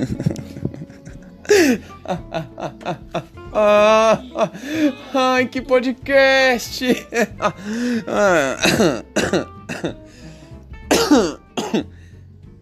Ai, 5.14 5.46
que 5.46 5.60
podcast! 5.60 6.80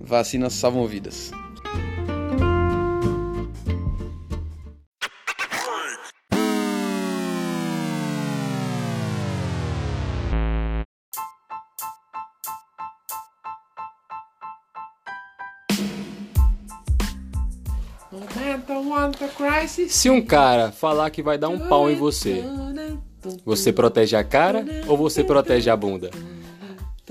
Vacinas 0.01 0.55
salvam 0.55 0.87
vidas. 0.87 1.31
Se 19.89 20.11
um 20.11 20.21
cara 20.21 20.73
falar 20.73 21.11
que 21.11 21.23
vai 21.23 21.39
dar 21.39 21.49
um 21.49 21.69
pau 21.69 21.89
em 21.89 21.95
você, 21.95 22.43
você 23.45 23.73
protege 23.73 24.17
a 24.17 24.25
cara 24.25 24.65
ou 24.89 24.97
você 24.97 25.23
protege 25.23 25.71
a 25.71 25.77
bunda? 25.77 26.11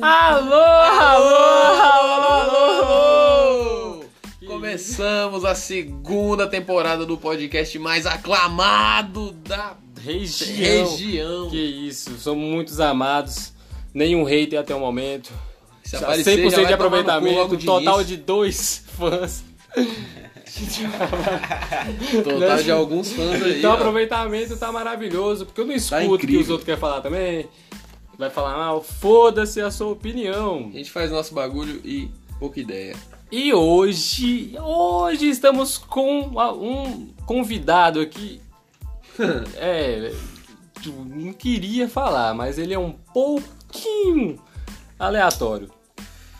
Alô, 0.02 0.53
alô, 0.53 1.36
alô, 1.81 2.84
alô! 2.84 4.03
Começamos 4.45 5.45
a 5.45 5.55
segunda 5.55 6.48
temporada 6.48 7.05
do 7.05 7.17
podcast 7.17 7.80
mais 7.80 8.05
aclamado 8.05 9.31
da 9.31 9.78
Região. 10.02 10.89
região. 10.89 11.50
Que 11.50 11.58
isso, 11.58 12.17
são 12.17 12.36
muitos 12.36 12.80
amados. 12.80 13.53
Nenhum 13.94 14.23
hater 14.23 14.59
até 14.59 14.75
o 14.75 14.80
momento. 14.80 15.31
Se 15.84 15.95
aparecer, 15.95 16.38
100% 16.39 16.50
já 16.50 16.50
vai 16.50 16.50
de 16.50 16.52
tomar 16.52 16.62
no 16.62 16.67
cu 16.67 16.73
aproveitamento, 16.73 17.36
logo 17.36 17.53
um 17.55 17.58
de 17.58 17.66
total 17.66 17.95
início. 18.02 18.17
de 18.17 18.23
dois 18.23 18.84
fãs. 18.98 19.44
Total 22.23 22.63
de 22.63 22.72
alguns 22.72 23.11
fãs 23.11 23.41
aí. 23.41 23.59
Então 23.59 23.72
o 23.72 23.73
aproveitamento 23.75 24.58
tá 24.58 24.72
maravilhoso, 24.72 25.45
porque 25.45 25.61
eu 25.61 25.66
não 25.66 25.75
escuto 25.75 26.14
o 26.14 26.17
que 26.17 26.38
os 26.38 26.49
outros 26.49 26.66
querem 26.66 26.80
falar 26.80 27.02
também. 27.02 27.47
Vai 28.17 28.30
falar, 28.30 28.72
ah, 28.72 28.81
foda-se 28.81 29.61
a 29.61 29.69
sua 29.69 29.88
opinião. 29.88 30.72
A 30.73 30.77
gente 30.77 30.89
faz 30.89 31.11
nosso 31.11 31.33
bagulho 31.33 31.80
e 31.86 32.09
pouca 32.39 32.59
ideia. 32.59 32.95
E 33.31 33.53
hoje, 33.53 34.55
hoje 34.59 35.30
estamos 35.30 35.77
com 35.77 36.22
um 36.22 37.14
convidado 37.25 37.99
aqui. 37.99 38.42
É, 39.55 40.14
não 40.86 41.33
queria 41.33 41.89
falar, 41.89 42.36
mas 42.36 42.59
ele 42.59 42.71
é 42.71 42.77
um 42.77 42.92
pouquinho 42.92 44.39
aleatório. 44.99 45.71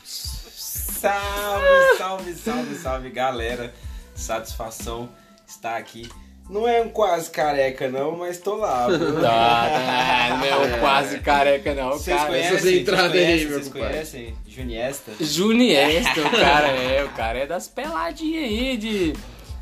Salve, 0.03 1.97
salve, 1.97 2.33
salve, 2.35 2.75
salve, 2.75 3.09
galera. 3.09 3.73
Satisfação 4.17 5.09
estar 5.47 5.77
aqui. 5.77 6.09
Não 6.49 6.65
é 6.67 6.81
um 6.81 6.87
quase 6.89 7.29
careca, 7.29 7.89
não, 7.89 8.17
mas 8.17 8.37
tô 8.39 8.55
lá. 8.55 8.87
viu? 8.87 9.19
Tá, 9.21 9.67
tá, 10.29 10.37
não 10.37 10.45
é 10.45 10.55
um 10.55 10.79
quase 10.79 11.19
careca 11.19 11.75
não, 11.75 11.91
Vocês 11.91 12.15
cara. 12.15 12.29
conhecem? 12.29 12.55
essas 12.57 12.71
entradas 12.71 13.11
vocês 13.11 13.21
aí, 13.21 13.27
conhecem, 13.27 13.47
meu 13.49 13.59
Vocês 13.59 13.73
conhecem? 13.73 14.35
Juniesta? 14.47 15.11
Juniesta, 15.19 16.21
o 16.21 16.31
cara 16.31 16.67
é, 16.69 17.03
o 17.03 17.09
cara 17.09 17.39
é 17.39 17.45
das 17.45 17.67
peladinhas 17.67 18.43
aí 18.45 18.77
de, 18.77 19.13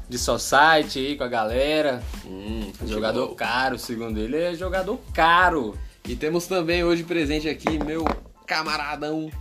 de 0.08 0.18
society 0.20 1.00
aí 1.00 1.18
com 1.18 1.24
a 1.24 1.28
galera. 1.28 2.04
Hum, 2.24 2.72
Jogador 2.86 3.30
caro, 3.36 3.80
segundo 3.80 4.20
ele, 4.20 4.38
é 4.38 4.54
jogador 4.54 5.00
caro. 5.12 5.76
E 6.08 6.16
temos 6.16 6.46
também 6.46 6.84
hoje 6.84 7.04
presente 7.04 7.50
aqui 7.50 7.84
meu 7.84 8.06
camaradão, 8.46 9.32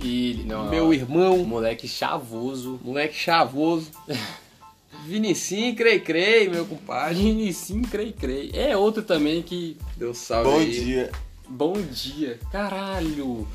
E 0.00 0.42
não, 0.44 0.68
meu 0.68 0.92
irmão, 0.92 1.38
moleque 1.44 1.86
chavoso. 1.86 2.80
moleque 2.82 3.14
chavoso. 3.14 3.92
Vinicinho, 5.06 5.74
crei, 5.74 5.98
crei, 6.00 6.48
meu 6.48 6.64
compadre. 6.66 7.14
Vinicius, 7.14 7.88
crei, 7.90 8.12
crei. 8.12 8.50
É 8.54 8.76
outro 8.76 9.02
também 9.02 9.42
que. 9.42 9.76
Deu 9.96 10.14
salve 10.14 10.50
Bom 10.50 10.58
aí. 10.58 10.70
dia. 10.70 11.10
Bom 11.48 11.72
dia. 11.80 12.38
Caralho. 12.52 13.46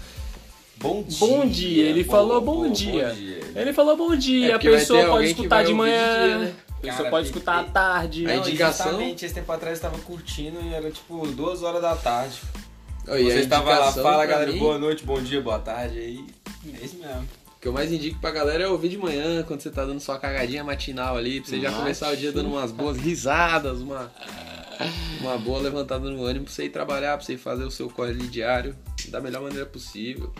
Bom 0.77 1.03
dia. 1.03 1.19
Bom 1.19 1.45
dia. 1.47 1.83
Ele 1.85 2.03
falou 2.03 2.41
bom, 2.41 2.69
dia. 2.69 3.15
Ele 3.55 3.71
falou 3.73 3.95
bom 3.95 4.15
dia. 4.15 4.51
É 4.51 4.53
a 4.53 4.59
pessoa 4.59 5.05
pode 5.05 5.27
escutar 5.27 5.63
de 5.63 5.73
manhã. 5.73 6.27
dia, 6.27 6.37
né? 6.39 6.55
A 6.77 6.81
pessoa 6.81 7.09
pode 7.09 7.27
escutar 7.27 7.59
à 7.61 7.63
tarde. 7.63 8.25
A 8.25 8.35
Não, 8.35 8.37
indicação? 8.39 8.87
Exatamente, 8.87 9.25
esse 9.25 9.33
tempo 9.33 9.51
atrás 9.51 9.77
eu 9.77 9.89
tava 9.89 9.97
curtindo 10.03 10.59
e 10.61 10.73
era 10.73 10.91
tipo 10.91 11.25
duas 11.27 11.63
horas 11.63 11.81
da 11.81 11.95
tarde. 11.95 12.39
Você 13.05 13.39
estava 13.39 13.77
lá, 13.77 13.91
fala 13.91 14.25
galera, 14.25 14.51
mim, 14.51 14.59
boa 14.59 14.77
noite, 14.77 15.05
bom 15.05 15.21
dia, 15.21 15.39
boa 15.41 15.59
tarde 15.59 15.97
aí. 15.99 16.25
É 16.81 16.85
isso 16.85 16.97
mesmo. 16.97 17.27
O 17.65 17.67
que 17.67 17.69
eu 17.69 17.73
mais 17.73 17.91
indico 17.91 18.19
pra 18.19 18.29
galera 18.29 18.65
é 18.65 18.67
ouvir 18.67 18.89
de 18.89 18.97
manhã, 18.99 19.41
quando 19.41 19.59
você 19.59 19.71
tá 19.71 19.83
dando 19.83 19.99
sua 19.99 20.19
cagadinha 20.19 20.63
matinal 20.63 21.17
ali, 21.17 21.41
pra 21.41 21.49
você 21.49 21.59
já 21.59 21.71
começar 21.71 22.13
o 22.13 22.15
dia 22.15 22.31
dando 22.31 22.49
umas 22.49 22.71
boas 22.71 22.95
risadas, 22.95 23.81
uma, 23.81 24.11
uma 25.19 25.35
boa 25.39 25.57
levantada 25.57 26.07
no 26.07 26.23
ânimo 26.23 26.45
pra 26.45 26.53
você 26.53 26.65
ir 26.65 26.69
trabalhar, 26.69 27.17
pra 27.17 27.25
você 27.25 27.33
ir 27.33 27.37
fazer 27.39 27.63
o 27.63 27.71
seu 27.71 27.89
corre 27.89 28.13
diário 28.27 28.75
da 29.09 29.19
melhor 29.19 29.41
maneira 29.41 29.65
possível. 29.65 30.31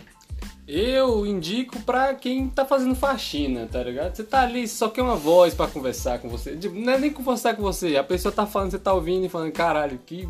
Eu 0.68 1.26
indico 1.26 1.80
pra 1.80 2.14
quem 2.14 2.48
tá 2.48 2.64
fazendo 2.64 2.94
faxina, 2.94 3.66
tá 3.66 3.82
ligado? 3.82 4.14
Você 4.14 4.22
tá 4.22 4.42
ali, 4.42 4.68
só 4.68 4.88
quer 4.88 5.02
uma 5.02 5.16
voz 5.16 5.52
pra 5.52 5.66
conversar 5.66 6.20
com 6.20 6.28
você. 6.28 6.56
Não 6.72 6.92
é 6.92 6.96
nem 6.96 7.10
conversar 7.10 7.56
com 7.56 7.62
você, 7.62 7.96
a 7.96 8.04
pessoa 8.04 8.30
tá 8.30 8.46
falando, 8.46 8.70
você 8.70 8.78
tá 8.78 8.92
ouvindo 8.92 9.26
e 9.26 9.28
falando, 9.28 9.50
caralho, 9.50 9.98
que 10.06 10.28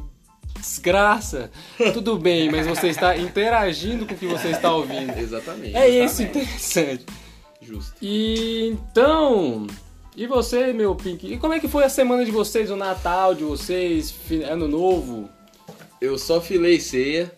desgraça. 0.59 1.50
Tudo 1.93 2.19
bem, 2.19 2.50
mas 2.50 2.67
você 2.67 2.89
está 2.89 3.17
interagindo 3.17 4.06
com 4.06 4.15
o 4.15 4.17
que 4.17 4.27
você 4.27 4.49
está 4.49 4.72
ouvindo. 4.72 5.17
Exatamente. 5.19 5.77
É 5.77 5.89
isso 5.89 6.22
interessante. 6.22 7.06
Justo. 7.61 7.94
E 8.00 8.69
então. 8.69 9.67
E 10.17 10.27
você, 10.27 10.72
meu 10.72 10.94
Pink? 10.94 11.31
E 11.31 11.37
como 11.39 11.53
é 11.53 11.61
que 11.61 11.69
foi 11.69 11.84
a 11.84 11.91
semana 11.91 12.25
de 12.25 12.31
vocês, 12.31 12.71
o 12.71 12.77
Natal 12.77 13.34
de 13.34 13.44
vocês, 13.44 14.15
Ano 14.49 14.67
Novo? 14.67 15.28
Eu 16.00 16.17
só 16.17 16.41
filei 16.41 16.81
ceia 16.81 17.31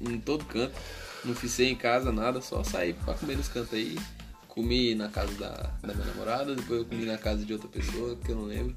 em 0.00 0.18
todo 0.18 0.44
canto. 0.44 0.74
Não 1.24 1.34
fiz 1.34 1.52
ceia 1.52 1.70
em 1.70 1.76
casa, 1.76 2.10
nada, 2.10 2.40
só 2.40 2.64
saí 2.64 2.94
pra 2.94 3.14
comer 3.14 3.36
nos 3.36 3.48
cantos 3.48 3.74
aí. 3.74 3.98
Comi 4.48 4.94
na 4.94 5.08
casa 5.08 5.32
da, 5.34 5.70
da 5.82 5.94
minha 5.94 6.06
namorada, 6.06 6.54
depois 6.54 6.80
eu 6.80 6.86
comi 6.86 7.04
na 7.04 7.16
casa 7.16 7.44
de 7.44 7.52
outra 7.52 7.68
pessoa, 7.68 8.16
que 8.16 8.30
eu 8.30 8.36
não 8.36 8.44
lembro. 8.44 8.74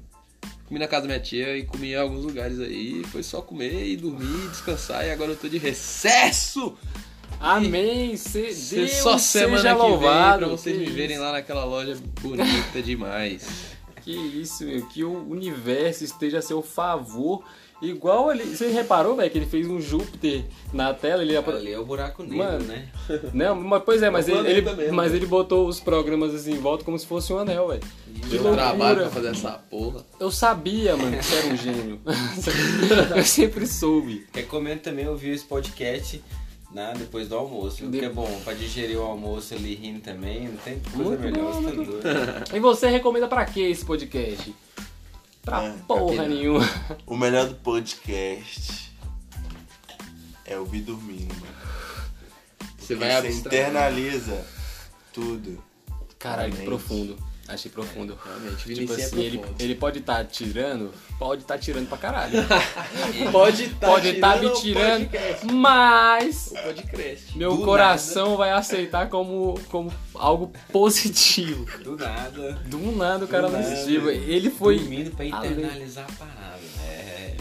Comi 0.66 0.80
na 0.80 0.86
casa 0.88 1.02
da 1.02 1.08
minha 1.08 1.20
tia 1.20 1.56
e 1.56 1.64
comi 1.64 1.92
em 1.92 1.96
alguns 1.96 2.24
lugares 2.24 2.58
aí. 2.60 3.02
Foi 3.10 3.22
só 3.22 3.40
comer 3.42 3.86
e 3.86 3.96
dormir, 3.96 4.48
descansar 4.48 5.06
e 5.06 5.10
agora 5.10 5.32
eu 5.32 5.36
tô 5.36 5.48
de 5.48 5.58
recesso! 5.58 6.76
Amém! 7.40 8.16
Se, 8.16 8.52
Se 8.54 8.76
Deus 8.76 8.90
só 8.92 9.18
semana 9.18 9.56
seja 9.58 9.74
que 9.74 9.80
vem 9.80 9.90
louvado. 9.90 10.38
pra 10.38 10.48
vocês 10.48 10.78
me 10.78 10.86
verem 10.86 11.18
lá 11.18 11.32
naquela 11.32 11.64
loja 11.64 11.98
bonita 12.20 12.80
demais. 12.82 13.74
Que 14.02 14.12
isso, 14.12 14.64
meu. 14.64 14.86
Que 14.86 15.02
o 15.02 15.28
universo 15.30 16.04
esteja 16.04 16.38
a 16.38 16.42
seu 16.42 16.62
favor. 16.62 17.42
Igual 17.82 18.30
ele. 18.32 18.44
Você 18.44 18.68
reparou, 18.68 19.14
velho, 19.16 19.30
que 19.30 19.36
ele 19.38 19.46
fez 19.46 19.66
um 19.66 19.80
Júpiter 19.80 20.44
na 20.72 20.94
tela? 20.94 21.22
Ele 21.22 21.36
Ali 21.36 21.72
é 21.72 21.78
o 21.78 21.84
buraco 21.84 22.22
negro, 22.22 22.38
Mano. 22.38 22.64
né? 22.64 22.88
Não, 23.34 23.54
mas, 23.54 23.82
pois 23.84 24.02
é, 24.02 24.08
mas, 24.10 24.28
É 24.28 24.32
ele, 24.32 24.48
ele- 24.50 24.62
planeta 24.62 24.82
mesmo, 24.82 24.96
mas 24.96 25.12
ele 25.12 25.26
botou 25.26 25.66
os 25.68 25.80
programas 25.80 26.34
assim 26.34 26.52
em 26.52 26.58
volta 26.58 26.84
como 26.84 26.98
se 26.98 27.06
fosse 27.06 27.32
um 27.32 27.38
anel, 27.38 27.68
velho. 27.68 27.80
Que 28.22 28.28
Deu 28.30 28.42
loucura. 28.42 28.62
trabalho 28.62 28.96
pra 29.00 29.10
fazer 29.10 29.28
essa 29.28 29.50
porra. 29.70 30.04
Eu 30.18 30.30
sabia, 30.30 30.96
mano, 30.96 31.16
que 31.18 31.24
você 31.24 31.34
era 31.36 31.46
um 31.48 31.56
gênio. 31.56 32.00
Eu 33.16 33.24
sempre 33.24 33.66
soube. 33.66 34.26
Recomendo 34.32 34.80
também 34.80 35.06
ouvir 35.08 35.30
esse 35.30 35.44
podcast 35.44 36.22
né, 36.72 36.92
depois 36.96 37.28
do 37.28 37.36
almoço. 37.36 37.84
O 37.86 37.90
que 37.90 38.04
é 38.04 38.08
bom 38.08 38.40
pra 38.44 38.54
digerir 38.54 38.98
o 38.98 39.02
almoço 39.02 39.54
ali 39.54 39.74
rindo 39.74 40.00
também. 40.00 40.48
Não 40.48 40.56
tem 40.56 40.80
coisa 40.80 41.10
Muito 41.10 41.20
melhor. 41.22 41.52
bom, 41.52 41.84
você 41.84 41.98
tá. 42.00 42.56
E 42.56 42.60
você 42.60 42.88
recomenda 42.88 43.28
pra 43.28 43.44
que 43.44 43.60
esse 43.60 43.84
podcast? 43.84 44.54
Pra 45.44 45.62
É, 45.64 45.74
porra 45.86 46.26
nenhuma. 46.28 46.60
O 47.06 47.16
melhor 47.16 47.48
do 47.48 47.54
podcast 47.56 48.92
é 50.44 50.56
ouvir 50.58 50.80
dormindo, 50.82 51.34
mano. 51.34 51.54
Você 52.78 52.94
vai 52.94 53.10
Você 53.10 53.28
abstrair. 53.28 53.60
internaliza 53.68 54.46
tudo. 55.12 55.62
Caralho, 56.18 56.54
que 56.54 56.64
profundo. 56.64 57.16
Achei 57.46 57.70
profundo. 57.70 58.18
Realmente, 58.24 58.56
Tipo 58.56 58.68
Vinicius 58.68 59.04
assim, 59.04 59.20
é 59.20 59.24
ele, 59.24 59.38
profundo. 59.38 59.62
ele 59.62 59.74
pode 59.74 59.98
estar 59.98 60.24
tirando, 60.24 60.90
pode 61.18 61.42
estar 61.42 61.58
tirando 61.58 61.88
pra 61.88 61.98
caralho. 61.98 62.32
Pode 63.30 63.64
estar 63.64 63.86
pode 63.86 64.08
estar 64.08 64.40
me 64.40 64.50
tirando, 64.54 65.10
mas 65.52 66.52
O 66.52 66.62
podcast. 66.62 67.36
meu 67.38 67.56
Do 67.56 67.64
coração 67.64 68.36
vai 68.38 68.50
aceitar 68.50 69.08
como, 69.10 69.60
como 69.68 69.92
algo 70.14 70.50
positivo. 70.72 71.66
Do 71.82 71.96
nada. 71.96 72.52
Do 72.66 72.78
nada 72.96 73.24
o 73.24 73.28
cara 73.28 73.48
não 73.50 73.60
nada. 73.60 73.72
assistiu. 73.72 74.10
Ele 74.10 74.48
foi. 74.50 74.78
Dormindo 74.78 75.10
pra 75.10 75.24
além. 75.36 75.52
internalizar 75.52 76.06
a 76.08 76.12
parada. 76.12 76.60
É, 76.88 77.34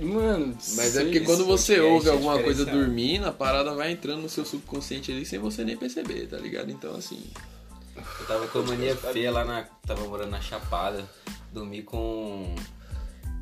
Mano, 0.00 0.56
Mas 0.76 0.96
é 0.96 1.02
porque 1.02 1.20
quando 1.20 1.44
você 1.44 1.74
podcast 1.80 1.92
ouve 1.92 2.08
é 2.08 2.12
alguma 2.12 2.40
coisa 2.40 2.64
dormindo, 2.64 3.26
a 3.26 3.32
parada 3.32 3.74
vai 3.74 3.90
entrando 3.90 4.22
no 4.22 4.28
seu 4.28 4.44
subconsciente 4.44 5.10
ali 5.10 5.26
sem 5.26 5.40
você 5.40 5.64
nem 5.64 5.76
perceber, 5.76 6.28
tá 6.28 6.36
ligado? 6.36 6.70
Então 6.70 6.94
assim. 6.94 7.20
Eu 8.20 8.26
tava 8.26 8.46
com 8.48 8.58
a 8.58 8.62
mania 8.62 8.94
feia 8.96 9.30
lá 9.30 9.44
na. 9.44 9.64
Tava 9.86 10.04
morando 10.06 10.30
na 10.30 10.40
Chapada. 10.40 11.04
Dormi 11.52 11.82
com. 11.82 12.54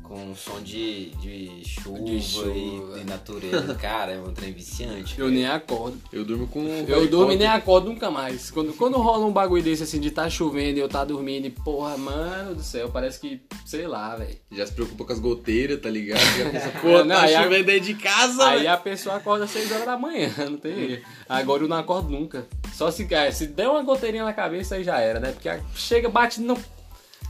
com 0.03 0.33
som 0.35 0.61
de, 0.61 1.09
de 1.17 1.61
chuva, 1.65 1.99
De 2.05 2.21
chuva. 2.21 2.49
E, 2.97 3.01
e 3.01 3.03
natureza. 3.03 3.75
Cara, 3.75 4.13
é 4.13 4.19
um 4.21 4.31
trem 4.33 4.53
viciante. 4.53 5.19
Eu 5.19 5.25
velho. 5.25 5.37
nem 5.37 5.45
acordo. 5.47 5.97
Eu 6.13 6.23
durmo 6.23 6.47
com. 6.47 6.65
Eu 6.87 7.07
durmo 7.09 7.33
e 7.33 7.35
nem 7.35 7.47
acordo 7.47 7.89
nunca 7.89 8.09
mais. 8.09 8.49
Quando, 8.49 8.71
quando 8.73 8.97
rola 8.97 9.25
um 9.25 9.33
bagulho 9.33 9.61
desse 9.61 9.83
assim 9.83 9.99
de 9.99 10.09
tá 10.09 10.29
chovendo 10.29 10.77
e 10.77 10.81
eu 10.81 10.87
tá 10.87 11.03
dormindo 11.03 11.45
e 11.47 11.49
porra, 11.49 11.97
mano 11.97 12.55
do 12.55 12.63
céu, 12.63 12.89
parece 12.89 13.19
que, 13.19 13.41
sei 13.65 13.85
lá, 13.85 14.15
velho. 14.15 14.37
Já 14.53 14.65
se 14.65 14.71
preocupa 14.71 15.03
com 15.03 15.11
as 15.11 15.19
goteiras, 15.19 15.81
tá 15.81 15.89
ligado? 15.89 16.21
Já 16.37 16.47
pensa, 16.51 16.69
pô, 16.81 17.03
Não, 17.03 17.07
tá 17.15 17.21
aí 17.23 17.35
a- 17.35 17.43
chovendo 17.43 17.65
dentro 17.65 17.83
de 17.87 17.93
casa, 17.95 18.47
Aí 18.47 18.57
velho. 18.59 18.71
a 18.71 18.77
pessoa 18.77 19.15
acorda 19.17 19.43
às 19.43 19.51
6 19.51 19.69
horas 19.73 19.85
da 19.85 19.97
manhã, 19.97 20.31
não 20.49 20.55
tem 20.57 20.91
erro. 20.93 21.03
Agora 21.27 21.63
eu 21.63 21.67
não 21.67 21.75
acordo 21.77 22.09
nunca. 22.09 22.47
Só 22.77 22.91
se, 22.91 23.11
é, 23.11 23.31
se 23.31 23.47
der 23.47 23.67
uma 23.67 23.81
goteirinha 23.81 24.23
na 24.23 24.33
cabeça 24.33 24.75
aí 24.75 24.83
já 24.83 24.99
era, 24.99 25.19
né? 25.19 25.31
Porque 25.31 25.49
a- 25.49 25.59
chega, 25.73 26.07
bate 26.09 26.39
no, 26.39 26.55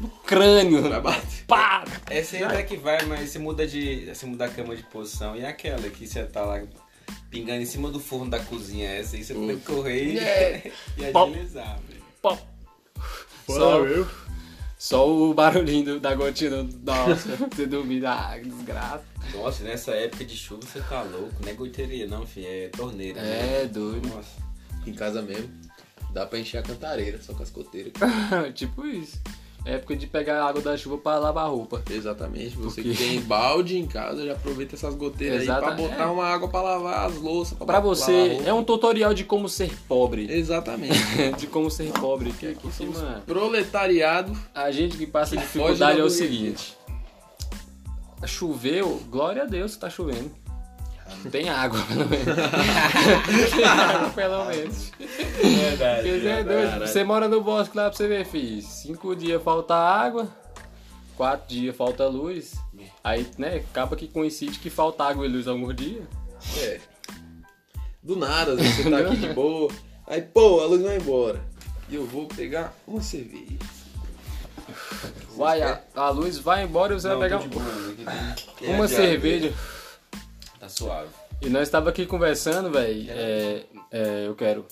no 0.01 0.09
crânio. 0.25 0.81
Vai 0.89 0.99
bater. 0.99 1.45
Pá! 1.47 1.85
Essa 2.09 2.35
aí 2.35 2.43
até 2.43 2.63
que 2.63 2.75
vai, 2.75 3.01
mas 3.05 3.29
você 3.29 3.39
muda 3.39 3.65
de. 3.65 4.07
Você 4.13 4.25
muda 4.25 4.43
a 4.45 4.49
cama 4.49 4.75
de 4.75 4.83
posição. 4.83 5.37
E 5.37 5.45
aquela 5.45 5.89
que 5.89 6.05
você 6.05 6.23
tá 6.25 6.41
lá 6.43 6.61
pingando 7.31 7.61
em 7.61 7.65
cima 7.65 7.89
do 7.89 7.99
forno 7.99 8.29
da 8.29 8.39
cozinha. 8.39 8.89
Essa 8.89 9.15
aí 9.15 9.23
você 9.23 9.33
tem 9.33 9.47
que 9.57 9.63
correr 9.65 10.03
e, 10.15 10.19
É. 10.19 10.71
e 10.97 11.05
Pop. 11.13 11.31
agilizar, 11.31 11.79
velho. 11.87 12.03
Pó. 12.21 12.37
Só, 13.47 13.79
só 14.77 15.09
o 15.09 15.33
barulhinho 15.33 15.85
do- 15.85 15.99
da 16.01 16.13
gotinha 16.13 16.49
do. 16.63 16.67
Você 17.55 17.65
dormir, 17.65 18.05
ah, 18.05 18.37
que 18.41 18.49
desgraça. 18.49 19.05
Nossa, 19.33 19.63
nessa 19.63 19.91
época 19.91 20.25
de 20.25 20.35
chuva 20.35 20.61
você 20.65 20.81
tá 20.81 21.01
louco. 21.03 21.31
Não 21.41 21.49
é 21.49 21.53
goteria, 21.53 22.05
não, 22.07 22.25
filho. 22.27 22.47
É 22.49 22.67
torneira. 22.67 23.21
né? 23.21 23.61
É, 23.61 23.65
doido. 23.65 24.09
Nossa. 24.09 24.46
Em 24.87 24.93
casa 24.93 25.21
mesmo. 25.21 25.49
Dá 26.11 26.25
pra 26.25 26.39
encher 26.39 26.57
a 26.57 26.63
cantareira, 26.63 27.21
só 27.21 27.33
com 27.33 27.43
as 27.43 27.49
coteiras. 27.49 27.93
tipo 28.55 28.85
isso. 28.85 29.19
É 29.65 29.73
época 29.73 29.97
de 29.97 30.07
pegar 30.07 30.41
a 30.41 30.47
água 30.47 30.61
da 30.61 30.77
chuva 30.77 30.97
pra 30.97 31.19
lavar 31.19 31.45
a 31.45 31.49
roupa. 31.49 31.83
Exatamente. 31.91 32.55
Você 32.55 32.81
Porque- 32.81 32.95
que 32.95 33.03
tem 33.09 33.19
balde 33.21 33.77
em 33.77 33.85
casa, 33.85 34.25
já 34.25 34.31
aproveita 34.31 34.75
essas 34.75 34.95
goteiras 34.95 35.41
aí 35.41 35.45
pra 35.45 35.71
botar 35.71 36.09
uma 36.09 36.25
água 36.25 36.47
pra 36.47 36.61
lavar 36.61 37.05
as 37.05 37.17
louças. 37.17 37.57
Pra 37.57 37.65
lavar 37.65 37.81
a 37.81 37.83
você, 37.83 38.41
é 38.45 38.53
um 38.53 38.63
tutorial 38.63 39.13
de 39.13 39.25
como 39.25 39.49
ser 39.49 39.69
pobre. 39.87 40.31
Exatamente. 40.31 40.97
De 41.37 41.47
como 41.47 41.69
ser 41.69 41.91
pobre, 41.91 42.31
que 42.31 42.47
aqui 42.47 42.71
cima. 42.71 43.21
Proletariado. 43.25 44.31
A 44.55 44.71
gente 44.71 44.95
que 44.97 45.05
passa 45.05 45.35
Que 45.35 45.41
dificuldade 45.41 45.99
é 45.99 46.03
o 46.03 46.09
seguinte. 46.09 46.77
Choveu, 48.25 49.01
glória 49.09 49.43
a 49.43 49.45
Deus 49.45 49.75
que 49.75 49.81
tá 49.81 49.89
chovendo. 49.89 50.31
Tem 51.31 51.49
água, 51.49 51.79
pelo 51.87 52.07
menos. 52.07 52.25
Tem 53.51 53.63
água, 53.65 54.09
pelo 54.15 54.45
menos. 54.45 54.91
Verdade. 54.99 56.01
Porque 56.09 56.19
você 56.21 56.27
é 56.27 56.43
doido. 56.43 56.87
Você 56.87 57.03
mora 57.03 57.27
no 57.27 57.41
bosque 57.41 57.75
lá 57.77 57.89
pra 57.89 57.97
você 57.97 58.07
ver, 58.07 58.25
filho. 58.25 58.61
Cinco 58.61 59.15
dias 59.15 59.41
falta 59.41 59.75
água, 59.75 60.27
quatro 61.15 61.47
dias 61.47 61.75
falta 61.75 62.07
luz. 62.07 62.55
Aí, 63.03 63.27
né, 63.37 63.63
acaba 63.71 63.95
que 63.95 64.07
coincide 64.07 64.59
que 64.59 64.69
falta 64.69 65.03
água 65.03 65.25
e 65.25 65.29
luz 65.29 65.47
alguns 65.47 65.75
dias. 65.75 66.03
É. 66.57 66.79
Do 68.03 68.15
nada, 68.15 68.55
você 68.55 68.89
tá 68.89 68.99
aqui 68.99 69.17
de 69.17 69.27
boa. 69.33 69.71
Aí, 70.05 70.21
pô, 70.21 70.61
a 70.61 70.65
luz 70.65 70.81
vai 70.81 70.97
embora. 70.97 71.41
E 71.89 71.95
eu 71.95 72.05
vou 72.05 72.25
pegar 72.27 72.73
uma 72.87 73.01
cerveja. 73.01 73.57
Vai, 75.35 75.61
a, 75.61 75.81
a 75.95 76.09
luz 76.09 76.37
vai 76.37 76.63
embora 76.63 76.93
e 76.93 76.99
você 76.99 77.07
Não, 77.09 77.19
vai 77.19 77.29
pegar 77.29 77.41
boa, 77.47 77.63
aqui 78.31 78.47
tem- 78.59 78.73
uma 78.75 78.87
cerveja. 78.87 79.53
Tá 80.67 80.69
suave. 80.69 81.09
E 81.41 81.49
nós 81.49 81.63
estava 81.63 81.89
aqui 81.89 82.05
conversando, 82.05 82.69
velho. 82.69 83.09
É, 83.09 83.63
é, 83.89 84.27
eu 84.27 84.35
quero 84.35 84.65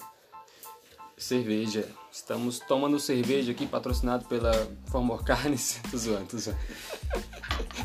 cerveja. 1.17 1.87
Estamos 2.11 2.59
tomando 2.59 2.99
cerveja 2.99 3.51
aqui, 3.51 3.65
patrocinado 3.65 4.25
pela 4.25 4.51
Formor 4.87 5.23
Carnes. 5.23 5.79
tô 5.89 5.97
zoando, 5.97 6.25
tô 6.25 6.37
zoando. 6.37 6.59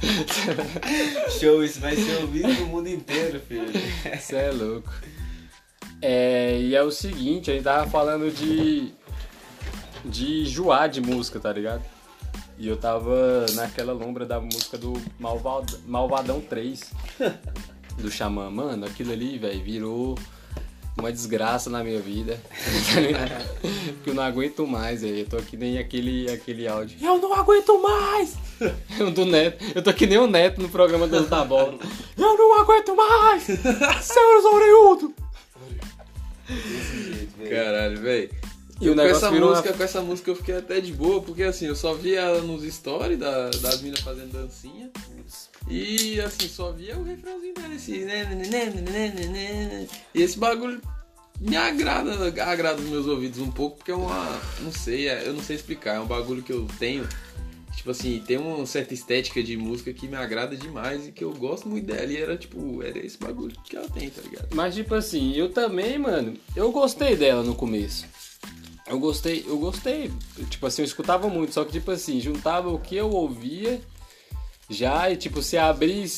Show, 1.38 1.62
isso 1.62 1.78
vai 1.80 1.94
ser 1.94 2.16
ouvido 2.22 2.48
no 2.48 2.66
mundo 2.66 2.88
inteiro, 2.88 3.40
filho. 3.40 3.70
Você 4.18 4.36
é 4.36 4.50
louco. 4.50 4.92
É, 6.02 6.58
e 6.58 6.74
é 6.74 6.82
o 6.82 6.90
seguinte, 6.90 7.50
a 7.50 7.54
gente 7.54 7.64
tava 7.64 7.88
falando 7.88 8.30
de. 8.32 8.92
de 10.04 10.42
enjoar 10.42 10.88
de 10.88 11.00
música, 11.00 11.38
tá 11.38 11.52
ligado? 11.52 11.84
E 12.58 12.66
eu 12.66 12.76
tava 12.76 13.46
naquela 13.54 13.92
lombra 13.92 14.26
da 14.26 14.40
música 14.40 14.76
do 14.76 14.92
Malvad- 15.18 15.78
Malvadão 15.86 16.40
3 16.40 16.92
do 18.00 18.10
Xamã. 18.10 18.50
Mano, 18.50 18.86
aquilo 18.86 19.12
ali, 19.12 19.38
velho, 19.38 19.62
virou 19.62 20.18
uma 20.98 21.10
desgraça 21.12 21.70
na 21.70 21.82
minha 21.82 22.00
vida. 22.00 22.40
tá 22.52 23.44
que 24.02 24.10
eu 24.10 24.14
não 24.14 24.22
aguento 24.22 24.66
mais, 24.66 25.02
velho. 25.02 25.18
Eu 25.18 25.26
tô 25.26 25.36
que 25.38 25.56
nem 25.56 25.78
aquele, 25.78 26.30
aquele 26.30 26.66
áudio. 26.66 26.98
Eu 27.00 27.18
não 27.18 27.32
aguento 27.34 27.80
mais! 27.80 28.36
Eu 28.98 29.10
do 29.12 29.24
Neto. 29.24 29.64
Eu 29.74 29.82
tô 29.82 29.92
que 29.92 30.06
nem 30.06 30.18
o 30.18 30.26
Neto 30.26 30.60
no 30.60 30.68
programa 30.68 31.06
do 31.06 31.26
da 31.26 31.44
bola. 31.44 31.78
Eu 32.16 32.36
não 32.36 32.60
aguento 32.60 32.94
mais! 32.94 33.44
Senhores 34.02 34.44
orelhudo! 34.44 35.14
Desse 36.48 37.02
jeito, 37.12 37.38
velho. 37.38 37.50
Caralho, 37.50 38.00
velho. 38.00 38.30
E 38.80 38.88
o 38.88 38.94
com 38.94 39.02
essa 39.02 39.30
música, 39.30 39.68
uma- 39.68 39.76
com 39.76 39.82
essa 39.82 40.00
música 40.00 40.30
eu 40.30 40.36
fiquei 40.36 40.56
até 40.56 40.80
de 40.80 40.90
boa, 40.92 41.20
porque 41.20 41.42
assim, 41.42 41.66
eu 41.66 41.76
só 41.76 41.92
via 41.92 42.20
ela 42.20 42.40
nos 42.40 42.62
stories 42.62 43.18
da, 43.18 43.50
das 43.50 43.82
minas 43.82 44.00
fazendo 44.00 44.32
dancinha. 44.32 44.90
E 45.68 46.20
assim, 46.20 46.48
só 46.48 46.72
via 46.72 46.96
o 46.98 47.04
refrãozinho 47.04 47.54
dela, 47.54 47.74
esse. 47.74 47.92
E 50.14 50.22
esse 50.22 50.38
bagulho 50.38 50.80
me 51.40 51.56
agrada, 51.56 52.28
agrada 52.44 52.82
os 52.82 52.88
meus 52.88 53.06
ouvidos 53.06 53.38
um 53.38 53.50
pouco, 53.50 53.78
porque 53.78 53.90
é 53.90 53.94
uma. 53.94 54.40
Não 54.60 54.72
sei, 54.72 55.08
é- 55.08 55.26
eu 55.26 55.32
não 55.32 55.42
sei 55.42 55.56
explicar, 55.56 55.96
é 55.96 56.00
um 56.00 56.06
bagulho 56.06 56.42
que 56.42 56.52
eu 56.52 56.66
tenho. 56.78 57.08
Tipo 57.74 57.92
assim, 57.92 58.22
tem 58.26 58.36
uma 58.36 58.66
certa 58.66 58.92
estética 58.92 59.42
de 59.42 59.56
música 59.56 59.92
que 59.92 60.06
me 60.06 60.16
agrada 60.16 60.54
demais 60.54 61.08
e 61.08 61.12
que 61.12 61.24
eu 61.24 61.32
gosto 61.32 61.66
muito 61.66 61.86
dela. 61.86 62.12
E 62.12 62.16
era 62.16 62.36
tipo, 62.36 62.82
era 62.82 62.98
esse 62.98 63.16
bagulho 63.16 63.56
que 63.64 63.74
ela 63.74 63.88
tem, 63.88 64.10
tá 64.10 64.20
ligado? 64.20 64.48
Mas 64.54 64.74
tipo 64.74 64.94
assim, 64.94 65.34
eu 65.34 65.50
também, 65.50 65.96
mano, 65.96 66.34
eu 66.54 66.70
gostei 66.72 67.16
dela 67.16 67.42
no 67.42 67.54
começo. 67.54 68.04
Eu 68.86 68.98
gostei, 68.98 69.44
eu 69.46 69.56
gostei. 69.58 70.10
Tipo 70.50 70.66
assim, 70.66 70.82
eu 70.82 70.86
escutava 70.86 71.28
muito, 71.28 71.54
só 71.54 71.64
que 71.64 71.72
tipo 71.72 71.90
assim, 71.90 72.20
juntava 72.20 72.68
o 72.68 72.78
que 72.78 72.96
eu 72.96 73.08
ouvia 73.08 73.80
já 74.70 75.10
e 75.10 75.16
tipo, 75.16 75.42
se 75.42 75.58
abrir 75.58 76.08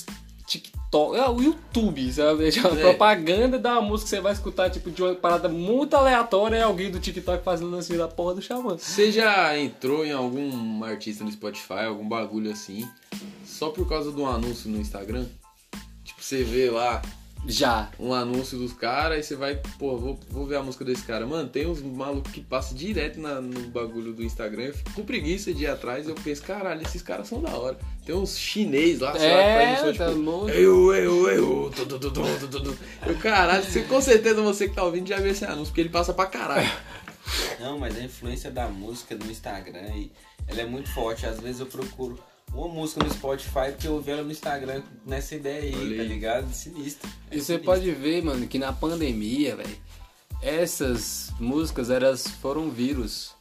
TikTok, 0.46 1.18
ah, 1.18 1.30
o 1.30 1.42
YouTube, 1.42 2.12
sabe? 2.12 2.50
Uma 2.60 2.78
É. 2.78 2.82
propaganda 2.82 3.58
da 3.58 3.80
música 3.80 4.04
que 4.10 4.16
você 4.16 4.20
vai 4.20 4.32
escutar, 4.32 4.68
tipo, 4.70 4.90
de 4.90 5.02
uma 5.02 5.14
parada 5.14 5.48
muito 5.48 5.94
aleatória 5.96 6.56
é 6.56 6.62
alguém 6.62 6.90
do 6.90 7.00
TikTok 7.00 7.42
fazendo 7.42 7.74
assim 7.76 7.96
da 7.96 8.06
porra 8.06 8.34
do 8.34 8.42
xamã. 8.42 8.76
Você 8.76 9.10
já 9.10 9.58
entrou 9.58 10.04
em 10.04 10.12
algum 10.12 10.84
artista 10.84 11.24
no 11.24 11.32
Spotify, 11.32 11.84
algum 11.88 12.06
bagulho 12.06 12.50
assim, 12.52 12.86
só 13.46 13.70
por 13.70 13.88
causa 13.88 14.12
de 14.12 14.20
um 14.20 14.26
anúncio 14.26 14.70
no 14.70 14.78
Instagram? 14.78 15.24
Tipo, 16.04 16.22
você 16.22 16.44
vê 16.44 16.68
lá 16.70 17.00
Já. 17.46 17.90
um 17.98 18.12
anúncio 18.14 18.56
dos 18.56 18.72
caras 18.72 19.18
e 19.24 19.28
você 19.28 19.34
vai, 19.36 19.56
pô, 19.78 19.96
vou, 19.96 20.20
vou 20.30 20.46
ver 20.46 20.56
a 20.56 20.62
música 20.62 20.84
desse 20.84 21.02
cara. 21.02 21.26
Mano, 21.26 21.48
tem 21.48 21.66
uns 21.66 21.82
malucos 21.82 22.30
que 22.32 22.40
passam 22.40 22.76
direto 22.76 23.20
na- 23.20 23.40
no 23.40 23.68
bagulho 23.68 24.12
do 24.12 24.22
Instagram. 24.22 24.64
Eu 24.66 24.74
fico 24.74 24.92
com 24.92 25.04
preguiça 25.04 25.52
de 25.52 25.64
ir 25.64 25.66
atrás. 25.66 26.06
Eu 26.08 26.14
penso, 26.14 26.42
caralho, 26.42 26.82
esses 26.82 27.02
caras 27.02 27.26
são 27.28 27.42
da 27.42 27.50
hora. 27.50 27.76
Tem 28.06 28.14
uns 28.14 28.36
chinês 28.38 29.00
lá, 29.00 29.12
sei 29.18 29.28
lá, 29.30 29.36
que 29.36 29.42
É, 29.42 29.76
faz 29.76 29.96
tá 29.98 30.06
tipo, 30.08 30.18
louco. 30.20 30.48
eu, 30.50 30.94
eu, 30.94 31.28
eu, 31.30 31.72
tu, 31.74 31.86
tu, 31.86 31.98
tu, 31.98 32.10
tu, 32.10 32.22
tu, 32.40 32.48
tu, 32.48 32.62
tu. 32.62 32.78
Eu, 33.06 33.16
caralho, 33.18 33.64
você, 33.64 33.82
com 33.82 34.00
certeza 34.00 34.40
você 34.40 34.68
que 34.68 34.74
tá 34.74 34.84
ouvindo 34.84 35.08
já 35.08 35.16
viu 35.18 35.30
esse 35.32 35.44
anúncio, 35.44 35.66
porque 35.66 35.80
ele 35.80 35.88
passa 35.90 36.14
pra 36.14 36.26
caralho. 36.26 36.70
Não, 37.60 37.78
mas 37.78 37.96
a 37.96 38.02
influência 38.02 38.50
da 38.50 38.68
música 38.68 39.14
no 39.14 39.30
Instagram, 39.30 40.06
ela 40.48 40.60
é 40.60 40.66
muito 40.66 40.90
forte. 40.92 41.24
Às 41.26 41.38
vezes 41.40 41.60
eu 41.60 41.66
procuro 41.66 42.18
uma 42.54 42.68
música 42.68 43.02
no 43.04 43.10
Spotify 43.12 43.70
porque 43.72 43.88
eu 43.88 44.00
vi 44.00 44.10
ela 44.10 44.22
no 44.22 44.30
Instagram 44.30 44.82
nessa 45.06 45.34
ideia 45.34 45.76
aí, 45.76 45.96
tá 45.96 46.02
ligado? 46.02 46.52
Sinistro. 46.52 47.08
É 47.30 47.36
E 47.36 47.38
você 47.40 47.44
sinistro. 47.44 47.64
pode 47.64 47.90
ver, 47.92 48.22
mano, 48.22 48.46
que 48.46 48.58
na 48.58 48.72
pandemia, 48.72 49.56
velho, 49.56 49.76
essas 50.40 51.32
músicas 51.38 51.90
elas 51.90 52.26
foram 52.26 52.70
vírus. 52.70 53.32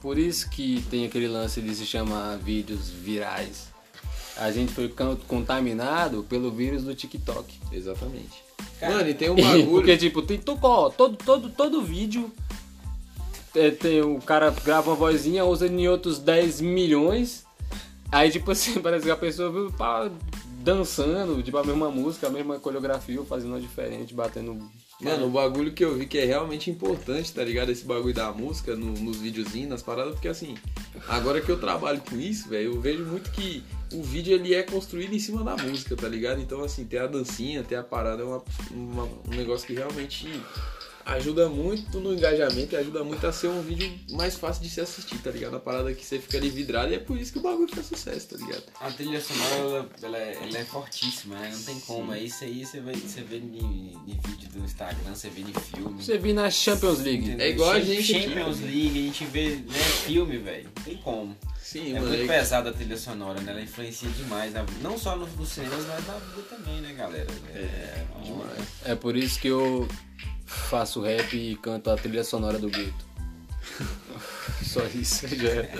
Por 0.00 0.18
isso 0.18 0.48
que 0.50 0.82
tem 0.90 1.04
aquele 1.06 1.28
lance 1.28 1.60
de 1.60 1.74
se 1.74 1.86
chamar 1.86 2.36
vídeos 2.38 2.88
virais. 2.90 3.68
A 4.36 4.50
gente 4.50 4.72
foi 4.72 4.92
contaminado 5.28 6.24
pelo 6.24 6.50
vírus 6.50 6.82
do 6.82 6.94
TikTok. 6.94 7.54
Exatamente. 7.70 8.42
Cara, 8.80 8.94
Mano, 8.96 9.08
e 9.10 9.14
tem 9.14 9.30
um 9.30 9.36
bagulho. 9.40 9.70
Porque, 9.70 9.96
tipo, 9.96 10.22
tem 10.22 10.38
to- 10.38 10.58
ó, 10.62 10.88
todo, 10.90 11.16
todo, 11.16 11.50
todo 11.50 11.82
vídeo. 11.82 12.32
é, 13.54 13.70
tem, 13.70 14.00
o 14.02 14.18
cara 14.18 14.50
grava 14.50 14.90
uma 14.90 14.96
vozinha, 14.96 15.44
usa 15.44 15.66
em 15.68 15.86
outros 15.86 16.18
10 16.18 16.60
milhões. 16.60 17.44
Aí, 18.12 18.30
tipo 18.30 18.50
assim, 18.50 18.78
parece 18.82 19.06
que 19.06 19.10
a 19.10 19.16
pessoa 19.16 19.50
viu 19.50 19.72
pá, 19.72 20.08
dançando, 20.62 21.42
tipo, 21.42 21.56
a 21.58 21.64
mesma 21.64 21.90
música, 21.90 22.26
a 22.28 22.30
mesma 22.30 22.58
coreografia, 22.60 23.20
fazendo 23.24 23.52
uma 23.52 23.60
diferente, 23.60 24.14
batendo. 24.14 24.70
Mano, 25.00 25.26
o 25.26 25.30
bagulho 25.30 25.72
que 25.72 25.84
eu 25.84 25.96
vi 25.96 26.06
que 26.06 26.16
é 26.18 26.24
realmente 26.24 26.70
importante, 26.70 27.32
tá 27.32 27.42
ligado? 27.42 27.70
Esse 27.70 27.84
bagulho 27.84 28.14
da 28.14 28.30
música 28.30 28.76
no- 28.76 28.92
nos 28.92 29.16
videozinhos, 29.16 29.68
nas 29.70 29.82
paradas, 29.82 30.12
porque 30.12 30.28
assim, 30.28 30.54
agora 31.08 31.40
que 31.40 31.50
eu 31.50 31.58
trabalho 31.58 32.00
com 32.08 32.16
isso, 32.20 32.48
velho, 32.48 32.74
eu 32.74 32.80
vejo 32.80 33.04
muito 33.04 33.32
que 33.32 33.64
o 33.92 34.00
vídeo 34.00 34.32
ele 34.32 34.54
é 34.54 34.62
construído 34.62 35.12
em 35.12 35.18
cima 35.18 35.42
da 35.42 35.56
música, 35.56 35.96
tá 35.96 36.06
ligado? 36.08 36.40
Então, 36.40 36.62
assim, 36.62 36.84
ter 36.84 36.98
a 36.98 37.08
dancinha, 37.08 37.64
ter 37.64 37.74
a 37.74 37.82
parada 37.82 38.22
é 38.22 38.24
uma, 38.24 38.42
uma- 38.70 39.04
um 39.26 39.34
negócio 39.34 39.66
que 39.66 39.72
realmente 39.74 40.28
ajuda 41.04 41.48
muito 41.48 42.00
no 42.00 42.12
engajamento 42.12 42.74
e 42.74 42.78
ajuda 42.78 43.04
muito 43.04 43.26
a 43.26 43.32
ser 43.32 43.48
um 43.48 43.60
vídeo 43.62 43.92
mais 44.10 44.36
fácil 44.36 44.62
de 44.62 44.70
se 44.70 44.80
assistir, 44.80 45.18
tá 45.18 45.30
ligado? 45.30 45.56
A 45.56 45.60
parada 45.60 45.92
que 45.94 46.04
você 46.04 46.18
fica 46.18 46.36
ali 46.38 46.48
vidrado 46.50 46.92
e 46.92 46.94
é 46.94 46.98
por 46.98 47.18
isso 47.18 47.32
que 47.32 47.38
o 47.38 47.42
bagulho 47.42 47.68
faz 47.68 47.86
sucesso, 47.86 48.28
tá 48.28 48.36
ligado? 48.36 48.64
A 48.80 48.90
trilha 48.90 49.20
sonora, 49.20 49.54
ela, 49.56 49.88
ela 50.02 50.18
é, 50.18 50.38
ela 50.48 50.58
é 50.58 50.64
fortíssima, 50.64 51.36
né? 51.36 51.50
Não 51.52 51.62
tem 51.62 51.80
como. 51.80 52.12
É 52.12 52.20
isso 52.20 52.44
aí, 52.44 52.64
você, 52.64 52.80
vai, 52.80 52.94
você 52.94 53.20
vê 53.22 53.36
em, 53.36 53.92
em 54.06 54.20
vídeo 54.26 54.48
do 54.50 54.64
Instagram, 54.64 55.14
você 55.14 55.28
vê 55.28 55.42
em 55.42 55.52
filme. 55.52 56.02
Você 56.02 56.18
viu 56.18 56.34
na 56.34 56.50
Champions 56.50 57.00
League. 57.00 57.24
Entendeu? 57.26 57.46
É 57.46 57.50
igual 57.50 57.70
a 57.72 57.80
gente 57.80 58.14
aqui, 58.16 58.24
Champions 58.28 58.60
League, 58.60 58.88
a 58.90 59.02
gente 59.02 59.24
vê 59.26 59.48
né, 59.56 59.78
filme, 60.04 60.38
velho. 60.38 60.70
Não 60.76 60.84
tem 60.84 60.96
como. 60.98 61.36
Sim, 61.62 61.90
É 61.90 62.00
mano. 62.00 62.08
muito 62.08 62.24
é- 62.24 62.26
pesada 62.26 62.70
a 62.70 62.72
trilha 62.72 62.98
sonora, 62.98 63.40
né? 63.40 63.52
Ela 63.52 63.62
influencia 63.62 64.08
demais, 64.10 64.52
na, 64.52 64.64
não 64.82 64.98
só 64.98 65.16
no, 65.16 65.26
nos 65.26 65.48
cinemas, 65.48 65.86
mas 65.86 66.06
na 66.06 66.14
vida 66.14 66.42
também, 66.50 66.80
né, 66.82 66.92
galera? 66.92 67.28
É, 67.54 68.04
demais. 68.22 68.68
É 68.84 68.94
por 68.94 69.16
isso 69.16 69.40
que 69.40 69.48
eu 69.48 69.88
faço 70.68 71.00
rap 71.00 71.36
e 71.36 71.56
canto 71.56 71.90
a 71.90 71.96
trilha 71.96 72.24
sonora 72.24 72.58
do 72.58 72.68
gueto. 72.68 73.12
Só 74.64 74.84
isso 74.86 75.26
já 75.28 75.48
é. 75.48 75.72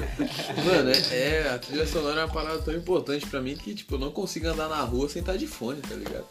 Mano, 0.65 0.91
é, 0.91 1.19
é, 1.19 1.51
a 1.51 1.59
trilha 1.59 1.87
sonora 1.87 2.21
é 2.21 2.25
uma 2.25 2.33
parada 2.33 2.61
tão 2.61 2.75
importante 2.75 3.27
pra 3.27 3.41
mim 3.41 3.57
que, 3.57 3.75
tipo, 3.75 3.95
eu 3.95 3.99
não 3.99 4.11
consigo 4.11 4.49
andar 4.49 4.69
na 4.69 4.81
rua 4.83 5.09
sem 5.09 5.21
estar 5.21 5.37
de 5.37 5.47
fone, 5.47 5.81
tá 5.81 5.95
ligado? 5.95 6.27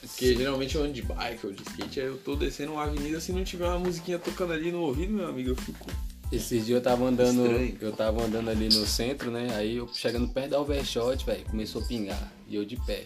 Porque 0.00 0.34
geralmente 0.36 0.74
eu 0.74 0.84
ando 0.84 0.92
de 0.92 1.02
bike 1.02 1.46
ou 1.46 1.52
de 1.52 1.62
skate, 1.62 2.00
aí 2.00 2.06
eu 2.06 2.18
tô 2.18 2.36
descendo 2.36 2.72
uma 2.72 2.84
avenida, 2.84 3.20
se 3.20 3.32
não 3.32 3.42
tiver 3.42 3.66
uma 3.66 3.78
musiquinha 3.78 4.18
tocando 4.18 4.52
ali 4.52 4.70
no 4.70 4.80
ouvido, 4.80 5.12
meu 5.12 5.28
amigo, 5.28 5.50
eu 5.50 5.56
fico. 5.56 5.86
Esses 6.30 6.66
dias 6.66 6.76
eu 6.76 6.82
tava 6.82 7.04
andando. 7.04 7.46
Estranho. 7.46 7.78
Eu 7.80 7.92
tava 7.92 8.22
andando 8.22 8.50
ali 8.50 8.68
no 8.68 8.86
centro, 8.86 9.30
né? 9.30 9.54
Aí 9.54 9.76
eu 9.76 9.88
chegando 9.92 10.28
perto 10.28 10.50
da 10.50 10.60
overshot, 10.60 11.24
velho, 11.24 11.44
começou 11.44 11.82
a 11.82 11.84
pingar. 11.84 12.32
E 12.48 12.56
eu 12.56 12.64
de 12.64 12.76
pé. 12.76 13.04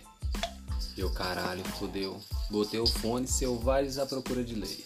E 0.97 1.00
eu, 1.00 1.11
caralho, 1.11 1.62
fodeu. 1.78 2.21
Botei 2.50 2.81
o 2.81 2.87
fone, 2.87 3.26
selvagens 3.26 3.99
à 3.99 4.07
procura 4.07 4.43
de 4.43 4.55
lei. 4.55 4.85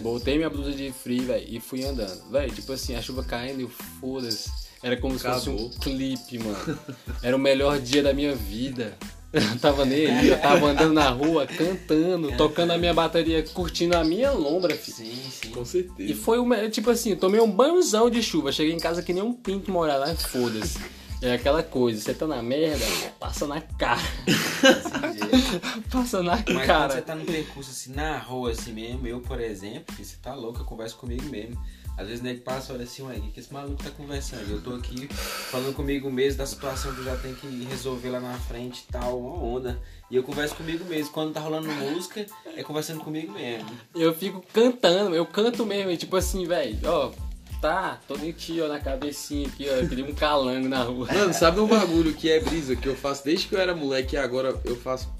Botei 0.00 0.36
minha 0.36 0.48
blusa 0.48 0.72
de 0.72 0.90
frio, 0.92 1.24
velho, 1.24 1.46
e 1.48 1.60
fui 1.60 1.84
andando. 1.84 2.30
Velho, 2.30 2.52
tipo 2.54 2.72
assim, 2.72 2.94
a 2.94 3.02
chuva 3.02 3.22
caindo 3.22 3.60
e 3.62 3.68
foda-se. 4.00 4.50
Era 4.82 4.96
como 4.96 5.18
se 5.18 5.24
fosse 5.26 5.50
um 5.50 5.54
Acabou. 5.54 5.70
clipe, 5.80 6.38
mano. 6.38 6.78
Era 7.22 7.36
o 7.36 7.38
melhor 7.38 7.78
dia 7.78 8.02
da 8.02 8.14
minha 8.14 8.34
vida. 8.34 8.96
Eu 9.32 9.42
tava 9.60 9.84
nem 9.84 10.06
aí, 10.06 10.28
eu 10.28 10.40
tava 10.40 10.66
andando 10.70 10.94
na 10.94 11.08
rua, 11.10 11.46
cantando, 11.46 12.34
tocando 12.36 12.72
a 12.72 12.78
minha 12.78 12.94
bateria, 12.94 13.42
curtindo 13.42 13.94
a 13.96 14.02
minha 14.02 14.32
lombra, 14.32 14.74
filho. 14.74 14.96
Sim, 14.96 15.22
sim. 15.30 15.50
Com 15.50 15.64
certeza. 15.64 16.10
E 16.10 16.14
foi 16.14 16.38
o 16.38 16.46
me- 16.46 16.68
tipo 16.70 16.90
assim, 16.90 17.10
eu 17.10 17.16
tomei 17.16 17.40
um 17.40 17.50
banhozão 17.50 18.08
de 18.10 18.22
chuva, 18.22 18.50
cheguei 18.50 18.72
em 18.74 18.78
casa 18.80 19.02
que 19.02 19.12
nem 19.12 19.22
um 19.22 19.32
pinto 19.34 19.70
molhado, 19.70 20.00
lá, 20.00 20.14
foda-se. 20.16 20.78
É 21.22 21.34
aquela 21.34 21.62
coisa, 21.62 22.00
você 22.00 22.14
tá 22.14 22.26
na 22.26 22.42
merda, 22.42 22.84
passa 23.18 23.46
na 23.46 23.60
cara. 23.60 24.00
Desse 24.24 25.18
jeito. 25.20 25.88
Passa 25.90 26.22
na 26.22 26.32
Mas 26.32 26.44
quando 26.44 26.56
você 26.60 26.66
cara. 26.66 27.02
tá 27.02 27.14
num 27.14 27.26
percurso 27.26 27.70
assim, 27.70 27.92
na 27.92 28.16
rua 28.18 28.52
assim 28.52 28.72
mesmo, 28.72 29.06
eu, 29.06 29.20
por 29.20 29.38
exemplo, 29.38 29.94
que 29.94 30.02
você 30.02 30.16
tá 30.22 30.34
louco, 30.34 30.60
eu 30.60 30.64
converso 30.64 30.96
comigo 30.96 31.24
mesmo. 31.28 31.62
Às 31.98 32.06
vezes 32.06 32.22
o 32.22 32.24
nego 32.24 32.40
passa, 32.40 32.72
olha 32.72 32.84
assim, 32.84 33.02
ué, 33.02 33.16
o 33.16 33.20
que 33.20 33.32
que 33.32 33.40
esse 33.40 33.52
maluco 33.52 33.82
tá 33.82 33.90
conversando? 33.90 34.50
Eu 34.50 34.62
tô 34.62 34.74
aqui 34.74 35.06
falando 35.08 35.74
comigo 35.74 36.10
mesmo 36.10 36.38
da 36.38 36.46
situação 36.46 36.94
que 36.94 37.00
eu 37.00 37.04
já 37.04 37.16
tenho 37.16 37.34
que 37.36 37.46
resolver 37.64 38.08
lá 38.08 38.20
na 38.20 38.38
frente 38.38 38.86
e 38.88 38.92
tal, 38.92 39.20
uma 39.20 39.36
onda. 39.36 39.78
E 40.10 40.16
eu 40.16 40.22
converso 40.22 40.54
comigo 40.54 40.82
mesmo. 40.86 41.12
Quando 41.12 41.34
tá 41.34 41.40
rolando 41.40 41.68
música, 41.68 42.24
é 42.56 42.62
conversando 42.62 43.00
comigo 43.00 43.32
mesmo. 43.34 43.68
Eu 43.94 44.14
fico 44.14 44.42
cantando, 44.54 45.14
eu 45.14 45.26
canto 45.26 45.66
mesmo, 45.66 45.90
e 45.90 45.98
tipo 45.98 46.16
assim, 46.16 46.46
velho, 46.46 46.78
ó, 46.86 47.12
tá, 47.60 48.00
tô 48.08 48.14
aqui, 48.14 48.60
ó, 48.60 48.68
na 48.68 48.80
cabecinha 48.80 49.46
aqui, 49.46 49.68
ó, 49.68 49.74
eu 49.74 49.88
queria 49.88 50.04
um 50.04 50.14
calango 50.14 50.68
na 50.68 50.82
rua. 50.82 51.06
Mano, 51.12 51.34
sabe 51.34 51.60
um 51.60 51.66
bagulho 51.66 52.14
que 52.14 52.30
é 52.30 52.40
brisa 52.40 52.74
que 52.74 52.86
eu 52.86 52.96
faço 52.96 53.24
desde 53.24 53.46
que 53.46 53.54
eu 53.54 53.60
era 53.60 53.74
moleque 53.74 54.16
e 54.16 54.18
agora 54.18 54.58
eu 54.64 54.76
faço 54.76 55.12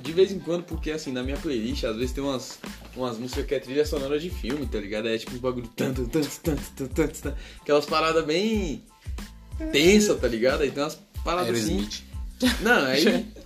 de 0.00 0.12
vez 0.12 0.32
em 0.32 0.38
quando, 0.38 0.64
porque 0.64 0.90
assim, 0.90 1.12
na 1.12 1.22
minha 1.22 1.36
playlist, 1.36 1.84
às 1.84 1.96
vezes 1.96 2.12
tem 2.12 2.22
umas, 2.22 2.58
umas 2.96 3.18
músicas 3.18 3.46
que 3.46 3.54
é 3.54 3.58
trilha 3.58 3.84
sonora 3.84 4.18
de 4.18 4.30
filme, 4.30 4.66
tá 4.66 4.78
ligado? 4.78 5.08
É 5.08 5.18
tipo 5.18 5.34
um 5.34 5.38
bagulho 5.38 5.68
tanto, 5.74 6.06
tanto, 6.06 6.28
tanto, 6.42 6.62
tanto, 6.74 6.94
tanto, 6.94 7.22
tanto, 7.22 7.36
aquelas 7.60 7.84
paradas 7.84 8.24
bem 8.24 8.84
tensa, 9.72 10.14
tá 10.14 10.28
ligado? 10.28 10.62
Aí 10.62 10.70
tem 10.70 10.82
umas 10.82 10.98
paradas 11.24 11.56
assim. 11.56 11.88
Não, 12.62 12.84
aí. 12.86 13.26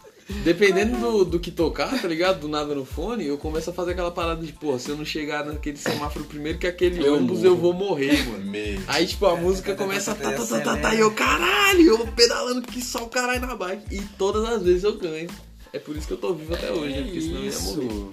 Dependendo 0.44 0.98
do, 0.98 1.24
do 1.24 1.40
que 1.40 1.50
tocar, 1.50 2.00
tá 2.00 2.08
ligado? 2.08 2.40
Do 2.40 2.48
nada 2.48 2.74
no 2.74 2.84
fone, 2.84 3.26
eu 3.26 3.38
começo 3.38 3.70
a 3.70 3.72
fazer 3.72 3.92
aquela 3.92 4.10
parada 4.10 4.44
de, 4.44 4.52
porra, 4.52 4.78
se 4.78 4.88
eu 4.90 4.96
não 4.96 5.04
chegar 5.04 5.44
naquele 5.44 5.76
semáforo 5.76 6.24
primeiro 6.24 6.58
que 6.58 6.66
aquele 6.66 7.04
Eu 7.04 7.14
ônibus, 7.16 7.38
morro. 7.38 7.46
eu 7.48 7.56
vou 7.56 7.72
morrer, 7.72 8.28
mano. 8.28 8.44
Meio. 8.44 8.82
Aí, 8.88 9.06
tipo, 9.06 9.26
a 9.26 9.36
música 9.36 9.74
começa 9.74 10.12
a 10.12 10.14
tá, 10.14 10.32
tá, 10.32 10.44
tá, 10.46 10.60
tá, 10.60 10.76
tá, 10.76 10.94
e 10.94 11.00
eu, 11.00 11.10
caralho, 11.12 11.82
eu 11.86 12.06
pedalando 12.08 12.62
que 12.62 12.82
só 12.82 13.04
o 13.04 13.08
caralho 13.08 13.40
na 13.40 13.54
bike. 13.54 13.94
E 13.94 14.00
todas 14.18 14.44
as 14.44 14.62
vezes 14.62 14.84
eu 14.84 14.96
ganho. 14.98 15.28
É 15.72 15.78
por 15.78 15.96
isso 15.96 16.06
que 16.06 16.12
eu 16.12 16.18
tô 16.18 16.34
vivo 16.34 16.54
até 16.54 16.70
hoje, 16.70 16.94
né? 16.94 17.02
Porque 17.02 17.20
senão 17.20 17.38
eu 17.38 17.44
ia 17.44 17.58
morrer. 17.60 17.84
isso. 17.86 18.12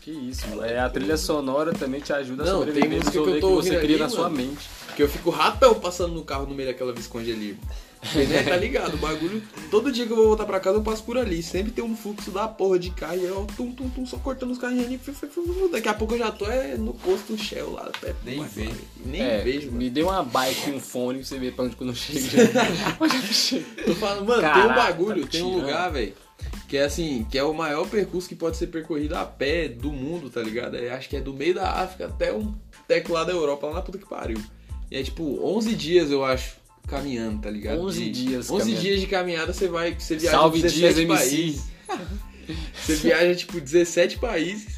Que 0.00 0.10
isso, 0.12 0.46
é 0.62 0.78
a 0.78 0.88
trilha 0.88 1.16
sonora 1.16 1.72
também 1.72 2.00
te 2.00 2.12
ajuda 2.12 2.44
a 2.44 2.46
Não, 2.46 2.58
sobreviver 2.60 2.88
tem 2.88 2.98
música 2.98 3.10
que 3.10 3.18
eu 3.18 3.40
tô 3.40 3.48
que 3.48 3.54
você 3.64 3.76
cria 3.80 3.96
ali, 3.96 3.98
na 3.98 4.08
sua 4.08 4.30
mano. 4.30 4.36
mente. 4.36 4.70
Porque 4.86 5.02
eu 5.02 5.08
fico 5.08 5.30
rapel 5.30 5.74
passando 5.74 6.14
no 6.14 6.22
carro 6.22 6.46
no 6.46 6.54
meio 6.54 6.68
daquela 6.68 6.92
Visconde 6.92 7.32
ali. 7.32 7.58
Né, 8.14 8.42
tá 8.42 8.56
ligado? 8.56 8.94
O 8.94 8.98
bagulho. 8.98 9.42
Todo 9.70 9.92
dia 9.92 10.06
que 10.06 10.12
eu 10.12 10.16
vou 10.16 10.26
voltar 10.28 10.44
pra 10.44 10.60
casa 10.60 10.78
eu 10.78 10.82
passo 10.82 11.02
por 11.02 11.18
ali. 11.18 11.42
Sempre 11.42 11.72
tem 11.72 11.84
um 11.84 11.96
fluxo 11.96 12.30
da 12.30 12.46
porra 12.48 12.78
de 12.78 12.90
carro. 12.90 13.16
E 13.16 13.24
eu 13.24 13.46
tum, 13.56 13.72
tum, 13.72 13.88
tum, 13.88 14.06
só 14.06 14.16
cortando 14.18 14.50
os 14.50 14.58
carrinhos 14.58 14.86
ali. 14.86 15.00
Daqui 15.70 15.88
a 15.88 15.94
pouco 15.94 16.14
eu 16.14 16.18
já 16.18 16.30
tô 16.30 16.46
é, 16.46 16.76
no 16.76 16.94
posto 16.94 17.36
Shell 17.36 17.72
lá 17.72 17.90
perto. 18.00 18.18
Nem 18.24 18.44
vê. 18.44 18.70
Nem 19.04 19.22
é, 19.22 19.38
vejo, 19.38 19.66
mano. 19.66 19.78
me 19.78 19.90
dê 19.90 20.02
uma 20.02 20.22
bike 20.22 20.70
e 20.70 20.72
um 20.72 20.80
fone 20.80 21.18
pra 21.18 21.28
você 21.28 21.38
ver 21.38 21.52
pra 21.52 21.64
onde 21.64 21.76
que 21.76 21.82
eu 21.82 21.86
não 21.86 21.94
chego. 21.94 22.20
já. 22.20 22.96
Onde 23.00 23.16
eu 23.16 23.22
chego. 23.22 23.64
Tô 23.84 23.94
falando, 23.94 24.26
mano, 24.26 24.42
tem 24.42 24.50
Caraca, 24.50 24.72
um 24.72 24.74
bagulho, 24.74 25.22
tá 25.24 25.32
tem 25.32 25.42
um 25.42 25.58
lugar, 25.58 25.90
velho. 25.90 26.14
Que 26.68 26.76
é 26.78 26.84
assim, 26.84 27.26
que 27.30 27.38
é 27.38 27.44
o 27.44 27.54
maior 27.54 27.88
percurso 27.88 28.28
que 28.28 28.34
pode 28.34 28.56
ser 28.56 28.66
percorrido 28.66 29.14
a 29.14 29.24
pé 29.24 29.68
do 29.68 29.92
mundo, 29.92 30.28
tá 30.28 30.42
ligado? 30.42 30.76
É, 30.76 30.90
acho 30.90 31.08
que 31.08 31.16
é 31.16 31.20
do 31.20 31.32
meio 31.32 31.54
da 31.54 31.70
África 31.70 32.06
até 32.06 32.32
um 32.32 32.54
teco 32.88 33.12
lá 33.12 33.24
da 33.24 33.32
Europa, 33.32 33.66
lá 33.68 33.74
na 33.74 33.82
puta 33.82 33.98
que 33.98 34.06
pariu. 34.06 34.40
E 34.90 34.96
é 34.96 35.02
tipo 35.02 35.40
11 35.42 35.74
dias, 35.74 36.10
eu 36.10 36.24
acho, 36.24 36.56
caminhando, 36.86 37.42
tá 37.42 37.50
ligado? 37.50 37.80
11 37.80 38.04
De- 38.04 38.10
dias 38.24 38.50
11 38.50 38.58
caminhando. 38.60 38.80
dias 38.82 39.00
de 39.00 39.06
caminhada 39.06 39.52
você 39.52 39.68
vai, 39.68 39.94
você 39.98 40.16
viaja 40.16 40.36
Salve 40.36 40.62
17 40.62 40.78
Dias 40.80 40.98
MC. 40.98 41.28
países. 41.28 41.64
Você 42.80 42.94
viaja 42.94 43.34
tipo 43.34 43.60
17 43.60 44.18
países. 44.18 44.76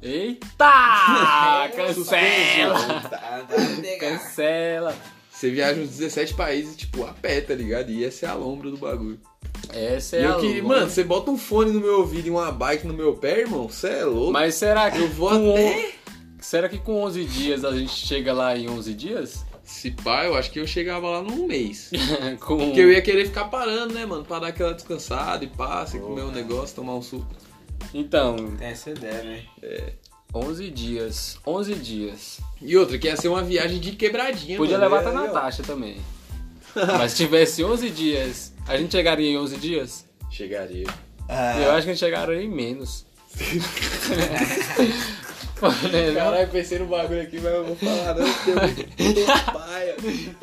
Eita! 0.00 1.68
Cancela! 1.74 3.00
Tá, 3.00 3.46
tá 3.48 3.56
legal. 3.80 3.98
Cancela! 4.18 4.96
Você 5.30 5.50
viaja 5.50 5.80
uns 5.80 5.90
17 5.90 6.34
países, 6.34 6.76
tipo, 6.76 7.04
a 7.04 7.12
pé, 7.12 7.40
tá 7.40 7.54
ligado? 7.54 7.90
E 7.90 8.04
essa 8.04 8.26
é 8.26 8.28
a 8.28 8.34
lombra 8.34 8.70
do 8.70 8.76
bagulho. 8.76 9.18
Essa 9.72 10.16
E 10.16 10.20
é 10.20 10.26
a 10.26 10.28
eu 10.30 10.40
que, 10.40 10.46
louca. 10.60 10.62
mano, 10.68 10.90
você 10.90 11.02
bota 11.04 11.30
um 11.32 11.36
fone 11.38 11.72
no 11.72 11.80
meu 11.80 11.98
ouvido 11.98 12.28
e 12.28 12.30
uma 12.30 12.50
bike 12.52 12.86
no 12.86 12.94
meu 12.94 13.14
pé, 13.14 13.40
irmão, 13.40 13.68
você 13.68 13.88
é 13.88 14.04
louco. 14.04 14.32
Mas 14.32 14.54
será 14.54 14.88
que 14.90 14.98
Eu 15.00 15.08
vou 15.08 15.30
com 15.30 15.52
até- 15.52 15.92
Será 16.40 16.68
que 16.68 16.78
com 16.78 17.02
11 17.02 17.24
dias 17.24 17.64
a 17.64 17.72
gente 17.76 17.90
chega 17.92 18.32
lá 18.32 18.56
em 18.56 18.68
11 18.68 18.94
dias? 18.94 19.44
Se 19.68 19.90
pá, 19.90 20.24
eu 20.24 20.34
acho 20.34 20.50
que 20.50 20.58
eu 20.58 20.66
chegava 20.66 21.10
lá 21.10 21.22
num 21.22 21.46
mês. 21.46 21.90
com... 22.40 22.56
Porque 22.56 22.80
eu 22.80 22.90
ia 22.90 23.02
querer 23.02 23.26
ficar 23.26 23.44
parando, 23.44 23.92
né, 23.92 24.06
mano? 24.06 24.24
Pra 24.24 24.38
dar 24.38 24.46
aquela 24.48 24.72
descansada 24.72 25.44
e 25.44 25.50
você 25.54 25.98
comer 25.98 26.22
um 26.22 26.32
negócio, 26.32 26.74
tomar 26.74 26.94
um 26.94 27.02
suco. 27.02 27.26
Então, 27.92 28.56
Tem 28.56 28.68
essa 28.68 28.90
ideia, 28.90 29.22
né? 29.22 29.42
11 30.34 30.70
dias. 30.70 31.38
11 31.46 31.74
dias. 31.74 32.40
E 32.62 32.76
outra, 32.78 32.98
que 32.98 33.08
ia 33.08 33.16
ser 33.16 33.28
uma 33.28 33.42
viagem 33.42 33.78
de 33.78 33.92
quebradinha, 33.92 34.56
Podia 34.56 34.78
mano. 34.78 34.90
levar 34.90 35.06
até 35.06 35.16
É, 35.16 35.26
Natasha 35.26 35.62
também. 35.62 35.98
Mas 36.74 37.12
se 37.12 37.18
tivesse 37.18 37.62
11 37.62 37.90
dias, 37.90 38.54
a 38.66 38.76
gente 38.78 38.92
chegaria 38.92 39.30
em 39.30 39.36
11 39.36 39.56
dias? 39.58 40.06
Chegaria. 40.30 40.86
Ah, 41.28 41.60
Eu 41.60 41.72
acho 41.72 41.82
que 41.84 41.90
a 41.90 41.94
gente 41.94 41.98
chegaria 41.98 42.42
em 42.42 42.48
menos. 42.48 43.04
Né? 45.92 46.14
Caralho, 46.14 46.48
pensei 46.48 46.78
no 46.78 46.86
bagulho 46.86 47.22
aqui, 47.22 47.36
mas 47.40 47.52
eu 47.52 47.64
vou 47.64 47.76
falar 47.76 48.14
não, 48.14 48.32
porque 48.32 48.50
eu 49.02 49.14
tô 49.26 49.52
paia. 49.58 49.96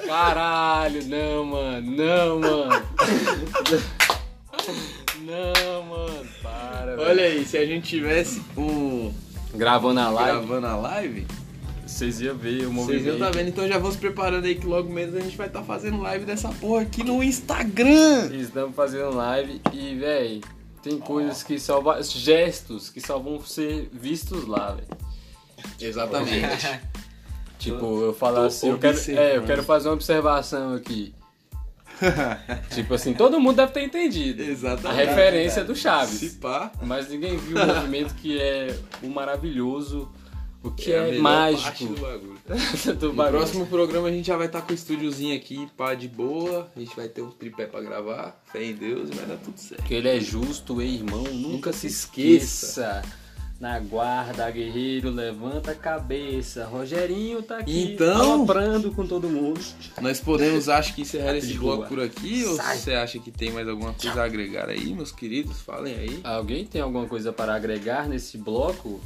Caralho, 0.05 1.05
não, 1.07 1.45
mano. 1.45 1.91
Não, 1.95 2.39
mano. 2.39 2.81
Não, 5.21 5.83
mano. 5.83 6.27
Para, 6.41 6.95
velho. 6.95 7.01
Olha 7.09 7.23
aí, 7.23 7.45
se 7.45 7.57
a 7.57 7.65
gente 7.65 7.87
tivesse 7.87 8.41
um... 8.57 9.11
Gravando 9.53 9.99
a 10.01 10.09
live, 10.09 10.31
Gravando 10.47 10.67
a 10.67 10.75
live, 10.75 11.25
vocês 11.87 12.19
iam 12.19 12.35
ver 12.35 12.65
o 12.65 12.71
vocês 12.71 12.73
movimento. 12.73 13.05
iam 13.07 13.19
tá 13.19 13.29
vendo, 13.29 13.47
então 13.47 13.67
já 13.67 13.77
vão 13.77 13.89
se 13.91 13.97
preparando 13.97 14.43
aí 14.45 14.55
que 14.55 14.67
logo 14.67 14.91
menos 14.91 15.15
a 15.15 15.21
gente 15.21 15.37
vai 15.37 15.47
estar 15.47 15.63
fazendo 15.63 16.01
live 16.01 16.25
dessa 16.25 16.49
porra 16.49 16.81
aqui 16.81 17.03
no 17.05 17.23
Instagram. 17.23 18.29
Estamos 18.33 18.75
fazendo 18.75 19.15
live 19.15 19.61
e, 19.71 19.95
véi, 19.95 20.41
tem 20.83 20.99
coisas 20.99 21.41
que 21.41 21.57
só 21.57 21.79
va- 21.79 22.01
gestos 22.01 22.89
que 22.89 22.99
só 22.99 23.17
vão 23.17 23.39
ser 23.41 23.89
vistos 23.93 24.45
lá, 24.45 24.71
velho. 24.73 24.87
Exatamente. 25.79 26.67
Tipo, 27.57 28.01
eu 28.03 28.13
falo 28.13 28.35
Tô 28.35 28.41
assim, 28.43 28.69
eu 28.69 28.77
quero, 28.77 28.97
é, 29.11 29.37
eu 29.37 29.43
quero 29.43 29.63
fazer 29.63 29.87
uma 29.87 29.95
observação 29.95 30.75
aqui. 30.75 31.15
tipo 32.75 32.93
assim, 32.93 33.13
todo 33.13 33.39
mundo 33.39 33.55
deve 33.55 33.71
ter 33.71 33.83
entendido. 33.83 34.43
A 34.43 34.45
Exatamente. 34.45 35.05
referência 35.05 35.63
do 35.63 35.75
Se 35.75 35.81
Chaves. 35.81 36.33
pá, 36.35 36.71
Mas 36.81 37.09
ninguém 37.09 37.37
viu 37.37 37.57
o 37.57 37.65
movimento 37.65 38.13
que 38.15 38.39
é 38.39 38.77
o 39.01 39.07
maravilhoso, 39.07 40.11
o 40.61 40.69
que 40.71 40.93
a 40.93 40.97
é, 40.97 41.05
melhor 41.11 41.21
mágico 41.23 41.85
do 41.85 42.01
bagulho. 42.01 42.37
do 42.99 43.07
No 43.07 43.13
bagulho. 43.13 43.37
próximo 43.39 43.65
programa 43.67 44.09
a 44.09 44.11
gente 44.11 44.27
já 44.27 44.35
vai 44.35 44.47
estar 44.47 44.61
com 44.61 44.71
o 44.71 44.75
estúdiozinho 44.75 45.35
aqui, 45.35 45.67
pá, 45.77 45.93
de 45.93 46.07
boa. 46.07 46.69
A 46.75 46.79
gente 46.79 46.95
vai 46.95 47.07
ter 47.07 47.21
um 47.21 47.31
tripé 47.31 47.65
pra 47.65 47.81
gravar. 47.81 48.39
Fé 48.51 48.63
em 48.63 48.73
Deus 48.73 49.09
e 49.09 49.13
vai 49.15 49.25
dar 49.25 49.37
tudo 49.37 49.57
certo. 49.57 49.83
Que 49.85 49.93
ele 49.93 50.09
é 50.09 50.19
justo, 50.19 50.81
e 50.81 50.95
irmão, 50.95 51.23
nunca, 51.23 51.47
Nunca 51.47 51.73
se 51.73 51.79
se 51.81 51.87
esqueça. 51.87 53.01
Na 53.59 53.79
guarda, 53.79 54.49
guerreiro, 54.51 55.09
levanta 55.09 55.71
a 55.71 55.75
cabeça. 55.75 56.65
Rogerinho 56.65 57.41
tá 57.41 57.59
aqui 57.59 57.93
Então- 57.93 58.33
aloprando 58.33 58.91
com 58.91 59.07
todo 59.07 59.29
mundo. 59.29 59.59
Nós 60.01 60.19
podemos, 60.19 60.67
acho 60.67 60.93
que 60.93 61.01
encerrar 61.03 61.35
esse 61.37 61.53
bloco 61.53 61.87
por 61.87 61.99
aqui, 62.01 62.43
ou 62.45 62.55
Sai. 62.57 62.77
você 62.77 62.93
acha 62.93 63.17
que 63.19 63.31
tem 63.31 63.51
mais 63.51 63.67
alguma 63.67 63.93
coisa 63.93 64.21
a 64.21 64.25
agregar 64.25 64.69
aí, 64.69 64.93
meus 64.93 65.11
queridos? 65.11 65.61
Falem 65.61 65.95
aí. 65.95 66.19
Alguém 66.23 66.65
tem 66.65 66.81
alguma 66.81 67.07
coisa 67.07 67.31
para 67.31 67.55
agregar 67.55 68.07
nesse 68.09 68.37
bloco? 68.37 68.99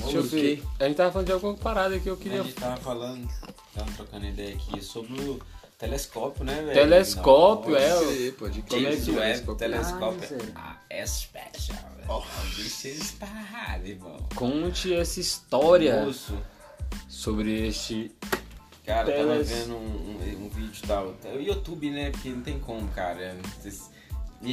Deixa 0.00 0.16
eu 0.16 0.22
ver. 0.22 0.62
A 0.80 0.84
gente 0.84 0.96
tava 0.96 1.12
falando 1.12 1.26
de 1.26 1.32
alguma 1.32 1.54
parada 1.54 1.98
que 1.98 2.08
eu 2.08 2.14
A 2.14 2.16
queria. 2.16 2.42
gente 2.42 2.54
tava 2.54 2.76
falando, 2.78 3.28
tava 3.74 3.90
trocando 3.92 4.26
ideia 4.26 4.54
aqui 4.54 4.82
sobre 4.82 5.14
o 5.22 5.38
telescópio, 5.78 6.44
né, 6.44 6.54
velho? 6.62 6.72
Telescópio, 6.72 7.72
Nossa. 7.72 7.84
é, 7.84 7.98
Pode 8.00 8.32
pode 8.32 8.62
crer. 8.62 8.82
James 8.82 9.08
Webb, 9.08 9.54
Telescópio. 9.58 10.38
Ah, 10.54 10.76
é 10.90 11.06
special, 11.52 11.90
velho. 11.96 12.12
O 12.12 12.56
bicho 12.56 12.86
é 12.86 12.90
esparrado, 12.90 13.86
irmão. 13.86 14.16
Conte 14.34 14.92
essa 14.94 15.20
história 15.20 16.04
Moço, 16.04 16.36
sobre 17.08 17.66
este. 17.68 18.10
cara, 18.84 19.10
eu 19.10 19.28
tava 19.28 19.42
vendo 19.42 19.74
um, 19.76 19.78
um, 19.78 20.44
um 20.44 20.48
vídeo 20.48 20.80
e 20.82 20.86
tal. 20.86 21.14
O 21.34 21.40
YouTube, 21.40 21.90
né? 21.90 22.10
Porque 22.10 22.28
não 22.30 22.42
tem 22.42 22.58
como, 22.58 22.88
cara. 22.88 23.36
Vocês- 23.60 23.90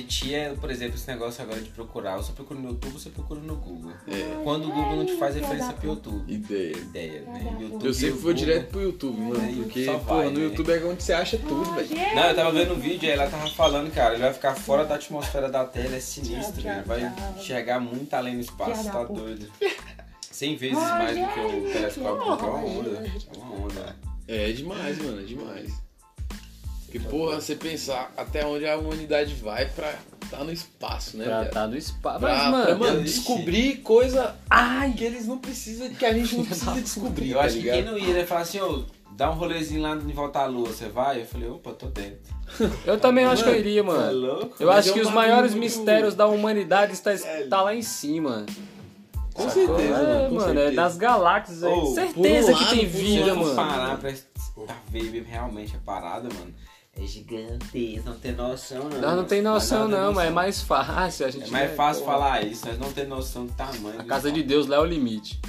Tia, 0.04 0.56
por 0.62 0.70
exemplo, 0.70 0.96
esse 0.96 1.08
negócio 1.08 1.44
agora 1.44 1.60
de 1.60 1.70
procurar. 1.72 2.18
Você 2.18 2.32
procura 2.32 2.60
no 2.60 2.70
YouTube, 2.70 2.94
você 2.94 3.10
procura 3.10 3.40
no 3.42 3.56
Google. 3.56 3.92
É. 4.08 4.44
Quando 4.44 4.66
o 4.70 4.72
Google 4.72 4.98
não 4.98 5.06
te 5.06 5.18
faz 5.18 5.34
referência 5.36 5.74
pro 5.74 5.90
YouTube. 5.90 6.32
Ideia. 6.32 6.78
Ideia, 6.78 7.22
né? 7.22 7.58
YouTube, 7.60 7.86
Eu 7.86 7.94
sempre 7.94 8.10
vou 8.12 8.20
Google- 8.22 8.34
direto 8.36 8.68
pro 8.70 8.82
YouTube, 8.82 9.20
mano. 9.20 9.42
Aí 9.42 9.56
Porque, 9.56 9.86
só 9.86 9.98
porra, 10.00 10.16
vai, 10.24 10.26
no 10.32 10.40
né? 10.40 10.46
YouTube 10.46 10.72
é 10.72 10.86
onde 10.86 11.04
você 11.04 11.14
acha 11.14 11.38
tudo, 11.40 11.74
velho. 11.74 11.90
Não, 12.16 12.24
eu 12.24 12.36
tava 12.36 12.52
vendo 12.52 12.74
um 12.74 12.80
vídeo 12.80 13.10
aí 13.10 13.16
ela 13.16 13.30
tava 13.30 13.50
falando, 13.50 13.92
cara, 13.94 14.14
ele 14.14 14.24
vai 14.24 14.34
ficar 14.34 14.54
fora 14.56 14.86
da 14.86 14.96
atmosfera 14.96 15.50
da 15.50 15.66
Terra, 15.66 15.96
é 15.96 16.00
sinistro, 16.00 16.62
ele 16.68 16.82
vai 16.84 17.12
chegar 17.40 17.80
muito 17.80 18.14
além 18.14 18.36
do 18.36 18.42
espaço, 18.42 18.92
tá 18.92 19.04
doido. 19.04 19.48
100 20.32 20.56
vezes 20.56 20.78
mais 20.78 21.18
do 21.18 21.28
que 21.34 21.40
o 21.40 21.74
telescópio, 21.74 22.22
é 22.22 22.36
uma 22.36 22.56
onda, 22.66 22.90
é 22.90 23.38
uma 23.38 23.56
onda. 23.66 23.96
É 24.28 24.52
demais, 24.52 24.98
mano, 25.00 25.20
é 25.20 25.24
demais. 25.26 25.89
Porque, 26.92 27.00
porra, 27.00 27.40
você 27.40 27.56
pensar 27.56 28.12
até 28.18 28.46
onde 28.46 28.66
a 28.68 28.78
humanidade 28.78 29.36
vai 29.36 29.66
pra 29.68 29.94
tá 30.30 30.44
no 30.44 30.52
espaço, 30.52 31.18
né, 31.18 31.26
Pra 31.26 31.46
tá 31.46 31.68
no 31.68 31.76
espaço. 31.78 32.20
Pra, 32.20 32.30
Mas, 32.30 32.42
pra, 32.42 32.52
mano. 32.52 32.80
mano, 32.80 33.00
existe. 33.02 33.20
descobrir 33.20 33.78
coisa 33.78 34.36
ai, 34.50 34.94
que 34.94 35.04
eles 35.04 35.26
não 35.28 35.38
precisam, 35.40 35.90
que 35.90 36.06
a 36.06 36.14
gente 36.14 36.36
não 36.36 36.46
precisa 36.46 36.72
descobrir, 36.74 37.32
Eu 37.32 37.38
tá 37.40 37.44
acho 37.46 37.56
que 37.58 37.62
quem 37.64 37.72
ligado? 37.82 37.92
não 37.92 37.98
ia, 38.00 38.10
ele 38.10 38.26
falar 38.26 38.42
assim, 38.42 38.60
ô, 38.62 38.84
dá 39.12 39.30
um 39.32 39.36
rolezinho 39.36 39.82
lá 39.82 39.96
em 39.96 40.12
volta 40.14 40.40
à 40.40 40.46
lua, 40.46 40.68
você 40.68 40.88
vai? 40.88 41.22
Eu 41.22 41.26
falei, 41.26 41.50
opa, 41.50 41.72
tô 41.74 41.88
dentro. 41.88 42.34
Eu 42.86 43.00
também 43.00 43.26
acho 43.26 43.44
que 43.44 43.50
eu 43.50 43.54
Mano, 43.54 43.66
iria, 43.68 43.84
Tá 43.84 43.88
mano. 43.92 44.20
louco? 44.20 44.56
Eu 44.60 44.68
Mas 44.68 44.78
acho 44.78 44.90
é 44.90 44.94
que 44.94 45.00
os 45.02 45.12
maiores 45.12 45.52
muito- 45.52 45.64
mistérios 45.64 46.16
da 46.16 46.26
humanidade 46.28 46.94
está, 46.94 47.14
está 47.14 47.62
lá 47.62 47.74
em 47.76 47.82
cima. 47.84 48.46
Com 49.34 49.48
Sacou? 49.48 49.68
certeza, 49.78 49.98
é, 50.00 50.14
mano, 50.14 50.30
com 50.30 50.36
mano, 50.36 50.50
é 50.52 50.54
certeza. 50.56 50.76
das 50.76 50.98
galáxias 50.98 51.64
aí. 51.64 51.72
Ô, 51.72 51.86
certeza 51.94 52.52
um 52.52 52.56
que 52.56 52.64
lado, 52.64 52.76
tem 52.76 52.86
vida, 52.88 53.36
mano. 53.36 53.56
parar 53.56 53.98
pra, 53.98 54.12
pra 54.66 54.76
ver 54.92 55.24
realmente 55.24 55.76
a 55.76 55.80
parada, 55.80 56.28
mano, 56.34 56.54
é 56.98 57.06
gigantesco, 57.06 58.10
não 58.10 58.16
tem 58.20 58.34
noção 58.34 58.90
não. 58.90 59.00
Nós 59.02 59.16
não 59.16 59.24
tem 59.26 59.42
noção, 59.42 59.88
Nós 59.88 60.00
não, 60.02 60.14
mas 60.14 60.28
é 60.28 60.32
mais 60.32 60.62
fácil. 60.62 61.26
A 61.26 61.30
gente 61.32 61.48
É 61.48 61.52
mais 61.52 61.70
né, 61.70 61.76
fácil 61.76 62.04
porra, 62.04 62.14
falar 62.18 62.46
isso, 62.46 62.68
nós 62.68 62.78
não 62.78 62.92
temos 62.92 63.10
noção 63.10 63.46
do 63.46 63.54
tamanho. 63.54 64.00
A 64.00 64.04
casa 64.04 64.32
de 64.32 64.44
Deus 64.44 64.68
lá 64.68 64.78
é 64.78 64.80
o 64.80 64.86
limite. 64.86 65.40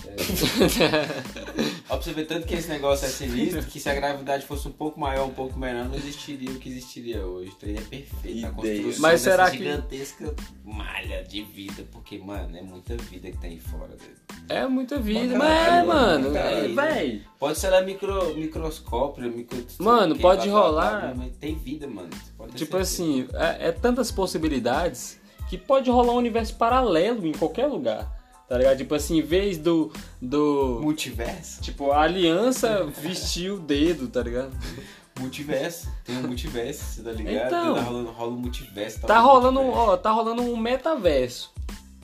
Ó, 1.88 1.96
pra 1.96 2.02
você 2.02 2.12
ver 2.12 2.26
tanto 2.26 2.46
que 2.46 2.54
esse 2.54 2.68
negócio 2.68 3.06
é 3.06 3.08
sinistro, 3.08 3.62
que 3.64 3.80
se 3.80 3.88
a 3.88 3.94
gravidade 3.94 4.46
fosse 4.46 4.68
um 4.68 4.72
pouco 4.72 5.00
maior, 5.00 5.26
um 5.26 5.30
pouco 5.34 5.58
menor, 5.58 5.86
não 5.88 5.96
existiria 5.96 6.50
o 6.50 6.54
que 6.58 6.68
existiria 6.68 7.26
hoje. 7.26 7.52
Então 7.56 7.68
ele 7.68 7.78
é 7.78 7.82
perfeito. 7.82 8.46
A 8.46 8.50
construção 8.50 9.00
Mas 9.02 9.20
será 9.20 9.44
dessa 9.46 9.56
que- 9.56 9.64
gigantesca 9.64 10.34
malha 10.64 11.24
de 11.24 11.42
vida, 11.42 11.84
porque, 11.90 12.18
mano, 12.18 12.56
é 12.56 12.62
muita 12.62 12.96
vida 12.96 13.30
que 13.30 13.38
tem 13.38 13.50
aí 13.52 13.58
fora. 13.60 13.88
velho. 13.96 14.20
É 14.48 14.66
muita 14.66 14.98
vida, 14.98 15.36
mas 15.36 15.68
é, 15.68 15.82
mano. 15.84 16.36
É. 16.36 17.18
Pode 17.38 17.58
ser 17.58 17.70
lá 17.70 17.80
micro, 17.82 18.34
microscópio, 18.36 19.30
micro... 19.30 19.64
Mano, 19.78 20.16
pode 20.18 20.48
rolar- 20.48 21.12
blá, 21.14 21.26
mas 21.30 21.36
tem 21.38 21.54
vida, 21.54 21.86
mano. 21.86 22.10
Tipo 22.54 22.76
assim, 22.76 23.26
é, 23.34 23.68
é 23.68 23.72
tantas 23.72 24.10
possibilidades 24.10 25.18
que 25.48 25.56
pode 25.56 25.90
rolar 25.90 26.12
um 26.12 26.16
universo 26.16 26.54
paralelo 26.56 27.26
em 27.26 27.32
qualquer 27.32 27.66
lugar. 27.66 28.18
Tá 28.48 28.58
ligado? 28.58 28.78
Tipo 28.78 28.94
assim, 28.96 29.18
em 29.18 29.22
vez 29.22 29.58
do. 29.58 29.92
do 30.20 30.80
Multiverso? 30.82 31.62
tipo, 31.62 31.92
a 31.92 32.02
aliança 32.02 32.84
vestiu 33.00 33.54
o 33.54 33.60
dedo, 33.60 34.08
tá 34.08 34.22
ligado? 34.22 34.50
Multiverso. 35.20 35.88
Tem 36.04 36.16
um 36.16 36.22
multiverso, 36.28 36.82
você 36.82 37.02
tá 37.02 37.12
ligado? 37.12 37.46
Então. 37.46 37.74
tá 37.74 37.80
rolando, 37.82 38.10
rola 38.10 38.32
um 38.32 38.36
multiverso. 38.36 39.00
Tá 39.02 39.20
um 39.22 39.26
rolando, 39.26 39.60
multiverso. 39.62 39.90
ó, 39.90 39.96
tá 39.96 40.10
rolando 40.10 40.42
um 40.42 40.56
metaverso. 40.56 41.52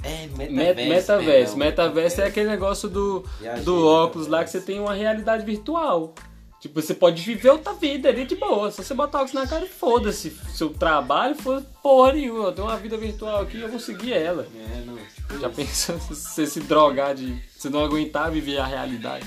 É, 0.02 0.26
Met- 0.36 0.52
metaverso. 0.52 0.88
Metaverso. 0.88 1.56
Metaverso 1.56 2.20
é 2.20 2.26
aquele 2.26 2.50
negócio 2.50 2.88
do, 2.88 3.24
do 3.64 3.86
óculos 3.86 4.26
lá 4.26 4.38
que 4.44 4.44
metaverso. 4.44 4.58
você 4.58 4.60
tem 4.60 4.80
uma 4.80 4.92
realidade 4.92 5.46
virtual. 5.46 6.14
Tipo, 6.66 6.82
você 6.82 6.94
pode 6.94 7.22
viver 7.22 7.50
outra 7.50 7.72
vida 7.74 8.08
ali 8.08 8.24
de 8.24 8.34
boa. 8.34 8.72
Se 8.72 8.82
você 8.82 8.92
botar 8.92 9.18
óculos 9.18 9.34
na 9.34 9.46
cara 9.46 9.64
e 9.64 9.68
foda-se. 9.68 10.36
Seu 10.52 10.70
trabalho 10.70 11.36
foi 11.36 11.62
porra 11.80 12.14
nenhuma. 12.14 12.46
Eu 12.46 12.52
tenho 12.52 12.66
uma 12.66 12.76
vida 12.76 12.96
virtual 12.96 13.42
aqui 13.42 13.60
eu 13.60 13.68
vou 13.68 13.78
seguir 13.78 14.14
ela. 14.14 14.48
É, 14.52 14.82
não, 14.84 14.96
tipo, 14.96 15.38
Já 15.38 15.48
pensou 15.48 15.98
se 16.00 16.14
você 16.14 16.46
se 16.46 16.60
drogar 16.60 17.14
de. 17.14 17.40
Você 17.56 17.70
não 17.70 17.84
aguentar 17.84 18.32
viver 18.32 18.58
a 18.58 18.66
realidade? 18.66 19.24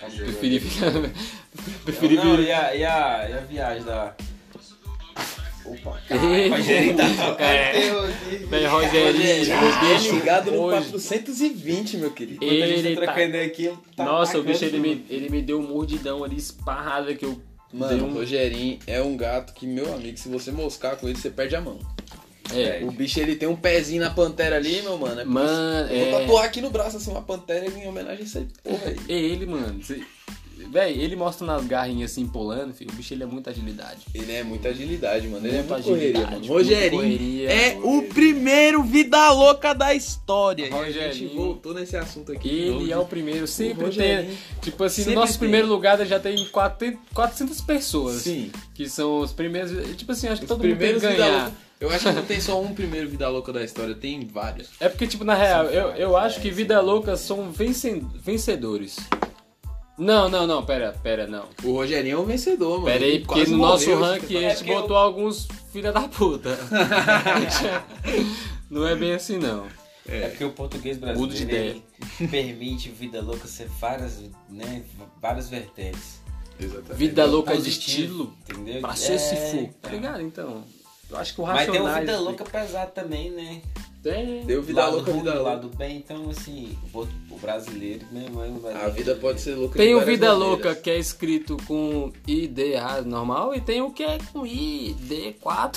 Preferir 0.00 0.60
ficar. 0.60 0.90
Não, 2.24 2.40
e 2.40 2.50
a, 2.50 2.74
e, 2.74 2.84
a, 2.84 3.28
e 3.28 3.32
a 3.34 3.40
viagem 3.48 3.84
da. 3.84 4.16
Opa, 5.64 6.00
Ei, 6.10 6.48
Rogerinho 6.48 6.96
tá 6.96 7.04
tocando 7.08 7.40
é. 7.40 7.72
Vem, 8.48 8.66
Rogerinho, 8.66 9.56
o 9.56 9.94
bicho. 9.94 10.14
Ligado 10.16 10.50
no 10.50 10.60
hoje- 10.62 10.90
420, 10.90 11.96
meu 11.98 12.10
querido. 12.10 12.44
A 12.44 12.48
gente 12.48 12.86
Ele 12.86 12.96
tá 12.96 13.06
tá- 13.06 13.12
aqui, 13.44 13.72
tá 13.96 14.04
Nossa, 14.04 14.38
o 14.38 14.42
bicho 14.42 14.64
ele 14.64 14.78
me, 14.78 15.04
ele 15.08 15.28
me 15.30 15.40
deu 15.40 15.60
um 15.60 15.66
mordidão 15.68 16.24
ali 16.24 16.36
esparrado 16.36 17.14
que 17.14 17.24
eu. 17.24 17.40
Mano, 17.72 18.04
o 18.04 18.08
um. 18.08 18.12
Rogerinho 18.14 18.78
é 18.86 19.00
um 19.00 19.16
gato 19.16 19.54
que, 19.54 19.66
meu 19.66 19.94
amigo, 19.94 20.18
se 20.18 20.28
você 20.28 20.50
moscar 20.50 20.96
com 20.96 21.08
ele, 21.08 21.16
você 21.16 21.30
perde 21.30 21.56
a 21.56 21.60
mão. 21.60 21.78
É. 22.54 22.80
O 22.84 22.90
bicho, 22.90 23.18
ele 23.18 23.36
tem 23.36 23.48
um 23.48 23.56
pezinho 23.56 24.02
na 24.02 24.10
pantera 24.10 24.56
ali, 24.56 24.82
meu 24.82 24.98
mano. 24.98 25.20
É 25.20 25.24
Mano, 25.24 25.86
isso- 25.86 25.94
Eu 25.94 26.10
vou 26.10 26.18
é. 26.18 26.20
tatuar 26.20 26.44
aqui 26.44 26.60
no 26.60 26.68
braço, 26.70 26.98
assim, 26.98 27.10
uma 27.10 27.22
pantera 27.22 27.66
em 27.66 27.88
homenagem 27.88 28.24
a 28.24 28.26
essa 28.26 28.46
porra 28.62 28.82
aí. 28.88 28.96
É 29.08 29.12
ele, 29.18 29.46
mano. 29.46 29.82
Cê... 29.82 30.02
Véi, 30.70 30.98
ele 30.98 31.16
mostra 31.16 31.46
nas 31.46 31.64
garrinhas 31.66 32.10
assim 32.12 32.26
pulando, 32.26 32.72
filho. 32.74 32.90
O 32.92 32.94
bicho 32.94 33.12
ele 33.14 33.22
é 33.22 33.26
muita 33.26 33.50
agilidade. 33.50 34.00
Ele 34.14 34.32
é 34.32 34.42
muita 34.42 34.68
agilidade, 34.68 35.26
mano. 35.28 35.46
Ele 35.46 35.56
é 35.56 35.58
Muita 35.62 35.82
correria, 35.82 36.08
agilidade, 36.08 36.24
mano. 36.24 36.38
muita 36.38 36.52
Rogerinho 36.54 37.02
correria. 37.02 37.50
é 37.52 37.78
o 37.82 38.02
primeiro 38.02 38.82
vida 38.82 39.30
louca 39.32 39.74
da 39.74 39.94
história. 39.94 40.64
E 40.68 40.72
a 40.72 40.84
gente 40.90 40.96
Rogerinho. 40.98 41.34
voltou 41.34 41.74
nesse 41.74 41.96
assunto 41.96 42.32
aqui. 42.32 42.48
Ele 42.48 42.92
é 42.92 42.98
o 42.98 43.04
primeiro, 43.04 43.46
sempre 43.46 43.84
Rogerinho. 43.86 44.28
tem. 44.28 44.38
Tipo 44.60 44.84
assim, 44.84 45.04
no 45.06 45.14
nosso 45.14 45.32
tem. 45.32 45.38
primeiro 45.40 45.66
lugar 45.68 46.04
já 46.06 46.18
tem 46.20 46.46
400 46.46 46.98
400 47.12 47.60
pessoas. 47.60 48.22
Sim. 48.22 48.50
Que 48.74 48.88
são 48.88 49.20
os 49.20 49.32
primeiros. 49.32 49.96
Tipo 49.96 50.12
assim, 50.12 50.28
acho 50.28 50.40
que 50.40 50.44
Os 50.44 50.48
todo 50.48 50.64
mundo 50.66 50.78
tem 50.78 50.94
que 50.94 51.00
ganhar. 51.00 51.42
louca. 51.44 51.52
Eu 51.80 51.90
acho 51.90 52.06
que 52.06 52.12
não 52.12 52.22
tem 52.24 52.40
só 52.40 52.60
um 52.62 52.72
primeiro 52.72 53.08
vida 53.08 53.28
louca 53.28 53.52
da 53.52 53.64
história, 53.64 53.92
tem 53.92 54.24
vários. 54.24 54.68
É 54.78 54.88
porque, 54.88 55.04
tipo, 55.04 55.24
na 55.24 55.34
real, 55.34 55.64
eu, 55.64 55.88
eu 55.96 56.16
acho 56.16 56.40
que 56.40 56.46
é, 56.46 56.50
Vida 56.52 56.80
Louca 56.80 57.16
são 57.16 57.50
vencedores. 57.50 58.96
Não, 59.98 60.28
não, 60.28 60.46
não, 60.46 60.64
pera, 60.64 60.92
pera, 61.02 61.26
não. 61.26 61.44
O 61.62 61.72
Rogerinho 61.74 62.16
é 62.16 62.20
um 62.20 62.24
vencedor, 62.24 62.72
mano. 62.80 62.86
Pera 62.86 63.04
aí, 63.04 63.18
porque 63.20 63.34
quase 63.40 63.52
no 63.52 63.58
nosso 63.58 63.90
morreu, 63.90 64.00
ranking 64.04 64.36
a 64.38 64.42
É 64.42 64.56
gente 64.56 64.70
eu- 64.70 64.80
botou 64.80 64.96
alguns 64.96 65.46
filha 65.70 65.92
da 65.92 66.08
puta. 66.08 66.58
não 68.70 68.86
é 68.86 68.94
bem 68.96 69.12
assim, 69.14 69.38
não. 69.38 69.66
É 70.08 70.28
porque 70.28 70.44
o 70.44 70.50
português 70.52 70.98
brasileiro 70.98 71.82
permite 72.30 72.88
vida 72.88 73.20
louca 73.22 73.46
ser 73.46 73.68
várias, 73.80 74.20
né, 74.48 74.82
várias 75.20 75.48
vertentes. 75.48 76.20
Exatamente. 76.58 76.94
Vida 76.94 77.24
louca 77.24 77.56
de 77.56 77.68
estilo. 77.68 78.34
Entendeu? 78.48 78.80
Pra 78.80 78.94
ser 78.96 79.18
se 79.18 79.34
É, 79.34 79.50
for. 79.50 79.68
Tá 79.80 79.90
ligado? 79.90 80.22
Então. 80.22 80.64
Eu 81.10 81.16
acho 81.18 81.34
que 81.34 81.40
o 81.40 81.46
Mas 81.46 81.70
tem 81.70 81.80
o 81.80 81.84
Racionais... 81.84 82.00
vida 82.06 82.20
louca 82.20 82.44
pesado 82.44 82.90
também, 82.92 83.30
né? 83.30 83.62
Tem. 84.02 84.44
Deu 84.44 84.60
vida 84.60 84.80
lado 84.80 84.96
louca, 84.96 85.10
ruim, 85.12 85.20
vida 85.20 85.40
lado 85.40 85.70
bem, 85.76 85.98
então 85.98 86.28
assim, 86.28 86.76
o, 86.92 87.06
o 87.30 87.38
brasileiro 87.38 88.04
mesmo 88.10 88.42
é 88.42 88.48
um 88.48 88.84
A 88.84 88.88
vida 88.88 89.14
pode 89.14 89.40
ser 89.40 89.54
louca 89.54 89.78
Tem 89.78 89.94
o 89.94 90.00
Vida 90.00 90.32
maneiras. 90.32 90.48
Louca 90.48 90.74
que 90.74 90.90
é 90.90 90.98
escrito 90.98 91.56
com 91.68 92.12
ID 92.26 92.58
errado, 92.58 93.06
normal, 93.06 93.54
e 93.54 93.60
tem 93.60 93.80
o 93.80 93.92
que 93.92 94.02
é 94.02 94.18
com 94.32 94.42
ID4, 94.42 95.72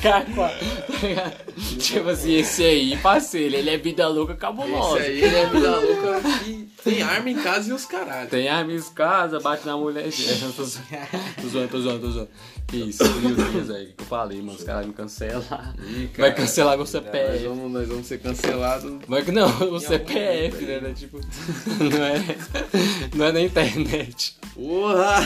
tá 0.00 1.06
ligado? 1.06 1.78
tipo 1.78 2.08
assim, 2.08 2.34
esse 2.34 2.62
aí, 2.62 2.96
parceiro, 2.98 3.56
ele 3.56 3.70
é 3.70 3.76
Vida 3.76 4.06
Louca 4.06 4.36
cabulosa. 4.36 5.00
Esse 5.00 5.08
aí 5.08 5.22
ele 5.24 5.36
é 5.36 5.46
vida 5.46 5.80
louca 5.80 6.20
e 6.46 6.68
tem 6.84 7.02
arma 7.02 7.28
em 7.28 7.42
casa 7.42 7.68
e 7.68 7.72
os 7.72 7.84
caralho. 7.84 8.30
Tem 8.30 8.48
arma 8.48 8.72
em 8.72 8.80
casa, 8.80 9.40
bate 9.40 9.66
na 9.66 9.76
mulher. 9.76 10.06
É, 10.06 10.10
tô 10.54 10.62
zoando, 10.62 11.68
tô 11.68 11.80
zoando, 11.80 12.00
tô 12.00 12.10
zoando, 12.10 12.28
isso, 12.72 13.04
Deus, 13.04 13.70
aí, 13.70 13.92
que 13.96 14.02
eu 14.02 14.06
falei, 14.06 14.38
mano, 14.38 14.58
os 14.58 14.64
caras 14.64 14.86
me 14.86 14.92
cancelam. 14.92 15.42
Ih, 15.78 16.06
Vai 16.06 16.30
cara, 16.30 16.32
cancelar 16.32 16.70
meu 16.70 16.80
Nós 16.80 16.88
CPF. 16.90 17.44
vamos, 17.46 17.72
nós 17.72 17.88
vamos 17.88 18.06
ser 18.06 18.18
cancelados. 18.18 18.92
Mas 19.06 19.24
que 19.24 19.32
não, 19.32 19.46
o 19.72 19.80
CPF, 19.80 20.64
né? 20.64 20.80
né, 20.80 20.94
Tipo, 20.94 21.20
não 21.78 22.04
é, 22.04 22.36
não 23.14 23.24
é 23.26 23.32
na 23.32 23.40
internet. 23.40 24.36
Porra! 24.54 25.20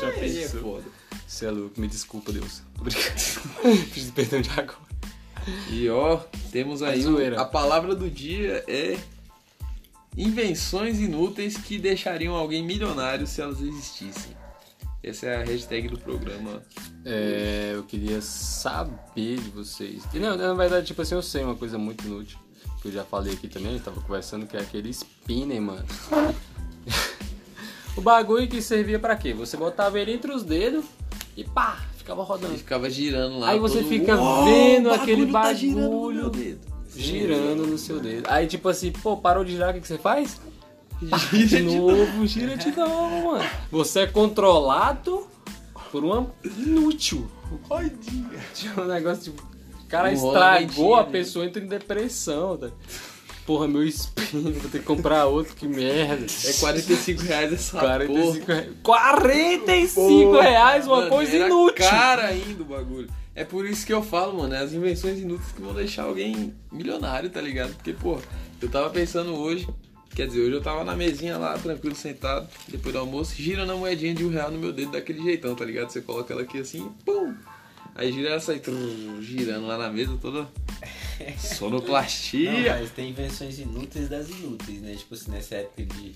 Já 0.00 0.08
Aí 0.08 0.42
é 0.42 0.48
foda. 0.48 0.84
Você 1.26 1.46
é 1.46 1.50
louco, 1.50 1.80
me 1.80 1.88
desculpa, 1.88 2.32
Deus. 2.32 2.62
Preciso 2.82 4.06
de 4.06 4.12
perdão 4.12 4.40
de 4.40 4.50
agora. 4.50 4.78
E 5.70 5.88
ó, 5.88 6.16
temos 6.50 6.82
aí 6.82 7.02
É 7.02 7.36
a 7.36 7.44
palavra 7.44 7.94
do 7.94 8.08
dia 8.08 8.64
é 8.66 8.96
invenções 10.16 11.00
inúteis 11.00 11.56
que 11.56 11.78
deixariam 11.78 12.34
alguém 12.34 12.64
milionário 12.64 13.26
se 13.26 13.40
elas 13.40 13.60
existissem. 13.60 14.43
Essa 15.04 15.26
é 15.26 15.36
a 15.42 15.44
hashtag 15.44 15.88
do 15.88 15.98
programa. 15.98 16.62
É, 17.04 17.72
eu 17.74 17.82
queria 17.84 18.20
saber 18.22 19.36
de 19.38 19.50
vocês. 19.50 20.02
E 20.14 20.18
Não, 20.18 20.36
na 20.36 20.54
verdade, 20.54 20.86
tipo 20.86 21.02
assim, 21.02 21.14
eu 21.14 21.22
sei 21.22 21.44
uma 21.44 21.54
coisa 21.54 21.76
muito 21.78 22.04
inútil. 22.06 22.38
Que 22.80 22.88
eu 22.88 22.92
já 22.92 23.04
falei 23.04 23.34
aqui 23.34 23.48
também, 23.48 23.78
tava 23.78 24.00
conversando, 24.00 24.46
que 24.46 24.56
é 24.56 24.60
aquele 24.60 24.90
spinner, 24.90 25.60
mano. 25.60 25.84
o 27.96 28.00
bagulho 28.00 28.48
que 28.48 28.60
servia 28.60 28.98
pra 28.98 29.16
quê? 29.16 29.32
Você 29.34 29.56
botava 29.56 29.98
ele 29.98 30.12
entre 30.12 30.32
os 30.32 30.42
dedos 30.42 30.84
e 31.36 31.44
pá, 31.44 31.78
ficava 31.96 32.20
Ele 32.22 32.28
rodando. 32.28 32.58
ficava 32.58 32.90
girando 32.90 33.38
lá. 33.38 33.50
Aí 33.50 33.58
você 33.58 33.78
todo- 33.78 33.88
fica 33.88 34.16
Uou, 34.16 34.44
vendo 34.44 34.88
o 34.88 34.94
aquele 34.94 35.30
tá 35.30 35.52
girando 35.54 35.80
no 35.82 35.90
bagulho 35.90 36.30
dedo. 36.30 36.60
Girando 36.96 37.66
no 37.66 37.76
seu 37.78 37.98
dedo. 38.00 38.26
Aí 38.28 38.46
tipo 38.46 38.68
assim, 38.68 38.92
pô, 38.92 39.16
parou 39.16 39.44
de 39.44 39.52
girar, 39.52 39.70
o 39.70 39.74
que, 39.74 39.80
que 39.80 39.88
você 39.88 39.98
faz? 39.98 40.40
Pá, 41.10 41.18
de 41.32 41.60
novo, 41.60 42.26
gira 42.26 42.56
de 42.56 42.70
novo, 42.76 43.32
mano. 43.32 43.50
Você 43.70 44.00
é 44.00 44.06
controlado 44.06 45.26
por 45.90 46.04
uma 46.04 46.30
inútil. 46.44 47.30
Tinha 48.54 48.72
um 48.78 48.84
negócio 48.86 49.24
tipo. 49.32 49.54
O 49.82 49.86
cara 49.86 50.12
rolo 50.14 50.26
estragou, 50.28 50.94
a 50.96 51.04
pessoa 51.04 51.44
entra 51.44 51.62
em 51.62 51.66
depressão. 51.66 52.56
Tá? 52.56 52.70
Porra, 53.46 53.68
meu 53.68 53.82
espinho, 53.86 54.54
vou 54.54 54.70
ter 54.70 54.78
que 54.78 54.84
comprar 54.84 55.26
outro, 55.26 55.54
que 55.54 55.68
merda. 55.68 56.24
É 56.44 56.52
45 56.54 57.22
reais 57.22 57.52
essa 57.52 57.78
45 57.78 58.46
porra. 58.46 58.54
reais. 58.60 58.74
45 58.82 60.40
reais, 60.40 60.86
uma 60.86 60.96
Mano, 60.96 61.10
coisa 61.10 61.36
inútil. 61.36 61.86
cara 61.86 62.26
ainda 62.28 62.62
o 62.62 62.64
bagulho. 62.64 63.08
É 63.34 63.44
por 63.44 63.66
isso 63.66 63.84
que 63.84 63.92
eu 63.92 64.02
falo, 64.02 64.38
mano, 64.38 64.54
é 64.54 64.58
as 64.58 64.72
invenções 64.72 65.18
inúteis 65.20 65.52
que 65.52 65.60
vão 65.60 65.74
deixar 65.74 66.04
alguém 66.04 66.54
milionário, 66.72 67.28
tá 67.28 67.40
ligado? 67.40 67.74
Porque, 67.74 67.92
pô, 67.92 68.18
eu 68.62 68.68
tava 68.68 68.88
pensando 68.90 69.34
hoje, 69.34 69.68
quer 70.14 70.26
dizer, 70.26 70.40
hoje 70.40 70.52
eu 70.52 70.62
tava 70.62 70.84
na 70.84 70.94
mesinha 70.96 71.36
lá, 71.36 71.58
tranquilo, 71.58 71.94
sentado, 71.94 72.48
depois 72.68 72.92
do 72.92 72.98
almoço, 72.98 73.34
girando 73.36 73.72
a 73.72 73.76
moedinha 73.76 74.14
de 74.14 74.24
um 74.24 74.30
real 74.30 74.50
no 74.50 74.58
meu 74.58 74.72
dedo 74.72 74.92
daquele 74.92 75.22
jeitão, 75.22 75.54
tá 75.54 75.64
ligado? 75.64 75.90
Você 75.90 76.00
coloca 76.00 76.32
ela 76.32 76.42
aqui 76.42 76.58
assim, 76.58 76.88
pum! 77.04 77.34
Aí 77.96 78.10
gira 78.12 78.30
ela 78.30 78.40
sai 78.40 78.58
trum, 78.58 79.20
girando 79.22 79.66
lá 79.68 79.78
na 79.78 79.88
mesa 79.88 80.18
toda 80.20 80.40
Não, 81.20 81.38
sonoplastia. 81.38 82.76
mas 82.80 82.90
tem 82.90 83.10
invenções 83.10 83.58
inúteis 83.58 84.08
das 84.08 84.28
inúteis, 84.28 84.80
né? 84.80 84.94
Tipo 84.96 85.14
assim, 85.14 85.30
nessa 85.30 85.54
época 85.56 85.84
de, 85.84 86.12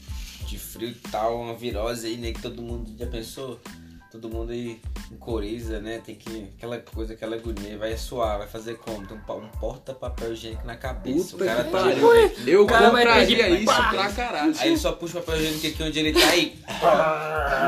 de 0.47 0.59
frio 0.59 0.89
e 0.89 0.95
tal, 1.11 1.41
uma 1.41 1.55
virose 1.55 2.09
aí, 2.09 2.17
né? 2.17 2.33
Que 2.33 2.43
todo 2.43 2.61
mundo 2.61 2.91
já 2.99 3.07
pensou. 3.07 3.61
Todo 4.11 4.31
mundo 4.31 4.53
aí 4.53 4.81
em 5.13 5.17
coriza, 5.17 5.81
né? 5.81 6.01
Tem 6.05 6.15
que. 6.15 6.49
Aquela 6.57 6.79
coisa, 6.79 7.13
aquela 7.13 7.37
agonia. 7.37 7.77
Vai 7.77 7.95
suar, 7.97 8.39
vai 8.39 8.47
fazer 8.47 8.79
como? 8.79 9.07
Tem 9.07 9.15
um, 9.17 9.37
um 9.37 9.49
porta-papel 9.61 10.33
higiênico 10.33 10.67
na 10.67 10.77
cabeça. 10.77 11.33
Puta 11.33 11.45
o 11.45 11.47
cara 11.47 11.65
tá 11.65 11.71
pariu. 11.71 12.13
Eu 12.47 12.67
cara 12.67 12.87
compraria 12.87 13.49
isso 13.51 13.67
pra 13.67 14.11
caralho. 14.11 14.55
Aí 14.59 14.69
ele 14.69 14.79
só 14.79 14.93
puxa 14.93 15.19
o 15.19 15.23
papel 15.23 15.43
higiênico 15.43 15.67
aqui 15.67 15.83
onde 15.83 15.99
ele 15.99 16.13
tá 16.13 16.29
aí. 16.29 16.59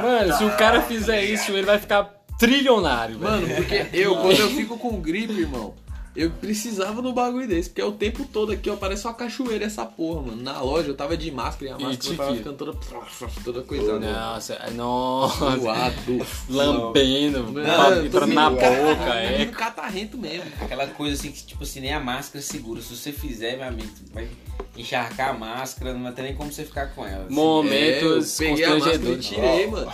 Mano, 0.03 0.33
se 0.33 0.45
o 0.45 0.57
cara 0.57 0.81
fizer 0.81 1.23
isso, 1.25 1.53
ele 1.53 1.67
vai 1.67 1.79
ficar 1.79 2.05
trilionário, 2.39 3.19
velho. 3.19 3.31
Mano, 3.31 3.47
porque 3.57 3.87
eu, 3.93 4.17
quando 4.17 4.41
eu 4.41 4.49
fico 4.49 4.79
com 4.79 4.99
gripe, 4.99 5.35
irmão, 5.35 5.75
eu 6.17 6.31
precisava 6.31 7.01
no 7.01 7.13
bagulho 7.13 7.47
desse, 7.47 7.69
porque 7.71 7.81
é 7.81 7.85
o 7.85 7.93
tempo 7.93 8.25
todo 8.33 8.51
aqui, 8.53 8.69
ó, 8.69 8.77
parece 8.77 9.07
uma 9.07 9.15
cachoeira 9.15 9.65
essa 9.65 9.85
porra, 9.87 10.23
mano. 10.23 10.43
Na 10.43 10.61
loja 10.61 10.89
eu 10.89 10.95
tava 10.97 11.17
de 11.17 11.31
máscara 11.31 11.71
e 11.71 11.75
a 11.75 11.79
E 11.79 11.83
máscara 11.85 12.17
tava 12.17 12.29
tique. 12.31 12.39
ficando 12.43 12.57
toda, 12.57 12.79
toda 13.45 13.63
coisada. 13.63 13.99
Nossa, 14.01 14.59
nossa. 14.75 15.45
Lambendo, 16.51 17.45
Mano, 17.45 17.53
pra- 17.65 17.89
eu 17.91 18.01
tô 18.01 18.07
entrando 18.07 18.35
na 18.35 18.51
boca, 18.51 18.65
é. 19.15 19.47
catarrento 19.47 20.19
mesmo. 20.19 20.51
Aquela 20.61 20.87
coisa 20.89 21.15
assim 21.17 21.31
que, 21.33 21.45
tipo 21.45 21.63
assim, 21.63 21.81
nem 21.81 21.93
a 21.93 22.01
máscara 22.01 22.43
segura. 22.43 22.81
Se 22.83 22.95
você 22.97 23.13
fizer, 23.13 23.57
meu 23.57 23.69
amigo, 23.69 23.91
vai 24.13 24.29
encharcar 24.77 25.31
a 25.31 25.33
máscara, 25.35 25.93
não 25.95 26.03
vai 26.03 26.13
ter 26.13 26.23
nem 26.23 26.35
como 26.35 26.53
você 26.53 26.65
ficar 26.65 26.87
com 26.95 27.07
ela. 27.07 27.25
assim. 27.27 27.35
Momentos 27.35 28.41
É, 28.41 28.45
eu 28.45 28.49
peguei 28.51 28.65
a 28.65 28.71
máscara 28.75 28.97
e 28.97 28.99
constrangedores. 28.99 29.27
tirei, 29.27 29.67
mano. 29.69 29.93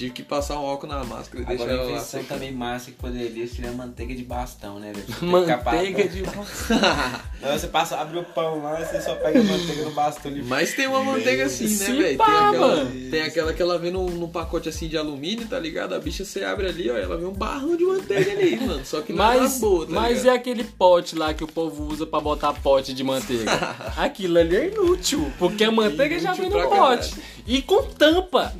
Tive 0.00 0.12
que 0.14 0.22
passar 0.22 0.58
um 0.58 0.64
álcool 0.64 0.86
na 0.86 1.04
máscara 1.04 1.42
e 1.42 1.46
deixar 1.46 1.62
Agora 1.64 1.70
a 1.72 1.74
ela 1.74 1.84
lá. 1.84 1.90
invenção 1.98 2.24
também 2.24 2.52
massa 2.52 2.90
que 2.90 2.96
poderia 2.96 3.46
ser 3.46 3.66
a 3.66 3.72
manteiga 3.72 4.14
de 4.14 4.22
bastão, 4.24 4.78
né? 4.78 4.94
velho? 4.94 5.30
Manteiga 5.30 6.08
de. 6.08 6.22
Não, 7.42 7.52
você 7.58 7.66
passa, 7.68 7.98
abre 7.98 8.18
o 8.18 8.24
pão 8.24 8.62
lá, 8.62 8.76
você 8.82 8.98
só 9.02 9.14
pega 9.16 9.40
a 9.40 9.42
manteiga 9.42 9.82
no 9.84 9.90
bastão 9.90 10.32
e 10.34 10.42
Mas 10.42 10.72
tem 10.74 10.86
uma 10.86 11.04
manteiga 11.04 11.44
assim, 11.44 11.66
né, 11.66 11.84
velho? 11.92 12.16
Tem, 12.18 12.26
aquela- 12.26 12.86
tem 13.10 13.22
aquela 13.22 13.52
que 13.52 13.60
ela 13.60 13.78
vem 13.78 13.90
num, 13.90 14.06
num 14.08 14.28
pacote 14.28 14.70
assim 14.70 14.88
de 14.88 14.96
alumínio, 14.96 15.46
tá 15.46 15.58
ligado? 15.58 15.94
A 15.94 15.98
bicha 15.98 16.24
você 16.24 16.44
abre 16.44 16.66
ali, 16.68 16.90
ó, 16.90 16.96
ela 16.96 17.18
vem 17.18 17.26
um 17.26 17.32
barrão 17.34 17.76
de 17.76 17.84
manteiga 17.84 18.30
ali, 18.32 18.56
mano. 18.64 18.80
Só 18.86 19.02
que 19.02 19.12
não 19.12 19.22
é 19.22 19.28
Mas, 19.38 19.40
das 19.52 19.60
boas, 19.60 19.88
tá 19.88 19.94
mas 19.94 20.18
ligado? 20.18 20.34
é 20.34 20.36
aquele 20.38 20.64
pote 20.64 21.14
lá 21.14 21.34
que 21.34 21.44
o 21.44 21.46
povo 21.46 21.84
usa 21.92 22.06
pra 22.06 22.20
botar 22.20 22.54
pote 22.54 22.94
de 22.94 23.04
manteiga. 23.04 23.50
Aquilo 23.98 24.38
ali 24.38 24.56
é 24.56 24.68
inútil, 24.68 25.30
porque 25.38 25.62
a 25.62 25.70
manteiga 25.70 26.18
já 26.18 26.34
Inútil 26.34 26.50
vem 26.58 26.62
no 26.62 26.68
pote. 26.70 27.14
E 27.46 27.60
com 27.62 27.82
tampa. 27.82 28.52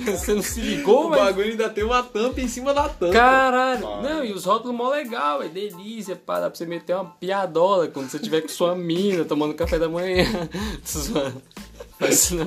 Você 0.16 0.34
não 0.34 0.42
se 0.42 0.60
ligou, 0.60 1.06
O 1.06 1.10
mas... 1.10 1.20
bagulho 1.20 1.50
ainda 1.50 1.68
tem 1.68 1.84
uma 1.84 2.02
tampa 2.02 2.40
em 2.40 2.48
cima 2.48 2.72
da 2.74 2.88
tampa. 2.88 3.12
Caralho, 3.12 3.80
não, 4.02 4.24
e 4.24 4.32
os 4.32 4.44
rótulos 4.44 4.76
mó 4.76 4.88
legal, 4.88 5.42
é 5.42 5.48
delícia, 5.48 6.16
pá, 6.16 6.40
dá 6.40 6.48
pra 6.50 6.56
você 6.56 6.66
meter 6.66 6.94
uma 6.94 7.04
piadola 7.04 7.88
quando 7.88 8.08
você 8.08 8.18
tiver 8.18 8.40
com 8.42 8.48
sua 8.48 8.74
mina 8.76 9.24
tomando 9.24 9.54
café 9.54 9.78
da 9.78 9.88
manhã. 9.88 10.24
Isso 12.08 12.34
não. 12.36 12.46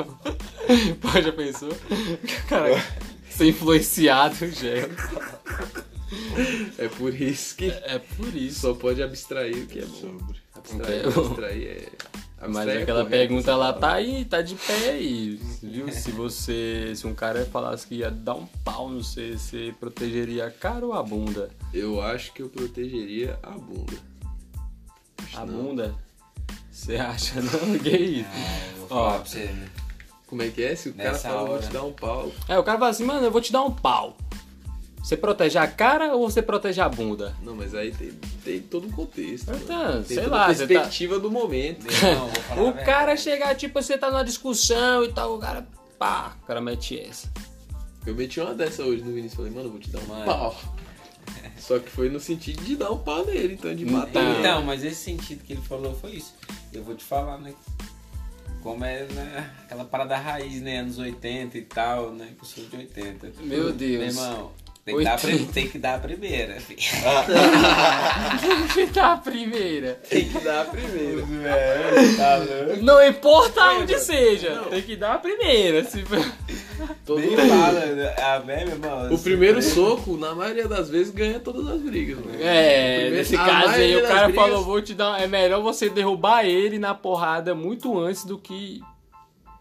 Pô, 1.00 1.22
já 1.22 1.32
pensou? 1.32 1.70
Cara, 2.50 2.84
ser 3.30 3.48
influenciado, 3.50 4.48
gel. 4.52 4.90
É 6.78 6.88
por 6.88 7.14
isso 7.14 7.56
que 7.56 7.66
É 7.70 8.00
por 8.18 8.36
isso. 8.36 8.62
só 8.62 8.74
pode 8.74 9.02
abstrair 9.04 9.56
o 9.64 9.68
que 9.68 9.80
é 9.80 9.86
bom. 9.86 10.18
Abstrair, 10.56 11.04
É. 11.04 11.08
abstrair 11.08 11.68
é. 11.68 11.90
Mas 12.42 12.58
abstrair 12.58 12.80
é 12.80 12.84
aquela 12.84 13.04
correto, 13.04 13.18
pergunta 13.28 13.56
lá 13.56 13.74
tá 13.74 13.94
aí, 13.94 14.26
tá 14.26 14.42
de 14.42 14.56
pé 14.56 14.90
aí, 14.90 15.40
viu? 15.74 15.92
Se 15.92 16.12
você, 16.12 16.94
se 16.96 17.08
um 17.08 17.14
cara 17.16 17.46
falasse 17.46 17.88
que 17.88 17.96
ia 17.96 18.12
dar 18.12 18.36
um 18.36 18.46
pau 18.64 18.90
no 18.90 19.04
você, 19.04 19.38
você 19.38 19.74
protegeria 19.80 20.46
a 20.48 20.52
cara 20.52 20.86
ou 20.86 20.94
a 20.94 21.02
bunda? 21.02 21.50
Eu 21.74 22.02
acho 22.02 22.32
que 22.34 22.42
eu 22.42 22.50
protegeria 22.50 23.38
a 23.42 23.52
bunda. 23.52 23.98
A 25.36 25.46
não. 25.46 25.54
bunda? 25.64 25.96
Você 26.72 26.96
acha 26.98 27.42
não? 27.42 27.78
Que 27.80 27.90
isso? 27.90 28.30
Ah, 28.34 28.68
eu 28.72 28.78
vou 28.78 28.86
Ó. 28.86 28.88
falar 29.06 29.20
pra 29.20 29.26
você, 29.30 29.46
né? 29.46 29.70
Como 30.28 30.42
é 30.42 30.50
que 30.50 30.64
é? 30.64 30.76
Se 30.76 30.90
o 30.90 30.94
cara 30.94 31.12
Nessa 31.12 31.30
fala, 31.30 31.42
eu 31.42 31.46
vou 31.46 31.56
hora. 31.56 31.64
te 31.68 31.74
dar 31.74 31.84
um 31.84 31.94
pau. 31.94 32.32
É, 32.48 32.58
o 32.58 32.64
cara 32.64 32.80
fala 32.80 32.90
assim, 32.92 33.04
mano, 33.04 33.26
eu 33.26 33.32
vou 33.32 33.42
te 33.42 33.52
dar 33.52 33.62
um 33.64 33.72
pau. 33.72 34.18
Você 35.04 35.18
protege 35.18 35.58
a 35.60 35.68
cara 35.68 36.16
ou 36.16 36.30
você 36.30 36.42
protege 36.42 36.80
a 36.80 36.88
bunda? 36.88 37.36
Não, 37.44 37.54
mas 37.54 37.76
aí 37.76 37.92
tem, 37.92 38.12
tem 38.44 38.62
todo 38.62 38.88
um 38.88 38.92
contexto. 38.92 39.52
Então, 39.54 39.96
tem 40.02 40.16
sei 40.16 40.24
toda 40.24 40.30
lá, 40.36 40.46
a 40.46 40.48
tá- 40.48 40.56
perspectiva 40.56 41.20
do 41.20 41.30
momento. 41.30 41.86
Não, 42.02 42.28
vou 42.30 42.42
falar 42.44 42.62
a 42.62 42.64
O 42.72 42.86
cara 42.86 43.18
chegar, 43.18 43.54
tipo, 43.56 43.82
você 43.82 43.98
tá 43.98 44.10
numa 44.10 44.24
discussão 44.24 45.04
e 45.04 45.12
tal, 45.12 45.36
o 45.36 45.40
cara, 45.40 45.68
pá, 46.00 46.38
o 46.42 46.46
cara 46.46 46.62
mete 46.62 46.98
essa. 46.98 47.30
Eu 48.06 48.16
meti 48.16 48.40
uma 48.40 48.54
dessa 48.54 48.84
hoje 48.84 49.02
no 49.04 49.10
Vinícius. 49.14 49.36
Falei, 49.36 49.52
mano, 49.52 49.68
eu 49.68 49.72
vou 49.72 49.80
te 49.80 49.90
dar 49.90 50.00
um 50.00 50.06
Mano. 50.08 50.26
pau. 50.26 50.56
Só 51.60 51.80
que 51.80 51.90
foi 51.90 52.10
no 52.10 52.20
sentido 52.20 52.64
de 52.64 52.76
dar 52.78 52.92
um 52.92 52.98
pau 52.98 53.26
nele, 53.26 53.54
então 53.56 53.74
de 53.76 53.86
matar 53.86 54.10
Então. 54.10 54.22
ele. 54.30 54.40
Então, 54.40 54.64
mas 54.64 54.84
esse 54.86 55.02
sentido 55.04 55.44
que 55.44 55.54
ele 55.54 55.62
falou 55.62 55.94
foi 55.96 56.12
isso. 56.12 56.34
Eu 56.72 56.84
vou 56.84 56.96
te 56.96 57.04
falar, 57.04 57.38
né? 57.40 57.54
Como 58.62 58.84
é 58.86 59.04
né, 59.04 59.52
aquela 59.64 59.84
parada 59.84 60.16
raiz, 60.18 60.62
né? 60.62 60.80
Anos 60.80 60.98
80 60.98 61.58
e 61.58 61.62
tal, 61.64 62.12
né? 62.12 62.30
Que 62.38 62.44
eu 62.44 62.48
sou 62.48 62.64
de 62.66 62.76
80. 62.78 63.32
Meu 63.42 63.72
Deus. 63.74 64.16
Meu 64.16 64.24
irmão, 64.26 64.52
tem 64.86 64.98
que, 64.98 65.04
dar 65.04 65.14
a, 65.14 65.18
pri- 65.18 65.32
80. 65.34 65.54
tem 65.54 65.68
que 65.70 65.78
dar 65.80 65.96
a 65.96 66.00
primeira, 66.00 66.54
filho. 66.60 66.80
Que 68.74 68.88
tá 68.94 69.14
a 69.14 69.18
primeira. 69.18 70.00
Tem 70.10 70.28
que 70.28 70.40
dar 70.40 70.62
a 70.62 70.66
primeira. 70.66 71.22
tá 72.18 72.36
louco? 72.38 72.84
Não 72.84 73.06
importa 73.08 73.62
onde 73.74 73.98
seja, 74.00 74.62
tem 74.70 74.82
que 74.82 74.96
dar 74.96 75.14
a 75.14 75.18
primeira. 75.20 75.84
Se... 75.86 76.04
Todo 77.06 77.20
Nem 77.22 77.30
mundo. 77.30 77.48
fala, 77.48 77.80
né? 77.86 78.14
a 78.22 78.40
velha, 78.40 78.66
meu 78.66 78.76
irmão. 78.76 79.14
O 79.14 79.20
primeiro 79.20 79.62
soco, 79.62 80.18
na 80.18 80.36
maioria 80.36 80.68
das 80.68 80.90
vezes, 80.90 81.14
ganha 81.14 81.40
todas 81.40 81.66
as 81.68 81.82
brigas, 81.82 82.18
né? 82.18 82.34
É, 82.42 82.94
Primeiro- 82.96 83.16
nesse 83.16 83.36
a 83.36 83.46
caso 83.46 83.70
aí 83.76 83.96
o 83.96 84.02
cara 84.02 84.28
brigas- 84.28 84.36
falou, 84.46 84.64
vou 84.66 84.82
te 84.82 84.94
dar. 84.94 85.22
É 85.22 85.28
melhor 85.28 85.62
você 85.62 85.90
derrubar 85.90 86.46
ele 86.46 86.78
na 86.78 86.94
porrada 86.94 87.56
muito 87.56 87.98
antes 88.00 88.26
do 88.26 88.38
que 88.38 88.82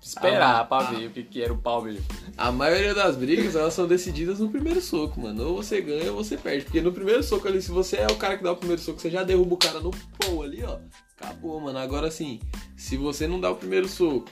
esperar 0.03 0.61
Ah, 0.61 0.65
pra 0.65 0.79
ah. 0.79 0.93
ver 0.93 1.07
o 1.07 1.11
que, 1.11 1.23
que 1.23 1.41
era 1.43 1.53
o 1.53 1.57
pau 1.57 1.83
mesmo. 1.83 2.05
A 2.37 2.51
maioria 2.51 2.93
das 2.95 3.17
brigas, 3.17 3.55
elas 3.55 3.73
são 3.73 3.87
decididas 3.87 4.41
no 4.41 4.49
primeiro 4.51 4.81
soco, 4.81 5.21
mano. 5.21 5.49
Ou 5.49 5.57
você 5.57 5.81
ganha 5.81 6.11
ou 6.13 6.23
você 6.23 6.37
perde. 6.37 6.65
Porque 6.65 6.81
no 6.81 6.93
primeiro 6.93 7.23
soco 7.23 7.47
ali, 7.47 7.63
se 7.63 7.71
você 7.71 7.99
é 7.99 8.07
o 8.07 8.17
cara 8.17 8.37
que 8.37 8.43
dá 8.45 8.53
o 8.53 8.57
primeiro 8.57 8.83
soco, 8.83 9.01
você 9.01 9.11
já 9.11 9.23
derruba 9.23 9.55
o 9.55 9.59
cara 9.59 9.81
no 9.81 9.91
pão 10.19 10.43
ali, 10.43 10.63
ó. 10.65 10.79
Acabou, 11.21 11.61
mano. 11.61 11.79
Agora 11.79 12.11
sim, 12.11 12.41
se 12.77 12.97
você 12.97 13.29
não 13.29 13.41
dá 13.41 13.51
o 13.51 13.55
primeiro 13.57 13.89
soco, 13.89 14.25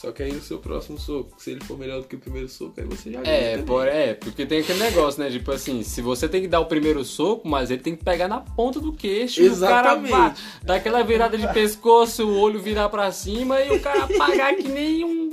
só 0.00 0.12
que 0.12 0.22
aí 0.22 0.30
o 0.30 0.40
seu 0.40 0.58
próximo 0.58 0.96
soco, 0.96 1.32
se 1.38 1.50
ele 1.50 1.64
for 1.64 1.76
melhor 1.76 2.00
do 2.00 2.06
que 2.06 2.14
o 2.14 2.20
primeiro 2.20 2.48
soco, 2.48 2.74
aí 2.78 2.84
você 2.84 3.10
já 3.10 3.20
ganha. 3.20 3.34
É, 3.36 3.58
por, 3.58 3.84
é, 3.84 4.14
porque 4.14 4.46
tem 4.46 4.60
aquele 4.60 4.78
negócio, 4.78 5.20
né? 5.20 5.28
Tipo 5.28 5.50
assim, 5.50 5.82
se 5.82 6.00
você 6.00 6.28
tem 6.28 6.40
que 6.40 6.46
dar 6.46 6.60
o 6.60 6.66
primeiro 6.66 7.04
soco, 7.04 7.48
mas 7.48 7.68
ele 7.68 7.82
tem 7.82 7.96
que 7.96 8.04
pegar 8.04 8.28
na 8.28 8.38
ponta 8.38 8.78
do 8.78 8.92
queixo, 8.92 9.42
Exatamente. 9.42 10.12
o 10.12 10.16
cara 10.16 10.34
dar 10.62 10.76
aquela 10.76 11.02
virada 11.02 11.36
de 11.36 11.52
pescoço, 11.52 12.28
o 12.28 12.38
olho 12.38 12.60
virar 12.60 12.88
pra 12.90 13.10
cima 13.10 13.60
e 13.60 13.72
o 13.72 13.80
cara 13.80 14.04
apagar 14.04 14.54
que 14.54 14.68
nem 14.68 15.04
um 15.04 15.28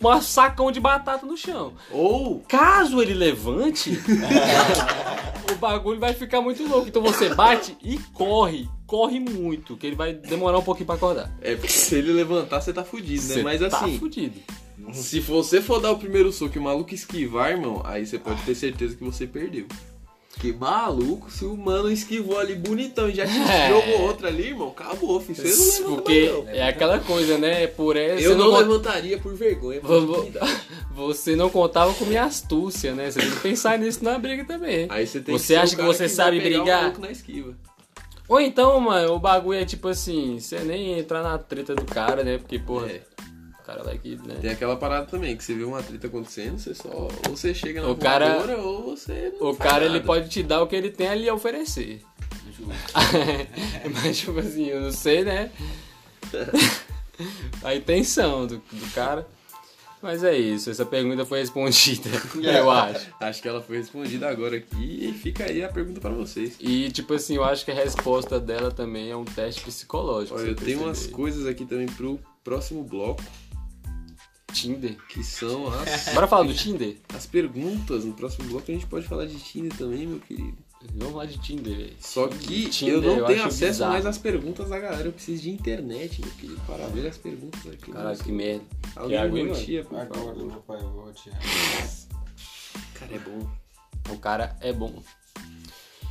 um 0.00 0.22
sacão 0.22 0.70
de 0.72 0.80
batata 0.80 1.26
no 1.26 1.36
chão. 1.36 1.72
Ou 1.90 2.40
Caso 2.48 3.02
ele 3.02 3.14
levante, 3.14 3.98
o 5.52 5.56
bagulho 5.56 6.00
vai 6.00 6.14
ficar 6.14 6.40
muito 6.40 6.66
louco. 6.66 6.88
Então 6.88 7.02
você 7.02 7.34
bate 7.34 7.76
e 7.82 7.98
corre. 8.14 8.68
Corre 8.86 9.18
muito, 9.18 9.76
que 9.76 9.86
ele 9.86 9.96
vai 9.96 10.12
demorar 10.12 10.58
um 10.58 10.62
pouquinho 10.62 10.86
pra 10.86 10.94
acordar. 10.94 11.30
é 11.42 11.54
porque 11.56 11.68
se 11.72 11.94
ele 11.96 12.12
levantar, 12.12 12.60
você 12.60 12.72
tá 12.72 12.84
fudido, 12.84 13.22
né? 13.26 13.34
Você 13.34 13.42
Mas 13.42 13.60
tá 13.60 13.66
assim, 13.78 13.98
fudido. 13.98 14.38
se 14.92 15.18
você 15.20 15.60
for 15.60 15.80
dar 15.80 15.90
o 15.92 15.98
primeiro 15.98 16.32
soco 16.32 16.56
e 16.56 16.58
o 16.58 16.62
maluco 16.62 16.94
esquivar, 16.94 17.50
irmão, 17.50 17.82
aí 17.84 18.06
você 18.06 18.18
pode 18.18 18.40
ter 18.42 18.54
certeza 18.54 18.94
que 18.94 19.02
você 19.02 19.26
perdeu. 19.26 19.66
Que 20.38 20.52
maluco, 20.52 21.30
se 21.30 21.46
o 21.46 21.56
mano 21.56 21.90
esquivou 21.90 22.38
ali 22.38 22.54
bonitão 22.54 23.08
e 23.08 23.14
já 23.14 23.26
te 23.26 23.32
É. 23.50 23.70
jogou 23.70 24.02
outra 24.02 24.28
ali, 24.28 24.48
irmão, 24.48 24.68
acabou, 24.68 25.18
filho. 25.18 25.34
Você 25.34 25.82
não 25.82 25.88
levanta 25.90 26.02
Porque 26.02 26.20
mais, 26.30 26.44
não. 26.44 26.52
é 26.52 26.68
aquela 26.68 26.98
coisa, 27.00 27.38
né? 27.38 27.66
Por 27.68 27.96
essa. 27.96 28.22
Eu 28.22 28.36
não 28.36 28.50
con- 28.50 28.58
levantaria 28.58 29.18
por 29.18 29.34
vergonha. 29.34 29.80
por. 29.80 30.28
Você 30.94 31.34
não 31.34 31.48
contava 31.50 31.92
com 31.94 32.04
minha 32.04 32.24
astúcia, 32.24 32.94
né? 32.94 33.10
Você 33.10 33.18
tem 33.20 33.30
que 33.30 33.40
pensar 33.40 33.78
nisso 33.78 34.04
na 34.04 34.18
briga 34.18 34.44
também. 34.44 34.86
Aí 34.90 35.06
você 35.06 35.20
tem 35.20 35.36
Você 35.36 35.54
o 35.54 35.60
acha 35.60 35.74
que 35.74 35.82
você 35.82 36.00
vai 36.00 36.08
sabe 36.08 36.40
pegar 36.40 36.58
o 36.58 36.62
brigar? 36.62 36.82
maluco 36.82 37.00
na 37.00 37.10
esquiva. 37.10 37.54
Ou 38.28 38.40
então, 38.40 38.78
mano, 38.80 39.12
o 39.14 39.18
bagulho 39.20 39.58
é 39.60 39.64
tipo 39.64 39.88
assim, 39.88 40.38
você 40.40 40.58
nem 40.60 40.98
entrar 40.98 41.22
na 41.22 41.38
treta 41.38 41.74
do 41.74 41.84
cara, 41.84 42.24
né? 42.24 42.38
Porque, 42.38 42.58
porra, 42.58 42.88
É. 42.90 43.02
o 43.60 43.64
cara 43.64 43.82
vai 43.84 43.98
que, 43.98 44.16
né? 44.16 44.36
Tem 44.40 44.50
aquela 44.50 44.76
parada 44.76 45.06
também, 45.06 45.36
que 45.36 45.44
você 45.44 45.54
vê 45.54 45.62
uma 45.64 45.82
treta 45.82 46.08
acontecendo, 46.08 46.58
você 46.58 46.74
só. 46.74 46.88
Ou 46.88 47.10
você 47.30 47.54
chega 47.54 47.80
na 47.82 47.88
O 47.88 47.96
cara- 47.96 48.38
ou 48.58 48.82
você. 48.82 49.32
Não 49.40 49.50
O 49.50 49.56
cara, 49.56 49.84
ele 49.84 49.94
nada. 49.94 50.06
pode 50.06 50.28
te 50.28 50.42
dar 50.42 50.60
o 50.62 50.66
que 50.66 50.74
ele 50.74 50.90
tem 50.90 51.08
ali 51.08 51.28
a 51.28 51.34
oferecer. 51.34 52.02
Mas, 54.02 54.18
tipo 54.18 54.38
assim, 54.38 54.66
eu 54.66 54.80
não 54.80 54.92
sei, 54.92 55.22
né? 55.24 55.50
a 57.62 57.74
intenção 57.74 58.46
do, 58.46 58.56
do 58.72 58.92
cara. 58.94 59.26
Mas 60.06 60.22
é 60.22 60.38
isso, 60.38 60.70
essa 60.70 60.86
pergunta 60.86 61.26
foi 61.26 61.40
respondida, 61.40 62.08
eu 62.40 62.70
acho. 62.70 63.08
Acho 63.18 63.42
que 63.42 63.48
ela 63.48 63.60
foi 63.60 63.78
respondida 63.78 64.28
agora 64.28 64.56
aqui 64.56 65.08
e 65.08 65.12
fica 65.12 65.42
aí 65.42 65.64
a 65.64 65.68
pergunta 65.68 66.00
pra 66.00 66.10
vocês. 66.10 66.54
E, 66.60 66.92
tipo 66.92 67.12
assim, 67.12 67.34
eu 67.34 67.42
acho 67.42 67.64
que 67.64 67.72
a 67.72 67.74
resposta 67.74 68.38
dela 68.38 68.70
também 68.70 69.10
é 69.10 69.16
um 69.16 69.24
teste 69.24 69.62
psicológico. 69.62 70.38
Olha, 70.38 70.46
eu 70.46 70.54
tenho 70.54 70.82
umas 70.84 71.08
coisas 71.08 71.44
aqui 71.44 71.66
também 71.66 71.86
pro 71.88 72.20
próximo 72.44 72.84
bloco, 72.84 73.20
Tinder. 74.52 74.96
que 75.08 75.24
são 75.24 75.66
as, 75.74 76.14
Bora 76.14 76.28
falar 76.28 76.44
do 76.44 76.54
Tinder? 76.54 76.98
as 77.12 77.26
perguntas. 77.26 78.04
No 78.04 78.14
próximo 78.14 78.48
bloco 78.48 78.70
a 78.70 78.74
gente 78.74 78.86
pode 78.86 79.08
falar 79.08 79.26
de 79.26 79.36
Tinder 79.40 79.76
também, 79.76 80.06
meu 80.06 80.20
querido. 80.20 80.56
Vamos 80.94 81.12
falar 81.12 81.26
de 81.26 81.38
Tinder. 81.38 81.92
Só 82.00 82.28
que 82.28 82.68
Tinder, 82.70 82.94
eu 82.94 83.02
não 83.02 83.16
eu 83.18 83.26
tenho 83.26 83.44
acesso 83.44 83.72
bizarro. 83.72 83.92
mais 83.92 84.06
às 84.06 84.18
perguntas 84.18 84.68
da 84.68 84.78
galera. 84.78 85.04
Eu 85.08 85.12
preciso 85.12 85.42
de 85.42 85.50
internet, 85.50 86.20
meu 86.20 86.30
querido, 86.32 86.60
para 86.66 86.86
ver 86.88 87.06
as 87.08 87.18
perguntas 87.18 87.60
aqui. 87.66 87.90
Caralho, 87.92 88.18
que 88.18 88.32
merda. 88.32 88.64
Mano? 88.96 89.48
rotia, 89.48 89.84
por 89.84 89.98
Agora, 89.98 90.20
favor. 90.34 90.50
papai, 90.52 90.80
eu 90.82 90.90
vou. 90.90 91.12
Cara, 92.94 93.14
é 93.14 93.18
bom. 93.18 93.50
O 94.10 94.18
cara 94.18 94.56
é 94.60 94.72
bom. 94.72 95.02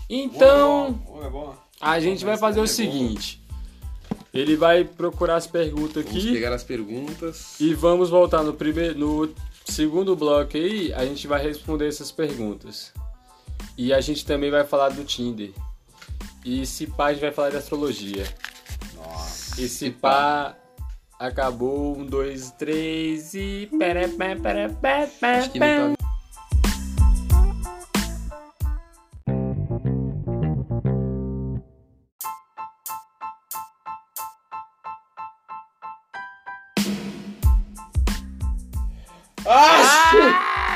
Então, 0.09 0.99
Um 1.09 1.25
é 1.25 1.29
bom. 1.29 1.55
a 1.81 1.99
gente 1.99 2.23
vai 2.23 2.37
fazer 2.37 2.59
o 2.59 2.67
seguinte. 2.67 3.41
Ele 4.33 4.55
vai 4.57 4.83
procurar 4.83 5.37
as 5.37 5.47
perguntas 5.47 6.03
Vamos 6.03 6.19
aqui 6.23 6.33
pegar 6.33 6.53
as 6.53 6.63
perguntas. 6.63 7.59
e 7.59 7.73
vamos 7.73 8.09
voltar 8.09 8.43
no 8.43 8.53
primeiro, 8.53 8.99
no 8.99 9.33
segundo 9.65 10.13
bloco 10.15 10.57
aí, 10.57 10.93
a 10.93 11.05
gente 11.05 11.25
vai 11.25 11.41
responder 11.41 11.87
essas 11.87 12.11
perguntas. 12.11 12.91
E 13.77 13.93
a 13.93 13.99
gente 13.99 14.25
também 14.25 14.49
vai 14.49 14.63
falar 14.63 14.89
do 14.89 15.03
Tinder. 15.03 15.51
E 16.43 16.65
se 16.65 16.87
pá, 16.87 17.07
a 17.07 17.13
gente 17.13 17.21
vai 17.21 17.31
falar 17.31 17.49
de 17.49 17.57
astrologia. 17.57 18.25
Nossa. 18.95 19.61
E 19.61 19.67
se 19.67 19.89
pá, 19.89 20.55
acabou, 21.19 21.97
um, 21.97 22.05
dois, 22.05 22.51
três 22.51 23.33
e... 23.33 23.69
Pere, 23.77 24.07
pé, 24.09 24.35
pere, 24.35 24.73
pé, 24.75 25.07
pé, 25.19 25.39
Acho 25.39 25.51
que 25.51 25.59
não 25.59 25.95
tá 25.95 26.05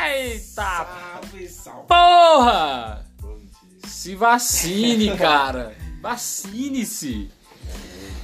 Eita. 0.05 1.08
Porra! 1.89 3.03
Bom 3.19 3.35
dia. 3.37 3.89
Se 3.89 4.15
vacine, 4.15 5.17
cara. 5.17 5.75
Vacine-se. 6.01 7.29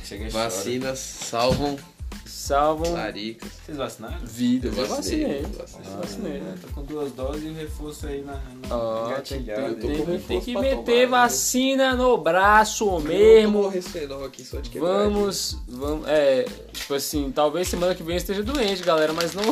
Chega. 0.04 0.30
Vacinas 0.30 1.00
salvam 1.00 1.76
Salvam 2.46 2.94
laricas. 2.94 3.50
Vocês 3.66 3.76
vacinaram? 3.76 4.20
vidas. 4.24 4.78
Eu 4.78 4.86
vacinei. 4.86 5.40
eu 5.42 5.50
vacinei. 5.50 5.92
Eu 5.92 5.98
vacinei, 5.98 6.42
né? 6.42 6.56
Tô 6.62 6.68
com 6.68 6.84
duas 6.84 7.12
doses 7.14 7.44
e 7.44 7.50
reforço 7.54 8.06
aí 8.06 8.22
na, 8.22 8.34
na 8.34 8.76
tô 9.74 9.88
Tem, 9.88 9.96
tem 9.96 10.06
reforço 10.06 10.46
que 10.46 10.54
meter 10.54 10.76
tomar, 10.76 10.86
né? 10.86 11.06
vacina 11.08 11.96
no 11.96 12.18
braço 12.20 12.86
Eu 12.86 13.00
mesmo. 13.00 13.64
aqui 14.26 14.44
só 14.44 14.60
de 14.60 14.70
quebrar 14.70 14.90
Vamos, 14.92 15.58
vamos, 15.68 16.08
é, 16.08 16.46
tipo 16.72 16.94
assim, 16.94 17.32
talvez 17.32 17.68
semana 17.68 17.96
que 17.96 18.04
vem 18.04 18.14
eu 18.14 18.18
esteja 18.18 18.44
doente, 18.44 18.84
galera, 18.84 19.12
mas 19.12 19.34
não. 19.34 19.44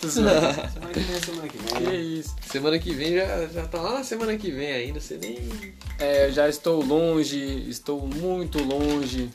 Semana 0.00 0.90
que 0.92 1.00
vem, 1.00 1.20
semana 1.20 1.48
que 1.48 1.58
vem. 1.58 1.90
que 1.90 1.96
isso? 1.96 2.36
Semana 2.50 2.78
que 2.78 2.94
vem 2.94 3.14
já, 3.14 3.46
já 3.46 3.66
tá 3.66 3.80
lá 3.80 3.94
na 3.94 4.04
semana 4.04 4.36
que 4.36 4.50
vem 4.50 4.72
ainda, 4.72 5.00
você 5.00 5.16
nem. 5.16 5.74
É, 5.98 6.26
eu 6.26 6.32
já 6.32 6.48
estou 6.48 6.84
longe, 6.84 7.68
estou 7.68 8.06
muito 8.06 8.62
longe. 8.62 9.30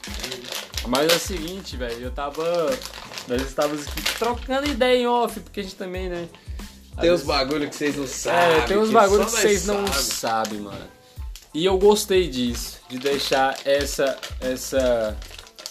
Mas 0.88 1.12
é 1.12 1.16
o 1.16 1.20
seguinte, 1.20 1.76
velho, 1.78 2.02
eu 2.02 2.12
tava. 2.12 2.44
Nós 3.28 3.42
estávamos 3.42 3.88
aqui 3.88 4.02
trocando 4.18 4.68
ideia 4.68 4.98
em 5.00 5.08
off, 5.08 5.40
porque 5.40 5.60
a 5.60 5.64
gente 5.64 5.76
também, 5.76 6.10
né? 6.10 6.28
Tem 7.00 7.12
uns 7.12 7.24
bagulho 7.24 7.70
que 7.70 7.76
vocês 7.76 7.96
não 7.96 8.08
sabem. 8.08 8.58
É, 8.58 8.62
tem 8.62 8.78
uns 8.78 8.92
bagulho 8.92 9.26
que 9.26 9.32
vocês 9.32 9.66
não 9.66 9.88
sabe. 9.88 10.04
sabem, 10.04 10.60
mano. 10.60 10.88
E 11.54 11.66
eu 11.66 11.78
gostei 11.78 12.30
disso, 12.30 12.80
de 12.88 12.98
deixar 12.98 13.58
essa, 13.66 14.18
essa, 14.40 15.18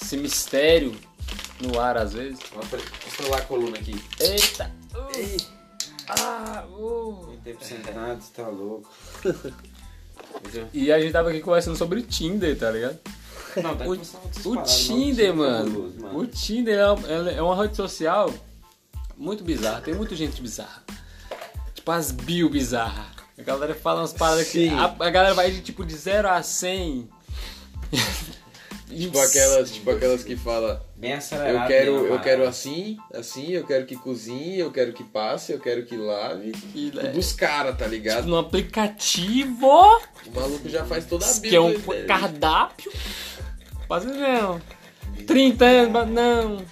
esse 0.01 0.17
mistério 0.17 0.95
no 1.61 1.81
ar 1.81 1.97
às 1.97 2.13
vezes. 2.13 2.41
Mostra 2.55 2.79
mostra 2.79 3.29
lá 3.29 3.37
a 3.39 3.43
coluna 3.43 3.77
aqui. 3.77 4.03
Eita! 4.19 4.71
Uh, 4.95 5.47
ah, 6.09 6.65
uh. 6.71 7.27
Tem 7.27 7.53
tempo 7.53 7.65
sentado, 7.65 8.21
você 8.21 8.33
tá 8.35 8.49
louco. 8.49 8.91
E 10.73 10.93
a 10.93 11.01
gente 11.01 11.13
tava 11.13 11.31
aqui 11.31 11.41
conversando 11.41 11.77
sobre 11.77 12.03
Tinder, 12.03 12.57
tá 12.57 12.71
ligado? 12.71 12.99
Não, 13.57 13.77
tá 13.77 13.85
O, 13.85 13.93
o 14.51 14.63
Tinder, 14.63 15.35
mano, 15.35 15.93
fabuloso, 15.93 16.19
O 16.19 16.27
Tinder 16.27 16.79
é 16.79 17.37
é 17.37 17.43
uma 17.43 17.61
rede 17.61 17.77
social 17.77 18.33
muito 19.17 19.45
bizarra. 19.45 19.81
Tem 19.81 19.95
muita 19.95 20.15
gente 20.15 20.41
bizarra. 20.41 20.83
Tipo 21.75 21.91
as 21.91 22.11
bio 22.11 22.49
bizarra. 22.49 23.07
A 23.39 23.43
galera 23.43 23.75
fala 23.75 24.01
umas 24.01 24.13
paradas 24.13 24.49
que. 24.49 24.69
A, 24.69 24.85
a 24.85 25.11
galera 25.11 25.35
vai 25.35 25.51
de 25.51 25.61
tipo 25.61 25.85
de 25.85 25.95
0 25.95 26.29
a 26.29 26.43
100. 26.43 27.09
Tipo 28.89 29.21
aquelas, 29.21 29.71
tipo 29.71 29.91
aquelas 29.91 30.25
que 30.25 30.37
fala, 30.37 30.85
Bem 31.01 31.15
acelerado. 31.15 31.63
eu 31.63 31.67
quero, 31.67 32.07
eu 32.09 32.21
quero 32.21 32.47
assim, 32.47 32.99
assim, 33.15 33.53
eu 33.53 33.65
quero 33.67 33.87
que 33.87 33.97
cozinhe, 33.97 34.59
eu 34.59 34.71
quero 34.71 34.93
que 34.93 35.03
passe, 35.03 35.51
eu 35.51 35.59
quero 35.59 35.87
que 35.87 35.97
lave. 35.97 36.53
E, 36.75 36.93
é, 36.99 37.09
Dos 37.09 37.33
caras, 37.33 37.73
tá 37.73 37.85
tipo, 37.85 37.91
ligado? 37.91 38.27
no 38.29 38.37
aplicativo 38.37 39.67
O 39.67 40.35
maluco 40.35 40.69
já 40.69 40.85
faz 40.85 41.07
toda 41.07 41.25
a 41.25 41.41
que 41.41 41.57
é 41.57 41.61
um 41.61 41.71
dele. 41.73 42.05
cardápio. 42.07 42.93
Quase 43.89 44.09
não. 44.09 44.61
30 45.27 45.65
anos, 45.65 45.93
mas 45.93 46.09
não. 46.11 46.63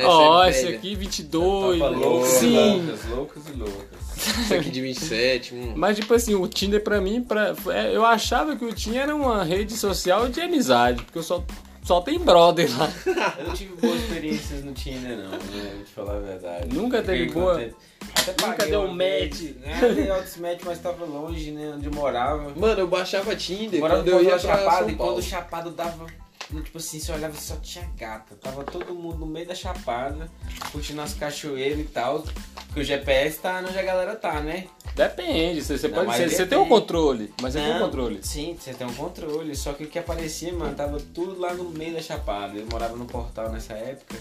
Ó, 0.00 0.44
é 0.44 0.50
esse 0.50 0.66
aqui 0.68 0.94
22. 0.94 1.78
Tapa 1.78 1.90
loucas, 1.90 2.28
Sim. 2.30 2.82
loucas, 2.82 3.04
loucas 3.10 3.42
e 3.48 3.52
loucas. 3.52 3.98
Essa 4.40 4.54
aqui 4.56 4.70
de 4.70 4.80
27. 4.80 5.54
Hum. 5.54 5.72
Mas, 5.76 5.96
tipo 5.96 6.12
assim, 6.14 6.34
o 6.34 6.46
Tinder 6.48 6.82
pra 6.82 7.00
mim, 7.00 7.22
pra, 7.22 7.54
é, 7.72 7.94
eu 7.94 8.04
achava 8.04 8.56
que 8.56 8.64
o 8.64 8.72
Tinder 8.72 9.02
era 9.02 9.14
uma 9.14 9.42
rede 9.44 9.72
social 9.74 10.28
de 10.28 10.40
amizade, 10.40 11.02
porque 11.04 11.18
eu 11.18 11.22
só, 11.22 11.44
só 11.88 12.02
tem 12.02 12.18
brother 12.18 12.68
lá. 12.78 12.92
Eu 13.38 13.46
não 13.46 13.54
tive 13.54 13.74
boas 13.76 13.98
experiências 14.02 14.62
no 14.62 14.74
Tinder, 14.74 15.16
não, 15.16 15.30
né? 15.30 15.72
Vou 15.74 15.84
te 15.84 15.90
falar 15.90 16.16
a 16.16 16.20
verdade. 16.20 16.76
Nunca 16.76 17.02
teve 17.02 17.32
boa? 17.32 17.54
contente. 17.54 17.76
Até 18.14 18.46
Nunca 18.46 18.66
deu 18.66 18.82
uma 18.82 18.92
match? 18.92 19.38
vez. 19.38 19.54
É, 19.64 19.94
dei 19.94 20.10
altos 20.10 20.36
match, 20.36 20.60
mas 20.66 20.78
tava 20.80 21.06
longe, 21.06 21.50
né? 21.50 21.72
Onde 21.74 21.86
eu 21.86 21.92
morava. 21.92 22.52
Mano, 22.54 22.80
eu 22.80 22.86
baixava 22.86 23.34
Tinder 23.34 23.80
Morava 23.80 24.02
quando 24.02 24.08
eu 24.08 24.22
ia 24.22 24.30
pra 24.30 24.38
Chapada, 24.38 24.76
São 24.80 24.90
e 24.90 24.94
Paulo. 24.96 25.12
quando 25.14 25.18
o 25.18 25.26
Chapado 25.26 25.70
dava. 25.70 26.06
Tipo 26.48 26.78
assim, 26.78 26.98
você 26.98 27.12
olhava 27.12 27.36
e 27.36 27.40
só 27.40 27.56
tinha 27.56 27.86
gata. 27.96 28.34
Tava 28.36 28.64
todo 28.64 28.94
mundo 28.94 29.18
no 29.18 29.26
meio 29.26 29.46
da 29.46 29.54
chapada, 29.54 30.30
curtindo 30.72 31.00
as 31.02 31.12
cachoeiras 31.12 31.78
e 31.78 31.84
tal. 31.84 32.24
Porque 32.66 32.80
o 32.80 32.84
GPS 32.84 33.38
tá 33.38 33.62
onde 33.66 33.78
a 33.78 33.82
galera 33.82 34.16
tá, 34.16 34.40
né? 34.40 34.66
Depende, 34.94 35.62
você, 35.62 35.76
você 35.78 35.88
Não, 35.88 36.04
pode 36.04 36.16
você 36.16 36.24
depende. 36.28 36.48
tem 36.48 36.58
um 36.58 36.68
controle, 36.68 37.32
mas 37.40 37.52
você 37.52 37.60
tem 37.60 37.76
um 37.76 37.78
controle. 37.78 38.18
Sim, 38.22 38.56
você 38.58 38.72
tem 38.74 38.86
um 38.86 38.94
controle. 38.94 39.54
Só 39.54 39.72
que 39.74 39.84
o 39.84 39.88
que 39.88 39.98
aparecia, 39.98 40.52
mano, 40.52 40.74
tava 40.74 40.98
tudo 41.14 41.38
lá 41.38 41.52
no 41.52 41.64
meio 41.70 41.94
da 41.94 42.00
chapada. 42.00 42.58
Eu 42.58 42.66
morava 42.66 42.96
no 42.96 43.04
portal 43.04 43.50
nessa 43.50 43.74
época. 43.74 44.16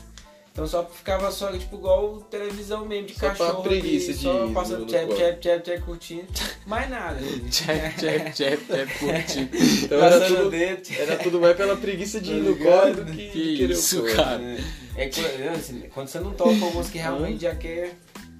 Então 0.57 0.65
só 0.65 0.83
ficava 0.83 1.29
só, 1.29 1.51
tipo, 1.51 1.75
igual 1.75 2.19
televisão 2.31 2.83
mesmo, 2.83 3.05
de 3.05 3.13
Só 3.13 3.19
pra 3.19 3.29
cachorro 3.29 3.61
preguiça 3.61 4.09
ali, 4.09 4.17
de 4.17 4.23
só 4.23 4.47
passando 4.51 4.87
quarto. 4.87 5.15
tchep, 5.15 5.39
tchep, 5.39 5.63
tchep, 5.63 5.81
curtindo. 5.83 6.25
Mais 6.65 6.89
nada. 6.89 7.19
Tchep, 7.51 7.95
tchep, 7.95 8.31
tchep, 8.31 8.65
tchep, 8.65 8.97
curtindo. 8.97 9.49
Então 9.83 10.03
era 10.03 10.25
tudo, 10.25 10.49
dedo. 10.49 10.81
era 10.97 11.15
tudo 11.17 11.39
mais 11.39 11.55
pela 11.55 11.77
preguiça 11.77 12.19
de 12.19 12.31
ir 12.31 12.41
no 12.41 12.57
corre 12.57 12.91
do 12.91 13.05
que, 13.05 13.29
Que 13.29 13.57
querer 13.57 13.73
isso, 13.73 14.01
cara. 14.15 14.41
É, 14.95 15.03
é 15.03 15.09
quando, 15.09 15.55
assim, 15.55 15.83
quando 15.93 16.07
você 16.07 16.19
não 16.19 16.31
toca 16.31 16.65
alguns 16.65 16.89
que 16.89 16.97
realmente 16.97 17.43
já 17.43 17.53
quer 17.53 17.95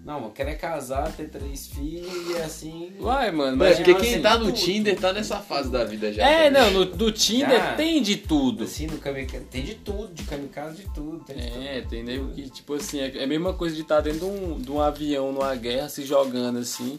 Não, 0.07 0.23
eu 0.23 0.29
quero 0.29 0.49
é 0.51 0.55
casar, 0.55 1.11
ter 1.11 1.27
três 1.27 1.67
filhos 1.67 2.29
e 2.29 2.37
assim. 2.37 2.93
Uai, 2.97 3.29
mano, 3.29 3.57
Mas 3.57 3.75
porque 3.75 3.93
quem 3.93 4.13
assim, 4.13 4.21
tá 4.21 4.37
no 4.37 4.45
tudo. 4.45 4.55
Tinder 4.55 4.97
tá 4.97 5.11
nessa 5.11 5.41
fase 5.41 5.69
da 5.69 5.83
vida 5.83 6.13
já. 6.13 6.25
É, 6.25 6.49
também. 6.49 6.73
não, 6.73 6.79
no, 6.79 6.85
do 6.85 7.11
Tinder 7.11 7.59
Já. 7.59 7.75
tem 7.75 8.01
de 8.01 8.15
tudo. 8.15 8.63
Assim, 8.63 8.87
no 8.87 8.99
kamikaze. 8.99 9.43
Tem 9.51 9.65
de 9.65 9.75
tudo, 9.75 10.13
de 10.13 10.23
kamikaze 10.23 10.77
de 10.77 10.93
tudo. 10.93 11.25
Tem 11.25 11.35
de 11.35 11.51
tudo. 11.51 11.61
É, 11.61 11.81
tem 11.81 12.03
nego 12.03 12.29
que, 12.29 12.49
tipo 12.49 12.75
assim, 12.75 13.01
é 13.01 13.17
é 13.17 13.23
a 13.25 13.27
mesma 13.27 13.53
coisa 13.53 13.75
de 13.75 13.81
estar 13.81 13.99
dentro 13.99 14.19
de 14.19 14.25
um, 14.25 14.57
de 14.57 14.71
um 14.71 14.79
avião 14.79 15.33
numa 15.33 15.53
guerra, 15.55 15.89
se 15.89 16.05
jogando 16.05 16.59
assim, 16.59 16.97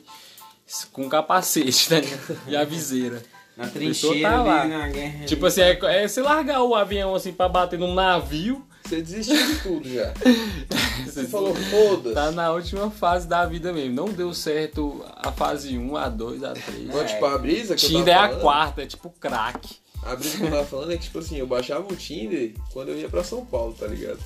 com 0.92 1.08
capacete, 1.08 1.88
tá 1.88 2.00
ligado? 2.00 2.38
E 2.46 2.54
a 2.54 2.62
viseira. 2.62 3.22
Na 3.56 3.68
trincheira 3.68 4.28
tá 4.28 4.42
lá. 4.42 4.60
ali 4.60 4.70
na 4.70 4.88
guerra. 4.88 5.24
Tipo 5.24 5.46
assim, 5.46 5.62
é, 5.62 5.78
é 5.82 6.06
você 6.06 6.20
largar 6.20 6.62
o 6.62 6.74
avião 6.74 7.14
assim 7.14 7.32
pra 7.32 7.48
bater 7.48 7.78
num 7.78 7.94
navio, 7.94 8.67
Você 8.88 9.03
desistiu 9.03 9.37
de 9.37 9.61
tudo 9.61 9.88
já. 9.92 10.14
Você 11.05 11.24
falou, 11.24 11.55
foda-se. 11.55 12.14
tá 12.14 12.31
na 12.31 12.51
última 12.53 12.90
fase 12.90 13.27
da 13.29 13.44
vida 13.44 13.72
mesmo. 13.72 13.94
Não 13.94 14.07
deu 14.07 14.33
certo 14.33 15.05
a 15.16 15.31
fase 15.31 15.77
1, 15.77 15.96
a 15.96 16.09
2, 16.09 16.42
a 16.42 16.53
3. 16.55 16.87
Mas, 16.87 17.11
tipo, 17.11 17.27
a 17.27 17.37
brisa 17.38 17.74
que 17.77 17.85
eu 17.85 17.90
Tinder 17.90 18.14
é 18.14 18.18
a 18.18 18.29
quarta, 18.37 18.83
é 18.83 18.87
tipo 18.87 19.11
crack. 19.20 19.77
A 20.03 20.16
brisa 20.16 20.38
que 20.38 20.44
eu 20.44 20.51
tava 20.51 20.64
falando 20.64 20.92
é 20.92 20.96
que, 20.96 21.03
tipo 21.05 21.18
assim, 21.18 21.37
eu 21.37 21.46
baixava 21.46 21.87
o 21.92 21.94
Tinder 21.96 22.55
quando 22.72 22.88
eu 22.88 22.98
ia 22.98 23.09
pra 23.09 23.22
São 23.22 23.44
Paulo, 23.44 23.74
tá 23.79 23.87
ligado? 23.87 24.18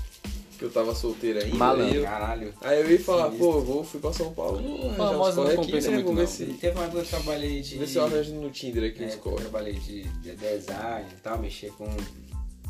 Que 0.58 0.64
eu 0.66 0.70
tava 0.70 0.94
solteiro 0.94 1.40
ainda. 1.40 1.56
Malandro. 1.56 1.86
Aí 1.90 1.96
eu, 1.96 2.04
Caralho. 2.04 2.54
aí 2.60 2.80
eu 2.82 2.90
ia 2.92 3.00
falar, 3.00 3.30
pô, 3.30 3.54
eu 3.54 3.64
vou, 3.64 3.82
fui 3.82 3.98
pra 3.98 4.12
São 4.12 4.32
Paulo, 4.32 4.60
uns 4.60 4.96
Famosa 4.96 5.36
não 5.36 5.42
corre 5.44 5.54
aqui, 5.54 5.66
compensa 5.66 5.90
né? 5.90 5.96
muito, 5.96 6.12
não. 6.12 6.26
se, 6.26 6.44
E 6.44 6.54
teve 6.54 6.76
uma 6.78 6.84
época 6.84 7.00
que 7.02 7.06
eu 7.06 7.10
trabalhei 7.20 7.60
de. 7.62 7.78
ver 7.78 7.86
se 7.88 7.96
eu 7.96 8.04
arranjo 8.04 8.32
no 8.34 8.48
Tinder 8.50 8.90
aqui 8.90 9.02
É, 9.02 9.06
uns 9.06 9.18
eu 9.26 9.32
trabalhei 9.34 9.74
de, 9.74 10.04
de 10.04 10.36
design 10.36 11.08
e 11.10 11.20
tal, 11.20 11.38
mexer 11.38 11.72
com 11.72 11.88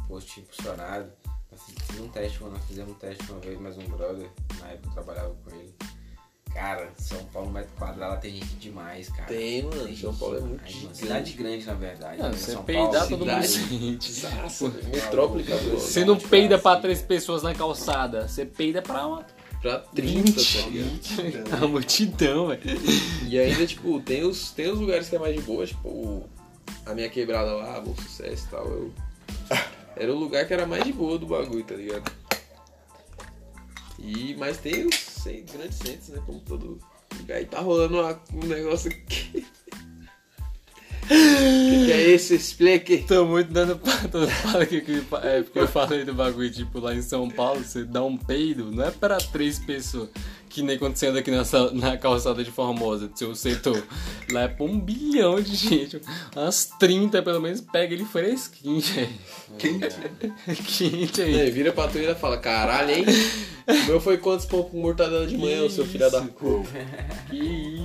post 0.09 0.41
impulsionado. 0.41 1.11
Eu 1.53 1.59
fiz, 1.59 2.01
um 2.01 2.09
teste, 2.09 2.43
nós 2.43 2.65
fizemos 2.67 2.93
um 2.93 2.95
teste 2.95 3.31
uma 3.31 3.41
vez, 3.41 3.61
mais 3.61 3.77
um 3.77 3.83
brother, 3.83 4.29
na 4.59 4.69
época 4.69 4.89
eu 4.89 4.93
trabalhava 4.93 5.35
com 5.45 5.55
ele. 5.55 5.75
Cara, 6.53 6.91
São 6.99 7.23
Paulo, 7.27 7.51
metro 7.51 7.73
quadrado, 7.79 8.13
lá 8.13 8.17
tem 8.19 8.33
gente 8.33 8.55
demais, 8.57 9.09
cara. 9.09 9.25
Tem, 9.25 9.63
mano, 9.63 9.85
Tem 9.85 9.97
São 9.97 10.11
gente 10.11 10.19
Paulo 10.21 10.37
é 10.37 10.41
demais, 10.41 10.49
muito 10.49 10.63
mano. 10.63 10.81
gigante. 10.81 10.99
Cidade 10.99 11.33
grande, 11.33 11.67
na 11.67 11.75
verdade. 11.75 12.19
Não, 12.23 12.29
né? 12.29 12.37
você 12.37 12.53
São 12.53 12.65
peidar 12.65 12.91
Paulo, 12.91 13.09
todo 13.09 13.27
mundo 13.27 14.89
metrópole 14.93 15.45
cabulosa. 15.45 15.79
Você 15.87 16.05
não 16.05 16.19
peida 16.19 16.59
pra 16.59 16.77
três 16.77 17.01
pessoas 17.03 17.43
na 17.43 17.55
calçada, 17.55 18.29
você 18.29 18.45
peida 18.45 18.83
pra 18.83 19.07
uma 19.07 19.27
Pra 19.63 19.79
30, 19.79 20.33
20. 20.33 21.17
tá 21.17 21.23
ligado? 21.23 21.55
a 21.65 21.69
multidão, 21.69 22.49
velho. 22.49 22.61
E 23.29 23.39
ainda, 23.39 23.65
tipo, 23.65 24.01
tem 24.01 24.25
os, 24.25 24.51
tem 24.51 24.71
os 24.71 24.79
lugares 24.81 25.09
que 25.09 25.15
é 25.15 25.19
mais 25.21 25.37
de 25.37 25.43
boa, 25.43 25.65
tipo, 25.65 26.29
a 26.85 26.93
minha 26.95 27.09
quebrada 27.09 27.53
lá, 27.53 27.81
Bom 27.81 27.95
Sucesso 27.95 28.47
e 28.47 28.51
tal, 28.51 28.67
eu... 28.67 28.93
Era 29.97 30.13
o 30.13 30.19
lugar 30.19 30.47
que 30.47 30.55
era 30.55 30.67
mais 30.67 30.85
de 30.85 30.93
boa 30.93 31.19
do 31.19 31.27
bagulho, 31.27 31.65
tá 31.65 31.75
ligado? 31.75 32.11
E, 33.99 34.35
mas 34.37 34.59
tem 34.59 34.87
os 34.87 35.25
grandes 35.53 35.77
centros, 35.77 36.09
né, 36.09 36.23
como 36.27 36.41
todo 36.41 36.81
lugar. 37.19 37.41
E 37.41 37.47
tá 37.47 37.61
rolando 37.61 38.01
uma- 38.01 38.21
um 38.35 38.47
negócio 38.47 38.91
aqui... 38.91 39.47
O 41.13 41.71
que, 41.71 41.87
que 41.87 41.93
é 41.93 42.11
esse? 42.11 42.35
Explique. 42.35 42.99
Tô 43.07 43.25
muito 43.27 43.53
dando 43.53 43.77
pra 43.77 43.97
todo 44.09 44.27
fala 44.29 44.65
que, 44.65 44.81
que 44.81 45.03
é 45.23 45.43
porque 45.43 45.59
eu 45.59 45.69
falei 45.69 46.05
do 46.05 46.15
bagulho, 46.15 46.51
tipo, 46.51 46.79
lá 46.81 46.95
em 46.95 47.03
São 47.03 47.29
Paulo, 47.29 47.63
você 47.63 47.85
dá 47.85 48.03
um 48.03 48.17
peido, 48.17 48.71
não 48.71 48.85
é 48.85 48.91
pra 48.91 49.19
três 49.19 49.59
pessoas, 49.59 50.09
que 50.49 50.63
nem 50.63 50.79
anda 51.07 51.19
aqui 51.19 51.31
nessa, 51.31 51.71
na 51.73 51.97
calçada 51.97 52.43
de 52.43 52.51
Formosa, 52.51 53.09
do 53.09 53.19
seu 53.19 53.35
setor. 53.35 53.83
Lá 54.31 54.43
é 54.43 54.49
pra 54.49 54.65
um 54.65 54.79
bilhão 54.79 55.41
de 55.41 55.55
gente, 55.55 56.01
umas 56.35 56.67
30 56.79 57.23
pelo 57.23 57.41
menos, 57.41 57.61
pega 57.61 57.93
ele 57.95 58.05
fresquinho, 58.05 58.81
velho. 58.81 59.09
Quente 60.67 61.23
aí. 61.23 61.41
É, 61.41 61.51
vira 61.51 61.73
pra 61.73 61.89
tu 61.89 61.99
e 61.99 62.15
fala, 62.15 62.37
caralho, 62.39 62.91
hein? 62.91 63.05
O 63.67 63.87
meu 63.87 64.01
foi 64.01 64.19
quantos 64.19 64.47
pão 64.47 64.63
com 64.63 64.81
mortadela 64.81 65.27
de 65.27 65.37
manhã, 65.37 65.63
o 65.63 65.71
seu 65.71 65.85
filho 65.87 66.11
da 66.11 66.21
puta? 66.23 66.69
Que 67.31 67.37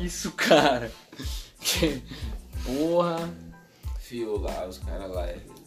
isso, 0.06 0.32
cara. 0.32 0.92
Que- 1.60 2.02
Porra. 2.68 3.30
Fio 4.00 4.38
lá, 4.38 4.68
os 4.68 4.78
caras 4.78 5.10
lá. 5.10 5.26
Grande. 5.26 5.58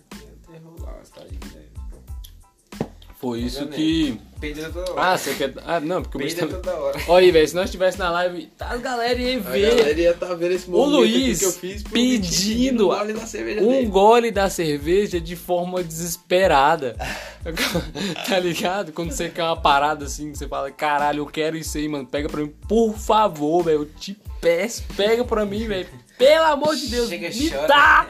Foi 3.21 3.41
isso 3.41 3.67
que... 3.67 4.19
Peida 4.41 4.71
toda 4.71 4.93
hora. 4.93 5.13
Ah, 5.13 5.19
você 5.19 5.35
quer... 5.35 5.53
Ah, 5.67 5.79
não, 5.79 6.01
porque 6.01 6.17
o 6.17 6.21
bicho 6.21 6.37
tá... 6.37 6.47
toda 6.47 6.75
hora. 6.75 6.99
Olha 7.07 7.27
aí, 7.27 7.31
velho, 7.31 7.47
se 7.47 7.55
nós 7.55 7.67
estivesse 7.67 7.99
na 7.99 8.11
live, 8.11 8.47
tá, 8.57 8.71
a 8.71 8.79
galera 8.79 9.21
ia 9.21 9.37
A 9.37 9.41
ver... 9.41 9.77
galera 9.77 10.01
ia 10.01 10.15
tá 10.15 10.33
vendo 10.33 10.53
esse 10.53 10.67
O 10.69 10.73
movimento 10.73 11.05
aqui 11.05 11.19
Luiz 11.19 11.39
que 11.39 11.45
eu 11.45 11.53
fiz 11.53 11.83
pedindo 11.83 12.87
um 12.87 12.89
gole 12.89 13.13
da 13.13 13.27
cerveja 13.27 13.61
um 13.61 13.91
gole 13.91 14.31
da 14.31 14.49
cerveja 14.49 15.21
de 15.21 15.37
forma 15.37 15.85
desesperada. 15.85 16.97
tá 18.27 18.39
ligado? 18.39 18.91
Quando 18.93 19.13
você 19.13 19.29
quer 19.29 19.45
uma 19.45 19.61
parada 19.61 20.07
assim, 20.07 20.35
você 20.35 20.49
fala, 20.49 20.71
caralho, 20.71 21.19
eu 21.19 21.27
quero 21.27 21.59
isso 21.59 21.77
aí, 21.77 21.87
mano. 21.87 22.07
Pega 22.07 22.27
pra 22.27 22.41
mim, 22.41 22.55
por 22.67 22.95
favor, 22.97 23.65
velho. 23.65 23.81
Eu 23.81 23.85
te 23.85 24.17
peço, 24.41 24.83
pega 24.97 25.23
pra 25.27 25.45
mim, 25.45 25.69
velho. 25.69 25.87
Pelo 26.21 26.45
amor 26.45 26.77
de 26.77 26.87
Deus, 26.89 27.09
Chega, 27.09 27.29
me 27.31 27.51
chora. 27.51 27.67
dá! 27.67 28.07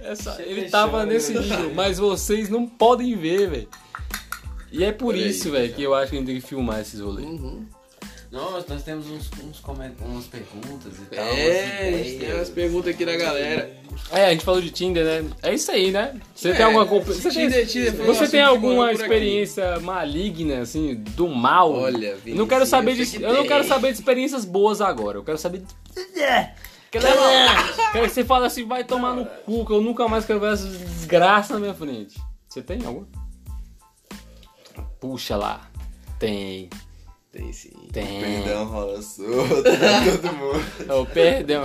Essa- 0.00 0.36
Chega, 0.36 0.48
ele 0.48 0.68
tava 0.70 0.92
chora, 0.92 1.06
nesse 1.06 1.32
nível, 1.38 1.72
mas 1.74 1.98
vocês 1.98 2.48
não 2.48 2.66
podem 2.66 3.14
ver, 3.16 3.50
velho. 3.50 3.68
E 4.70 4.84
é 4.84 4.92
por 4.92 5.14
Olha 5.14 5.26
isso, 5.26 5.50
velho, 5.50 5.72
que 5.74 5.82
eu 5.82 5.94
acho 5.94 6.10
que 6.10 6.16
a 6.16 6.18
gente 6.20 6.26
tem 6.28 6.40
que 6.40 6.46
filmar 6.46 6.80
esses 6.80 7.00
rolês. 7.00 7.26
Uhum. 7.26 7.64
Nós, 8.30 8.66
nós 8.66 8.82
temos 8.82 9.06
uns, 9.10 9.30
uns 9.42 9.58
coment... 9.60 9.92
umas 10.04 10.26
perguntas 10.26 10.92
e 10.98 11.16
tal. 11.16 11.24
É, 11.24 11.88
a 11.88 11.88
umas 11.88 12.06
gente 12.06 12.18
tem 12.18 12.34
umas 12.34 12.50
perguntas 12.50 12.94
aqui 12.94 13.06
da 13.06 13.16
galera. 13.16 13.74
É, 14.12 14.26
a 14.26 14.30
gente 14.32 14.44
falou 14.44 14.60
de 14.60 14.70
Tinder, 14.70 15.02
né? 15.02 15.24
É 15.42 15.54
isso 15.54 15.70
aí, 15.72 15.90
né? 15.90 16.14
Você 16.34 16.50
É, 16.50 16.54
tem 16.54 16.64
alguma 16.66 16.84
comp- 16.84 17.06
você 17.06 17.30
tem, 17.30 17.48
Tinder, 17.66 17.94
você 18.04 18.28
tem 18.28 18.42
alguma 18.42 18.92
experiência 18.92 19.80
maligna 19.80 20.60
assim 20.60 20.94
do 21.16 21.26
mal? 21.26 21.72
Olha, 21.72 22.08
eu 22.08 22.12
não 22.12 22.18
Vinícius, 22.18 22.48
quero 22.50 22.66
saber 22.66 22.90
eu 22.92 22.96
de 22.96 23.06
que 23.06 23.22
eu 23.22 23.32
não 23.32 23.46
quero 23.46 23.64
saber 23.64 23.88
de 23.88 23.94
experiências 23.98 24.44
boas 24.44 24.82
agora. 24.82 25.16
Eu 25.16 25.24
quero 25.24 25.38
saber 25.38 25.62
de 25.62 25.66
Que 26.90 28.00
você 28.08 28.24
fale 28.24 28.46
assim, 28.46 28.66
vai 28.66 28.84
tomar 28.84 29.14
no 29.14 29.26
cu, 29.26 29.64
que 29.66 29.72
eu 29.72 29.80
nunca 29.80 30.08
mais 30.08 30.24
quero 30.24 30.40
ver 30.40 30.52
essa 30.54 30.66
desgraça 30.68 31.54
na 31.54 31.60
minha 31.60 31.74
frente. 31.74 32.18
Você 32.48 32.62
tem 32.62 32.84
alguma? 32.84 33.06
Puxa 35.00 35.36
lá. 35.36 35.68
Tem. 36.18 36.68
Tem 37.30 37.52
sim. 37.52 37.70
Tem. 37.92 38.20
Perdão 38.20 38.64
rola 38.64 39.02
solto 39.02 39.62
pra 39.62 39.72
todo 40.18 40.32
mundo. 40.34 40.64
Oh, 41.00 41.06
perdão. 41.06 41.62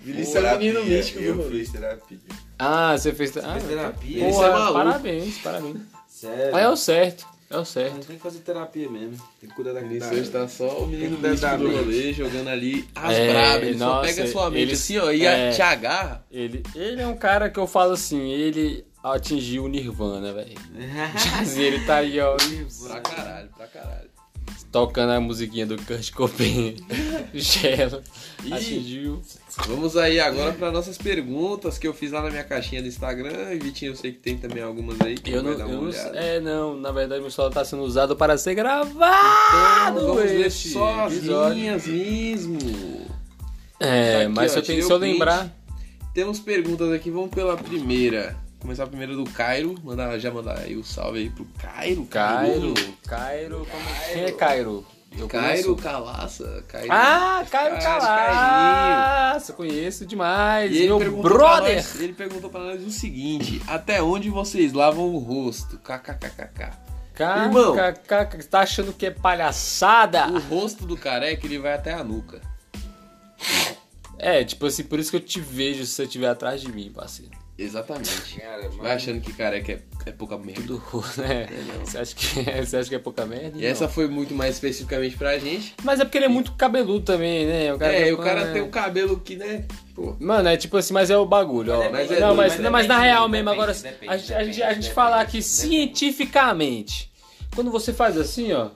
Vinícius 0.00 0.36
é 0.36 0.54
o 0.54 0.58
menino 0.58 0.74
Terapia, 0.80 0.96
místico 0.96 1.20
Eu 1.20 1.50
fiz 1.50 1.70
terapia. 1.70 2.18
ah, 2.58 2.96
você 2.96 3.12
fez. 3.12 3.36
Ah, 3.36 3.52
Fez 3.52 3.64
terapia? 3.64 4.28
Isso 4.28 4.38
porra, 4.38 4.48
é 4.48 4.52
maluco. 4.52 4.72
parabéns, 4.72 5.38
parabéns. 5.38 5.76
Sério. 6.08 6.56
É 6.56 6.68
o 6.68 6.76
certo. 6.76 7.26
É 7.50 7.56
o 7.56 7.60
A 7.60 7.64
certo. 7.64 7.94
gente 7.96 8.06
tem 8.06 8.16
que 8.16 8.22
fazer 8.22 8.38
terapia 8.40 8.88
mesmo. 8.88 9.16
Tem 9.40 9.48
que 9.48 9.54
cuidar 9.54 9.72
da 9.74 9.80
Vinícius 9.80 10.10
da- 10.10 10.16
hoje 10.16 10.30
tá 10.30 10.48
só 10.48 10.78
o 10.82 10.86
menino 10.86 11.16
do 11.16 11.22
da 11.40 11.56
mente. 11.58 11.74
rolê, 11.76 12.12
jogando 12.12 12.48
ali 12.48 12.88
as 12.94 13.12
É, 13.12 13.28
brabas. 13.32 13.62
Ele 13.68 13.78
só 13.78 13.84
nossa, 13.86 14.06
pega 14.08 14.24
a 14.24 14.26
sua 14.26 14.50
mente 14.50 14.62
ele- 14.62 14.72
assim, 14.72 14.98
ó, 14.98 15.10
e 15.12 15.26
é. 15.26 15.50
te 15.50 15.62
agarra. 15.62 16.24
Ele, 16.30 16.62
ele 16.74 17.02
é 17.02 17.06
um 17.06 17.16
cara 17.16 17.50
que 17.50 17.58
eu 17.58 17.66
falo 17.66 17.92
assim, 17.92 18.30
ele 18.30 18.84
atingiu 19.02 19.64
o 19.64 19.68
Nirvana, 19.68 20.32
velho. 20.32 20.54
Ele 21.56 21.84
tá 21.84 21.96
aí, 21.96 22.18
ó, 22.20 22.36
Pra 22.88 23.00
caralho, 23.00 23.48
pra 23.56 23.66
caralho. 23.66 24.13
Tocando 24.74 25.12
a 25.12 25.20
musiquinha 25.20 25.64
do 25.64 25.76
Kurt 25.76 26.10
Cobain. 26.10 26.74
Gelo. 27.32 28.02
Ih. 28.42 28.52
Atingiu. 28.52 29.22
Vamos 29.68 29.96
aí 29.96 30.18
agora 30.18 30.52
para 30.52 30.72
nossas 30.72 30.98
perguntas 30.98 31.78
que 31.78 31.86
eu 31.86 31.94
fiz 31.94 32.10
lá 32.10 32.20
na 32.22 32.28
minha 32.28 32.42
caixinha 32.42 32.82
do 32.82 32.88
Instagram. 32.88 33.54
E 33.54 33.58
Vitinho, 33.60 33.92
eu 33.92 33.96
sei 33.96 34.10
que 34.10 34.18
tem 34.18 34.36
também 34.36 34.64
algumas 34.64 35.00
aí 35.00 35.14
que 35.14 35.30
Eu 35.30 35.44
vai 35.44 35.52
não, 35.52 35.58
dar 35.58 35.66
uma 35.66 35.74
eu 35.74 35.80
não 35.80 35.88
olhada. 35.90 36.18
É, 36.18 36.40
não, 36.40 36.76
na 36.76 36.90
verdade 36.90 37.20
meu 37.20 37.30
celular 37.30 37.54
tá 37.54 37.64
sendo 37.64 37.84
usado 37.84 38.16
para 38.16 38.36
ser 38.36 38.56
gravado. 38.56 38.96
Então, 39.96 40.16
vamos 40.16 40.24
este 40.32 40.70
só 40.70 41.04
as 41.04 41.12
episódio. 41.12 41.56
minhas 41.56 41.86
mesmo. 41.86 42.58
É, 43.78 44.12
Tá 44.12 44.20
aqui, 44.22 44.28
mas 44.28 44.54
ó, 44.54 44.58
eu, 44.58 44.62
tenho, 44.64 44.82
se 44.84 44.92
eu 44.92 44.96
lembrar. 44.96 45.56
Temos 46.12 46.40
perguntas 46.40 46.90
aqui, 46.90 47.10
vamos 47.10 47.30
pela 47.30 47.56
primeira. 47.56 48.36
Começar 48.64 48.86
primeiro 48.86 49.14
do 49.14 49.30
Cairo. 49.30 49.74
Mandar, 49.84 50.18
já 50.18 50.30
mandar 50.30 50.60
aí 50.60 50.74
o 50.74 50.82
salve 50.82 51.18
aí 51.18 51.28
pro 51.28 51.44
Cairo. 51.60 52.06
Cairo. 52.06 52.72
Cairo. 53.06 53.66
Como... 53.70 54.18
É 54.18 54.32
Cairo? 54.32 54.86
Eu 55.18 55.28
Cairo 55.28 55.64
conheço. 55.64 55.76
Calaça. 55.76 56.64
Cairo. 56.66 56.88
Ah, 56.90 57.44
Cairo 57.50 57.78
Calaça. 57.78 59.52
Conheço 59.52 60.06
demais. 60.06 60.74
E 60.74 60.84
meu 60.84 60.98
brother. 60.98 61.74
nós, 61.74 62.00
ele 62.00 62.14
perguntou 62.14 62.48
pra 62.48 62.60
nós 62.60 62.82
o 62.82 62.90
seguinte: 62.90 63.60
Até 63.66 64.02
onde 64.02 64.30
vocês 64.30 64.72
lavam 64.72 65.14
o 65.14 65.18
rosto? 65.18 65.76
KKKKK. 65.80 66.70
Irmão. 67.20 67.76
tá 68.50 68.60
achando 68.60 68.94
que 68.94 69.04
é 69.04 69.10
palhaçada? 69.10 70.26
O 70.26 70.38
rosto 70.38 70.86
do 70.86 70.96
careca 70.96 71.46
ele 71.46 71.58
vai 71.58 71.74
até 71.74 71.92
a 71.92 72.02
nuca. 72.02 72.40
É, 74.18 74.42
tipo 74.42 74.64
assim, 74.64 74.84
por 74.84 74.98
isso 74.98 75.10
que 75.10 75.18
eu 75.18 75.20
te 75.20 75.38
vejo 75.38 75.84
se 75.84 75.92
você 75.92 76.04
estiver 76.04 76.28
atrás 76.28 76.62
de 76.62 76.72
mim, 76.72 76.90
parceiro. 76.90 77.43
Exatamente. 77.56 78.40
Cara, 78.40 78.68
Vai 78.68 78.78
mas- 78.78 78.92
achando 78.92 79.20
que 79.20 79.32
careca 79.32 79.72
é, 79.72 79.80
é 80.06 80.12
pouca 80.12 80.36
merda. 80.36 80.74
Né? 81.18 81.46
Você 81.84 81.98
acha 81.98 82.14
que 82.14 82.26
você 82.66 82.76
acha 82.76 82.88
que 82.88 82.94
é 82.96 82.98
pouca 82.98 83.24
merda? 83.24 83.56
E 83.56 83.62
Não. 83.62 83.68
essa 83.68 83.88
foi 83.88 84.08
muito 84.08 84.34
mais 84.34 84.56
especificamente 84.56 85.16
pra 85.16 85.38
gente. 85.38 85.74
Mas 85.84 86.00
é 86.00 86.04
porque 86.04 86.18
ele 86.18 86.24
é 86.24 86.28
muito 86.28 86.52
cabeludo 86.54 87.04
também, 87.04 87.46
né? 87.46 87.72
O 87.72 87.80
é, 87.80 88.12
o 88.12 88.18
cara 88.18 88.46
né? 88.46 88.52
tem 88.54 88.62
um 88.62 88.70
cabelo 88.70 89.20
que, 89.20 89.36
né? 89.36 89.64
Pô. 89.94 90.16
Mano, 90.18 90.48
é 90.48 90.56
tipo 90.56 90.76
assim, 90.76 90.92
mas 90.92 91.10
é 91.10 91.16
o 91.16 91.24
bagulho, 91.24 91.72
ó. 91.74 91.90
Mas 91.90 92.10
é 92.10 92.18
não, 92.18 92.34
doido, 92.34 92.36
mas, 92.36 92.52
mas 92.54 92.60
não, 92.60 92.70
mas 92.72 92.86
na 92.88 92.98
real 92.98 93.28
depende, 93.28 93.32
mesmo, 93.44 93.50
agora 93.50 93.72
depende, 93.72 94.12
a, 94.12 94.16
gente, 94.16 94.32
a, 94.32 94.38
gente, 94.38 94.46
depende, 94.46 94.62
a 94.62 94.68
gente 94.68 94.76
depende, 94.80 94.94
falar 94.94 95.20
aqui 95.20 95.40
cientificamente. 95.40 97.12
Quando 97.54 97.70
você 97.70 97.92
faz 97.92 98.18
assim, 98.18 98.52
ó. 98.52 98.70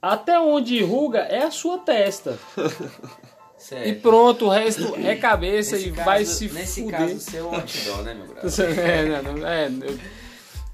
Até 0.00 0.38
onde 0.38 0.82
ruga 0.82 1.18
é 1.20 1.42
a 1.42 1.50
sua 1.50 1.78
testa. 1.78 2.38
Sério. 3.68 3.88
E 3.88 3.94
pronto, 3.96 4.46
o 4.46 4.48
resto 4.48 4.94
é 4.96 5.16
cabeça 5.16 5.74
Nesse 5.76 5.88
e 5.88 5.92
caso- 5.92 6.04
vai 6.04 6.24
se 6.24 6.48
Nesse 6.50 6.82
fuder. 6.82 6.98
caso, 7.00 7.20
seu 7.20 7.52
outdoor, 7.52 8.02
né, 8.04 8.14
meu 8.14 8.26
brother? 8.26 8.78
É, 8.78 9.22
não, 9.22 9.32
não, 9.32 9.46
é, 9.48 9.66
eu, 9.66 9.98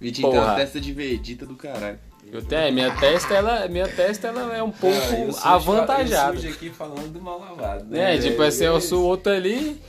Vitinho 0.00 0.30
tem 0.30 0.38
uma 0.40 0.54
testa 0.56 0.80
de 0.80 0.92
Vegeta 0.92 1.46
do 1.46 1.54
caralho. 1.54 1.98
eu 2.30 2.42
tenho, 2.42 2.72
minha 2.74 2.94
testa, 2.96 3.32
ela, 3.34 3.66
minha 3.68 3.88
testa, 3.88 4.28
ela 4.28 4.54
é 4.54 4.62
um 4.62 4.70
pouco 4.70 4.96
Ah, 5.10 5.18
eu 5.20 5.32
sujo- 5.32 5.46
avantajada. 5.48 6.34
Eu 6.34 6.40
sujo 6.42 6.52
aqui 6.52 6.68
falando 6.70 7.10
do 7.12 7.20
mal 7.20 7.38
lavado, 7.40 7.84
né? 7.86 8.16
É, 8.16 8.18
tipo 8.18 8.42
assim, 8.42 8.64
eu 8.64 8.80
sou 8.80 9.04
outro 9.04 9.32
ali. 9.32 9.80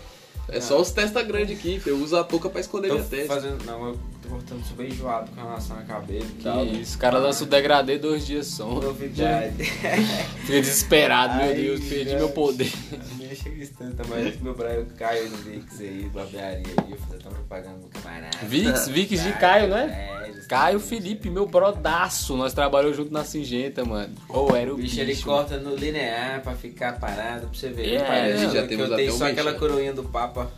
É 0.48 0.62
só 0.62 0.80
os 0.80 0.92
testa 0.92 1.22
grandes 1.24 1.58
aqui, 1.58 1.82
eu 1.86 1.98
uso 1.98 2.16
a 2.18 2.24
touca 2.24 2.50
pra 2.50 2.62
esconder 2.62 2.90
Tô 2.90 2.96
minha 2.96 3.06
testa. 3.08 3.34
fazendo, 3.34 3.64
não, 3.66 3.88
eu 3.88 4.00
tô 4.34 4.40
voltando 4.40 4.64
super 4.66 4.88
enjoado 4.88 5.32
com 5.32 5.42
relação 5.42 5.78
a 5.78 5.82
cabelo 5.84 6.26
e 6.26 6.38
Que 6.38 6.44
tal. 6.44 6.66
isso, 6.66 6.96
o 6.96 7.00
cara 7.00 7.18
lança 7.18 7.44
o 7.44 7.48
degradê 7.48 7.98
dois 7.98 8.26
dias 8.26 8.48
só. 8.48 8.66
Novidade. 8.66 9.54
Fica 9.64 10.60
desesperado, 10.62 11.36
meu 11.36 11.46
Ai, 11.46 11.54
Deus, 11.56 11.80
perdi 11.82 12.12
não. 12.12 12.20
meu 12.20 12.30
poder. 12.30 12.72
Nem 13.18 13.36
chega 13.36 13.64
isso 13.64 13.74
tanto, 13.78 14.08
mas 14.08 14.40
meu 14.42 14.54
Braio 14.56 14.86
Caio 14.98 15.30
no 15.30 15.38
Vix 15.38 15.80
aí, 15.80 16.10
barbearia 16.14 16.58
aí, 16.58 16.92
eu 16.92 16.98
fiz 16.98 17.16
até 17.16 17.30
propaganda 17.30 17.78
no 17.78 17.90
camarada. 17.90 18.38
Vix, 18.44 18.88
Vix 18.88 19.24
de 19.24 19.32
Caio, 19.34 19.68
né? 19.70 20.10
É. 20.10 20.34
Caio 20.48 20.80
Felipe, 20.80 21.30
meu 21.30 21.46
brodaço. 21.48 22.36
Nós 22.36 22.54
trabalhamos 22.54 22.98
junto 22.98 23.12
na 23.14 23.24
Singenta, 23.24 23.86
mano. 23.86 24.14
Ou 24.30 24.56
era 24.56 24.72
o 24.74 24.76
bicho 24.76 24.90
bicho. 24.90 25.02
ele 25.02 25.16
corta 25.16 25.58
no 25.58 25.76
linear 25.76 26.42
pra 26.42 26.54
ficar 26.54 27.00
parado, 27.00 27.48
pra 27.48 27.58
você 27.60 27.70
ver. 27.70 27.96
É, 27.96 28.04
parece 28.04 28.44
já 28.46 28.52
que 28.52 28.58
eu 28.58 28.68
temos 28.68 28.86
tenho 28.90 28.94
até 28.94 29.12
um 29.12 29.18
só 29.18 29.28
aquela 29.28 29.54
coroinha 29.54 29.94
do 29.94 30.04
Papa. 30.04 30.52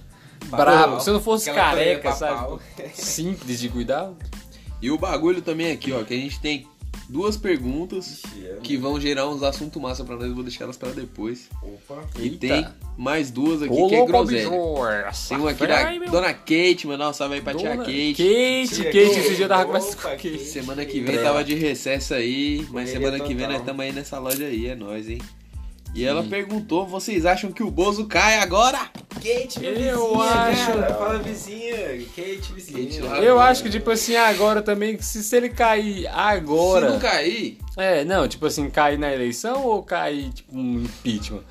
Brabo. 0.48 1.00
Se 1.00 1.10
eu 1.10 1.16
não 1.16 1.22
fosse 1.22 1.50
Aquela 1.50 1.70
careca, 1.72 2.12
sabe? 2.14 2.60
Simples 2.94 3.60
de 3.60 3.70
cuidar. 3.70 4.12
E 4.82 4.92
o 4.92 4.98
bagulho 4.98 5.42
também 5.42 5.72
aqui, 5.72 5.92
ó, 5.92 6.04
que 6.04 6.14
a 6.14 6.18
gente 6.18 6.40
tem 6.40 6.68
duas 7.08 7.38
perguntas 7.38 8.24
Ixi, 8.24 8.48
é, 8.48 8.58
que 8.64 8.78
vão 8.78 9.00
gerar 9.00 9.28
uns 9.28 9.44
assuntos 9.44 9.80
massa 9.82 10.04
pra 10.04 10.16
nós, 10.16 10.26
eu 10.26 10.34
vou 10.36 10.44
deixar 10.44 10.64
elas 10.66 10.78
pra 10.78 10.90
depois. 10.90 11.50
Opa. 11.62 12.04
E 12.20 12.24
Eita. 12.24 12.38
tem 12.38 12.68
mais 12.98 13.32
duas 13.32 13.62
aqui 13.62 13.74
Ô, 13.74 13.88
que 13.88 13.96
é 13.96 14.06
groselha. 14.06 14.50
Tem 15.30 15.38
uma 15.38 15.52
aqui 15.52 15.68
da 15.68 15.92
meu. 15.92 16.10
Dona 16.10 16.34
Kate, 16.34 16.88
mandar 16.88 17.10
um 17.10 17.14
salve 17.14 17.36
aí 17.36 17.42
pra 17.42 17.54
tia 17.54 17.70
Dona 17.72 17.84
Kate. 17.84 18.14
Kate, 18.14 18.76
Tia 18.76 18.86
Kate, 18.86 19.06
Kate. 19.06 19.20
esse 19.20 19.36
dia 19.36 19.48
tava 19.48 19.66
conversando 19.66 20.02
com 20.02 20.08
a 20.08 20.12
Kate. 20.12 20.40
Semana 20.40 20.86
que 20.86 20.94
vem 21.00 21.04
Brela. 21.04 21.24
tava 21.24 21.44
de 21.44 21.56
recesso 21.56 22.14
aí, 22.14 22.58
mas 22.60 22.68
Correria 22.70 22.94
semana 22.94 23.20
que 23.20 23.28
vem 23.34 23.38
total. 23.38 23.52
nós 23.52 23.60
estamos 23.62 23.86
aí 23.86 23.92
nessa 23.92 24.20
loja 24.20 24.46
aí, 24.46 24.68
é 24.68 24.76
nóis, 24.76 25.10
hein? 25.10 25.20
E 25.96 26.04
ela 26.06 26.24
perguntou, 26.24 26.86
vocês 26.86 27.26
acham 27.26 27.52
que 27.54 27.64
o 27.64 27.72
Bozo 27.72 28.06
cai 28.06 28.40
agora? 28.40 28.78
Kate, 29.16 29.60
minha 29.62 29.72
Eu 29.72 30.10
vizinha, 30.10 30.24
acho- 30.34 30.72
cara. 30.74 30.94
Fala 30.94 31.20
vizinha. 31.20 31.78
Kate, 32.16 32.54
vizinha. 32.54 32.84
Kate 32.86 33.02
lá. 33.02 33.18
Eu 33.20 33.40
acho 33.40 33.64
que, 33.64 33.70
tipo 33.70 33.90
assim, 33.90 34.16
agora 34.18 34.62
também, 34.62 35.00
se, 35.02 35.24
se 35.24 35.36
ele 35.38 35.48
cair 35.50 36.06
agora. 36.08 36.88
Se 36.88 36.92
não 36.94 37.00
cair, 37.00 37.58
É, 37.78 38.04
não, 38.04 38.28
tipo 38.28 38.46
assim, 38.46 38.70
cair 38.70 39.00
na 39.00 39.12
eleição 39.14 39.66
ou 39.66 39.82
cair, 39.84 40.32
tipo, 40.34 40.56
um 40.58 40.82
impeachment? 40.84 41.44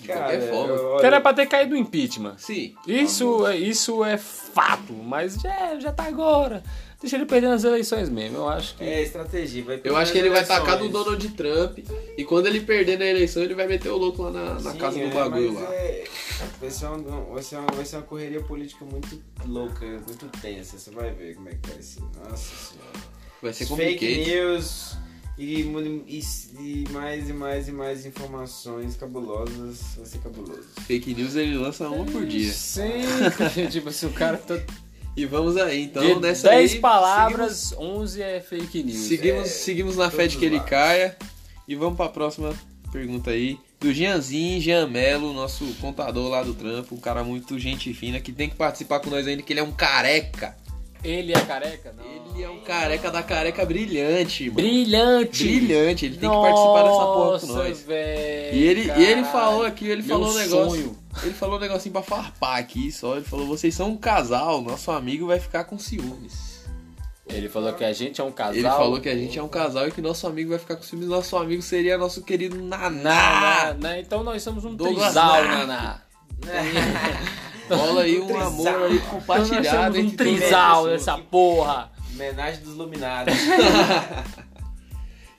de 0.00 0.12
qualquer 0.12 0.48
forma. 0.50 0.72
eu- 0.74 0.96
Que 0.98 1.06
era 1.06 1.20
pra 1.20 1.34
ter 1.34 1.46
caído 1.46 1.74
o 1.74 1.76
impeachment. 1.78 2.36
Sim. 2.38 2.76
Isso, 2.86 3.44
é- 3.44 3.56
isso 3.56 4.04
é 4.04 4.16
fato, 4.16 4.92
mas 4.92 5.34
já, 5.34 5.80
já 5.80 5.90
tá 5.92 6.04
agora. 6.04 6.62
Deixa 7.00 7.16
ele 7.16 7.26
perder 7.26 7.48
nas 7.48 7.62
eleições 7.62 8.08
mesmo, 8.08 8.38
eu 8.38 8.48
acho 8.48 8.74
que. 8.76 8.82
É 8.84 9.02
estratégia. 9.02 9.62
Vai 9.64 9.80
Eu 9.84 9.96
acho 9.96 10.12
que 10.12 10.18
ele 10.18 10.30
vai 10.30 10.38
eleições. 10.38 10.58
tacar 10.58 10.78
do 10.78 10.88
Donald 10.88 11.28
Trump 11.30 11.78
e 12.16 12.24
quando 12.24 12.46
ele 12.46 12.60
perder 12.60 12.98
na 12.98 13.04
eleição 13.04 13.42
ele 13.42 13.54
vai 13.54 13.66
meter 13.66 13.90
o 13.90 13.96
louco 13.96 14.22
lá 14.22 14.30
na, 14.30 14.54
na 14.60 14.72
Sim, 14.72 14.78
casa 14.78 14.98
é, 14.98 15.08
do 15.08 15.14
bagulho 15.14 15.52
mas 15.52 15.62
lá. 15.62 15.74
é- 15.74 16.04
vai, 16.58 16.70
ser 16.70 16.86
uma, 16.86 16.98
vai, 17.24 17.42
ser 17.42 17.56
uma, 17.56 17.66
vai 17.74 17.84
ser 17.84 17.96
uma 17.96 18.02
correria 18.02 18.40
política 18.42 18.84
muito 18.84 19.22
louca, 19.44 19.84
muito 19.86 20.26
tensa. 20.40 20.78
Você 20.78 20.90
vai 20.90 21.10
ver 21.12 21.34
como 21.34 21.48
é 21.50 21.52
que 21.54 21.70
vai 21.70 21.82
ser. 21.82 22.00
Nossa 22.28 22.72
senhora. 22.72 23.16
Vai 23.42 23.52
ser 23.52 23.66
Fake 23.66 24.06
complicado. 24.06 24.26
news 24.28 24.96
e, 25.38 25.60
e, 25.60 26.22
e 26.58 26.88
mais 26.92 27.28
e 27.28 27.32
mais 27.34 27.68
e 27.68 27.72
mais 27.72 28.06
informações 28.06 28.96
cabulosas. 28.96 29.80
Vai 29.98 30.06
ser 30.06 30.18
cabuloso. 30.20 30.64
Fake 30.86 31.14
news 31.14 31.36
ele 31.36 31.56
lança 31.58 31.86
uma 31.90 32.06
por 32.06 32.24
dia. 32.24 32.50
Sim, 32.50 33.02
tipo 33.70 33.90
assim, 33.90 34.06
o 34.06 34.12
cara 34.12 34.38
tá. 34.38 34.58
E 35.16 35.24
vamos 35.24 35.56
aí, 35.56 35.84
então 35.84 36.02
de 36.04 36.20
nessa 36.20 36.50
10 36.50 36.74
aí, 36.74 36.78
palavras, 36.78 37.72
11 37.78 38.20
é 38.22 38.40
fake 38.40 38.82
news. 38.82 38.98
Seguimos, 38.98 39.42
É, 39.48 39.50
seguimos 39.50 39.96
na 39.96 40.10
fé 40.10 40.26
de 40.26 40.36
que 40.36 40.44
ele 40.44 40.56
lados. 40.56 40.70
caia. 40.70 41.16
E 41.66 41.74
vamos 41.74 41.96
pra 41.96 42.08
próxima 42.08 42.52
pergunta 42.92 43.30
aí. 43.30 43.58
Do 43.80 43.92
Jeanzinho, 43.92 44.60
Jean 44.60 44.86
Melo, 44.86 45.32
nosso 45.32 45.64
contador 45.80 46.28
lá 46.28 46.42
do 46.42 46.54
trampo. 46.54 46.94
Um 46.94 46.98
cara 46.98 47.24
muito 47.24 47.58
gente 47.58 47.92
fina 47.94 48.20
que 48.20 48.30
tem 48.32 48.48
que 48.48 48.56
participar 48.56 49.00
com 49.00 49.10
nós 49.10 49.26
ainda, 49.26 49.42
que 49.42 49.52
ele 49.52 49.60
é 49.60 49.62
um 49.62 49.72
careca. 49.72 50.56
Ele 51.04 51.32
é 51.32 51.40
careca? 51.40 51.94
Não. 51.96 52.04
Ele 52.34 52.42
é 52.42 52.48
um 52.50 52.60
careca 52.60 53.10
da 53.10 53.22
careca 53.22 53.64
brilhante, 53.64 54.44
mano. 54.44 54.54
Brilhante! 54.56 55.44
Brilhante, 55.44 56.06
ele 56.06 56.16
tem 56.16 56.28
que 56.28 56.36
participar 56.36 56.82
dessa 56.82 56.96
porra 56.98 57.38
com 57.40 57.46
Nossa, 57.46 57.52
nós. 57.54 57.82
velho. 57.82 58.56
E 58.56 58.64
ele, 58.66 58.92
e 58.96 59.04
ele 59.04 59.24
falou 59.24 59.64
aqui, 59.64 59.86
ele 59.86 60.02
Meu 60.02 60.16
falou 60.18 60.30
um 60.32 60.34
negócio. 60.38 60.70
sonho. 60.70 60.98
Ele 61.22 61.32
falou 61.34 61.56
um 61.56 61.60
negocinho 61.60 61.92
pra 61.92 62.02
farpar 62.02 62.58
aqui 62.58 62.90
só. 62.92 63.16
Ele 63.16 63.24
falou: 63.24 63.46
vocês 63.46 63.74
são 63.74 63.90
um 63.90 63.96
casal, 63.96 64.60
nosso 64.60 64.90
amigo 64.90 65.26
vai 65.26 65.38
ficar 65.40 65.64
com 65.64 65.78
ciúmes. 65.78 66.56
Ele 67.28 67.48
falou 67.48 67.72
que 67.72 67.82
a 67.84 67.92
gente 67.92 68.20
é 68.20 68.24
um 68.24 68.30
casal. 68.30 68.54
Ele 68.54 68.68
falou 68.68 69.00
que 69.00 69.08
a 69.08 69.14
gente 69.16 69.36
é 69.38 69.42
um 69.42 69.48
casal 69.48 69.88
e 69.88 69.90
que 69.90 70.00
nosso 70.00 70.26
amigo 70.28 70.50
vai 70.50 70.58
ficar 70.60 70.76
com 70.76 70.82
ciúmes. 70.84 71.08
Nosso 71.08 71.36
amigo 71.36 71.60
seria 71.60 71.98
nosso 71.98 72.22
querido 72.22 72.56
Naná. 72.62 72.90
Naná, 72.90 73.74
né? 73.74 74.00
Então 74.00 74.22
nós 74.22 74.42
somos 74.42 74.64
um 74.64 74.74
Douglas 74.76 75.06
trisal, 75.06 75.42
Naná. 75.42 75.66
Naná. 75.66 76.02
Rola 77.70 78.02
aí 78.02 78.20
um 78.20 78.26
Trisal. 78.26 78.46
amor 78.46 78.82
aí 78.84 78.98
compartilhado 79.00 79.98
um 79.98 80.10
trisal 80.10 80.86
nessa 80.86 81.18
porra. 81.18 81.90
Homenagem 82.14 82.62
dos 82.62 82.74
iluminados. 82.74 83.34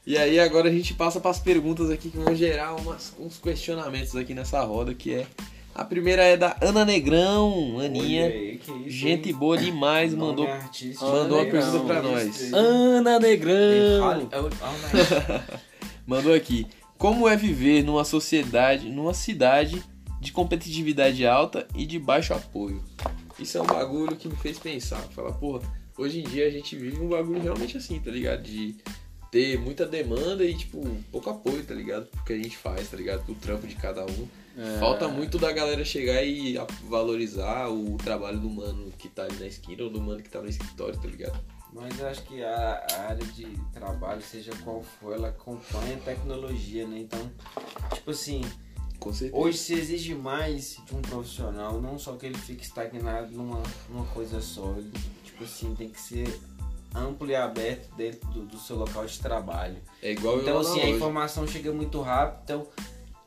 E 0.06 0.18
aí 0.18 0.40
agora 0.40 0.70
a 0.70 0.72
gente 0.72 0.94
passa 0.94 1.20
para 1.20 1.32
as 1.32 1.38
perguntas 1.40 1.90
aqui 1.90 2.10
que 2.10 2.18
vão 2.18 2.34
gerar 2.34 2.74
umas- 2.76 3.14
uns 3.20 3.38
questionamentos 3.40 4.16
aqui 4.16 4.34
nessa 4.34 4.62
roda, 4.64 4.94
que 4.94 5.14
é... 5.14 5.28
A 5.76 5.84
primeira 5.84 6.24
é 6.24 6.38
da 6.38 6.56
Ana 6.62 6.86
Negrão, 6.86 7.78
Aninha. 7.82 8.28
aí, 8.28 8.58
que 8.58 8.72
isso, 8.72 8.90
Gente 8.90 9.28
hein? 9.32 9.36
boa 9.36 9.58
demais, 9.58 10.14
Nome 10.14 10.30
mandou, 10.30 10.48
artístico. 10.48 11.04
mandou 11.06 11.38
uma 11.40 11.44
Negrão. 11.44 11.62
pergunta 11.62 11.84
pra 11.84 12.02
nós. 12.02 12.54
Ana 12.54 13.20
Negrão. 13.20 14.30
Mandou 16.08 16.34
aqui. 16.34 16.66
Como 16.98 17.28
é 17.28 17.36
viver 17.36 17.84
numa 17.84 18.06
sociedade, 18.06 18.88
numa 18.90 19.14
cidade 19.14 19.84
de 20.20 20.32
competitividade 20.32 21.26
alta 21.26 21.68
e 21.76 21.86
de 21.86 22.00
baixo 22.00 22.34
apoio? 22.34 22.84
Isso 23.40 23.58
é 23.58 23.62
um 23.62 23.68
bagulho 23.68 24.16
que 24.16 24.28
me 24.28 24.36
fez 24.36 24.58
pensar. 24.58 25.02
Falar, 25.12 25.34
porra, 25.34 25.62
hoje 25.98 26.22
em 26.22 26.24
dia 26.24 26.48
a 26.48 26.50
gente 26.50 26.76
vive 26.76 27.00
um 27.00 27.10
bagulho 27.10 27.42
realmente 27.42 27.78
assim, 27.78 28.00
tá 28.00 28.10
ligado? 28.10 28.44
De 28.44 28.76
ter 29.32 29.60
muita 29.60 29.86
demanda 29.86 30.44
e, 30.44 30.56
tipo, 30.56 30.82
pouco 31.12 31.30
apoio, 31.30 31.64
tá 31.64 31.74
ligado? 31.74 32.08
Porque 32.08 32.34
a 32.34 32.38
gente 32.38 32.58
faz, 32.58 32.90
tá 32.90 32.98
ligado? 32.98 33.30
O 33.30 33.36
trampo 33.36 33.68
de 33.68 33.76
cada 33.76 34.06
um. 34.06 34.28
É. 34.58 34.80
Falta 34.80 35.08
muito 35.08 35.38
da 35.38 35.52
galera 35.52 35.86
chegar 35.86 36.24
e 36.24 36.58
valorizar 36.90 37.70
o 37.70 37.96
trabalho 37.98 38.40
do 38.40 38.50
mano 38.50 38.92
que 38.98 39.08
tá 39.08 39.24
ali 39.24 39.38
na 39.38 39.46
esquina 39.46 39.84
ou 39.84 39.90
do 39.90 40.02
mano 40.02 40.22
que 40.22 40.30
tá 40.30 40.42
no 40.42 40.50
escritório, 40.50 41.00
tá 41.00 41.08
ligado? 41.08 41.40
Mas 41.72 42.00
eu 42.00 42.08
acho 42.08 42.24
que 42.24 42.44
a 42.44 42.88
área 43.08 43.26
de 43.36 43.46
trabalho, 43.72 44.22
seja 44.22 44.52
qual 44.64 44.82
for, 44.82 45.14
ela 45.14 45.28
acompanha 45.28 45.98
a 45.98 46.00
tecnologia, 46.00 46.88
né? 46.88 47.00
Então, 47.00 47.32
tipo 47.94 48.10
assim, 48.10 48.42
Com 49.00 49.14
certeza. 49.14 49.42
hoje 49.42 49.58
se 49.58 49.74
exige 49.74 50.16
mais 50.16 50.78
de 50.86 50.96
um 50.96 51.02
profissional, 51.02 51.82
não 51.82 51.98
só 52.00 52.16
que 52.16 52.26
ele 52.26 52.38
fique 52.38 52.64
estagnado 52.64 53.32
numa, 53.32 53.62
numa 53.90 54.06
coisa 54.08 54.42
só. 54.42 54.74
Ele, 54.78 54.92
tipo 55.24 55.44
assim, 55.44 55.76
tem 55.76 55.90
que 55.90 56.00
ser 56.02 56.40
amplo 56.96 57.30
e 57.30 57.36
aberto 57.36 57.94
dentro 57.96 58.28
do, 58.32 58.46
do 58.46 58.58
seu 58.58 58.76
local 58.76 59.06
de 59.06 59.20
trabalho. 59.20 59.78
É 60.02 60.12
igual 60.12 60.40
Então, 60.40 60.60
assim, 60.60 60.80
a 60.82 60.86
loja. 60.86 60.96
informação 60.96 61.48
chega 61.48 61.72
muito 61.72 62.02
rápido, 62.02 62.42
então 62.44 62.68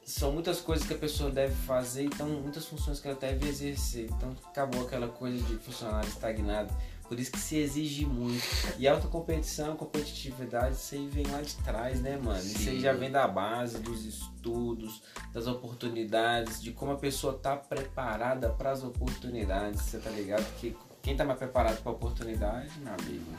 são 0.04 0.32
muitas 0.32 0.60
coisas 0.60 0.84
que 0.86 0.92
a 0.92 0.98
pessoa 0.98 1.30
deve 1.30 1.54
fazer, 1.54 2.04
então 2.04 2.26
muitas 2.28 2.66
funções 2.66 2.98
que 2.98 3.06
ela 3.06 3.16
deve 3.16 3.48
exercer. 3.48 4.06
Então 4.16 4.34
acabou 4.48 4.84
aquela 4.84 5.06
coisa 5.08 5.38
de 5.44 5.56
funcionário 5.58 6.08
estagnado. 6.08 6.74
Por 7.10 7.18
isso 7.18 7.32
que 7.32 7.40
se 7.40 7.56
exige 7.56 8.06
muito. 8.06 8.40
E 8.78 8.86
alta 8.86 9.08
competição, 9.08 9.74
competitividade, 9.74 10.76
isso 10.76 10.94
aí 10.94 11.08
vem 11.08 11.26
lá 11.26 11.42
de 11.42 11.56
trás, 11.56 12.00
né, 12.00 12.16
mano? 12.16 12.38
Isso 12.38 12.68
aí 12.68 12.76
Sim. 12.76 12.80
já 12.80 12.92
vem 12.92 13.10
da 13.10 13.26
base, 13.26 13.80
dos 13.80 14.04
estudos, 14.04 15.02
das 15.34 15.48
oportunidades, 15.48 16.62
de 16.62 16.70
como 16.70 16.92
a 16.92 16.96
pessoa 16.96 17.32
tá 17.32 17.56
preparada 17.56 18.50
para 18.50 18.70
as 18.70 18.84
oportunidades, 18.84 19.82
você 19.82 19.98
tá 19.98 20.08
ligado? 20.08 20.46
Que 20.60 20.76
quem 21.02 21.16
tá 21.16 21.24
mais 21.24 21.36
preparado 21.36 21.82
para 21.82 21.90
oportunidade, 21.90 22.70
meu 22.78 22.94
amigo. 22.94 23.32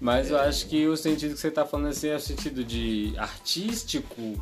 Mas 0.00 0.28
eu 0.28 0.40
acho 0.40 0.66
que 0.66 0.84
o 0.88 0.96
sentido 0.96 1.34
que 1.34 1.40
você 1.40 1.52
tá 1.52 1.64
falando 1.64 1.90
assim 1.90 2.08
é 2.08 2.16
o 2.16 2.20
sentido 2.20 2.64
de 2.64 3.14
artístico 3.18 4.34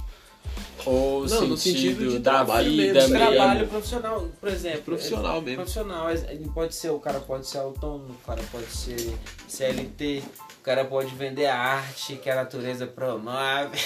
ou 0.84 1.24
o 1.24 1.26
Não, 1.26 1.47
no 1.49 1.57
sentido, 1.57 1.99
sentido 1.99 2.11
de 2.12 2.18
da 2.20 2.30
trabalho 2.32 2.70
vida 2.70 2.92
mesmo, 2.92 3.18
mesmo. 3.18 3.34
Trabalho 3.34 3.66
profissional, 3.66 4.28
por 4.40 4.49
exemplo. 4.49 4.82
Profissional 4.82 5.38
é- 5.38 5.40
mesmo. 5.40 5.57
Profissional, 5.57 6.11
ele 6.11 6.51
pode 6.55 6.74
ser, 6.74 6.90
o 6.90 6.99
cara 7.01 7.18
pode 7.20 7.47
ser 7.47 7.59
autônomo, 7.59 8.11
o 8.22 8.26
cara 8.26 8.42
pode 8.53 8.66
ser 8.66 9.12
CLT, 9.49 10.22
o 10.61 10.62
cara 10.62 10.84
pode 10.84 11.12
vender 11.14 11.47
a 11.47 11.57
arte 11.59 12.14
que 12.16 12.30
a 12.30 12.36
natureza 12.36 12.86
promove. 12.86 13.78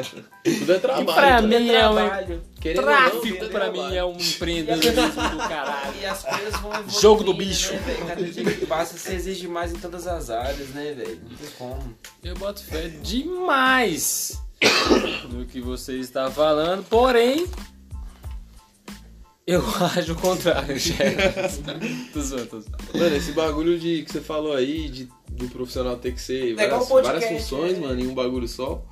Tudo 0.44 0.72
é 0.72 0.78
trabalho. 0.78 1.10
E 1.10 1.14
pra 1.14 1.36
tudo 1.36 1.48
mim 1.48 1.68
é 1.70 1.78
trabalho. 1.80 2.42
Não, 2.64 2.74
tráfico, 2.74 3.22
vender 3.22 3.48
pra 3.50 3.70
mim 3.72 3.94
é 3.94 4.04
um 4.04 4.16
empreendedorismo 4.16 5.28
do 5.30 5.38
caralho. 5.38 5.94
E 6.00 6.06
as 6.06 6.22
coisas 6.22 6.52
vão 6.60 6.70
evoluindo, 6.72 7.00
Jogo 7.00 7.24
do 7.24 7.34
bicho. 7.34 7.72
Né? 7.74 7.96
Cada 8.06 8.22
dia 8.22 8.44
que 8.44 8.66
passa, 8.66 8.96
você 8.96 9.14
exige 9.14 9.48
mais 9.48 9.72
em 9.72 9.76
todas 9.76 10.06
as 10.06 10.30
áreas, 10.30 10.68
né, 10.70 10.94
velho? 10.96 11.20
Não 11.28 11.36
tem 11.36 11.50
como. 11.58 11.98
Eu 12.24 12.34
boto 12.36 12.62
fé 12.64 12.88
demais 13.02 14.40
no 15.30 15.46
que 15.46 15.60
você 15.60 15.98
está 15.98 16.30
falando, 16.30 16.84
porém. 16.84 17.46
Eu 19.46 19.62
acho 19.96 20.12
o 20.12 20.16
contrário, 20.16 20.78
chefe. 20.78 21.62
Tô 22.12 22.20
zoando, 22.20 22.46
tô 22.46 22.60
zoando. 22.60 22.78
Mano, 22.94 23.16
esse 23.16 23.32
bagulho 23.32 23.78
de 23.78 24.02
que 24.02 24.10
você 24.10 24.20
falou 24.20 24.54
aí, 24.54 24.88
de, 24.88 25.08
do 25.30 25.48
profissional 25.48 25.96
ter 25.96 26.12
que 26.12 26.20
ser 26.20 26.58
É 26.58 26.68
várias, 26.68 26.88
várias 26.88 27.24
funções, 27.26 27.78
né? 27.78 27.86
mano, 27.86 28.00
em 28.00 28.08
um 28.08 28.14
bagulho 28.14 28.48
só. 28.48 28.84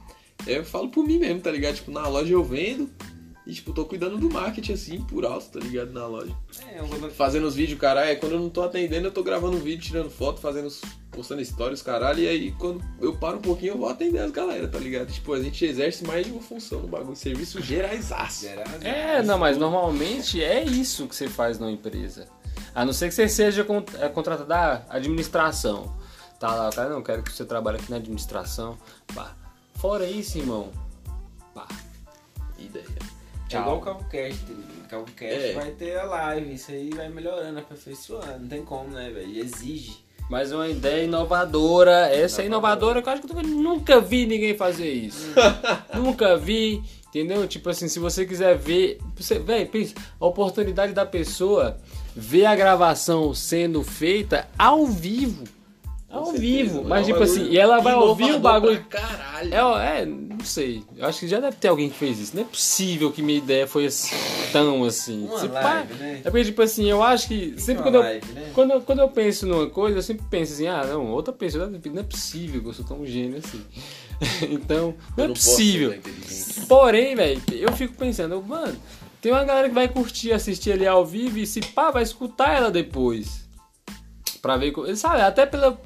Eu 0.46 0.64
falo 0.64 0.90
por 0.90 1.04
mim 1.04 1.18
mesmo, 1.18 1.40
tá 1.40 1.50
ligado? 1.50 1.74
Tipo, 1.76 1.90
na 1.90 2.06
loja 2.06 2.32
eu 2.32 2.44
vendo 2.44 2.88
e, 3.46 3.52
tipo, 3.52 3.72
tô 3.74 3.84
cuidando 3.84 4.16
do 4.16 4.30
marketing 4.32 4.72
assim, 4.72 5.00
por 5.02 5.24
alto, 5.24 5.46
tá 5.58 5.60
ligado? 5.60 5.92
Na 5.92 6.06
loja. 6.06 6.34
É, 6.72 6.80
eu 6.80 6.86
vou 6.86 7.10
Fazendo 7.10 7.46
os 7.46 7.54
vídeos, 7.54 7.78
caralho. 7.78 8.08
Aí 8.08 8.16
quando 8.16 8.32
eu 8.32 8.40
não 8.40 8.48
tô 8.48 8.62
atendendo, 8.62 9.06
eu 9.08 9.12
tô 9.12 9.22
gravando 9.22 9.56
um 9.56 9.60
vídeo, 9.60 9.82
tirando 9.84 10.08
foto, 10.10 10.40
fazendo, 10.40 10.66
os- 10.66 10.80
postando 11.10 11.44
stories, 11.44 11.82
caralho. 11.82 12.20
E 12.20 12.28
aí 12.28 12.52
quando 12.52 12.82
eu 13.00 13.14
paro 13.16 13.36
um 13.36 13.42
pouquinho, 13.42 13.72
eu 13.74 13.78
vou 13.78 13.88
atender 13.88 14.18
as 14.20 14.30
galera, 14.30 14.66
tá 14.66 14.78
ligado? 14.78 15.12
Tipo, 15.12 15.34
a 15.34 15.42
gente 15.42 15.62
exerce 15.64 16.04
mais 16.06 16.24
de 16.24 16.32
uma 16.32 16.40
função 16.40 16.80
no 16.80 16.88
bagulho. 16.88 17.14
Serviço 17.16 17.60
geraisaço. 17.60 18.46
É, 18.80 19.22
não, 19.22 19.38
mas 19.38 19.58
normalmente 19.58 20.42
é 20.42 20.64
isso 20.64 21.06
que 21.06 21.14
você 21.14 21.28
faz 21.28 21.58
numa 21.58 21.70
empresa. 21.70 22.26
A 22.74 22.84
não 22.84 22.92
ser 22.94 23.08
que 23.08 23.14
você 23.14 23.28
seja 23.28 23.66
é, 24.00 24.08
contratado 24.08 24.48
da 24.48 24.84
administração. 24.88 25.94
Tá 26.40 26.52
lá, 26.54 26.70
cara 26.70 26.88
não 26.90 27.02
quero 27.02 27.22
que 27.22 27.30
você 27.32 27.44
trabalhe 27.44 27.76
aqui 27.78 27.90
na 27.90 27.96
administração. 27.96 28.76
Pá. 29.14 29.36
Fora 29.74 30.06
isso, 30.08 30.38
irmão. 30.38 30.72
Pá. 31.54 31.68
Ideia. 32.58 32.84
É 33.50 33.56
igual 33.58 33.78
o 33.78 33.80
CalvoCast. 33.80 34.44
O 34.52 34.88
É. 35.22 35.52
vai 35.52 35.70
ter 35.72 35.98
a 35.98 36.04
live. 36.04 36.54
Isso 36.54 36.70
aí 36.70 36.90
vai 36.90 37.08
melhorando, 37.08 37.58
aperfeiçoando. 37.58 38.40
Não 38.40 38.48
tem 38.48 38.62
como, 38.64 38.90
né, 38.90 39.10
velho? 39.10 39.38
Exige. 39.38 40.04
Mas 40.30 40.52
uma 40.52 40.68
ideia 40.68 41.04
inovadora. 41.04 42.08
Essa 42.08 42.42
é 42.42 42.46
inovadora 42.46 43.02
que 43.02 43.08
eu 43.08 43.12
acho 43.12 43.22
que 43.22 43.32
eu. 43.32 43.42
Nunca 43.42 44.00
vi 44.00 44.26
ninguém 44.26 44.56
fazer 44.56 44.90
isso. 44.90 45.28
Nunca 45.94 46.36
vi. 46.36 46.82
Entendeu? 47.08 47.46
Tipo 47.46 47.70
assim, 47.70 47.88
se 47.88 47.98
você 47.98 48.24
quiser 48.26 48.56
ver. 48.56 48.98
Você, 49.16 49.38
véi, 49.38 49.66
pensa, 49.66 49.94
a 50.18 50.26
oportunidade 50.26 50.92
da 50.92 51.04
pessoa 51.06 51.76
ver 52.16 52.46
a 52.46 52.56
gravação 52.56 53.34
sendo 53.34 53.82
feita 53.82 54.48
ao 54.58 54.86
vivo. 54.86 55.44
Ao 56.16 56.32
vivo. 56.32 56.70
certeza, 56.70 56.88
Mas 56.88 56.98
é 56.98 57.02
um 57.02 57.12
tipo 57.12 57.22
assim, 57.24 57.48
e 57.50 57.58
ela 57.58 57.80
vai 57.80 57.94
ouvir 57.94 58.32
o 58.32 58.38
bagulho. 58.38 58.84
pra 58.88 59.00
Caralho. 59.00 59.54
É, 59.54 60.00
é, 60.02 60.06
não 60.06 60.44
sei. 60.44 60.82
Eu 60.96 61.06
acho 61.06 61.20
que 61.20 61.28
já 61.28 61.40
deve 61.40 61.56
ter 61.56 61.68
alguém 61.68 61.88
que 61.90 61.96
fez 61.96 62.18
isso. 62.18 62.34
Não 62.34 62.42
é 62.42 62.46
possível 62.46 63.10
que 63.12 63.22
minha 63.22 63.38
ideia 63.38 63.66
foi 63.66 63.86
assim, 63.86 64.14
tão 64.52 64.84
assim. 64.84 65.26
Uma 65.26 65.38
Se 65.40 65.48
pá- 65.48 65.60
live, 65.60 65.94
né? 65.94 66.20
É 66.24 66.30
porque, 66.30 66.44
tipo 66.44 66.62
assim, 66.62 66.88
eu 66.88 67.02
acho 67.02 67.28
que. 67.28 67.54
Sempre 67.58 67.74
uma 67.74 67.82
quando 67.84 67.94
eu, 67.96 68.00
live, 68.02 68.32
né? 68.32 68.50
quando, 68.54 68.70
eu, 68.72 68.80
quando 68.82 68.98
eu 69.00 69.08
penso 69.08 69.46
numa 69.46 69.68
coisa, 69.68 69.98
eu 69.98 70.02
sempre 70.02 70.24
penso 70.30 70.52
assim, 70.54 70.66
ah, 70.66 70.84
não, 70.84 71.06
outra 71.12 71.32
pessoa, 71.32 71.66
não 71.66 72.00
é 72.00 72.02
possível 72.02 72.60
que 72.62 72.68
eu 72.68 72.72
sou 72.74 72.84
tão 72.84 73.04
gênio 73.06 73.38
assim. 73.38 73.62
então, 74.50 74.94
não 75.16 75.24
Eu 75.24 75.24
é 75.24 75.28
não 75.28 75.34
posso 75.34 75.50
possível. 75.50 75.98
Porém, 76.68 77.14
velho, 77.16 77.42
eu 77.52 77.72
fico 77.72 77.94
pensando, 77.94 78.40
mano, 78.42 78.76
tem 79.20 79.32
uma 79.32 79.44
galera 79.44 79.68
que 79.68 79.74
vai 79.74 79.88
curtir, 79.88 80.32
assistir 80.32 80.72
ali 80.72 80.86
ao 80.86 81.04
vivo 81.04 81.38
e 81.38 81.46
se 81.46 81.60
pá, 81.60 81.90
vai 81.90 82.02
escutar 82.02 82.54
ela 82.54 82.70
depois. 82.70 83.44
Pra 84.40 84.56
ver, 84.56 84.72
co- 84.72 84.94
sabe, 84.94 85.22
até 85.22 85.46
pela. 85.46 85.80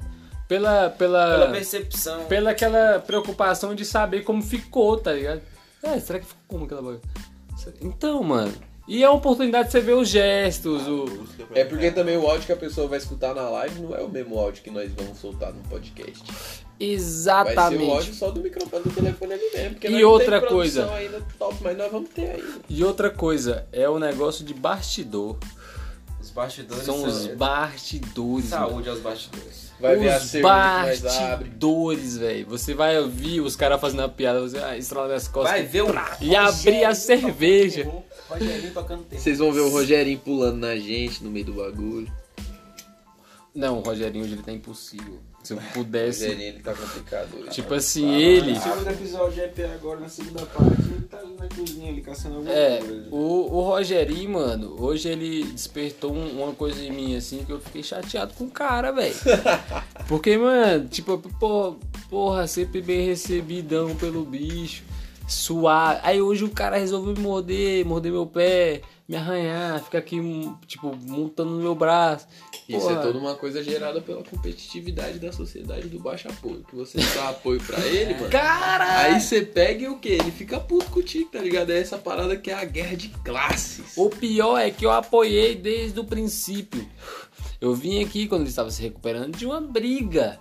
Pela. 0.49 0.89
Pela. 0.89 1.29
Pela 1.31 1.51
percepção. 1.51 2.25
pela 2.25 2.51
aquela 2.51 2.99
preocupação 2.99 3.73
de 3.73 3.85
saber 3.85 4.23
como 4.23 4.41
ficou, 4.41 4.97
tá 4.97 5.13
ligado? 5.13 5.41
É, 5.81 5.97
será 5.99 6.19
que 6.19 6.25
ficou 6.25 6.41
como 6.47 6.65
aquela 6.65 6.81
bagulho? 6.81 7.01
Então, 7.81 8.21
mano. 8.23 8.51
E 8.87 9.03
é 9.03 9.07
uma 9.07 9.17
oportunidade 9.17 9.67
de 9.67 9.71
você 9.71 9.79
ver 9.81 9.93
os 9.93 10.09
gestos, 10.09 10.87
o. 10.87 11.05
É 11.53 11.63
porque 11.63 11.91
também 11.91 12.17
o 12.17 12.27
áudio 12.27 12.47
que 12.47 12.51
a 12.51 12.55
pessoa 12.57 12.87
vai 12.87 12.97
escutar 12.97 13.35
na 13.35 13.47
live 13.47 13.79
não 13.81 13.95
é 13.95 14.01
o 14.01 14.09
mesmo 14.09 14.39
áudio 14.39 14.63
que 14.63 14.71
nós 14.71 14.91
vamos 14.93 15.19
soltar 15.19 15.53
no 15.53 15.61
podcast. 15.69 16.23
Vai 16.25 16.35
ser 16.35 16.63
o 16.79 16.83
Exatamente. 16.93 17.91
áudio 17.91 18.13
só 18.15 18.31
do 18.31 18.41
microfone 18.41 18.83
do 18.83 18.89
telefone 18.89 19.33
ali 19.33 19.51
mesmo. 19.53 19.69
Porque 19.71 19.87
E 19.87 19.91
nós 19.91 20.01
não 20.01 20.09
outra 20.09 20.41
coisa. 20.41 20.91
Ainda 20.95 21.21
top, 21.37 21.55
mas 21.61 21.77
nós 21.77 21.91
vamos 21.91 22.09
ter 22.09 22.31
ainda. 22.31 22.59
E 22.67 22.83
outra 22.83 23.11
coisa, 23.11 23.67
é 23.71 23.87
o 23.87 23.99
negócio 23.99 24.43
de 24.43 24.55
bastidor. 24.55 25.37
Os 26.19 26.31
bastidores 26.31 26.83
São 26.83 27.03
os 27.03 27.13
são- 27.13 27.35
bastidores. 27.35 28.49
mano. 28.49 28.69
Saúde 28.69 28.89
aos 28.89 28.99
bastidores. 29.01 29.68
Vai 29.79 29.95
ver 29.95 30.11
a 30.11 30.17
os 30.17 30.23
cerveja 30.23 30.53
que 30.53 31.03
nós 31.03 31.05
abre. 31.05 31.45
bastidores, 31.45 32.17
velho. 32.17 32.47
Você 32.47 32.73
vai 32.73 32.99
ouvir 32.99 33.39
os 33.41 33.55
caras 33.55 33.79
fazendo 33.79 34.01
a 34.03 34.09
piada, 34.09 34.41
você 34.41 34.59
vai 34.59 34.77
estralar 34.77 35.15
as 35.15 35.27
costas. 35.27 35.51
Vai 35.51 35.63
ver 35.63 35.83
o 35.83 35.87
E 36.21 36.35
abrir 36.35 36.83
a 36.83 36.93
cerveja. 36.93 37.83
terror, 37.83 38.03
Rogerinho 38.29 38.73
tocando 38.73 39.03
terror. 39.03 39.23
Vocês 39.23 39.39
vão 39.39 39.51
ver 39.53 39.61
o 39.61 39.69
Rogerinho 39.69 40.19
pulando 40.19 40.57
na 40.57 40.75
gente 40.75 41.23
no 41.23 41.31
meio 41.31 41.45
do 41.45 41.53
bagulho. 41.53 42.11
Não, 43.55 43.79
o 43.79 43.81
Rogerinho 43.81 44.23
hoje 44.25 44.33
ele 44.33 44.43
tá 44.43 44.51
impossível. 44.51 45.19
Se 45.49 45.53
eu 45.53 45.57
O 45.57 45.61
pudesse. 45.73 46.25
Rogerinho 46.27 46.47
ele 46.49 46.59
tá 46.59 46.73
complicado 46.75 47.27
hoje. 47.37 47.49
Tipo 47.49 47.73
assim, 47.73 48.13
ele. 48.15 48.51
O 48.51 48.61
segundo 48.61 48.87
episódio 48.89 49.41
é 49.41 49.45
EP 49.45 49.59
agora, 49.73 49.99
na 49.99 50.07
segunda 50.09 50.45
parte. 50.45 50.81
Ele 50.83 51.07
tá 51.09 51.17
ali 51.17 51.35
na 51.39 51.47
cozinha, 51.47 51.89
ali 51.91 52.01
caçando 52.01 52.35
alguma 52.35 52.53
É, 52.53 52.77
coisa. 52.77 53.07
o, 53.09 53.55
o 53.57 53.61
Rogerinho, 53.61 54.29
mano, 54.31 54.75
hoje 54.79 55.09
ele 55.09 55.43
despertou 55.45 56.13
um- 56.13 56.43
uma 56.43 56.53
coisa 56.53 56.79
em 56.83 56.91
mim, 56.91 57.15
assim, 57.15 57.43
que 57.43 57.51
eu 57.51 57.59
fiquei 57.59 57.81
chateado 57.81 58.33
com 58.35 58.43
o 58.43 58.51
cara, 58.51 58.91
velho. 58.91 59.15
Porque, 60.07 60.37
mano, 60.37 60.87
tipo, 60.87 61.17
pô, 61.39 61.75
porra, 62.11 62.45
sempre 62.45 62.79
bem 62.81 63.07
recebidão 63.07 63.95
pelo 63.95 64.23
bicho, 64.23 64.83
suave. 65.27 65.99
Aí 66.03 66.21
hoje 66.21 66.43
o 66.43 66.49
cara 66.49 66.77
resolveu 66.77 67.13
me 67.13 67.19
morder, 67.21 67.83
morder 67.85 68.11
meu 68.11 68.25
pé, 68.27 68.81
me 69.07 69.15
arranhar, 69.15 69.83
ficar 69.83 69.97
aqui, 69.97 70.17
tipo, 70.67 70.95
montando 71.07 71.51
no 71.51 71.61
meu 71.61 71.73
braço. 71.73 72.27
Isso 72.69 72.81
Porra. 72.81 72.99
é 72.99 73.01
toda 73.01 73.17
uma 73.17 73.33
coisa 73.33 73.63
gerada 73.63 73.99
pela 73.99 74.23
competitividade 74.23 75.17
da 75.17 75.31
sociedade 75.31 75.87
do 75.87 75.99
baixo 75.99 76.27
apoio. 76.27 76.63
Que 76.69 76.75
você 76.75 76.99
dá 77.15 77.29
apoio 77.29 77.59
pra 77.63 77.79
ele, 77.83 78.13
mano. 78.13 78.29
Caralho! 78.29 79.15
Aí 79.15 79.19
você 79.19 79.41
pega 79.41 79.85
e 79.85 79.87
o 79.87 79.97
quê? 79.97 80.19
Ele 80.21 80.29
fica 80.29 80.59
puto 80.59 80.85
contigo, 80.91 81.31
tá 81.31 81.39
ligado? 81.39 81.71
É 81.71 81.79
essa 81.79 81.97
parada 81.97 82.37
que 82.37 82.51
é 82.51 82.53
a 82.53 82.63
guerra 82.63 82.95
de 82.95 83.09
classes. 83.25 83.97
O 83.97 84.07
pior 84.11 84.59
é 84.59 84.69
que 84.69 84.85
eu 84.85 84.91
apoiei 84.91 85.55
desde 85.55 85.99
o 85.99 86.03
princípio. 86.03 86.87
Eu 87.59 87.73
vim 87.73 88.03
aqui 88.03 88.27
quando 88.27 88.41
ele 88.41 88.49
estava 88.49 88.69
se 88.69 88.83
recuperando 88.83 89.35
de 89.35 89.47
uma 89.47 89.59
briga. 89.59 90.39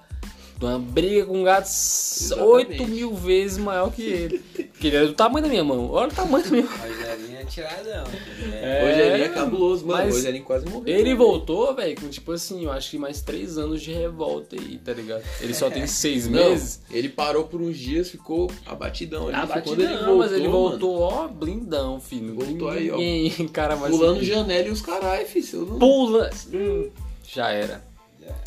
De 0.59 0.65
uma 0.65 0.77
briga 0.81 1.25
com 1.25 1.41
um 1.41 1.45
gato 1.45 1.67
Exatamente. 1.69 2.83
8 2.83 2.89
mil 2.89 3.15
vezes 3.15 3.59
maior 3.59 3.93
que 3.93 4.03
ele. 4.03 4.39
Que 4.81 4.89
ele 4.89 4.97
era 4.97 5.07
do 5.07 5.15
tamanho 5.15 5.45
da 5.45 5.49
minha 5.49 5.63
mão. 5.63 5.89
Olha 5.89 6.09
o 6.09 6.13
tamanho 6.13 6.45
da 6.45 6.51
minha 6.51 6.65
mão. 6.65 6.73
Rogerinho 6.79 7.39
é 7.39 7.45
tiradão. 7.45 8.05
É, 8.53 8.81
Rogerinho 8.83 9.25
é 9.25 9.29
cabuloso, 9.29 9.87
mano. 9.87 10.05
mas 10.05 10.15
Rogerinho 10.17 10.45
quase 10.45 10.67
morreu. 10.67 10.83
Ele 10.93 11.11
né? 11.11 11.15
voltou, 11.15 11.73
velho, 11.77 12.01
com 12.01 12.09
tipo 12.09 12.33
assim, 12.33 12.65
eu 12.65 12.73
acho 12.73 12.91
que 12.91 12.99
mais 12.99 13.23
3 13.23 13.57
anos 13.57 13.81
de 13.81 13.93
revolta 13.93 14.57
aí, 14.57 14.79
tá 14.79 14.93
ligado? 14.93 15.23
Ele 15.41 15.55
só 15.55 15.71
tem 15.71 15.87
6 15.87 16.27
Não, 16.27 16.51
meses. 16.51 16.81
ele 16.91 17.09
parou 17.09 17.45
por 17.45 17.61
uns 17.63 17.79
dias, 17.79 18.11
ficou 18.11 18.51
abatidão. 18.67 19.29
Ah, 19.33 19.47
Foi 19.47 19.63
quando 19.63 19.81
ele 19.81 19.95
voltou, 19.97 20.17
mas 20.19 20.33
ele 20.33 20.49
mano, 20.49 20.53
voltou, 20.53 21.01
ó, 21.03 21.29
blindão, 21.29 22.01
filho. 22.01 22.35
Voltou 22.35 22.71
aí, 22.71 22.91
ó. 22.91 22.97
Cara, 23.53 23.77
mais 23.77 23.95
Pulando 23.95 24.25
janela 24.25 24.67
e 24.67 24.71
os 24.73 24.81
carai, 24.81 25.25
filho. 25.25 25.67
Não... 25.67 25.79
Pula. 25.79 26.31
Hum, 26.53 26.91
já 27.23 27.51
era. 27.51 27.87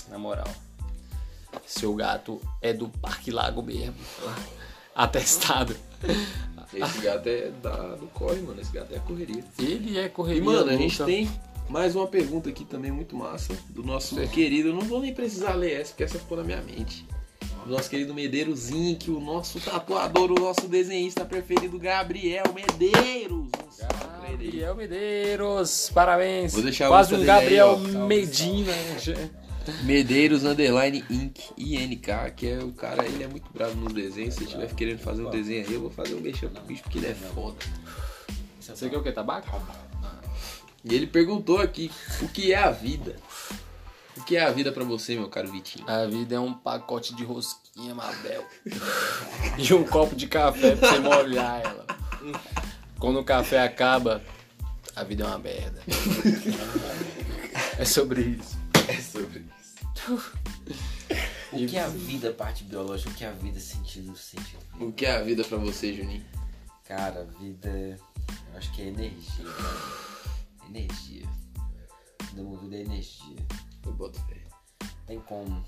Na 0.10 0.18
moral. 0.18 0.48
Seu 1.66 1.94
gato 1.94 2.42
é 2.62 2.74
do 2.74 2.90
Parque 2.90 3.32
Lago 3.32 3.62
mesmo. 3.62 3.96
Atestado. 4.96 5.76
Esse 6.74 7.00
gato 7.00 7.28
é 7.28 7.52
da, 7.62 7.96
do 7.96 8.08
corre, 8.08 8.42
mano. 8.42 8.60
Esse 8.62 8.72
gato 8.72 8.94
é 8.94 8.98
a 8.98 9.02
correria. 9.02 9.44
Ele 9.60 9.98
é 9.98 10.10
correria. 10.10 10.42
E, 10.42 10.46
mano, 10.46 10.70
a 10.70 10.76
gente 10.76 10.98
louca. 11.00 11.06
tem 11.06 11.30
mais 11.70 11.96
uma 11.96 12.08
pergunta 12.08 12.50
aqui 12.50 12.66
também 12.66 12.92
muito 12.92 13.16
massa. 13.16 13.58
Do 13.70 13.84
nosso 13.84 14.16
querido. 14.28 14.70
Eu 14.70 14.74
não 14.74 14.82
vou 14.82 15.00
nem 15.00 15.14
precisar 15.14 15.54
ler 15.54 15.82
essa, 15.82 15.90
porque 15.92 16.04
essa 16.04 16.20
ficou 16.20 16.38
na 16.38 16.44
minha 16.44 16.62
mente. 16.62 17.06
Do 17.66 17.72
nosso 17.72 17.90
querido 17.90 18.14
Medeiros 18.14 18.72
Inc., 18.72 19.08
o 19.10 19.20
nosso 19.20 19.60
tatuador, 19.60 20.32
o 20.32 20.36
nosso 20.36 20.68
desenhista 20.68 21.24
preferido, 21.24 21.78
Gabriel 21.78 22.46
Medeiros. 22.54 23.50
Gabriel 24.28 24.76
Medeiros, 24.76 25.92
parabéns. 25.94 26.54
Vou 26.54 26.64
deixar 26.64 26.88
Quase 26.88 27.14
um 27.14 27.20
dele 27.20 27.30
aí, 27.30 27.40
Gabriel 27.40 27.80
ó. 27.80 28.08
Medina. 28.08 28.74
Medeiros 29.84 30.44
Underline 30.44 31.04
Inc. 31.10 31.40
INK, 31.58 32.32
que 32.36 32.48
é 32.48 32.60
o 32.60 32.72
cara, 32.72 33.06
ele 33.06 33.24
é 33.24 33.28
muito 33.28 33.50
bravo 33.54 33.76
nos 33.76 33.94
desenhos. 33.94 34.34
Se 34.34 34.42
você 34.42 34.46
estiver 34.46 34.74
querendo 34.74 35.00
fazer 35.00 35.24
um 35.24 35.30
desenho 35.30 35.68
aí, 35.68 35.74
eu 35.74 35.82
vou 35.82 35.92
fazer 35.92 36.16
um 36.16 36.22
mexer 36.22 36.50
pro 36.50 36.64
bicho, 36.64 36.84
porque 36.84 36.98
ele 36.98 37.08
é 37.08 37.14
foda. 37.14 37.58
Você 38.60 38.90
quer 38.90 38.98
o 38.98 39.04
que? 39.04 39.12
Tabaco? 39.12 39.62
E 40.84 40.96
ele 40.96 41.06
perguntou 41.06 41.60
aqui, 41.60 41.92
o 42.22 42.28
que 42.28 42.54
é 42.54 42.58
a 42.58 42.72
vida? 42.72 43.16
O 44.18 44.24
que 44.24 44.36
é 44.36 44.44
a 44.44 44.52
vida 44.52 44.72
pra 44.72 44.84
você, 44.84 45.16
meu 45.16 45.30
caro 45.30 45.52
Vitinho? 45.52 45.90
A 45.90 46.06
vida 46.06 46.36
é 46.36 46.40
um 46.40 46.54
pacote 46.54 47.16
de 47.16 47.24
rosquinha, 47.24 47.94
Mabel. 47.94 48.46
e 49.58 49.74
um 49.74 49.84
copo 49.84 50.16
de 50.16 50.28
café 50.28 50.76
pra 50.76 50.90
você 50.90 51.00
molhar 51.00 51.62
ela. 51.62 51.86
Quando 53.00 53.20
o 53.20 53.24
café 53.24 53.62
acaba, 53.62 54.22
a 54.96 55.04
vida 55.04 55.24
é 55.24 55.28
uma 55.28 55.40
merda. 55.40 55.82
é 57.78 57.86
sobre 57.86 58.22
isso. 58.22 58.61
O 61.54 61.68
que 61.68 61.76
é 61.76 61.84
a 61.84 61.88
vida, 61.90 62.32
parte 62.32 62.64
biológica? 62.64 63.10
O 63.10 63.14
que 63.14 63.26
é 63.26 63.28
a 63.28 63.34
vida, 63.34 63.60
sentido, 63.60 64.16
sentido? 64.16 64.60
O 64.80 64.94
que 64.94 65.06
é 65.06 65.18
a 65.18 65.22
vida 65.22 65.44
pra 65.44 65.58
você, 65.58 65.94
Juninho? 65.94 66.26
Cara, 66.86 67.22
a 67.22 67.40
vida, 67.40 67.70
eu 67.70 68.58
acho 68.58 68.72
que 68.74 68.84
é 68.84 68.88
energia, 68.88 69.44
cara. 69.44 70.70
Energia. 70.70 71.28
Vida 72.62 72.76
é 72.78 72.82
energia. 72.82 73.46
Eu 73.86 73.92
boto 73.94 74.18
fé. 74.28 74.42
Tem 75.06 75.20
como. 75.20 75.62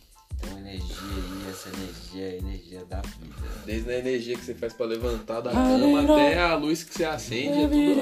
Uma 0.49 0.59
energia 0.59 0.97
aí, 0.97 1.49
essa 1.49 1.69
energia 1.69 2.25
é 2.25 2.31
a 2.31 2.37
energia 2.37 2.85
da 2.89 3.01
vida. 3.01 3.35
Desde 3.65 3.89
a 3.91 3.99
energia 3.99 4.35
que 4.37 4.43
você 4.45 4.53
faz 4.53 4.73
pra 4.73 4.85
levantar 4.85 5.41
da 5.41 5.51
cama 5.51 6.01
até 6.13 6.39
a 6.39 6.55
luz 6.55 6.83
que 6.83 6.93
você 6.93 7.05
acende, 7.05 7.59
é 7.59 7.67
tudo 7.67 8.01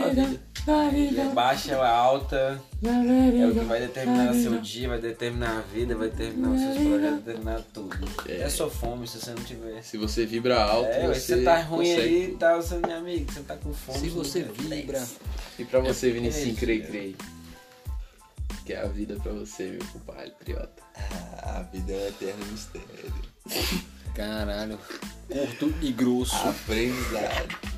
na 0.67 0.89
vida. 0.89 1.21
É 1.21 1.25
baixa 1.33 1.75
ou 1.75 1.83
alta, 1.83 2.61
é 2.83 3.47
o 3.47 3.53
que 3.53 3.59
vai 3.61 3.79
determinar 3.79 4.33
seu 4.33 4.59
dia, 4.59 4.89
vai 4.89 4.99
determinar 4.99 5.57
a 5.57 5.61
vida, 5.73 5.95
vai 5.95 6.09
determinar 6.09 6.49
os 6.49 6.59
seus 6.61 6.77
projetos, 6.77 7.01
vai 7.01 7.11
determinar 7.19 7.61
tudo. 7.73 7.97
É 8.27 8.49
sua 8.49 8.69
fome 8.69 9.07
se 9.07 9.19
você 9.19 9.31
não 9.31 9.43
tiver. 9.43 9.81
Se 9.83 9.97
você 9.97 10.25
vibra 10.25 10.61
alto, 10.61 10.87
É, 10.89 11.07
você 11.07 11.19
você 11.37 11.43
tá 11.43 11.59
ruim 11.61 11.87
consegue 11.89 12.01
aí 12.15 12.27
tudo. 12.27 12.37
tal, 12.37 12.61
seu 12.61 12.79
meu 12.79 12.95
amigo, 12.95 13.31
você 13.31 13.39
tá 13.41 13.55
com 13.57 13.73
fome. 13.73 13.99
Se 13.99 14.09
você 14.09 14.43
vibra. 14.43 15.03
E 15.57 15.65
pra 15.65 15.79
você, 15.79 16.09
É 16.09 16.11
Vinicinho, 16.11 16.55
energia. 16.61 17.15
Que 18.65 18.73
é 18.73 18.81
a 18.81 18.87
vida 18.87 19.15
pra 19.21 19.31
você, 19.31 19.63
meu 19.63 19.81
compadre, 19.91 20.31
triota. 20.43 20.83
Ah, 21.43 21.59
a 21.59 21.63
vida 21.63 21.93
é 21.93 21.95
um 21.95 22.07
eterno 22.07 22.45
mistério. 22.45 23.13
Caralho. 24.15 24.79
Curto 25.29 25.73
e 25.81 25.91
grosso. 25.91 26.35
Aprendizado. 26.35 27.71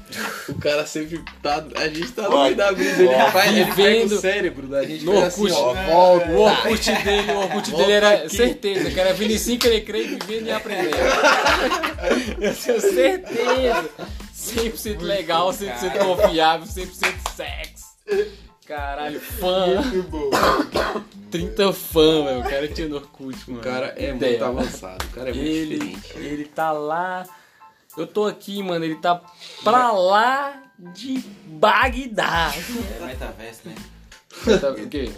O 0.49 0.53
cara 0.55 0.85
sempre 0.85 1.23
tá. 1.41 1.63
A 1.75 1.87
gente 1.87 2.11
tá 2.11 2.29
no 2.29 2.43
meio 2.43 2.55
da 2.55 2.71
brisa, 2.71 3.01
ele 3.01 3.15
ó, 3.15 3.29
vai, 3.31 3.49
ele 3.49 3.71
pega 3.73 4.05
o 4.05 4.19
cérebro 4.19 4.67
da 4.67 4.83
gente. 4.83 5.05
No 5.05 5.15
Orkut, 5.15 5.51
assim, 5.51 5.59
ó, 5.59 5.73
volta. 5.73 6.29
o 6.29 6.39
Orkut 6.41 6.91
dele, 7.03 7.31
o 7.31 7.37
Orkut 7.37 7.71
Volta 7.71 7.85
dele 7.85 7.91
era 7.91 8.13
aqui. 8.13 8.35
certeza, 8.35 8.91
que 8.91 8.99
era 8.99 9.13
Vinicinho 9.13 9.59
crer, 9.59 9.83
crer, 9.83 10.07
vivendo 10.19 10.47
e 10.47 10.51
aprendendo. 10.51 10.97
Eu 12.39 12.55
tenho 12.55 12.81
certeza. 12.81 13.89
100% 14.35 15.01
legal, 15.01 15.49
100% 15.51 15.97
confiável, 15.97 16.67
100% 16.67 17.35
sexo. 17.35 17.85
Caralho, 18.65 19.19
fã. 19.19 19.81
30 21.29 21.71
fã, 21.73 22.23
velho. 22.25 22.39
O 22.39 22.43
cara 22.43 22.67
tinha 22.67 22.87
no 22.87 22.95
Orkut, 22.95 23.37
mano. 23.49 23.59
O 23.59 23.63
cara 23.63 23.93
é 23.97 24.09
Ideia. 24.11 24.31
muito 24.31 24.45
avançado, 24.59 25.05
o 25.05 25.09
cara 25.09 25.29
é 25.29 25.33
muito 25.33 25.47
Ele, 25.47 25.77
diferente. 25.79 26.25
ele 26.25 26.45
tá 26.45 26.71
lá. 26.71 27.25
Eu 27.97 28.07
tô 28.07 28.25
aqui, 28.25 28.63
mano. 28.63 28.83
Ele 28.83 28.95
tá 28.95 29.21
pra 29.63 29.91
lá 29.91 30.63
de 30.77 31.23
Bagdá. 31.45 32.53
É 32.99 33.05
metaverso, 33.05 33.61
né? 33.65 33.75
Tá, 34.59 34.71
o 34.71 34.87
quê? 34.89 35.11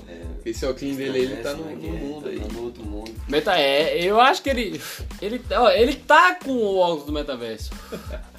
Esse 0.45 0.65
óculos 0.65 0.97
dele, 0.97 1.19
ele 1.19 1.37
tá 1.37 1.53
no, 1.53 1.63
no 1.63 1.75
né, 1.75 1.87
é, 1.87 1.91
mundo 1.91 2.23
tá 2.23 2.29
aí. 2.29 2.39
No 2.39 2.63
outro 2.63 2.83
mundo. 2.83 3.11
Meta, 3.27 3.57
é, 3.57 4.03
eu 4.03 4.19
acho 4.19 4.41
que 4.43 4.49
ele. 4.49 4.81
Ele, 5.21 5.41
ó, 5.51 5.69
ele 5.69 5.95
tá 5.95 6.35
com 6.35 6.51
o 6.51 6.77
óculos 6.77 7.05
do 7.05 7.11
metaverso. 7.13 7.71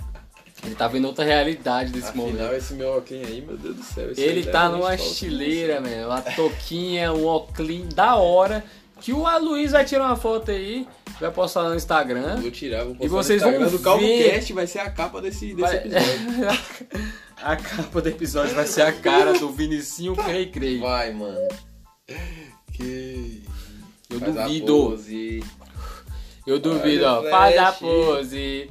Ele 0.64 0.74
tá 0.74 0.88
vendo 0.88 1.06
outra 1.06 1.24
realidade 1.24 1.92
desse 1.92 2.08
Afinal, 2.08 2.26
momento. 2.28 2.52
esse 2.54 2.74
meu 2.74 2.88
óculos 2.96 3.26
aí, 3.26 3.42
meu 3.42 3.56
Deus 3.56 3.76
do 3.76 3.82
céu. 3.84 4.10
esse 4.10 4.20
Ele 4.20 4.44
tá 4.44 4.68
numa 4.68 4.94
estileira, 4.94 5.80
velho. 5.80 6.06
Uma 6.06 6.22
toquinha, 6.22 7.12
um 7.12 7.26
óculos 7.26 7.94
da 7.94 8.16
hora. 8.16 8.64
Que 9.00 9.12
o 9.12 9.38
Luiz 9.38 9.72
vai 9.72 9.84
tirar 9.84 10.06
uma 10.06 10.16
foto 10.16 10.50
aí, 10.50 10.88
vai 11.20 11.30
postar 11.30 11.64
no 11.68 11.74
Instagram. 11.74 12.36
Vou 12.40 12.50
tirar, 12.50 12.84
vou 12.84 12.94
postar 12.94 13.04
E 13.04 13.08
vocês 13.08 13.42
no 13.42 13.48
Instagram 13.48 13.68
vão 13.68 13.76
do 13.78 13.82
Calvo 13.84 14.06
ver. 14.06 14.30
Cast, 14.32 14.52
vai 14.54 14.66
ser 14.66 14.78
a 14.78 14.90
capa 14.90 15.20
desse, 15.20 15.54
desse 15.54 15.60
Vai- 15.60 15.76
episódio. 15.76 16.62
a 17.42 17.56
capa 17.56 18.00
do 18.00 18.08
episódio 18.08 18.54
vai 18.54 18.66
ser 18.66 18.82
a 18.82 18.92
cara 18.92 19.34
do 19.38 19.50
Vinicinho 19.50 20.16
Crei 20.16 20.46
Crei. 20.46 20.78
Vai, 20.80 21.12
mano. 21.12 21.46
Que. 22.72 23.42
Eu 24.08 24.18
Faz 24.20 24.34
duvido. 24.34 24.98
Eu 26.46 26.58
duvido, 26.58 27.04
ó. 27.04 27.22
Faz 27.28 27.58
a 27.58 27.72
pose. 27.72 28.70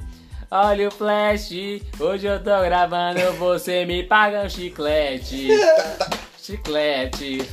Olha 0.50 0.88
o 0.88 0.90
flash. 0.90 1.50
Hoje 1.98 2.26
eu 2.26 2.38
tô 2.38 2.60
gravando, 2.62 3.20
você 3.38 3.84
me 3.84 4.04
paga 4.04 4.42
um 4.42 4.48
chiclete. 4.48 5.48
Chiclete. 6.40 7.44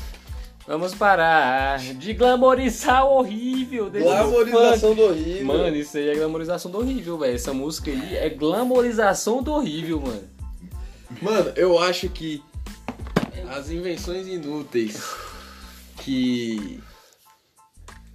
Vamos 0.67 0.93
parar 0.93 1.79
de 1.79 2.13
glamorizar 2.13 3.05
o 3.05 3.17
horrível 3.17 3.89
Glamorização 3.89 4.93
do 4.93 5.01
horrível. 5.01 5.45
Mano, 5.45 5.75
isso 5.75 5.97
aí 5.97 6.09
é 6.09 6.15
glamorização 6.15 6.71
do 6.71 6.77
horrível, 6.77 7.17
velho. 7.17 7.35
Essa 7.35 7.51
música 7.51 7.89
aí 7.89 8.15
é 8.15 8.29
glamorização 8.29 9.41
do 9.41 9.51
horrível, 9.53 9.99
mano. 9.99 10.29
Mano, 11.21 11.51
eu 11.55 11.79
acho 11.79 12.07
que 12.09 12.43
as 13.49 13.71
invenções 13.71 14.27
inúteis 14.27 15.03
que, 15.97 16.79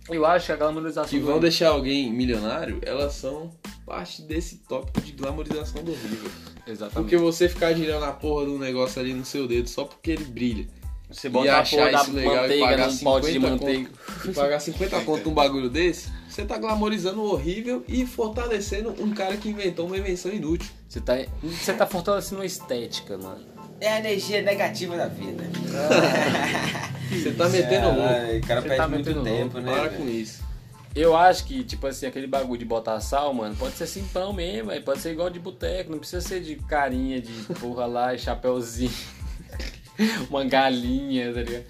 Eu 0.08 0.24
acho 0.24 0.46
que 0.46 0.52
a 0.52 0.56
glamorização 0.56 1.08
que 1.08 1.18
do 1.18 1.26
vão 1.26 1.34
horrível. 1.34 1.50
deixar 1.50 1.68
alguém 1.68 2.12
milionário, 2.12 2.80
elas 2.82 3.14
são 3.14 3.50
parte 3.84 4.22
desse 4.22 4.56
tópico 4.68 5.00
de 5.00 5.12
glamorização 5.12 5.82
do 5.82 5.92
horrível. 5.92 6.30
Exatamente. 6.66 6.94
Porque 6.94 7.16
você 7.16 7.48
ficar 7.48 7.72
girando 7.74 8.04
a 8.04 8.12
porra 8.12 8.46
do 8.46 8.58
negócio 8.58 9.00
ali 9.00 9.12
no 9.14 9.24
seu 9.24 9.46
dedo 9.46 9.68
só 9.68 9.84
porque 9.84 10.10
ele 10.10 10.24
brilha. 10.24 10.66
você 11.10 11.28
e 11.28 11.30
bota 11.30 11.52
a 11.52 11.60
achar 11.60 11.76
porra 11.76 11.90
da 11.92 12.02
isso 12.02 12.12
legal 12.12 12.34
e 12.34 12.40
manteiga 12.40 12.64
pagar 12.66 12.90
num 12.90 12.98
pote 12.98 13.26
de 13.26 13.32
50 13.32 13.50
manteiga. 13.50 13.90
E 14.24 14.32
pagar 14.32 14.60
50 14.60 15.00
conto 15.00 15.28
num 15.28 15.34
bagulho 15.34 15.70
desse, 15.70 16.10
você 16.28 16.44
tá 16.44 16.58
glamorizando 16.58 17.20
o 17.20 17.32
horrível 17.32 17.84
e 17.88 18.06
fortalecendo 18.06 18.94
um 19.02 19.10
cara 19.12 19.36
que 19.36 19.48
inventou 19.48 19.86
uma 19.86 19.96
invenção 19.96 20.32
inútil. 20.32 20.70
Você 20.88 21.00
tá, 21.00 21.14
você 21.42 21.72
tá 21.72 21.86
fortalecendo 21.86 22.42
a 22.42 22.46
estética, 22.46 23.18
mano. 23.18 23.57
É 23.80 23.88
a 23.92 23.98
energia 23.98 24.42
negativa 24.42 24.96
da 24.96 25.06
vida. 25.06 25.44
Você 27.10 27.30
tá 27.32 27.48
metendo 27.48 27.86
louco. 27.88 28.36
O 28.36 28.46
cara 28.46 28.60
Você 28.60 28.68
perde 28.68 28.82
tá 28.82 28.88
muito 28.88 29.22
tempo, 29.22 29.58
né? 29.60 29.72
Para 29.72 29.82
velho? 29.88 29.96
com 29.96 30.08
isso. 30.08 30.42
Eu 30.94 31.16
acho 31.16 31.44
que, 31.44 31.62
tipo 31.62 31.86
assim, 31.86 32.06
aquele 32.06 32.26
bagulho 32.26 32.58
de 32.58 32.64
botar 32.64 32.98
sal, 33.00 33.32
mano, 33.32 33.54
pode 33.54 33.76
ser 33.76 33.86
simplão 33.86 34.32
mesmo, 34.32 34.70
aí 34.70 34.80
pode 34.80 35.00
ser 35.00 35.12
igual 35.12 35.30
de 35.30 35.38
boteco, 35.38 35.90
não 35.92 35.98
precisa 35.98 36.20
ser 36.20 36.40
de 36.40 36.56
carinha, 36.56 37.20
de 37.20 37.30
porra 37.60 37.86
lá, 37.86 38.14
e 38.14 38.18
chapéuzinho, 38.20 38.90
uma 40.28 40.44
galinha, 40.44 41.32
tá 41.32 41.40
ligado? 41.40 41.64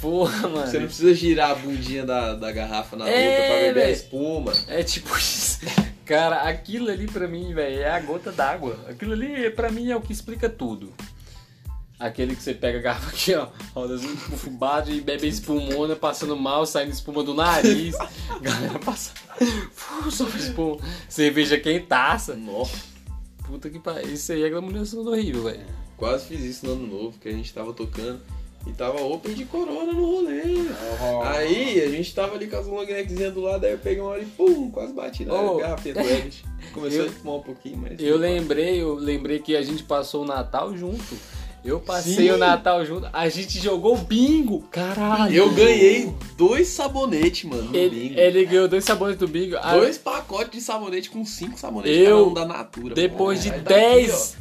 Porra, 0.00 0.48
mano. 0.48 0.66
Você 0.66 0.78
não 0.78 0.86
precisa 0.86 1.14
girar 1.14 1.52
a 1.52 1.54
bundinha 1.54 2.04
da, 2.04 2.34
da 2.34 2.52
garrafa 2.52 2.96
na 2.96 3.08
É, 3.08 3.30
boca 3.30 3.46
pra 3.46 3.56
beber 3.56 3.70
a 3.70 3.72
velho. 3.86 3.92
espuma. 3.92 4.52
É 4.68 4.82
tipo 4.82 5.16
isso. 5.16 5.60
Cara, 6.04 6.42
aquilo 6.42 6.90
ali 6.90 7.06
pra 7.06 7.26
mim, 7.26 7.54
velho, 7.54 7.80
é 7.80 7.90
a 7.90 7.98
gota 8.00 8.30
d'água. 8.30 8.78
Aquilo 8.88 9.14
ali, 9.14 9.48
pra 9.50 9.70
mim, 9.72 9.90
é 9.90 9.96
o 9.96 10.02
que 10.02 10.12
explica 10.12 10.50
tudo. 10.50 10.92
Aquele 11.98 12.36
que 12.36 12.42
você 12.42 12.52
pega 12.52 12.78
a 12.78 12.82
garrafa 12.82 13.08
aqui, 13.08 13.34
ó, 13.34 13.48
roda 13.74 13.94
assim, 13.94 14.14
bate 14.50 14.92
e 14.92 15.00
bebe 15.00 15.26
espumona, 15.26 15.96
passando 15.96 16.36
mal, 16.36 16.66
saindo 16.66 16.92
espuma 16.92 17.22
do 17.22 17.32
nariz. 17.32 17.94
Galera 18.42 18.78
passa. 18.78 19.12
Só 20.10 20.26
espuma. 20.28 20.76
Cerveja 21.08 21.58
quentaça. 21.58 22.34
Nossa. 22.34 22.76
Puta 23.46 23.70
que 23.70 23.78
pariu. 23.78 24.12
Isso 24.12 24.30
aí 24.32 24.42
é 24.42 24.50
glamorização 24.50 25.02
do 25.04 25.10
horrível, 25.12 25.44
velho. 25.44 25.64
Quase 25.96 26.26
fiz 26.26 26.40
isso 26.42 26.66
no 26.66 26.72
ano 26.72 26.86
novo, 26.86 27.18
que 27.18 27.28
a 27.28 27.32
gente 27.32 27.50
tava 27.54 27.72
tocando 27.72 28.20
e 28.66 28.72
tava 28.72 29.00
open 29.02 29.32
de 29.32 29.46
corona 29.46 29.90
no 29.92 30.04
rolê. 30.04 30.42
Oh. 31.00 31.22
Aí 31.22 31.80
a 31.80 31.88
gente 31.88 32.14
tava 32.14 32.34
ali 32.34 32.46
com 32.46 32.56
as 32.56 32.66
long 32.66 32.84
neckzinhas 32.84 33.32
do 33.32 33.40
lado, 33.40 33.64
aí 33.64 33.72
eu 33.72 33.78
peguei 33.78 34.00
uma 34.02 34.10
hora 34.10 34.22
e 34.22 34.26
pum, 34.26 34.70
quase 34.70 34.92
bati 34.92 35.24
na 35.24 35.32
Oh. 35.32 35.56
garrafinha 35.56 35.94
do. 35.94 36.00
Começou 36.74 37.04
Eu- 37.04 37.06
a 37.08 37.12
fumar 37.12 37.36
um 37.36 37.42
pouquinho, 37.42 37.78
mas. 37.78 37.98
Eu 37.98 38.18
lembrei, 38.18 38.82
eu 38.82 38.94
lembrei 38.96 39.38
que 39.38 39.56
a 39.56 39.62
gente 39.62 39.82
passou 39.84 40.24
o 40.24 40.26
Natal 40.26 40.76
junto. 40.76 41.16
Eu 41.64 41.80
passei 41.80 42.14
Sim. 42.28 42.30
o 42.30 42.36
Natal 42.38 42.84
junto. 42.86 43.08
A 43.12 43.28
gente 43.28 43.58
jogou 43.58 43.96
bingo. 43.96 44.62
Caralho. 44.70 45.34
Eu 45.34 45.50
ganhei 45.52 46.12
dois 46.36 46.68
sabonetes, 46.68 47.42
mano, 47.48 47.64
no 47.64 47.76
Ele, 47.76 48.08
bingo. 48.08 48.20
ele 48.20 48.44
ganhou 48.44 48.68
dois 48.68 48.84
sabonetes 48.84 49.18
do 49.20 49.26
bingo. 49.28 49.56
Ah, 49.60 49.74
Dois 49.76 49.98
pacotes 49.98 50.52
de 50.52 50.60
sabonete 50.60 51.10
com 51.10 51.24
cinco 51.24 51.58
sabonetes 51.58 51.98
Eu, 52.06 52.28
um 52.28 52.34
da 52.34 52.44
Natura. 52.44 52.94
Depois 52.94 53.44
mano. 53.44 53.50
de 53.62 53.74
Aí 53.74 53.80
daqui, 53.80 54.06
10. 54.06 54.36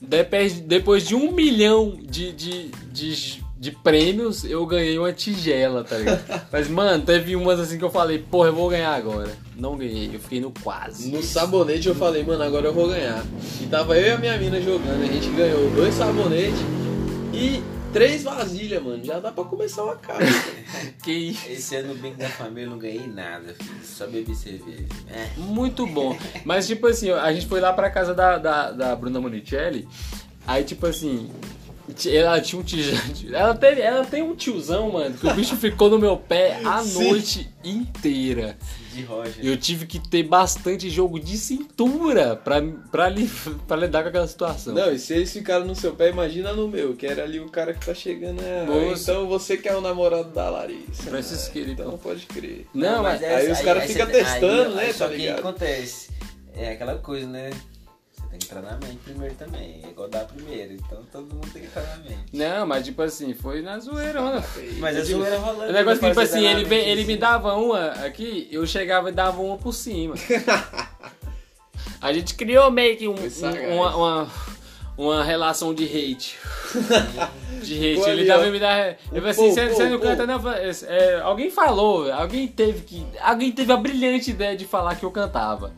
Depois, 0.00 0.52
depois 0.60 1.06
de 1.08 1.14
um 1.14 1.32
milhão 1.32 1.96
de, 2.02 2.30
de, 2.32 2.68
de, 2.92 3.43
de 3.64 3.70
prêmios, 3.70 4.44
eu 4.44 4.64
ganhei 4.66 4.98
uma 4.98 5.10
tigela, 5.10 5.82
tá 5.82 5.96
ligado? 5.96 6.22
Mas, 6.52 6.68
mano, 6.68 7.02
teve 7.02 7.34
umas 7.34 7.58
assim 7.58 7.78
que 7.78 7.84
eu 7.84 7.90
falei, 7.90 8.18
porra, 8.18 8.48
eu 8.48 8.54
vou 8.54 8.68
ganhar 8.68 8.94
agora. 8.94 9.32
Não 9.56 9.74
ganhei, 9.78 10.10
eu 10.12 10.20
fiquei 10.20 10.38
no 10.38 10.52
quase. 10.62 11.10
No 11.10 11.22
sabonete 11.22 11.88
eu 11.88 11.94
falei, 11.94 12.22
mano, 12.22 12.42
agora 12.42 12.66
eu 12.66 12.74
vou 12.74 12.88
ganhar. 12.88 13.24
E 13.62 13.66
tava 13.66 13.96
eu 13.96 14.06
e 14.06 14.10
a 14.10 14.18
minha 14.18 14.36
mina 14.36 14.60
jogando, 14.60 15.02
a 15.02 15.06
gente 15.06 15.30
ganhou 15.30 15.70
dois 15.70 15.94
sabonetes 15.94 16.60
e 17.32 17.62
três 17.90 18.22
vasilhas, 18.22 18.82
mano. 18.82 19.02
Já 19.02 19.18
dá 19.18 19.32
pra 19.32 19.44
começar 19.44 19.82
uma 19.82 19.96
casa. 19.96 20.24
Que 21.02 21.12
isso. 21.12 21.48
Esse 21.48 21.76
ano 21.76 21.94
no 21.94 21.94
bingo 21.94 22.16
da 22.16 22.28
família 22.28 22.64
eu 22.66 22.70
não 22.70 22.78
ganhei 22.78 23.06
nada, 23.06 23.54
filho. 23.54 23.84
Só 23.84 24.06
bebi 24.06 24.34
cerveja. 24.34 24.84
É. 25.08 25.28
Muito 25.38 25.86
bom. 25.86 26.18
Mas, 26.44 26.66
tipo 26.66 26.86
assim, 26.86 27.10
a 27.10 27.32
gente 27.32 27.46
foi 27.46 27.60
lá 27.60 27.72
pra 27.72 27.90
casa 27.90 28.14
da, 28.14 28.38
da, 28.38 28.70
da 28.72 28.96
Bruna 28.96 29.20
Monicelli. 29.20 29.86
Aí, 30.46 30.64
tipo 30.64 30.86
assim, 30.86 31.30
Ela 32.10 32.40
tinha 32.40 32.60
um 32.60 32.64
tiozão. 32.64 32.98
Ela, 33.32 33.54
teve, 33.54 33.80
ela 33.82 34.04
tem 34.06 34.22
um 34.22 34.34
tiozão, 34.34 34.90
mano, 34.92 35.14
que 35.16 35.26
o 35.26 35.34
bicho 35.34 35.54
ficou 35.56 35.90
no 35.90 35.98
meu 35.98 36.16
pé 36.16 36.58
a 36.64 36.78
Sim. 36.84 37.08
noite 37.10 37.48
inteira. 37.62 38.56
De 38.92 39.02
Roger. 39.02 39.44
Eu 39.44 39.56
tive 39.56 39.86
que 39.86 39.98
ter 39.98 40.22
bastante 40.22 40.88
jogo 40.88 41.18
de 41.18 41.36
cintura 41.36 42.36
pra, 42.36 42.62
pra, 42.92 43.08
li, 43.08 43.28
pra 43.66 43.76
lidar 43.76 44.02
com 44.02 44.08
aquela 44.08 44.26
situação. 44.28 44.72
Não, 44.72 44.92
e 44.92 44.98
se 44.98 45.12
eles 45.14 45.32
ficaram 45.32 45.64
no 45.66 45.74
seu 45.74 45.94
pé, 45.94 46.10
imagina 46.10 46.52
no 46.52 46.68
meu, 46.68 46.94
que 46.94 47.04
era 47.06 47.24
ali 47.24 47.40
o 47.40 47.48
cara 47.50 47.74
que 47.74 47.84
tá 47.84 47.92
chegando. 47.92 48.40
Moço. 48.66 49.02
então 49.10 49.26
você 49.26 49.56
que 49.56 49.68
é 49.68 49.76
o 49.76 49.80
namorado 49.80 50.30
da 50.30 50.48
Larissa. 50.48 51.02
Francis 51.10 51.48
Ah, 51.48 51.50
Queira, 51.50 51.70
Então 51.72 51.86
então. 51.88 51.98
pode 51.98 52.24
crer. 52.26 52.66
Não, 52.72 53.02
mas 53.02 53.20
é- 53.20 53.34
aí 53.36 53.50
os 53.52 53.60
caras 53.60 53.82
aí 53.82 53.88
ficam 53.88 54.06
testando, 54.06 54.62
aí- 54.70 54.74
né, 54.76 54.82
aí 54.82 54.92
tá 54.92 54.94
Só 54.94 55.08
que 55.08 55.12
o 55.14 55.16
que 55.16 55.22
ligado? 55.22 55.38
acontece? 55.40 56.08
É 56.56 56.70
aquela 56.70 56.94
coisa, 56.98 57.26
né? 57.26 57.50
Tem 58.34 58.38
que 58.40 58.46
entrar 58.46 58.62
na 58.62 58.72
mente 58.84 58.98
primeiro 59.04 59.34
também. 59.36 59.80
É 59.84 59.90
igual 59.90 60.08
dar 60.08 60.24
primeiro. 60.24 60.72
Então 60.72 61.04
todo 61.12 61.32
mundo 61.32 61.48
tem 61.52 61.62
que 61.62 61.68
entrar 61.68 61.82
na 61.86 61.96
mente. 61.98 62.18
Não, 62.32 62.66
mas 62.66 62.84
tipo 62.84 63.00
assim, 63.00 63.32
foi 63.32 63.62
na 63.62 63.78
zoeirona. 63.78 64.42
Mas 64.78 64.96
a 64.96 65.04
zoeira 65.04 65.38
rolando. 65.38 65.70
O 65.70 65.72
negócio 65.72 66.00
que, 66.00 66.08
tipo 66.08 66.20
assim, 66.20 66.44
ele, 66.44 66.64
vem- 66.64 66.88
ele 66.88 67.04
me 67.04 67.16
dava 67.16 67.54
uma 67.54 67.90
aqui, 68.04 68.48
eu 68.50 68.66
chegava 68.66 69.08
e 69.10 69.12
dava 69.12 69.40
uma 69.40 69.56
por 69.56 69.72
cima. 69.72 70.14
A 72.00 72.12
gente 72.12 72.34
criou 72.34 72.70
meio 72.72 72.96
que 72.96 73.06
um- 73.08 73.14
um- 73.14 73.76
uma, 73.76 73.96
uma, 73.96 74.30
uma 74.98 75.24
relação 75.24 75.72
de 75.72 75.84
hate. 75.84 76.36
De 77.62 77.74
hate. 77.76 78.10
Ele 78.10 78.22
e 78.22 78.50
me 78.50 78.58
dava. 78.58 78.96
Eu 79.12 79.22
falei 79.22 79.30
assim, 79.30 79.54
você 79.54 79.88
não 79.88 79.98
canta, 80.00 80.26
não? 80.26 80.42
É, 80.88 81.20
alguém 81.22 81.50
falou, 81.50 82.12
alguém 82.12 82.46
teve 82.48 82.80
que. 82.82 83.06
Alguém 83.22 83.52
teve 83.52 83.72
a 83.72 83.76
brilhante 83.76 84.30
ideia 84.32 84.56
de 84.56 84.66
falar 84.66 84.96
que 84.96 85.04
eu 85.04 85.10
cantava. 85.10 85.72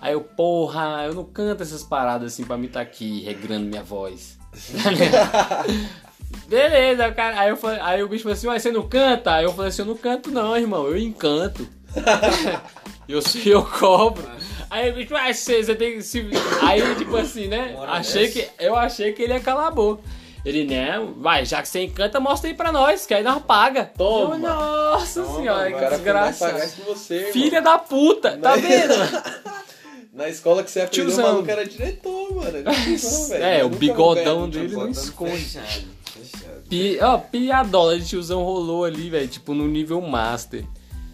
Aí 0.00 0.12
eu, 0.12 0.20
porra, 0.20 1.04
eu 1.06 1.14
não 1.14 1.24
canto 1.24 1.62
essas 1.62 1.82
paradas 1.82 2.32
assim 2.32 2.44
pra 2.44 2.56
mim 2.56 2.66
estar 2.66 2.80
aqui 2.80 3.22
regrando 3.24 3.66
minha 3.66 3.82
voz. 3.82 4.38
Beleza, 6.48 7.10
cara. 7.12 7.40
Aí, 7.40 7.50
eu 7.50 7.56
falei, 7.56 7.80
aí 7.80 8.02
o 8.02 8.08
bicho 8.08 8.22
falou 8.24 8.34
assim, 8.34 8.46
mas 8.46 8.62
você 8.62 8.70
não 8.70 8.86
canta? 8.88 9.34
Aí 9.34 9.44
eu 9.44 9.52
falei 9.52 9.68
assim, 9.68 9.82
eu 9.82 9.86
não 9.86 9.96
canto 9.96 10.30
não, 10.30 10.56
irmão, 10.56 10.86
eu 10.86 10.96
encanto. 10.98 11.66
eu 13.08 13.22
sei, 13.22 13.54
eu 13.54 13.64
cobro. 13.64 14.24
Aí 14.70 14.90
o 14.90 14.94
bicho, 14.94 15.14
ah, 15.14 15.32
você, 15.32 15.62
você 15.62 15.74
tem 15.74 15.92
que 15.94 16.02
se... 16.02 16.28
Aí, 16.62 16.94
tipo 16.96 17.16
assim, 17.16 17.46
né? 17.48 17.76
Achei 17.88 18.28
que, 18.28 18.48
eu 18.58 18.76
achei 18.76 19.12
que 19.12 19.22
ele 19.22 19.32
ia 19.32 19.40
calar 19.40 19.68
a 19.68 19.70
boca. 19.70 20.02
Ele, 20.44 20.64
não, 20.66 21.14
vai, 21.14 21.46
já 21.46 21.62
que 21.62 21.68
você 21.68 21.84
encanta, 21.84 22.20
mostra 22.20 22.50
aí 22.50 22.54
pra 22.54 22.70
nós, 22.70 23.06
que 23.06 23.14
aí 23.14 23.22
nós 23.22 23.42
paga. 23.42 23.84
Toma. 23.96 24.34
Eu, 24.34 24.38
Nossa 24.40 25.22
Toma, 25.22 25.36
senhora, 25.38 25.72
que 25.72 25.88
desgraça. 25.88 26.54
Filha 27.32 27.62
da 27.62 27.78
puta, 27.78 28.36
tá 28.36 28.54
Né? 28.56 28.62
vendo? 28.62 28.94
Na 30.14 30.28
escola 30.28 30.62
que 30.62 30.70
você 30.70 30.80
aprendeu, 30.80 31.06
Tiozão. 31.06 31.24
o 31.24 31.28
maluco 31.32 31.50
era 31.50 31.66
diretor, 31.66 32.34
mano. 32.36 32.56
Era 32.58 32.72
tiozão, 32.84 33.28
velho. 33.28 33.44
É, 33.44 33.64
o 33.64 33.68
bigodão 33.68 34.48
dele 34.48 34.74
não 34.76 34.88
esconde. 34.88 35.38
Fechado, 35.38 35.86
fechado. 36.04 36.62
Pi, 36.68 36.98
ó, 37.02 37.18
piadola 37.18 37.98
de 37.98 38.06
tiozão 38.06 38.44
rolou 38.44 38.84
ali, 38.84 39.10
velho, 39.10 39.26
tipo 39.26 39.52
no 39.52 39.66
nível 39.66 40.00
master. 40.00 40.64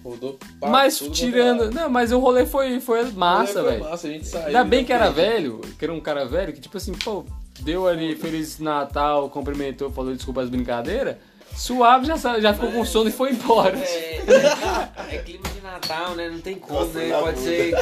Rodou 0.05 0.39
pra 0.59 0.69
Mas 0.69 0.99
tirando. 0.99 1.63
é 1.63 1.65
lado. 1.67 1.75
Não, 1.75 1.89
mas 1.89 2.13
o 2.13 2.19
rolê 2.19 2.45
foi, 2.45 2.79
foi 2.81 3.11
massa, 3.11 3.63
Foi 3.63 3.71
velho. 3.71 3.85
Massa, 3.85 4.07
a 4.07 4.11
gente 4.11 4.27
saiu. 4.27 4.47
Ainda 4.47 4.65
bem 4.65 4.81
já 4.81 4.87
que 4.87 4.93
era 4.93 5.11
velho, 5.11 5.61
que 5.79 5.85
era 5.85 5.93
um 5.93 6.01
cara 6.01 6.27
velho, 6.27 6.53
que 6.53 6.61
tipo 6.61 6.77
assim, 6.77 6.93
pô, 6.93 7.25
deu 7.61 7.87
ali 7.87 8.15
Feliz 8.17 8.59
Natal, 8.59 9.31
cumprimentou, 9.31 9.91
falou 9.91 10.15
desculpa 10.15 10.43
as 10.43 10.51
brincadeiras. 10.51 11.17
Suave 11.57 12.07
já, 12.07 12.17
já 12.39 12.55
ficou 12.55 12.71
com 12.71 12.85
sono 12.85 13.09
e 13.09 13.13
foi 13.13 13.31
embora. 13.33 13.77
É, 13.77 14.23
é, 15.11 15.17
é 15.17 15.19
clima 15.19 15.45
de 15.55 15.61
Natal, 15.61 16.15
né? 16.15 16.29
Não 16.31 16.41
tem 16.41 16.57
como, 16.57 16.81
Nossa, 16.81 16.99
né? 16.99 17.19
Pode 17.19 17.37
puta. 17.37 17.47
ser 17.47 17.75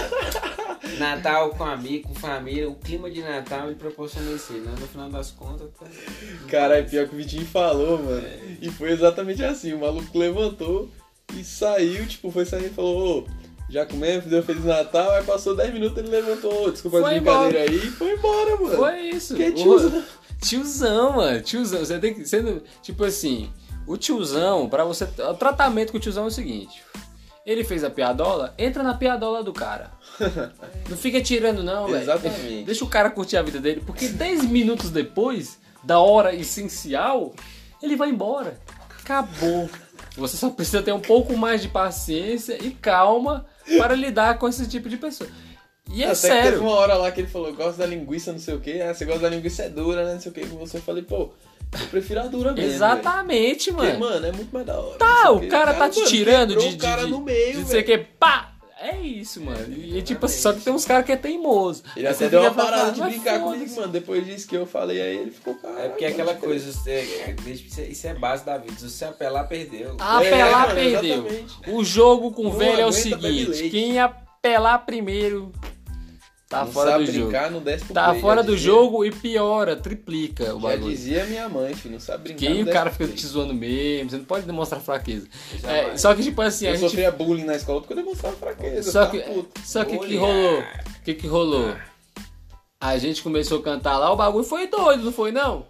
Natal 0.98 1.50
com 1.50 1.64
amigo, 1.64 2.08
com 2.08 2.14
família. 2.14 2.68
O 2.68 2.74
clima 2.74 3.10
de 3.10 3.20
Natal 3.20 3.66
ele 3.66 3.74
proporciona 3.76 4.30
isso, 4.32 4.52
né? 4.54 4.74
No 4.78 4.86
final 4.86 5.08
das 5.10 5.30
contas, 5.30 5.68
tá... 5.78 5.86
Cara, 6.48 6.78
é 6.78 6.82
pior 6.82 7.06
que 7.08 7.14
o 7.14 7.18
Vitinho 7.18 7.44
falou, 7.46 8.02
mano. 8.02 8.26
E 8.60 8.70
foi 8.70 8.90
exatamente 8.92 9.42
assim. 9.44 9.72
O 9.72 9.80
maluco 9.80 10.16
levantou 10.18 10.88
e 11.36 11.44
saiu, 11.44 12.06
tipo, 12.06 12.30
foi 12.30 12.44
sair 12.44 12.66
e 12.66 12.70
falou, 12.70 13.24
ô, 13.26 13.26
já 13.68 13.84
comemos, 13.84 14.24
deu 14.26 14.42
Feliz 14.42 14.64
Natal, 14.64 15.10
aí 15.12 15.22
passou 15.24 15.54
10 15.54 15.74
minutos 15.74 15.98
ele 15.98 16.08
levantou, 16.08 16.66
"Ô, 16.66 16.70
desculpa 16.70 17.00
Foi 17.02 17.16
as 17.16 17.22
brincadeiras 17.22 17.68
aí 17.70 17.76
e 17.76 17.90
foi 17.90 18.12
embora, 18.14 18.56
mano. 18.56 18.76
Foi 18.76 19.00
isso. 19.10 19.34
Que 19.34 19.48
O- 19.50 19.54
tiozão. 19.54 20.04
Tiozão, 20.40 21.12
mano. 21.16 21.40
Tiozão. 21.42 21.80
Você 21.80 21.98
tem 21.98 22.14
que. 22.14 22.36
Não- 22.40 22.62
tipo 22.82 23.04
assim, 23.04 23.50
o 23.86 23.96
tiozão, 23.96 24.68
pra 24.68 24.84
você. 24.84 25.04
O 25.04 25.34
tratamento 25.34 25.90
com 25.90 25.98
o 25.98 26.00
tiozão 26.00 26.24
é 26.24 26.28
o 26.28 26.30
seguinte. 26.30 26.82
Ele 27.46 27.64
fez 27.64 27.82
a 27.82 27.90
piadola, 27.90 28.54
entra 28.58 28.82
na 28.82 28.94
piadola 28.94 29.42
do 29.42 29.52
cara. 29.52 29.90
Não 30.88 30.96
fica 30.96 31.20
tirando, 31.20 31.62
não, 31.62 31.86
velho. 31.86 32.02
Exatamente. 32.02 32.64
Deixa 32.64 32.84
o 32.84 32.88
cara 32.88 33.10
curtir 33.10 33.36
a 33.36 33.42
vida 33.42 33.58
dele, 33.58 33.82
porque 33.86 34.08
10 34.08 34.44
minutos 34.44 34.90
depois 34.90 35.58
da 35.82 35.98
hora 35.98 36.34
essencial, 36.34 37.32
ele 37.82 37.96
vai 37.96 38.10
embora. 38.10 38.60
Acabou. 39.00 39.70
Você 40.16 40.36
só 40.36 40.50
precisa 40.50 40.82
ter 40.82 40.92
um 40.92 41.00
pouco 41.00 41.36
mais 41.36 41.62
de 41.62 41.68
paciência 41.68 42.58
e 42.62 42.70
calma 42.70 43.46
para 43.78 43.94
lidar 43.94 44.38
com 44.38 44.48
esse 44.48 44.68
tipo 44.68 44.88
de 44.88 44.96
pessoa. 44.96 45.30
E 45.90 46.02
é 46.02 46.06
Até 46.06 46.14
que 46.14 46.20
sério. 46.20 46.50
teve 46.52 46.62
uma 46.62 46.72
hora 46.72 46.94
lá 46.94 47.10
que 47.10 47.20
ele 47.20 47.28
falou, 47.28 47.54
gosta 47.54 47.78
da 47.78 47.86
linguiça, 47.86 48.32
não 48.32 48.38
sei 48.38 48.54
o 48.54 48.60
que, 48.60 48.82
ah, 48.82 48.92
você 48.92 49.04
gosta 49.06 49.20
da 49.20 49.28
linguiça 49.30 49.62
é 49.62 49.68
dura, 49.70 50.04
né, 50.04 50.14
não 50.14 50.20
sei 50.20 50.30
o 50.30 50.34
que, 50.34 50.46
com 50.46 50.58
você 50.58 50.76
eu 50.76 50.82
falei, 50.82 51.02
pô, 51.02 51.30
eu 51.72 51.86
prefiro 51.88 52.20
a 52.20 52.26
dura 52.26 52.52
mesmo, 52.52 52.70
Exatamente, 52.70 53.70
velho. 53.70 53.76
Porque, 53.76 53.92
mano. 53.98 54.14
mano, 54.14 54.26
é 54.26 54.32
muito 54.32 54.52
mais 54.52 54.66
da 54.66 54.78
hora. 54.78 54.98
Tá, 54.98 55.30
o 55.32 55.46
cara 55.48 55.74
tá 55.74 55.88
te 55.88 55.98
mano, 55.98 56.08
tirando 56.10 56.56
de, 56.56 56.66
o 56.74 56.78
cara 56.78 57.04
de, 57.04 57.10
no 57.10 57.20
meio, 57.20 57.58
de 57.58 57.64
velho. 57.64 57.84
que 57.84 57.98
pá, 57.98 58.52
é 58.80 58.96
isso, 59.00 59.40
mano. 59.40 59.74
E 59.76 60.00
tipo 60.02 60.24
assim, 60.26 60.40
só 60.40 60.52
que 60.52 60.60
tem 60.60 60.72
uns 60.72 60.84
caras 60.84 61.04
que 61.04 61.10
é 61.12 61.16
teimoso. 61.16 61.82
Ele 61.96 62.06
até 62.06 62.16
você 62.16 62.28
deu 62.28 62.42
uma 62.42 62.52
parada 62.54 62.76
falando, 62.76 62.94
de 62.94 63.00
"Mas 63.00 63.12
brincar 63.14 63.40
foda-se." 63.40 63.58
comigo, 63.58 63.80
mano. 63.80 63.92
Depois 63.92 64.24
disso 64.26 64.46
que 64.48 64.56
eu 64.56 64.66
falei 64.66 65.00
aí, 65.00 65.16
ele 65.18 65.30
ficou, 65.32 65.54
cara. 65.56 65.80
É 65.80 65.88
porque 65.88 66.04
é 66.04 66.08
aquela 66.08 66.34
coisa, 66.34 66.70
você- 66.72 66.90
é- 66.90 67.34
isso 67.50 67.80
é- 67.80 67.84
isso 67.86 68.06
é 68.06 68.14
base 68.14 68.44
da 68.44 68.56
vida. 68.56 68.74
Se 68.78 68.88
você 68.88 69.04
apelar, 69.04 69.44
perdeu. 69.48 69.96
Apelar, 69.98 70.68
mano, 70.68 70.74
perdeu. 70.76 71.26
exatamente. 71.26 71.54
O 71.72 71.84
jogo 71.84 72.30
com 72.32 72.46
o 72.46 72.52
velho 72.52 72.80
é 72.80 72.86
o 72.86 72.92
seguinte: 72.92 73.68
quem 73.68 73.98
apelar 73.98 74.78
primeiro 74.86 75.52
tá 76.48 76.64
não 76.64 76.72
fora 76.72 76.90
sabe 76.92 77.04
do 77.04 77.12
jogo. 77.12 77.26
brincar, 77.30 77.50
não 77.50 77.60
desce 77.60 77.84
pro 77.84 77.94
Tá 77.94 78.08
play, 78.10 78.20
fora 78.20 78.36
já 78.42 78.46
do 78.46 78.54
dizia- 78.56 78.72
jogo 78.72 79.04
e 79.04 79.10
piora, 79.10 79.76
triplica 79.76 80.44
o 80.54 80.60
Já 80.60 80.68
bagulho. 80.68 80.90
dizia 80.90 81.24
minha 81.26 81.48
mãe, 81.48 81.74
filho, 81.74 81.92
não 81.94 82.00
sabe 82.00 82.24
brincar. 82.24 82.38
Que 82.38 82.48
não 82.48 82.56
aí 82.56 82.62
o 82.62 82.66
cara 82.72 82.90
fica 82.90 83.04
play. 83.04 83.16
te 83.16 83.26
zoando 83.26 83.52
mesmo, 83.54 84.10
você 84.10 84.16
não 84.16 84.24
pode 84.24 84.46
demonstrar 84.46 84.80
fraqueza. 84.80 85.28
Já 85.62 85.70
É, 85.70 85.96
só 85.96 86.14
que, 86.14 86.22
tipo 86.22 86.40
assim, 86.40 86.66
a 86.66 86.70
Eu 86.70 86.76
gente. 86.76 86.88
sofria 86.88 87.10
bullying 87.12 87.44
na 87.44 87.56
escola 87.56 87.80
porque 87.80 87.92
eu 87.92 87.98
demonstrava 87.98 88.36
fraqueza. 88.36 88.90
Só 88.90 89.04
tá 89.04 89.10
que, 89.10 89.20
puto. 89.20 89.60
só 89.64 89.84
que 89.84 89.98
que 89.98 90.16
rolou? 90.16 90.60
O 90.60 91.04
que 91.04 91.14
que 91.14 91.26
rolou? 91.26 91.74
A 92.80 92.96
gente 92.96 93.22
começou 93.22 93.58
a 93.58 93.62
cantar 93.62 93.98
lá, 93.98 94.12
o 94.12 94.16
bagulho 94.16 94.44
foi 94.44 94.66
doido, 94.68 95.02
não 95.04 95.12
foi 95.12 95.32
não? 95.32 95.66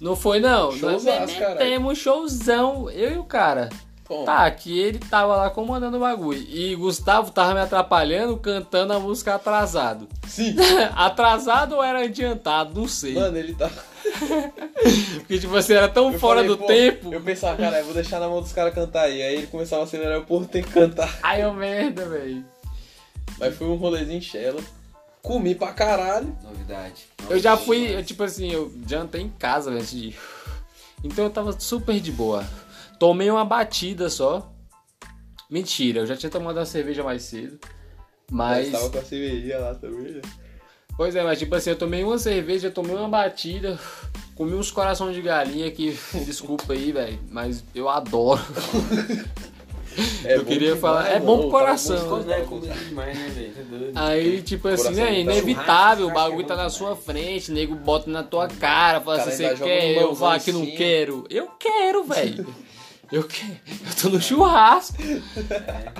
Não 0.00 0.16
foi 0.16 0.40
não? 0.40 0.66
Nós 0.72 0.78
Showzaço, 0.80 1.38
caralho. 1.38 1.58
metemos 1.58 1.98
showzão, 1.98 2.90
eu 2.90 3.12
e 3.12 3.18
o 3.18 3.24
cara. 3.24 3.68
Toma. 4.10 4.24
Tá, 4.24 4.50
que 4.50 4.76
ele 4.76 4.98
tava 4.98 5.36
lá 5.36 5.50
comandando 5.50 5.96
o 5.96 6.00
bagulho. 6.00 6.40
E 6.40 6.74
Gustavo 6.74 7.30
tava 7.30 7.54
me 7.54 7.60
atrapalhando 7.60 8.36
cantando 8.38 8.92
a 8.92 8.98
música 8.98 9.36
atrasado. 9.36 10.08
Sim. 10.26 10.56
atrasado 10.96 11.76
ou 11.76 11.84
era 11.84 12.00
adiantado? 12.00 12.80
Não 12.80 12.88
sei. 12.88 13.14
Mano, 13.14 13.36
ele 13.38 13.54
tá. 13.54 13.70
Porque 15.20 15.38
tipo 15.38 15.54
assim, 15.54 15.74
era 15.74 15.88
tão 15.88 16.12
Eu 16.12 16.18
fora 16.18 16.40
falei, 16.40 16.48
do 16.48 16.58
pô, 16.58 16.66
tempo. 16.66 17.14
Eu 17.14 17.20
pensava, 17.20 17.56
cara, 17.56 17.78
eu 17.78 17.84
vou 17.84 17.94
deixar 17.94 18.18
na 18.18 18.26
mão 18.26 18.40
dos 18.40 18.52
caras 18.52 18.74
cantar 18.74 19.02
aí. 19.02 19.22
Aí 19.22 19.36
ele 19.36 19.46
começava 19.46 19.82
a 19.82 19.84
acelerar, 19.84 20.18
o 20.18 20.26
povo 20.26 20.44
tem 20.44 20.64
que 20.64 20.72
cantar. 20.72 21.16
Ai, 21.22 21.44
eu 21.44 21.54
merda, 21.54 22.08
velho. 22.08 22.44
Mas 23.38 23.54
foi 23.54 23.68
um 23.68 23.76
rolezinho 23.76 24.20
Shella. 24.20 24.60
Comi 25.22 25.54
pra 25.54 25.72
caralho. 25.72 26.36
Novidade. 26.42 27.04
Eu 27.28 27.38
já 27.38 27.56
fui, 27.56 27.94
eu, 27.94 28.04
tipo 28.04 28.24
assim, 28.24 28.50
eu 28.50 28.72
jantei 28.88 29.20
em 29.20 29.28
casa 29.28 29.70
antes 29.70 29.92
de. 29.92 30.16
Então 31.04 31.26
eu 31.26 31.30
tava 31.30 31.52
super 31.60 32.00
de 32.00 32.10
boa. 32.10 32.44
Tomei 33.00 33.30
uma 33.30 33.46
batida 33.46 34.10
só. 34.10 34.52
Mentira, 35.50 36.00
eu 36.00 36.06
já 36.06 36.14
tinha 36.16 36.30
tomado 36.30 36.58
uma 36.58 36.66
cerveja 36.66 37.02
mais 37.02 37.22
cedo. 37.22 37.58
Mas 38.30 38.68
Mas. 38.70 38.72
tava 38.72 38.90
com 38.90 38.98
a 38.98 39.02
cervejinha 39.02 39.58
lá 39.58 39.74
também, 39.74 40.12
né? 40.12 40.20
Pois 40.96 41.16
é, 41.16 41.22
mas 41.24 41.38
tipo 41.38 41.54
assim, 41.54 41.70
eu 41.70 41.76
tomei 41.76 42.04
uma 42.04 42.18
cerveja, 42.18 42.68
eu 42.68 42.72
tomei 42.72 42.94
uma 42.94 43.08
batida, 43.08 43.78
comi 44.34 44.52
uns 44.52 44.70
corações 44.70 45.14
de 45.16 45.22
galinha 45.22 45.70
que. 45.70 45.98
Desculpa 46.26 46.74
aí, 46.74 46.92
velho, 46.92 47.18
mas 47.30 47.64
eu 47.74 47.88
adoro. 47.88 48.40
É 50.24 50.36
Eu 50.36 50.44
queria 50.44 50.74
demais, 50.74 50.80
falar- 50.80 51.08
é 51.08 51.18
bom 51.18 51.38
pro 51.40 51.50
Tava 51.50 51.64
coração. 51.64 51.96
bom 52.08 52.22
Quando 52.22 52.30
é 52.30 52.74
demais, 52.74 53.18
né? 53.18 53.52
Tá 53.56 53.62
doido. 53.76 53.92
Aí, 53.96 54.40
tipo 54.40 54.68
assim, 54.68 55.00
é 55.00 55.20
inevitável, 55.20 56.06
o 56.06 56.08
churrasco, 56.10 56.30
bagulho 56.30 56.46
tá 56.46 56.54
na 56.56 56.66
é 56.66 56.68
sua 56.68 56.94
frente, 56.94 57.50
nego 57.50 57.74
bota 57.74 58.08
na 58.08 58.22
tua 58.22 58.46
cara, 58.46 59.00
fala 59.00 59.20
assim, 59.20 59.32
você 59.32 59.56
quer? 59.56 59.96
Eu 59.96 60.14
falo 60.14 60.36
em 60.36 60.40
que 60.40 60.52
não 60.52 60.64
quero. 60.64 61.26
Eu 61.28 61.48
quero, 61.58 62.04
velho. 62.04 62.46
Eu 63.12 63.24
quero. 63.24 63.56
Eu 63.66 63.96
tô 64.00 64.08
no 64.08 64.20
churrasco. 64.20 64.96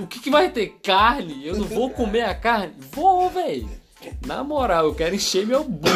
O 0.00 0.06
que, 0.06 0.20
que 0.20 0.30
vai 0.30 0.50
ter? 0.50 0.78
Carne? 0.82 1.46
Eu 1.46 1.56
não 1.56 1.64
vou 1.64 1.90
comer 1.90 2.22
a 2.22 2.34
carne? 2.34 2.74
Vou, 2.92 3.28
velho. 3.30 3.68
Na 4.24 4.42
moral, 4.44 4.86
eu 4.86 4.94
quero 4.94 5.14
encher 5.14 5.46
meu 5.46 5.64
bucho. 5.64 5.92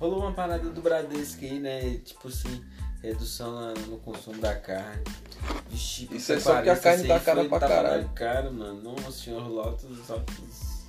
Rolou 0.00 0.20
uma 0.20 0.32
parada 0.32 0.68
do 0.68 0.80
Bradesco 0.82 1.44
aí, 1.44 1.60
né? 1.60 1.98
Tipo 2.04 2.28
assim, 2.28 2.62
redução 3.02 3.52
na- 3.52 3.74
no 3.86 3.98
consumo 3.98 4.38
da 4.40 4.54
carne. 4.56 5.02
Vixe, 5.70 6.08
Isso 6.12 6.32
é 6.32 6.40
só 6.40 6.54
porque 6.56 6.70
a 6.70 6.76
carne 6.76 6.98
isso 7.04 7.08
tá 7.08 7.20
cara 7.20 7.44
pra 7.44 7.60
tava 7.60 7.72
caralho. 7.74 8.10
caro, 8.14 8.52
mano. 8.52 8.82
Nossa 8.82 9.12
senhor, 9.12 9.46
Lotus, 9.46 10.08
Lotus. 10.08 10.80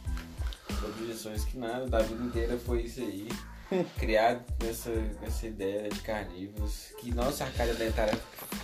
Objeções 0.83 1.45
que 1.45 1.57
nada, 1.59 1.85
da 1.87 1.99
vida 1.99 2.23
inteira 2.23 2.57
foi 2.65 2.81
isso 2.83 2.99
aí. 3.01 3.27
criado 3.99 4.43
com 4.59 4.67
essa, 4.67 4.91
com 4.91 5.25
essa 5.25 5.47
ideia 5.47 5.89
de 5.89 5.99
carnívoros, 6.01 6.87
que 6.99 7.13
nossa 7.13 7.43
arcada 7.45 7.73
dentária 7.73 8.13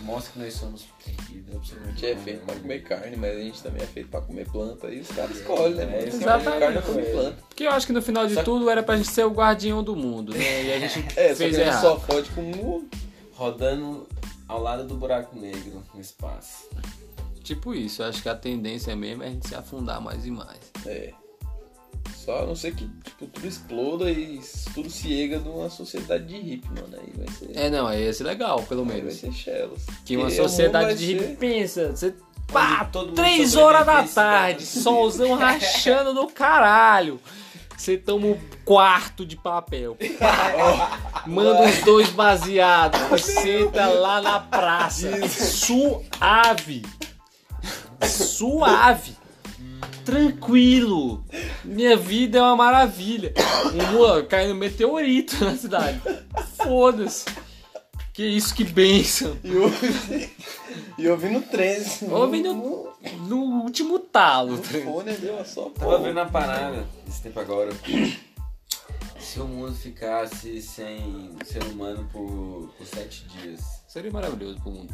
mostra 0.02 0.34
que 0.34 0.40
nós 0.40 0.54
somos 0.54 0.86
terríveis. 1.04 1.58
A 1.84 1.90
gente 1.90 2.06
é 2.06 2.16
feito 2.16 2.46
pra 2.46 2.56
comer 2.56 2.84
carne, 2.84 3.16
mas 3.18 3.36
a 3.38 3.40
gente 3.40 3.64
também 3.64 3.82
é 3.84 3.86
feito 3.88 4.10
pra 4.10 4.22
comer 4.22 4.46
planta. 4.50 4.88
E 4.90 5.00
os 5.00 5.08
caras 5.08 5.38
escolhem, 5.38 5.76
né? 5.76 6.04
Exatamente. 6.08 6.60
carne 6.60 6.82
come 6.82 7.02
planta. 7.04 7.38
Porque 7.48 7.64
eu 7.64 7.72
acho 7.72 7.88
que 7.88 7.94
no 7.94 8.02
final 8.02 8.28
de 8.28 8.34
Só 8.34 8.40
que- 8.42 8.46
tudo 8.46 8.70
era 8.70 8.84
pra 8.84 8.98
gente 8.98 9.10
ser 9.12 9.26
o 9.26 9.32
guardião 9.32 9.84
do 9.84 9.96
mundo, 9.96 10.34
né? 10.34 10.64
E 10.64 10.74
a 10.74 10.80
gente 10.88 11.00
É, 11.18 11.30
só 11.30 11.34
que 11.34 11.36
fez 11.36 11.40
a 11.42 11.58
gente 11.58 11.60
errado. 11.68 11.82
só 11.82 11.96
pode 11.96 12.30
com 12.32 12.42
um. 12.42 12.88
Rodando 13.34 14.08
ao 14.48 14.62
lado 14.62 14.84
do 14.86 14.96
buraco 14.96 15.38
negro 15.38 15.84
no 15.94 16.02
espaço. 16.02 16.68
Tipo 17.44 17.74
isso, 17.74 18.02
eu 18.02 18.08
acho 18.08 18.22
que 18.22 18.28
a 18.28 18.36
tendência 18.36 18.96
mesmo 18.96 19.24
é 19.24 19.28
a 19.28 19.30
gente 19.30 19.48
se 19.48 19.56
afundar 19.56 20.02
mais 20.02 20.26
e 20.26 20.32
mais. 20.32 20.60
É. 20.86 21.14
Só 22.16 22.44
a 22.44 22.46
não 22.46 22.56
ser 22.56 22.76
que 22.76 22.88
tipo, 23.04 23.26
tudo 23.28 23.48
exploda 23.48 24.12
e 24.12 24.40
tudo 24.74 24.90
se 24.90 25.14
ega 25.24 25.40
numa 25.40 25.70
sociedade 25.70 26.26
de 26.26 26.38
hippie, 26.38 26.68
mano. 26.70 26.98
Aí 27.00 27.14
vai 27.18 27.28
ser. 27.36 27.52
É, 27.58 27.70
não, 27.70 27.88
aí 27.88 28.04
ia 28.04 28.14
ser 28.14 28.24
legal, 28.26 28.62
pelo 28.64 28.82
aí 28.82 28.88
vai 28.88 28.98
menos. 29.02 29.16
ser 29.16 29.32
shellos. 29.32 29.82
Que 30.06 30.16
uma 30.18 30.26
mundo 30.26 30.36
sociedade 30.36 30.96
de 30.98 31.06
ser- 31.06 31.14
hippie 31.22 31.36
pensa, 31.38 31.92
você 31.96 32.14
pá, 32.52 32.86
todo 32.86 33.08
mundo 33.08 33.16
três 33.16 33.56
horas 33.56 33.86
da 33.86 34.04
tarde, 34.04 34.66
solzão 34.66 35.34
rachando 35.40 36.14
no 36.14 36.28
caralho. 36.28 37.20
Você 37.78 37.96
toma 37.96 38.26
um 38.28 38.38
quarto 38.66 39.24
de 39.24 39.36
papel. 39.36 39.96
Manda 41.28 41.62
uns 41.62 41.80
dois 41.84 42.10
baseados 42.10 43.00
senta 43.22 43.86
lá 43.86 44.20
na 44.20 44.40
praça. 44.40 45.10
Suave. 45.30 46.84
Suave. 48.04 49.16
Tranquilo. 50.04 51.24
Minha 51.64 51.98
vida 51.98 52.38
é 52.38 52.42
uma 52.42 52.56
maravilha. 52.56 53.34
Um, 53.74 54.26
caindo 54.26 54.56
meteorito 54.56 55.44
na 55.44 55.56
cidade. 55.56 56.02
Foda-se. 56.56 57.26
Que 58.14 58.26
isso, 58.26 58.56
que 58.56 58.64
bênção. 58.64 59.38
E 59.44 59.56
ouvindo, 59.56 60.30
e 60.98 61.08
ouvindo 61.08 61.42
13. 61.42 62.06
Ouvindo 62.06 62.54
no 63.28 63.38
último 63.64 64.00
talo. 64.00 64.56
O 64.56 64.64
fone 64.64 65.14
deu 65.14 65.46
só 65.46 65.70
Tava 65.70 66.00
vendo 66.00 66.20
a 66.20 66.26
parada 66.26 66.88
esse 67.08 67.22
tempo 67.22 67.40
agora. 67.40 67.72
Se 69.20 69.40
o 69.40 69.46
mundo 69.46 69.76
ficasse 69.76 70.62
sem 70.62 71.36
ser 71.46 71.64
humano 71.66 72.10
por, 72.12 72.74
por 72.76 72.88
sete 72.88 73.28
dias. 73.28 73.62
Seria 73.88 74.10
maravilhoso 74.10 74.60
pro 74.62 74.72
mundo. 74.72 74.94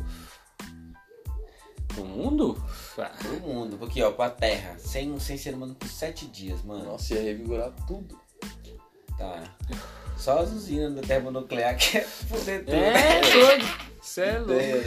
Pro 1.94 2.04
mundo? 2.06 2.64
Pro 2.96 3.40
mundo, 3.42 3.78
porque 3.78 4.02
ó, 4.02 4.12
pra 4.12 4.30
terra, 4.30 4.76
sem, 4.80 5.18
sem 5.20 5.38
ser 5.38 5.54
humano 5.54 5.76
por 5.76 5.88
sete 5.88 6.26
dias, 6.28 6.62
mano. 6.64 6.84
Nossa, 6.86 7.14
ia 7.14 7.22
revigorar 7.22 7.72
tudo. 7.88 8.20
Tá. 9.18 9.44
Só 10.18 10.40
as 10.40 10.52
usinas 10.52 10.94
da 10.96 11.02
termonuclear 11.02 11.76
que 11.78 11.98
é 11.98 12.02
foder 12.02 12.60
tudo. 12.66 12.74
É, 12.76 13.22
doido. 13.22 13.66
Cê 14.02 14.22
é 14.22 14.38
louco. 14.40 14.54
Ideia, 14.54 14.84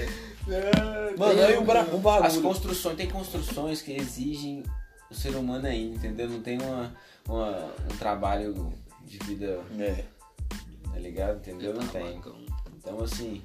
né? 0.47 1.15
Mano, 1.19 1.43
aí 1.43 1.57
o, 1.57 1.63
bra... 1.63 1.83
o 1.93 1.99
bagulho. 1.99 2.25
As 2.27 2.37
construções, 2.39 2.97
tem 2.97 3.09
construções 3.09 3.83
que 3.83 3.93
exigem 3.93 4.63
o 5.11 5.15
ser 5.15 5.35
humano 5.37 5.67
ainda, 5.67 5.97
entendeu? 5.97 6.29
Não 6.29 6.41
tem 6.41 6.61
uma, 6.61 6.93
uma- 7.29 7.73
um 7.93 7.97
trabalho 7.99 8.73
de 9.05 9.19
vida, 9.19 9.61
É. 9.79 10.05
tá 10.93 10.99
ligado? 10.99 11.37
Entendeu? 11.39 11.75
Não 11.75 11.87
tem. 11.87 12.21
Então 12.79 13.01
assim, 13.03 13.43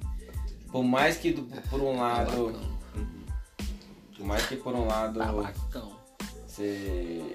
por 0.70 0.82
mais 0.84 1.16
que 1.16 1.32
do- 1.32 1.42
por 1.68 1.80
um 1.80 1.98
lado. 1.98 2.52
Por 4.22 4.28
mais 4.28 4.46
que 4.46 4.54
por 4.54 4.72
um 4.72 4.86
lado 4.86 5.18
Tabacão. 5.18 5.90
você 6.46 7.34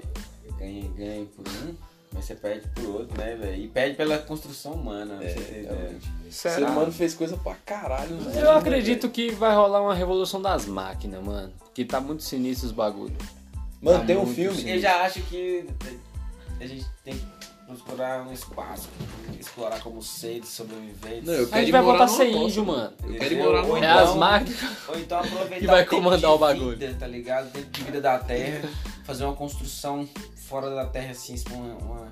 ganhe, 0.58 0.90
ganhe 0.96 1.26
por 1.26 1.46
um, 1.46 1.76
mas 2.14 2.24
você 2.24 2.34
perde 2.34 2.66
por 2.70 2.86
outro, 2.86 3.18
né, 3.18 3.36
velho? 3.36 3.62
E 3.62 3.68
perde 3.68 3.98
pela 3.98 4.18
construção 4.20 4.72
humana, 4.72 5.22
É, 5.22 5.66
realmente. 5.68 6.10
O 6.30 6.32
ser 6.32 6.64
humano 6.64 6.90
fez 6.94 7.14
coisa 7.14 7.36
pra 7.36 7.56
caralho. 7.56 8.16
né? 8.16 8.42
Eu 8.42 8.52
acredito 8.52 9.10
que 9.10 9.32
vai 9.32 9.54
rolar 9.54 9.82
uma 9.82 9.94
revolução 9.94 10.42
das 10.42 10.66
máquinas, 10.66 11.22
mano. 11.22 11.52
Que 11.74 11.84
tá 11.84 12.00
muito 12.00 12.24
sinistro 12.24 12.68
os 12.68 12.72
bagulho. 12.72 13.18
Mano, 13.82 14.00
Tá 14.00 14.06
tem 14.06 14.18
um 14.18 14.26
filme. 14.26 14.70
Eu 14.72 14.80
já 14.80 15.02
acho 15.02 15.22
que 15.24 15.68
a 16.62 16.66
gente 16.66 16.86
tem 17.04 17.18
que 17.18 17.26
explorar 17.74 18.26
um 18.28 18.32
espaço, 18.32 18.88
explorar 19.40 19.80
como 19.82 20.02
seres 20.02 20.48
sobreviventes. 20.50 21.26
Não, 21.26 21.34
eu 21.34 21.40
A 21.40 21.44
gente 21.44 21.50
quero 21.52 21.68
ir 21.68 21.72
vai 21.72 21.82
voltar 21.82 22.04
a 22.06 22.08
ser 22.08 22.30
índio, 22.30 22.66
mano. 22.66 22.94
Eu 23.04 23.14
quero 23.16 23.34
ir 23.34 23.38
morar 23.44 23.62
Ou 23.62 23.68
numa 23.68 23.78
É 23.86 23.92
então- 23.92 24.04
as 24.04 24.16
máquinas. 24.16 24.62
Ou 24.88 25.00
então 25.00 25.20
aproveitar 25.20 25.56
Que 25.60 25.68
vai 25.68 25.86
comandar 25.86 26.32
o 26.32 26.38
bagulho. 26.38 26.78
Vida, 26.78 26.96
tá 27.00 27.08
ligado? 27.08 27.52
Tempo 27.52 27.70
de 27.70 27.84
vida 27.84 28.02
da 28.02 28.20
Terra, 28.20 28.70
fazer 29.04 29.26
uma 29.26 29.36
construção 29.36 30.08
fora 30.48 30.70
da 30.74 30.86
Terra, 30.86 31.12
assim, 31.12 31.36
uma, 31.52 31.76
uma, 31.76 32.10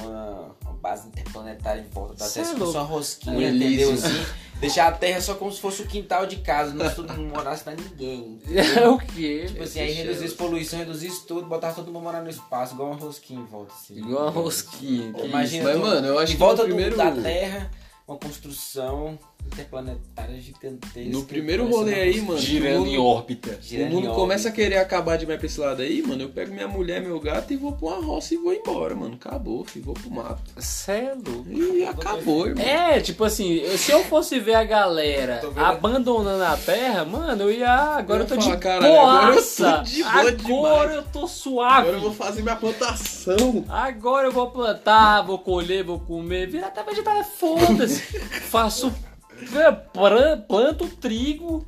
uma, 0.00 0.56
uma 0.62 0.72
base 0.74 1.08
interplanetária 1.08 1.80
em 1.80 1.88
volta 1.88 2.14
da 2.14 2.28
Terra, 2.28 2.28
se 2.30 2.40
fosse 2.44 2.58
louco. 2.60 2.78
uma 2.78 2.84
rosquinha, 2.84 3.36
Um 3.36 3.40
entendeu? 3.56 3.92
Assim, 3.92 4.26
deixar 4.60 4.88
a 4.88 4.92
Terra 4.92 5.20
só 5.20 5.34
como 5.34 5.50
se 5.52 5.60
fosse 5.60 5.82
o 5.82 5.86
quintal 5.86 6.26
de 6.26 6.36
casa, 6.36 6.72
não, 6.74 6.88
se 6.88 6.96
todo 6.96 7.12
mundo 7.12 7.34
morasse 7.34 7.64
pra 7.64 7.74
ninguém. 7.74 8.38
É 8.76 8.88
o 8.88 8.98
quê? 8.98 9.44
Tipo 9.48 9.62
assim, 9.62 9.80
aí 9.80 9.92
reduzisse 9.92 10.34
poluição, 10.34 10.78
reduzisse 10.78 11.26
tudo, 11.26 11.46
botar 11.46 11.72
todo 11.72 11.86
mundo 11.92 12.02
morar 12.04 12.22
no 12.22 12.30
espaço, 12.30 12.74
igual 12.74 12.90
uma 12.90 12.98
rosquinha 13.00 13.40
em 13.40 13.44
volta, 13.46 13.72
assim. 13.74 13.96
Igual 13.98 14.22
uma 14.22 14.30
rosquinha. 14.30 15.12
que 15.12 15.26
Imagina, 15.26 15.64
Mas, 15.64 15.74
tu- 15.74 15.80
mano, 15.82 16.06
eu 16.06 16.18
acho 16.18 16.32
em 16.32 16.34
que 16.36 16.40
volta 16.40 16.62
no 16.62 16.68
do- 16.68 16.74
primeiro- 16.74 16.96
da 16.96 17.10
Terra, 17.10 17.70
uma 18.06 18.16
construção 18.18 19.18
interplanetária 19.52 20.40
gigantesca. 20.40 21.10
No 21.10 21.24
primeiro 21.24 21.66
rolê 21.68 21.94
aí, 21.94 22.20
mano. 22.20 22.38
Girando 22.38 22.82
o 22.82 22.86
em 22.86 22.96
mundo- 22.96 23.04
órbita. 23.06 23.58
O 23.60 23.62
Girando 23.62 23.92
mundo 23.92 24.08
em 24.08 24.14
começa 24.14 24.48
a 24.48 24.52
querer 24.52 24.78
acabar 24.78 25.16
demais 25.16 25.38
pra 25.38 25.46
esse 25.46 25.60
lado 25.60 25.82
aí, 25.82 26.02
mano. 26.02 26.22
Eu 26.22 26.28
pego 26.30 26.52
minha 26.52 26.68
mulher, 26.68 27.00
meu 27.00 27.18
gato 27.20 27.52
e 27.52 27.56
vou 27.56 27.72
pra 27.72 27.88
uma 27.88 28.04
roça 28.04 28.34
e 28.34 28.36
vou 28.36 28.52
embora, 28.52 28.94
mano. 28.94 29.14
Acabou, 29.14 29.64
filho. 29.64 29.84
Vou 29.86 29.94
pro 29.94 30.10
mato. 30.10 30.42
Cê 30.58 30.92
é 30.92 31.14
louco. 31.14 31.46
E 31.50 31.84
acabou, 31.84 32.46
irmão. 32.48 32.64
É, 32.64 33.00
tipo 33.00 33.22
assim, 33.24 33.62
se 33.76 33.92
eu 33.92 34.02
fosse 34.04 34.38
ver 34.40 34.54
a 34.54 34.64
galera 34.64 35.40
abandonando 35.56 36.42
a 36.42 36.56
terra, 36.56 37.04
mano, 37.04 37.44
eu 37.44 37.52
ia. 37.52 37.70
Agora 37.96 38.20
eu, 38.20 38.24
Eu 38.24 38.28
tô 38.28 38.34
ia 38.34 38.40
de 38.40 38.46
falar, 38.46 38.56
caralho, 38.58 38.96
agora 39.00 39.36
eu 39.36 39.42
tô 39.42 39.82
de 39.82 40.02
boa 40.02 40.68
Agora 40.70 40.88
demais. 40.90 41.06
eu 41.06 41.12
tô 41.12 41.28
suave. 41.28 41.80
Agora 41.80 41.96
eu 41.96 42.00
vou 42.00 42.12
fazer 42.12 42.42
minha 42.42 42.56
plantação. 42.56 43.64
Agora 43.68 44.26
eu 44.28 44.32
vou 44.32 44.50
plantar, 44.50 45.22
vou 45.22 45.38
colher, 45.38 45.84
vou 45.84 46.00
comer, 46.00 46.46
virar 46.48 46.68
até 46.68 46.82
vegetário, 46.82 47.24
foda-se. 47.24 48.00
Faço. 48.50 48.92
Plan- 49.92 50.40
Planto 50.48 50.88
trigo, 50.88 51.66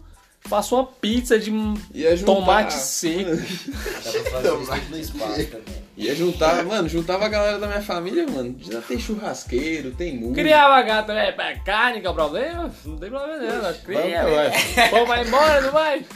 faço 0.48 0.74
uma 0.76 0.84
pizza 0.86 1.38
de 1.38 1.50
juntar... 1.50 2.24
tomate 2.24 2.74
seco. 2.74 3.30
Dá 3.30 4.10
pra 4.10 4.30
fazer 4.30 4.48
isso 4.48 4.72
tudo 4.80 4.90
no 4.90 4.98
espaço 4.98 5.46
também. 5.46 5.88
Ia 5.96 6.14
juntar, 6.14 6.64
mano, 6.64 6.88
juntava 6.88 7.26
a 7.26 7.28
galera 7.28 7.58
da 7.58 7.66
minha 7.66 7.82
família, 7.82 8.24
mano. 8.28 8.56
Já 8.60 8.80
tem 8.80 9.00
churrasqueiro, 9.00 9.90
tem 9.90 10.16
música. 10.16 10.40
Criava 10.42 10.80
gato, 10.82 11.10
é, 11.10 11.30
é 11.36 11.54
carne 11.64 12.00
que 12.00 12.06
é 12.06 12.10
o 12.10 12.14
problema? 12.14 12.72
Não 12.84 12.96
tem 12.96 13.10
problema 13.10 13.36
não, 13.36 13.74
cria, 13.82 14.24
ué. 14.24 14.88
Pô, 14.90 15.04
vai 15.06 15.26
embora, 15.26 15.60
não 15.60 15.72
vai? 15.72 16.06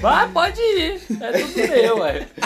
Vai, 0.00 0.28
pode 0.30 0.60
ir. 0.60 1.00
É 1.20 1.32
tudo 1.32 1.68
meu, 1.68 1.98
ué. 1.98 2.26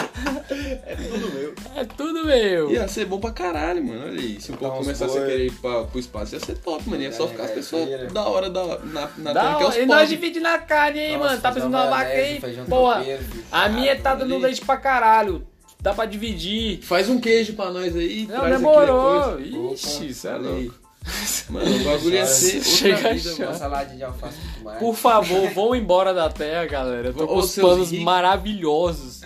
É 0.85 0.95
tudo 0.95 1.33
meu. 1.33 1.53
É 1.75 1.85
tudo 1.85 2.25
meu. 2.25 2.71
Ia 2.71 2.87
ser 2.87 3.05
bom 3.05 3.19
pra 3.19 3.31
caralho, 3.31 3.83
mano. 3.83 4.05
Olha 4.05 4.19
aí. 4.19 4.39
Se 4.39 4.51
o 4.51 4.57
povo 4.57 4.77
começasse 4.77 5.17
a 5.17 5.25
querer 5.25 5.47
ir 5.47 5.51
pra, 5.53 5.83
pro 5.85 5.99
espaço, 5.99 6.35
ia 6.35 6.39
ser 6.39 6.57
top, 6.57 6.87
mano. 6.89 7.01
Ia 7.01 7.11
só 7.11 7.27
ficar 7.27 7.43
as 7.45 7.51
pessoas 7.51 7.85
feira. 7.87 8.05
da 8.07 8.23
hora 8.23 8.49
da, 8.49 8.79
na, 8.79 9.09
na 9.17 9.33
terra, 9.33 9.57
que 9.57 9.63
é 9.63 9.67
os 9.67 9.75
e 9.75 9.79
nós 9.85 9.87
pobres. 9.87 10.09
dividimos 10.09 10.49
a 10.49 10.57
carne 10.59 10.99
aí, 10.99 11.17
Nossa, 11.17 11.29
mano. 11.29 11.41
Tá 11.41 11.51
precisando 11.51 11.71
de 11.71 11.77
uma 11.77 11.89
vaca 11.89 12.09
aí? 12.11 12.41
Porra, 12.69 13.03
a 13.51 13.69
minha 13.69 13.99
tá 13.99 14.15
dando 14.15 14.37
leite 14.37 14.61
pra 14.61 14.77
caralho. 14.77 15.47
Dá 15.81 15.93
pra 15.93 16.05
dividir. 16.05 16.81
Faz 16.83 17.09
um 17.09 17.19
queijo 17.19 17.53
pra 17.53 17.71
nós 17.71 17.95
aí. 17.95 18.27
Não, 18.27 18.49
demorou. 18.49 19.39
Ixi, 19.73 20.09
isso 20.09 20.27
é 20.27 20.35
louco. 20.35 20.82
Mano, 21.49 21.75
o 21.75 21.83
bagulho 21.83 22.15
ia 22.15 22.25
ser 22.25 22.57
outra 22.57 22.71
Chega 22.71 23.09
a 23.09 23.13
vida. 23.13 23.35
Uma 23.45 23.53
saladinha 23.53 23.97
de 23.97 24.03
alface 24.03 24.37
com 24.37 24.59
tomate. 24.59 24.79
Por 24.79 24.95
favor, 24.95 25.49
vão 25.51 25.75
embora 25.75 26.13
da 26.13 26.29
terra, 26.29 26.65
galera. 26.65 27.09
Eu 27.09 27.13
tô 27.13 27.27
com 27.27 27.37
os 27.37 27.51
seus 27.51 27.67
planos 27.67 27.91
ricos. 27.91 28.05
maravilhosos. 28.05 29.21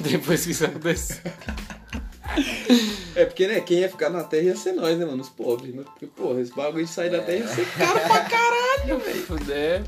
Depois 0.00 0.44
que 0.44 0.52
isso 0.52 0.64
acontecer. 0.64 1.20
É 3.14 3.24
porque, 3.24 3.46
né, 3.46 3.60
quem 3.60 3.78
ia 3.78 3.88
ficar 3.88 4.10
na 4.10 4.24
terra 4.24 4.42
ia 4.44 4.56
ser 4.56 4.72
nós, 4.72 4.98
né, 4.98 5.04
mano? 5.04 5.22
Os 5.22 5.28
pobres, 5.28 5.74
né? 5.74 5.82
Porque, 5.84 6.06
porra, 6.06 6.40
esse 6.40 6.52
bagulho 6.52 6.84
de 6.84 6.90
sair 6.90 7.10
da 7.10 7.20
terra 7.20 7.38
ia 7.38 7.48
ser 7.48 7.66
caro 7.76 8.00
pra 8.00 8.20
caralho, 8.24 8.98
velho. 8.98 9.22
Fuder. 9.26 9.82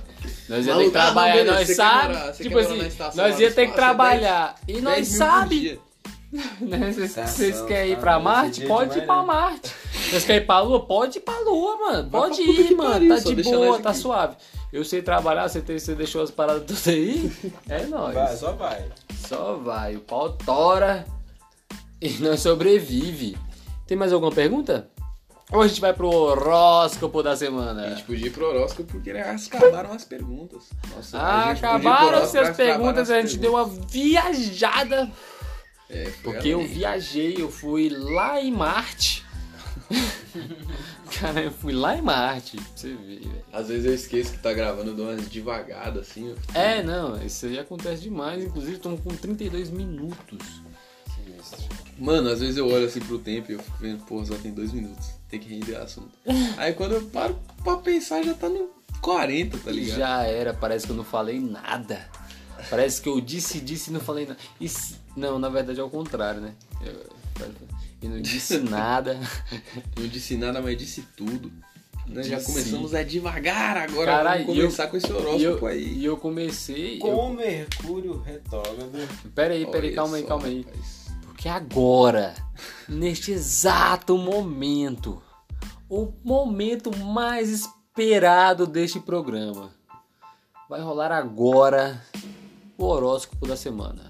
Nós 0.49 0.65
ia 0.67 0.75
ter 0.77 0.79
que 0.79 0.85
ah, 0.85 0.85
não, 0.85 0.91
trabalhar, 0.91 1.33
beleza, 1.35 1.53
nós 1.53 1.67
você 1.67 1.75
quer 1.75 1.75
sabe. 1.75 2.15
você 2.15 2.43
tipo 2.45 2.55
quer 2.57 2.63
morar 2.63 2.67
assim, 2.69 2.79
na 2.83 2.87
estação 2.89 3.25
nós 3.25 3.35
lá 3.35 3.41
ia 3.41 3.49
no 3.49 3.55
ter 3.55 3.63
que 3.63 3.71
espaço, 3.71 3.71
é 3.71 3.75
trabalhar. 3.75 4.55
E 4.69 4.73
10 4.73 4.85
nós 4.85 4.97
mil 4.97 5.07
por 5.07 5.17
sabe. 5.17 5.61
dia. 5.61 5.79
né, 6.61 6.93
Vocês 6.93 7.11
Estação, 7.11 7.67
querem 7.67 7.93
ir 7.93 7.95
tá, 7.97 8.01
pra 8.01 8.15
esse 8.15 8.25
Marte? 8.25 8.61
dia 8.61 8.69
Pode 8.69 8.99
ir 8.99 9.07
pra 9.07 9.17
né? 9.21 9.27
Marte. 9.27 9.75
Vocês 10.11 10.25
querem 10.25 10.43
ir 10.43 10.47
pra 10.47 10.61
Lua? 10.61 10.87
Pode 10.87 11.19
ir 11.19 11.21
pra 11.21 11.39
Lua, 11.41 11.77
mano. 11.79 12.11
Pode 12.11 12.41
ir, 12.43 12.75
mano. 12.77 12.93
pariu, 12.93 13.09
Tá 13.17 13.23
de 13.23 13.43
boa, 13.43 13.67
nós 13.67 13.83
tá 13.83 13.91
aqui. 13.91 13.99
suave. 13.99 14.37
Eu 14.73 14.85
sei 14.85 15.01
trabalhar, 15.03 15.49
você, 15.49 15.61
tem, 15.61 15.79
você 15.79 15.95
deixou 15.95 16.23
as 16.23 16.31
paradas 16.31 16.65
tudo 16.83 16.91
aí. 16.95 17.33
É 17.69 17.87
nóis. 17.87 18.15
Vai, 18.15 18.37
só 18.37 18.53
vai. 18.53 18.85
Só 19.27 19.57
vai, 19.57 19.97
o 19.97 20.01
pau 20.01 20.33
tora 20.33 21.05
e 22.01 22.11
nós 22.21 22.41
sobrevive. 22.41 23.37
Tem 23.87 23.97
mais 23.97 24.13
alguma 24.13 24.33
pergunta? 24.33 24.89
Ou 25.53 25.63
a 25.63 25.69
gente 25.69 25.81
vai 25.81 25.93
pro 25.93 26.09
horóscopo 26.11 27.23
da 27.23 27.31
A 27.33 27.37
semana? 27.37 27.91
gente 27.91 28.03
podia 28.05 28.27
ir 28.27 28.31
pro 28.31 28.47
horóscopo 28.49 28.91
porque 28.93 29.13
acabaram 29.13 29.93
as 29.93 30.05
perguntas. 30.05 30.65
Nossa, 30.95 31.17
Ah, 31.19 31.45
a 31.45 31.51
acabaram 31.53 32.19
as 32.19 32.33
perguntas, 32.57 33.11
as 33.11 33.17
a 33.17 33.21
gente 33.21 33.39
deu 33.39 33.53
uma 33.53 33.65
viajada. 33.65 35.11
É, 35.89 36.07
foi 36.07 36.33
Porque 36.33 36.49
eu 36.49 36.67
viajei, 36.67 37.37
eu 37.39 37.49
fui 37.49 37.89
lá 37.89 38.41
em 38.41 38.51
Marte. 38.51 39.25
Cara, 41.21 41.41
eu 41.43 41.51
fui 41.51 41.73
lá 41.73 41.97
em 41.97 42.03
Marte, 42.03 42.57
pra 42.57 42.67
você 42.75 42.89
ver, 42.95 43.21
velho. 43.21 43.45
Às 43.53 43.69
vezes 43.69 43.87
eu 43.87 43.95
esqueço 43.95 44.33
que 44.33 44.39
tá 44.39 44.53
gravando, 44.53 44.91
eu 44.91 44.95
dou 44.95 45.07
umas 45.11 45.27
devagadas 45.29 46.09
assim. 46.11 46.29
eu 46.29 46.37
É, 46.55 46.83
não, 46.83 47.21
isso 47.25 47.47
aí 47.47 47.59
acontece 47.59 48.03
demais. 48.03 48.45
Inclusive, 48.45 48.77
estamos 48.77 49.01
com 49.01 49.11
32 49.15 49.71
minutos. 49.71 50.63
Mano, 51.99 52.29
às 52.29 52.41
vezes 52.41 52.59
eu 52.59 52.69
olho 52.69 52.87
assim 52.87 53.01
pro 53.01 53.19
tempo 53.19 53.51
e 53.51 53.55
eu 53.55 53.59
fico 53.63 53.79
vendo, 53.79 54.05
pô, 54.05 54.23
só 54.25 54.35
tem 54.37 54.53
dois 54.53 54.73
minutos. 54.73 55.07
Tem 55.31 55.41
que 55.41 55.49
render 55.49 55.77
assunto. 55.77 56.11
Aí 56.59 56.75
quando 56.75 56.93
eu 56.97 57.03
paro 57.07 57.39
pra 57.65 57.77
pensar, 57.79 58.23
já 58.23 58.35
tá 58.35 58.49
no 58.49 58.69
40, 59.01 59.57
tá 59.59 59.71
ligado? 59.71 59.97
já 59.97 60.23
era, 60.25 60.53
parece 60.53 60.85
que 60.87 60.93
eu 60.93 60.97
não 60.97 61.05
falei 61.05 61.41
nada. 61.41 62.07
Parece 62.69 63.01
que 63.01 63.09
eu 63.09 63.21
disse, 63.21 63.61
disse 63.61 63.89
e 63.91 63.93
não 63.93 64.01
falei 64.01 64.27
nada. 64.27 64.39
E 64.61 64.69
se- 64.69 64.97
Não, 65.17 65.39
na 65.39 65.49
verdade 65.49 65.81
é 65.81 65.83
o 65.83 65.89
contrário, 65.89 66.41
né? 66.41 66.53
Eu, 66.83 67.07
eu 68.03 68.11
não 68.11 68.21
disse 68.21 68.59
nada. 68.71 69.19
Não 69.99 70.07
disse 70.07 70.37
nada, 70.37 70.61
mas 70.63 70.77
disse 70.77 71.03
tudo. 71.17 71.51
Né? 72.07 72.23
Já 72.23 72.37
Disse. 72.37 72.53
começamos 72.53 72.95
a 72.95 73.03
devagar 73.03 73.77
agora. 73.77 74.07
Caralho, 74.13 74.43
vamos 74.43 74.57
e 74.57 74.61
eu- 74.61 74.67
começar 74.67 74.87
com 74.87 74.97
esse 74.97 75.09
E 75.09 75.13
horóscopo 75.13 75.41
eu, 75.43 75.67
aí. 75.67 75.93
e 75.99 76.05
eu 76.05 76.17
comecei. 76.17 76.99
Com 77.01 77.33
Mercúrio 77.33 78.21
retrógrado. 78.21 78.91
Eu... 78.97 79.09
Pera 79.35 79.55
aí, 79.55 79.67
pera 79.67 79.79
aí, 79.79 79.87
Olha 79.89 79.95
calma 79.97 80.17
aí, 80.17 80.23
só, 80.23 80.29
calma 80.29 80.47
aí. 80.47 80.63
rapaz. 80.63 81.07
Porque 81.25 81.49
agora, 81.49 82.35
neste 82.89 83.33
exato 83.33 84.17
momento, 84.17 85.21
o 85.91 86.13
momento 86.25 86.97
mais 86.97 87.51
esperado 87.51 88.69
deste 88.69 89.01
programa, 89.01 89.73
vai 90.69 90.81
rolar 90.81 91.11
agora 91.11 92.01
o 92.79 92.85
horóscopo 92.85 93.49
da 93.49 93.57
semana. 93.57 94.09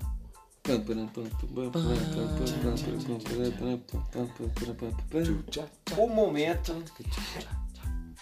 O 5.96 6.06
momento. 6.08 6.72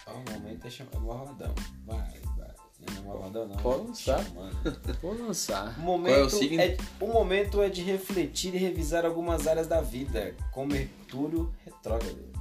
O 0.07 0.31
momento 0.31 0.67
é 0.67 0.69
chamado 0.69 0.99
Morrodão. 1.01 1.55
Vai, 1.85 2.19
vai. 2.37 2.53
Não 2.87 2.97
é 2.97 3.01
Morrodão, 3.01 3.47
não. 3.47 3.57
Pode 3.57 3.87
lançar. 3.87 4.23
Vou 5.01 5.13
lançar. 5.17 5.75
O 5.79 5.81
momento 5.81 6.13
Qual 6.13 6.21
é 6.21 6.25
o 6.25 6.29
signo? 6.29 6.61
é, 6.61 6.77
o 6.99 7.07
momento 7.07 7.61
é 7.61 7.69
de 7.69 7.81
refletir 7.81 8.53
e 8.53 8.57
revisar 8.57 9.05
algumas 9.05 9.47
áreas 9.47 9.67
da 9.67 9.81
vida, 9.81 10.35
com 10.51 10.65
Mercúrio 10.65 11.51
retrógrado. 11.65 12.34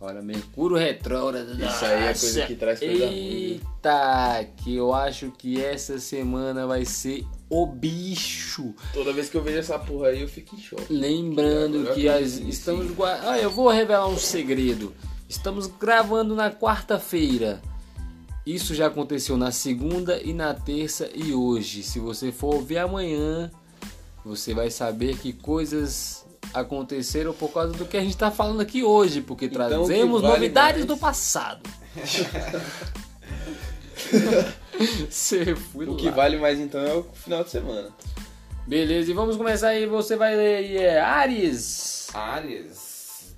Olha, 0.00 0.22
Mercúrio 0.22 0.76
retrógrado. 0.76 1.52
Isso 1.54 1.84
aí 1.84 2.04
é 2.04 2.06
coisa 2.06 2.34
Nossa. 2.34 2.46
que 2.46 2.54
traz 2.54 2.78
coisa 2.78 3.06
ruim, 3.06 3.14
Eita, 3.16 4.48
que 4.58 4.76
eu 4.76 4.94
acho 4.94 5.32
que 5.32 5.60
essa 5.60 5.98
semana 5.98 6.68
vai 6.68 6.84
ser 6.84 7.26
o 7.50 7.66
bicho. 7.66 8.74
Toda 8.94 9.12
vez 9.12 9.28
que 9.28 9.36
eu 9.36 9.42
vejo 9.42 9.58
essa 9.58 9.76
porra 9.76 10.08
aí, 10.08 10.20
eu 10.20 10.28
fico 10.28 10.54
em 10.54 10.60
choque. 10.60 10.92
Lembrando 10.92 11.92
que 11.94 12.06
eu 12.06 12.14
as, 12.14 12.34
estamos. 12.34 12.92
Ah, 13.24 13.38
eu 13.38 13.50
vou 13.50 13.68
revelar 13.68 14.06
um 14.06 14.18
segredo. 14.18 14.94
Estamos 15.28 15.66
gravando 15.66 16.34
na 16.36 16.48
quarta-feira. 16.48 17.60
Isso 18.46 18.74
já 18.74 18.86
aconteceu 18.86 19.36
na 19.36 19.50
segunda 19.50 20.22
e 20.22 20.32
na 20.32 20.54
terça 20.54 21.10
e 21.12 21.34
hoje. 21.34 21.82
Se 21.82 21.98
você 21.98 22.30
for 22.30 22.54
ouvir 22.54 22.78
amanhã, 22.78 23.50
você 24.24 24.54
vai 24.54 24.70
saber 24.70 25.18
que 25.18 25.32
coisas 25.32 26.17
aconteceram 26.54 27.32
por 27.32 27.52
causa 27.52 27.72
do 27.72 27.84
que 27.84 27.96
a 27.96 28.00
gente 28.00 28.10
está 28.14 28.30
falando 28.30 28.60
aqui 28.60 28.82
hoje, 28.82 29.20
porque 29.20 29.46
Então, 29.46 29.68
trazemos 29.68 30.22
vale 30.22 30.34
novidades 30.34 30.84
mais- 30.84 30.86
do 30.86 30.96
passado. 30.96 31.60
Você 35.10 35.54
foi 35.56 35.86
O 35.86 35.92
lá. 35.92 35.96
que 35.98 36.10
vale 36.10 36.38
mais 36.38 36.58
então 36.58 36.80
é 36.80 36.94
o 36.94 37.02
final 37.12 37.42
de 37.44 37.50
semana. 37.50 37.88
Beleza, 38.66 39.10
e 39.10 39.14
vamos 39.14 39.36
começar 39.36 39.68
aí. 39.68 39.86
Você 39.86 40.16
vai 40.16 40.36
ler 40.36 40.56
aí, 40.56 40.76
é 40.76 41.00
Ares. 41.00 42.08
Áries. 42.14 43.34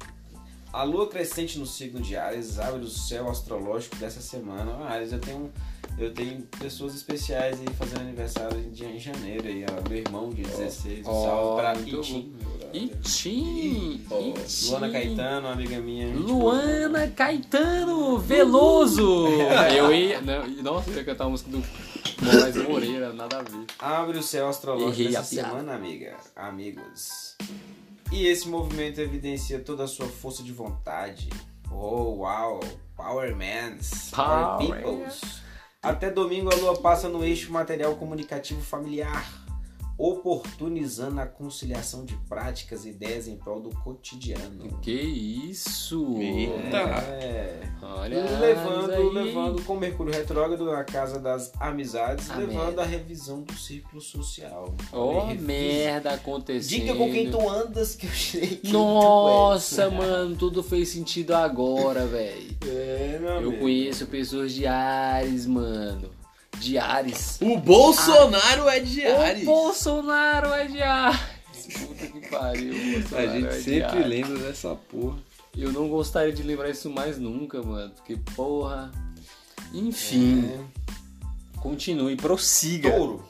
A 0.72 0.82
lua 0.82 1.08
crescente 1.08 1.58
no 1.58 1.66
signo 1.66 2.00
de 2.00 2.16
Áries 2.16 2.58
abre 2.58 2.82
o 2.84 2.88
céu 2.88 3.28
astrológico 3.28 3.96
dessa 3.96 4.20
semana. 4.20 4.72
Ah, 4.82 4.92
Áries, 4.92 5.12
eu 5.12 5.18
tenho, 5.18 5.52
eu 5.98 6.12
tenho 6.12 6.42
pessoas 6.58 6.94
especiais 6.94 7.58
aí 7.60 7.66
fazendo 7.76 8.00
aniversário 8.02 8.58
em, 8.58 8.70
dia- 8.70 8.88
em 8.88 8.98
janeiro. 8.98 9.48
Aí, 9.48 9.64
ó, 9.68 9.88
meu 9.88 9.98
irmão 9.98 10.30
de 10.30 10.42
16, 10.42 11.06
um 11.06 11.24
salve 11.24 11.60
pra 11.62 11.74
muito 11.74 11.96
Itim. 12.00 12.32
Itim, 12.72 14.04
Itim. 14.10 14.68
Luana 14.70 14.90
Caetano, 14.90 15.48
amiga 15.48 15.80
minha. 15.80 16.14
Luana 16.16 17.08
Caetano 17.08 18.18
Veloso. 18.18 19.26
Eu 19.76 19.92
ia. 19.92 20.20
Não, 20.20 20.46
nossa, 20.62 20.90
eu 20.90 20.96
ia 20.96 21.04
cantar 21.04 21.24
a 21.24 21.28
música 21.28 21.50
do 21.50 21.62
Moraes 22.22 22.56
Moreira, 22.56 23.12
nada 23.12 23.38
a 23.38 23.42
ver. 23.42 23.64
Abre 23.78 24.18
o 24.18 24.22
céu 24.22 24.48
astrológico 24.48 24.92
Errei 24.92 25.12
dessa 25.12 25.20
a 25.20 25.24
piada. 25.24 25.48
semana, 25.48 25.74
amiga. 25.74 26.16
Amigos. 26.36 27.36
E 28.12 28.26
esse 28.26 28.48
movimento 28.48 29.00
evidencia 29.00 29.58
toda 29.60 29.84
a 29.84 29.88
sua 29.88 30.06
força 30.06 30.42
de 30.42 30.52
vontade. 30.52 31.28
Oh, 31.70 32.18
uau. 32.18 32.60
Power 32.96 33.34
Mans. 33.34 34.10
Power, 34.10 34.58
Power. 34.58 34.82
Peoples. 34.82 35.20
Até 35.82 36.10
domingo 36.10 36.52
a 36.52 36.56
lua 36.56 36.80
passa 36.80 37.08
no 37.08 37.24
eixo 37.24 37.50
material 37.52 37.96
comunicativo 37.96 38.60
familiar, 38.60 39.24
oportunizando 40.02 41.20
a 41.20 41.26
conciliação 41.26 42.04
de 42.04 42.14
práticas 42.28 42.84
e 42.86 42.90
ideias 42.90 43.28
em 43.28 43.36
prol 43.36 43.60
do 43.60 43.68
cotidiano. 43.80 44.78
Que 44.80 44.92
isso? 44.92 46.16
Eita. 46.18 46.78
É. 46.78 47.60
Olha, 47.82 48.38
levando, 48.38 48.90
aí. 48.92 49.10
levando 49.10 49.62
com 49.62 49.76
Mercúrio 49.76 50.12
retrógrado 50.12 50.64
na 50.64 50.84
casa 50.84 51.18
das 51.18 51.52
amizades, 51.60 52.30
A 52.30 52.36
levando 52.36 52.64
merda. 52.66 52.82
a 52.82 52.84
revisão 52.86 53.42
do 53.42 53.52
círculo 53.54 54.00
social. 54.00 54.74
Ó, 54.92 55.06
Olha, 55.06 55.26
revisa. 55.28 55.46
merda 55.46 56.10
acontecendo. 56.12 56.68
Diga 56.80 56.94
com 56.94 57.10
quem 57.10 57.30
tu 57.30 57.48
andas 57.48 57.94
que 57.94 58.06
eu 58.06 58.10
quem 58.62 58.72
Nossa, 58.72 59.88
tu 59.88 59.92
és. 59.92 59.92
mano, 59.98 60.36
tudo 60.36 60.62
fez 60.62 60.88
sentido 60.88 61.34
agora, 61.34 62.06
velho. 62.06 62.56
É, 62.66 63.18
meu 63.20 63.30
Eu 63.30 63.36
amigo. 63.38 63.58
conheço 63.58 64.06
pessoas 64.06 64.52
de 64.52 64.66
Ares, 64.66 65.46
mano. 65.46 66.10
De 66.58 66.76
Ares. 66.78 67.38
O 67.40 67.56
Bolsonaro 67.58 68.68
é 68.68 68.80
de 68.80 69.06
Ares. 69.06 69.42
O 69.42 69.46
Bolsonaro 69.46 70.52
é 70.52 70.66
de 70.66 70.82
Ares. 70.82 71.20
Puta 71.78 72.06
que 72.06 72.28
pariu, 72.28 72.72
A 73.16 73.26
gente 73.26 73.46
é 73.46 73.48
de 73.48 73.62
sempre 73.62 73.82
Ares. 73.84 74.06
lembra 74.06 74.38
dessa 74.38 74.74
porra. 74.74 75.16
Eu 75.56 75.72
não 75.72 75.88
gostaria 75.88 76.32
de 76.32 76.42
lembrar 76.42 76.68
isso 76.70 76.90
mais 76.90 77.18
nunca, 77.18 77.62
mano. 77.62 77.90
Porque, 77.96 78.16
porra. 78.36 78.90
Enfim, 79.72 80.48
continue, 81.60 82.16
prossiga. 82.16 82.90
Touro. 82.90 83.24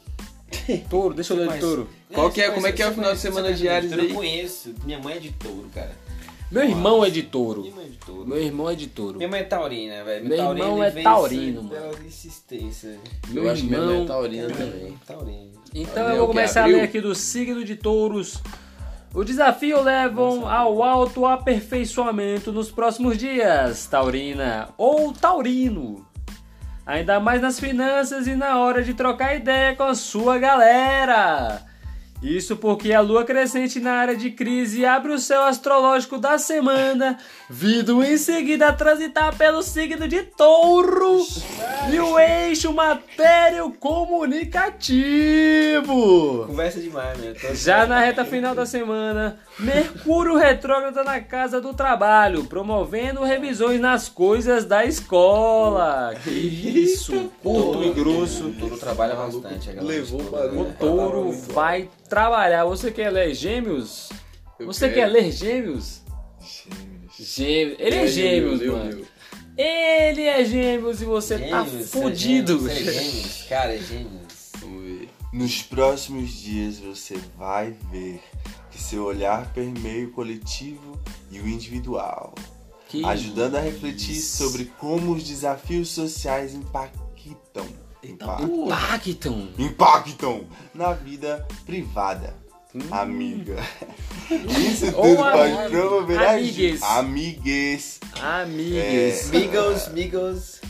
Touro, 0.91 1.15
deixa 1.15 1.33
eu 1.33 1.37
ler 1.39 1.53
de 1.53 1.59
touro. 1.61 1.89
Qual 2.13 2.31
que 2.31 2.41
é- 2.41 2.51
como 2.51 2.67
é 2.67 2.73
que 2.73 2.83
é 2.83 2.89
o 2.89 2.93
final 2.95 3.13
de 3.15 3.21
semana 3.21 3.53
de 3.53 3.69
Ares 3.69 3.93
aí? 3.93 4.09
Eu 4.09 4.15
conheço. 4.15 4.75
Minha 4.85 4.99
mãe 4.99 5.17
é 5.17 5.21
de 5.21 5.31
touro, 5.33 5.71
cara. 5.75 5.97
Meu 6.51 6.65
irmão 6.65 7.05
é 7.05 7.11
de 7.11 7.23
touro. 7.23 7.63
Minha 7.63 7.75
mãe 7.77 7.85
é 7.87 7.89
de 7.89 7.97
touro. 7.99 8.27
Meu 8.29 8.39
irmão 8.39 8.71
é 8.71 8.75
de 8.75 8.87
touro. 8.89 9.17
Minha 9.19 9.29
mãe 9.29 9.41
é 9.41 9.45
taurina, 9.45 10.03
velho. 10.05 10.29
Meu 10.29 10.37
Taurina 10.37 10.65
irmão 10.67 10.83
é 10.85 10.91
taurino, 10.91 11.63
mano. 11.63 12.07
insistência. 12.07 12.99
Meu 13.29 13.45
eu 13.45 13.51
acho 13.53 13.63
que 13.63 13.69
minha 13.69 13.81
mãe 13.81 13.89
é 13.89 13.93
irmão- 13.93 14.07
taurina 14.07 14.49
também. 14.49 14.99
Taurino. 15.07 15.51
Então 15.73 16.05
Olha, 16.05 16.13
eu 16.13 16.19
vou 16.19 16.27
começar 16.29 16.65
a 16.65 16.67
ler 16.67 16.81
aqui 16.83 17.01
do 17.01 17.15
signo 17.15 17.65
de 17.65 17.77
touros. 17.77 18.43
O 19.15 19.23
desafio 19.25 19.81
levam 19.81 20.49
ao 20.49 20.83
autoaperfeiçoamento 20.83 22.53
nos 22.53 22.71
próximos 22.71 23.17
dias, 23.19 23.87
Taurina 23.87 24.69
ou 24.77 25.13
Taurino. 25.13 26.05
Ainda 26.87 27.21
mais 27.21 27.41
nas 27.41 27.61
finanças 27.61 28.27
e 28.27 28.35
na 28.35 28.59
hora 28.59 28.83
de 28.83 28.95
trocar 28.95 29.37
ideia 29.37 29.77
com 29.77 29.85
a 29.85 29.95
sua 29.95 30.39
galera. 30.39 31.63
Isso 32.23 32.57
porque 32.57 32.93
a 32.93 33.01
lua 33.01 33.25
crescente 33.25 33.81
na 33.81 33.93
área 33.93 34.15
de 34.15 34.31
crise 34.31 34.85
abre 34.85 35.11
o 35.11 35.19
céu 35.19 35.45
astrológico 35.45 36.19
da 36.19 36.37
semana, 36.37 37.17
vindo 37.49 38.05
em 38.05 38.19
seguida 38.19 38.69
a 38.69 38.75
transitar 38.75 39.35
pelo 39.39 39.63
signo 39.63 40.07
de 40.07 40.21
touro 40.23 41.25
e 41.91 41.99
o 41.99 42.19
eixo 42.19 42.75
matério 42.75 43.73
comunicativo. 43.73 46.45
Conversa 46.47 46.79
demais, 46.79 47.19
né? 47.19 47.33
Já 47.55 47.87
na 47.87 48.01
reta 48.01 48.23
final 48.23 48.55
da 48.55 48.67
semana, 48.67 49.39
Mercúrio 49.61 50.37
retrógrado 50.37 51.05
na 51.05 51.21
casa 51.21 51.61
do 51.61 51.75
trabalho, 51.75 52.45
promovendo 52.45 53.23
revisões 53.25 53.81
nas 53.81 54.09
coisas 54.09 54.65
da 54.65 54.85
escola. 54.85 56.15
Que 56.23 56.31
isso, 56.31 57.31
curto 57.43 57.85
e 57.85 57.93
grosso. 57.93 58.49
O 58.49 58.53
touro 58.55 58.79
trabalha 58.79 59.15
bastante. 59.15 59.71
a 59.71 59.73
galera 59.75 59.95
Levou 59.99 60.21
de 60.21 60.27
o 60.27 60.31
touro, 60.31 60.43
bagulho. 60.49 60.65
né? 60.69 60.77
Touro 60.79 61.33
vai 61.53 61.91
trabalhar. 62.09 62.65
Você 62.65 62.91
quer 62.91 63.11
ler 63.11 63.35
gêmeos? 63.35 64.09
Eu 64.59 64.67
Você 64.67 64.89
quero. 64.89 65.01
quer 65.01 65.07
ler 65.07 65.31
gêmeos? 65.33 66.03
Gêmeos. 67.19 67.77
Ele 67.79 67.97
é 67.97 68.07
gêmeos, 68.07 68.61
meu 68.61 68.73
mano. 68.73 68.91
Deus. 68.97 69.09
Ele 69.57 70.23
é 70.23 70.45
gêmeos 70.45 71.03
e 71.03 71.05
você 71.05 71.39
tá 71.39 71.65
Gêmeos, 71.65 71.91
fudido. 71.91 72.59
Você 72.61 72.73
é 72.73 72.93
gêmeos, 72.93 73.47
cara, 73.49 73.75
é 73.75 73.79
gêmeos. 73.79 74.53
Vamos 74.61 74.83
ver. 74.85 75.09
Nos 75.35 75.63
próximos 75.63 76.31
dias 76.31 76.79
você 76.79 77.19
vai 77.37 77.75
ver 77.93 78.21
que 78.81 78.87
seu 78.87 79.05
olhar 79.05 79.53
permeia 79.53 80.07
o 80.07 80.11
coletivo 80.11 80.99
e 81.31 81.39
o 81.39 81.47
individual, 81.47 82.35
Que 82.89 83.05
ajudando 83.05 83.57
a 83.57 83.61
refletir 83.61 84.17
isso. 84.17 84.39
sobre 84.43 84.65
como 84.79 85.13
os 85.13 85.23
desafios 85.23 85.91
sociais 85.91 86.55
impactam, 86.55 87.67
impactam, 88.03 88.65
Impactam. 88.67 89.49
impactam 89.59 90.47
na 90.75 90.95
vida 90.95 91.47
privada. 91.67 92.35
amiga. 92.91 93.57
Isso 94.31 94.87
Ou 94.97 95.17
tudo 95.17 95.25
a- 95.25 95.33
pode 95.33 95.71
promover 95.71 96.19
a 96.21 96.31
amigues. 96.35 96.79
ju- 96.81 96.87
amigues. 96.87 98.01
Amigues. 98.23 99.31
Migos, 99.31 99.89
migos. 99.89 100.61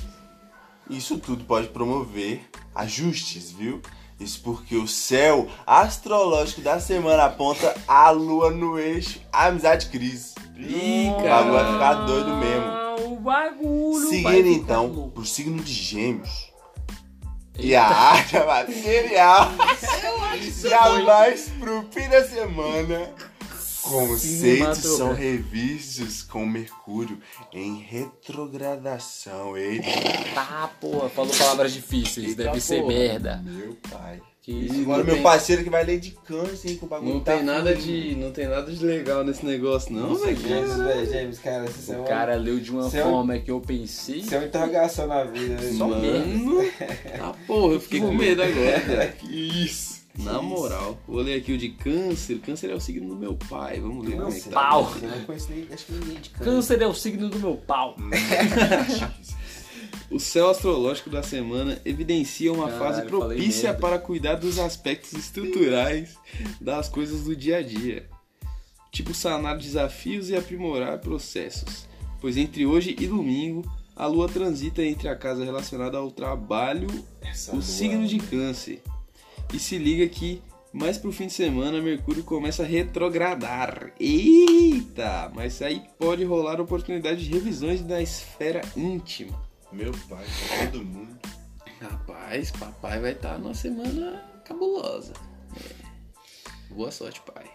Isso 0.88 1.18
tudo 1.18 1.44
pode 1.44 1.68
promover 1.68 2.40
ajustes, 2.74 3.50
viu? 3.52 3.80
Isso 4.20 4.40
porque 4.44 4.76
o 4.76 4.86
céu 4.86 5.48
astrológico 5.66 6.60
da 6.60 6.78
semana 6.78 7.24
aponta 7.24 7.74
a 7.88 8.10
lua 8.10 8.50
no 8.50 8.78
eixo 8.78 9.18
amizade 9.32 9.86
crise. 9.86 10.34
Ih, 10.58 11.08
O 11.08 11.22
bagulho 11.22 11.52
vai 11.52 11.62
cara. 11.64 11.72
ficar 11.72 11.94
doido 12.04 12.36
mesmo. 12.36 13.12
O 13.12 13.16
bagulho 13.16 14.22
vai 14.22 14.34
Seguindo 14.36 14.48
então 14.48 14.86
louco. 14.88 15.10
pro 15.12 15.24
signo 15.24 15.62
de 15.62 15.72
gêmeos. 15.72 16.50
E 17.58 17.74
a 17.74 17.86
área 17.86 18.44
material 18.46 19.50
jamais 20.68 21.48
pro 21.58 21.84
fim 21.90 22.08
da 22.08 22.22
semana. 22.26 23.10
Conceitos 23.90 24.78
são 24.78 25.12
revistos 25.14 26.22
com 26.22 26.46
Mercúrio 26.46 27.18
em 27.52 27.78
retrogradação. 27.80 29.56
Eita, 29.56 29.86
Tá, 30.34 30.70
porra, 30.80 31.08
falou 31.08 31.32
palavras 31.34 31.72
difíceis, 31.72 32.28
Eita, 32.30 32.44
deve 32.44 32.60
ser 32.60 32.82
porra. 32.82 32.92
merda. 32.94 33.42
meu 33.44 33.76
pai. 33.90 34.20
Que 34.42 34.52
isso, 34.52 34.80
agora 34.80 35.04
meu 35.04 35.14
tem- 35.16 35.22
parceiro 35.22 35.62
que 35.62 35.68
vai 35.68 35.84
ler 35.84 36.00
de 36.00 36.12
câncer, 36.12 36.70
hein, 36.70 36.76
com 36.78 36.86
o 36.86 36.88
bagulho 36.88 37.12
Não 37.12 37.20
tá 37.20 37.34
tem 37.36 37.44
nada 37.44 37.74
de. 37.74 38.14
Não 38.16 38.30
tem 38.32 38.48
nada 38.48 38.72
de 38.72 38.82
legal 38.82 39.22
nesse 39.22 39.44
negócio, 39.44 39.92
não, 39.92 40.14
velho. 40.14 40.34
James, 40.40 40.76
velho, 40.78 41.12
James, 41.12 41.38
cara, 41.38 41.66
é 41.88 41.98
O 41.98 42.04
cara 42.04 42.34
leu 42.36 42.58
de 42.58 42.70
uma 42.70 42.84
Você 42.84 43.00
é 43.00 43.02
forma 43.02 43.38
que 43.38 43.50
eu 43.50 43.60
pensei. 43.60 44.20
Isso 44.20 44.34
é 44.34 44.38
uma 44.38 44.46
interrogação 44.46 45.06
na 45.06 45.24
vida. 45.24 45.56
né? 45.60 45.72
Só 45.76 45.88
Mano. 45.88 46.62
Ah, 47.20 47.34
porra, 47.46 47.74
eu 47.74 47.80
fiquei 47.80 48.00
com 48.00 48.14
medo 48.14 48.42
agora, 48.42 48.78
velho. 48.80 49.12
Que 49.12 49.64
isso. 49.66 49.99
Na 50.18 50.42
moral, 50.42 50.98
vou 51.06 51.22
ler 51.22 51.34
aqui 51.40 51.52
o 51.52 51.58
de 51.58 51.70
câncer. 51.70 52.38
Câncer 52.40 52.70
é 52.70 52.74
o 52.74 52.80
signo 52.80 53.08
do 53.08 53.16
meu 53.16 53.34
pai. 53.48 53.80
Vamos 53.80 54.04
ver 54.06 54.16
Não 54.16 54.24
como 54.26 54.36
é 54.36 54.40
tá. 54.40 54.50
Pau. 54.50 54.92
Eu 55.00 55.08
não 55.08 55.24
conheço 55.24 55.50
nem, 55.50 55.66
acho 55.72 55.86
que 55.86 55.92
ninguém 55.92 56.20
de 56.20 56.30
câncer. 56.30 56.44
Câncer 56.44 56.82
é 56.82 56.86
o 56.86 56.94
signo 56.94 57.28
do 57.30 57.38
meu 57.38 57.56
pau. 57.56 57.96
O 60.10 60.18
céu 60.18 60.50
astrológico 60.50 61.08
da 61.08 61.22
semana 61.22 61.80
evidencia 61.84 62.52
uma 62.52 62.68
Caralho, 62.68 62.80
fase 62.96 63.06
propícia 63.06 63.72
para 63.72 63.96
cuidar 63.96 64.34
dos 64.34 64.58
aspectos 64.58 65.12
estruturais 65.12 66.18
das 66.60 66.88
coisas 66.88 67.22
do 67.22 67.36
dia 67.36 67.58
a 67.58 67.62
dia. 67.62 68.08
Tipo 68.90 69.14
sanar 69.14 69.56
desafios 69.56 70.28
e 70.28 70.34
aprimorar 70.34 70.98
processos. 70.98 71.86
Pois 72.20 72.36
entre 72.36 72.66
hoje 72.66 72.96
e 72.98 73.06
domingo, 73.06 73.62
a 73.94 74.06
lua 74.08 74.28
transita 74.28 74.82
entre 74.82 75.06
a 75.08 75.14
casa 75.14 75.44
relacionada 75.44 75.96
ao 75.96 76.10
trabalho, 76.10 76.88
Essa 77.22 77.52
o 77.52 77.54
lua- 77.54 77.62
signo 77.62 78.04
de 78.04 78.18
câncer. 78.18 78.82
E 79.52 79.58
se 79.58 79.78
liga 79.78 80.06
que 80.08 80.42
mais 80.72 80.96
pro 80.98 81.10
fim 81.12 81.26
de 81.26 81.32
semana 81.32 81.80
Mercúrio 81.82 82.22
começa 82.22 82.62
a 82.62 82.66
retrogradar. 82.66 83.92
Eita! 83.98 85.30
Mas 85.34 85.60
aí 85.62 85.82
pode 85.98 86.24
rolar 86.24 86.60
oportunidade 86.60 87.24
de 87.24 87.30
revisões 87.30 87.82
da 87.82 88.00
esfera 88.00 88.60
íntima. 88.76 89.40
Meu 89.72 89.92
pai, 90.08 90.24
todo 90.72 90.84
mundo. 90.84 91.18
Rapaz, 91.80 92.50
papai 92.52 93.00
vai 93.00 93.12
estar 93.12 93.38
numa 93.38 93.54
semana 93.54 94.22
cabulosa. 94.44 95.12
É. 95.56 96.74
Boa 96.74 96.90
sorte, 96.92 97.20
pai. 97.22 97.46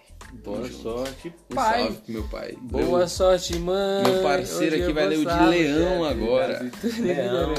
Boa 0.44 0.64
junto. 0.68 0.82
sorte, 0.82 1.34
Um 1.52 1.56
pai. 1.56 1.80
salve 1.84 1.98
pro 2.02 2.12
meu 2.14 2.28
pai. 2.28 2.58
Boa 2.62 2.84
Meu- 3.00 3.08
sorte, 3.08 3.58
mãe. 3.60 4.04
Meu 4.04 4.24
parceiro 4.24 4.76
aqui 4.84 4.92
vai 4.94 5.08
ler 5.08 5.20
o 5.20 5.26
de 5.26 5.26
leão 5.26 6.04
chefe. 6.04 6.24
agora. 6.24 6.72
Leão, 7.00 7.54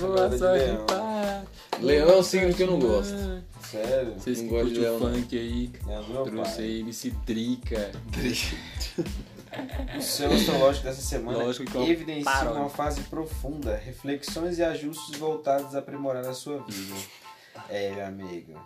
Boa 0.00 0.28
de 0.30 0.38
sorte, 0.38 0.64
leão. 0.64 0.86
pai. 0.86 1.44
Leão 1.82 2.08
é 2.10 2.16
um 2.16 2.22
signo 2.22 2.54
que 2.54 2.62
eu 2.62 2.66
não 2.68 2.78
gosto. 2.78 3.14
Sério? 3.70 4.14
Vocês 4.14 4.40
Não 4.40 4.48
que 4.48 4.54
curtem 4.54 4.90
o 4.90 4.98
funk 4.98 5.38
aí. 5.38 5.70
É 5.88 6.02
Trouxe 6.02 6.54
pai. 6.56 6.64
aí 6.64 6.80
MC 6.80 7.10
Drica. 7.26 7.92
O 9.96 10.02
seu 10.02 10.32
astrológico 10.32 10.84
dessa 10.84 11.00
semana 11.00 11.38
Lógico 11.38 11.78
evidencia 11.84 12.50
uma 12.50 12.68
fase 12.68 13.02
profunda, 13.02 13.76
reflexões 13.76 14.58
e 14.58 14.64
ajustes 14.64 15.16
voltados 15.16 15.74
a 15.74 15.78
aprimorar 15.78 16.26
a 16.26 16.34
sua 16.34 16.58
vida. 16.58 16.94
É, 17.68 17.90
meu 17.92 18.04
amigo. 18.04 18.60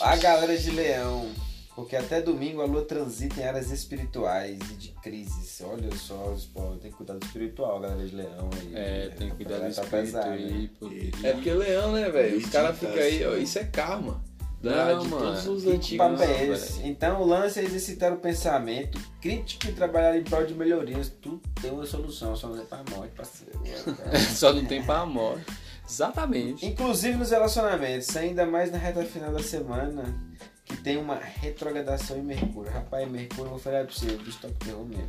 A 0.00 0.16
galera 0.16 0.56
de 0.56 0.70
leão, 0.70 1.30
porque 1.74 1.96
até 1.96 2.20
domingo 2.22 2.60
a 2.62 2.64
lua 2.66 2.84
transita 2.84 3.40
em 3.40 3.44
áreas 3.44 3.70
espirituais 3.70 4.58
e 4.70 4.74
de 4.74 4.88
crises. 5.02 5.60
Olha 5.64 5.94
só, 5.96 6.30
os 6.32 6.44
povos, 6.46 6.80
tem 6.80 6.90
que 6.90 6.96
cuidar 6.96 7.14
do 7.14 7.24
espiritual, 7.26 7.80
galera 7.80 8.06
de 8.06 8.14
leão 8.14 8.48
aí. 8.60 8.72
É, 8.74 9.08
tem 9.16 9.30
que 9.30 9.36
cuidar 9.36 9.56
do 9.56 9.74
Tá 9.74 9.82
espírito 9.82 10.18
aí. 10.18 10.52
né? 10.62 10.70
porque- 10.78 11.10
É 11.22 11.32
porque 11.32 11.52
leão, 11.52 11.92
né, 11.92 12.08
velho? 12.10 12.38
Os 12.38 12.46
caras 12.46 12.78
ficam 12.78 12.94
aí, 12.94 13.26
ó, 13.26 13.36
isso 13.36 13.58
é 13.58 13.64
karma. 13.64 14.22
Não, 14.62 14.98
de 15.02 15.08
mano. 15.08 15.24
todos 15.26 15.46
os 15.46 15.62
Que 15.64 15.70
antigos. 15.72 16.06
é 16.22 16.46
Não, 16.46 16.54
esse? 16.54 16.82
Então 16.88 17.20
o 17.20 17.26
lance 17.26 17.60
é 17.60 17.64
exercitar 17.64 18.10
o 18.14 18.16
pensamento 18.16 18.98
crítico 19.20 19.66
e 19.68 19.72
trabalhar 19.72 20.16
em 20.16 20.24
prol 20.24 20.46
de 20.46 20.54
melhorias. 20.54 21.10
Tudo 21.20 21.42
tem 21.60 21.70
uma 21.70 21.84
solução, 21.84 22.34
só 22.34 22.48
não 22.48 22.62
é 22.62 22.64
pra 22.64 22.82
morte, 22.90 23.12
parceiro. 23.14 23.60
Só 24.34 24.54
não 24.54 24.64
tem 24.64 24.82
pra 24.82 25.04
morte. 25.04 25.44
Exatamente. 25.86 26.64
Inclusive 26.64 27.18
nos 27.18 27.30
relacionamentos, 27.30 28.16
ainda 28.16 28.46
mais 28.46 28.72
na 28.72 28.78
reta 28.78 29.04
final 29.04 29.30
da 29.32 29.42
semana, 29.42 30.18
que 30.64 30.76
tem 30.76 30.96
uma 30.96 31.16
retrogradação 31.16 32.18
em 32.18 32.22
Mercúrio. 32.22 32.70
Rapaz, 32.72 33.08
Mercúrio, 33.10 33.44
eu 33.44 33.50
vou 33.50 33.58
falar 33.58 33.84
pra 33.84 33.94
você, 33.94 34.06
o 34.06 34.18
bicho 34.18 34.38
tá 34.40 34.48
terror 34.58 34.84
mesmo. 34.84 35.08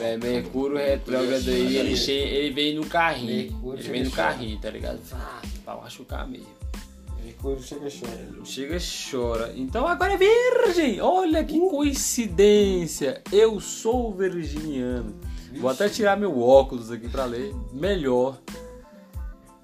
É, 0.00 0.16
Mercúrio 0.16 0.76
retrógrado 0.76 1.48
aí, 1.48 1.76
ele, 1.76 1.96
che... 1.96 2.10
ele 2.10 2.52
vem 2.52 2.74
no 2.74 2.86
carrinho. 2.86 3.52
Mercúrio 3.52 3.80
ele 3.80 3.88
vem 3.90 4.04
no 4.04 4.10
carrinho, 4.10 4.58
tá 4.58 4.70
ligado? 4.70 5.00
Vá, 5.04 5.42
pra 5.64 5.76
machucar 5.76 6.26
mesmo. 6.26 6.48
Mercúrio 7.24 7.62
chega 7.62 7.88
chorando. 7.88 8.44
Chega 8.44 8.76
e 8.76 9.10
chora. 9.10 9.52
Então 9.56 9.86
agora 9.86 10.14
é 10.14 10.16
virgem! 10.16 11.00
Olha 11.00 11.44
que 11.44 11.58
coincidência! 11.58 13.22
Eu 13.32 13.60
sou 13.60 14.12
virginiano. 14.14 15.14
Vou 15.56 15.70
até 15.70 15.88
tirar 15.88 16.16
meu 16.16 16.40
óculos 16.40 16.90
aqui 16.90 17.08
pra 17.08 17.24
ler 17.24 17.54
melhor. 17.72 18.38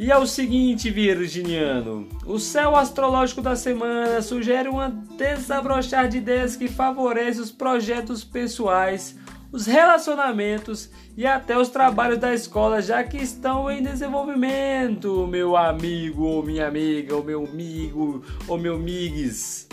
E 0.01 0.11
é 0.11 0.17
o 0.17 0.27
seguinte, 0.27 0.89
virginiano. 0.89 2.09
O 2.25 2.39
céu 2.39 2.75
astrológico 2.75 3.43
da 3.43 3.55
semana 3.55 4.23
sugere 4.23 4.67
um 4.67 4.89
desabrochar 5.19 6.09
de 6.09 6.17
ideias 6.17 6.57
que 6.57 6.69
favorece 6.69 7.39
os 7.39 7.51
projetos 7.51 8.25
pessoais, 8.25 9.15
os 9.53 9.67
relacionamentos 9.67 10.89
e 11.19 11.27
até 11.27 11.59
os 11.59 11.69
trabalhos 11.69 12.17
da 12.17 12.33
escola, 12.33 12.81
já 12.81 13.05
que 13.05 13.19
estão 13.19 13.71
em 13.71 13.83
desenvolvimento, 13.83 15.27
meu 15.27 15.55
amigo 15.55 16.23
ou 16.23 16.43
minha 16.43 16.67
amiga, 16.67 17.15
ou 17.15 17.23
meu 17.23 17.45
amigo 17.45 18.25
ou 18.49 18.57
meu 18.57 18.79
migues. 18.79 19.69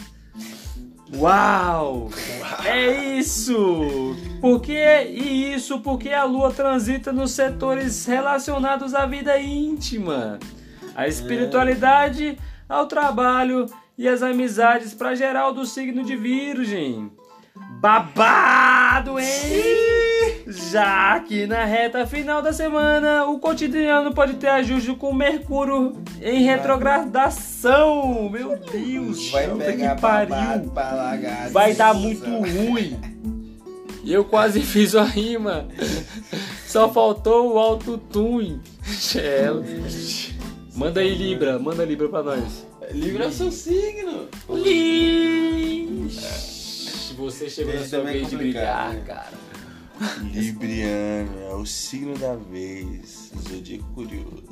Uau! 1.16 2.10
É 2.66 3.18
isso! 3.18 4.16
Porque 4.42 4.74
e 5.10 5.54
isso 5.54 5.80
porque 5.80 6.10
a 6.10 6.24
lua 6.26 6.52
transita 6.52 7.12
nos 7.12 7.32
setores 7.32 8.06
relacionados 8.06 8.94
à 8.94 9.06
vida 9.06 9.40
íntima, 9.40 10.38
à 10.96 11.08
espiritualidade, 11.08 12.38
ao 12.68 12.88
trabalho 12.88 13.68
e 13.98 14.08
às 14.08 14.22
amizades 14.22 14.94
para 14.94 15.16
geral 15.16 15.54
do 15.54 15.66
signo 15.66 16.04
de 16.04 16.16
Virgem. 16.16 17.12
Babado, 17.80 19.20
hein? 19.20 20.17
Já 20.48 21.20
que 21.20 21.46
na 21.46 21.66
reta 21.66 22.08
final 22.08 22.42
da 22.42 22.54
semana 22.54 23.26
o 23.26 23.38
cotidiano 23.38 24.14
pode 24.14 24.36
ter 24.36 24.48
ajuste 24.48 24.94
com 24.96 25.14
Mercúrio 25.14 25.94
em 26.22 26.44
retrogradação. 26.44 28.30
Meu 28.30 28.58
Deus, 28.58 29.30
Vai 29.30 29.50
pegar 29.56 29.96
que 29.96 30.02
pariu. 30.02 30.72
Vai 31.52 31.74
dar 31.74 31.94
muito 31.94 32.26
ruim. 32.30 32.98
E 34.04 34.14
eu 34.14 34.24
quase 34.24 34.62
fiz 34.66 34.96
a 34.96 35.04
rima. 35.04 35.68
Só 36.66 36.88
faltou 36.88 37.54
o 37.54 37.60
autotune. 37.60 38.62
Shell. 38.84 39.64
Manda 40.76 41.02
aí, 41.02 41.14
Libra. 41.14 41.60
Manda 41.60 41.84
Libra 41.84 42.08
pra 42.08 42.24
nós. 42.24 42.66
Libra 42.92 43.26
é 43.26 43.28
o 43.28 43.32
seu 43.34 43.52
signo. 43.52 44.30
Você 47.18 47.50
chegou 47.50 47.74
na 47.74 47.82
Esse 47.82 47.90
sua 47.90 48.00
é 48.00 48.04
vez 48.04 48.30
de 48.30 48.38
brilhar, 48.38 48.94
né? 48.94 49.04
cara. 49.06 49.47
Libriano 50.22 51.40
é 51.50 51.56
o 51.56 51.66
signo 51.66 52.18
da 52.18 52.36
vez. 52.36 53.32
Zodíaco 53.50 53.86
curioso. 53.94 54.44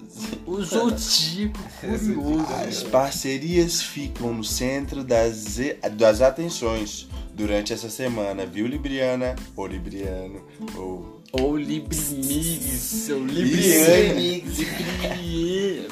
O 0.45 0.61
Zodíaco 0.63 1.59
curioso. 1.81 2.53
As 2.67 2.83
parcerias 2.83 3.81
ficam 3.81 4.33
no 4.33 4.43
centro 4.43 5.03
das, 5.03 5.57
das 5.93 6.21
atenções 6.21 7.07
durante 7.33 7.73
essa 7.73 7.89
semana, 7.89 8.45
viu, 8.45 8.65
Libriana? 8.65 9.35
Ou 9.55 9.67
Libriano, 9.67 10.41
ou. 10.75 11.21
Ou 11.31 11.57
Librimix, 11.57 12.63
seu 12.63 13.25
Libriano. 13.25 14.19
Libriano. 14.19 15.85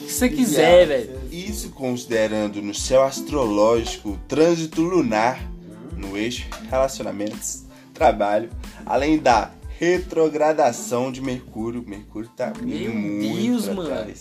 O 0.00 0.04
que 0.06 0.12
você 0.12 0.28
quiser, 0.28 0.86
velho. 0.86 1.20
Isso 1.30 1.68
considerando 1.70 2.62
no 2.62 2.74
céu 2.74 3.02
astrológico 3.02 4.10
o 4.10 4.18
trânsito 4.26 4.80
lunar 4.80 5.38
no 5.96 6.16
eixo 6.16 6.46
relacionamentos, 6.70 7.64
trabalho, 7.92 8.50
além 8.86 9.18
da 9.18 9.50
retrogradação 9.78 11.12
de 11.12 11.20
Mercúrio. 11.20 11.84
Mercúrio 11.86 12.30
tá 12.30 12.52
Meu 12.62 12.94
muito 12.94 13.36
Deus, 13.36 13.68
mano. 13.68 14.14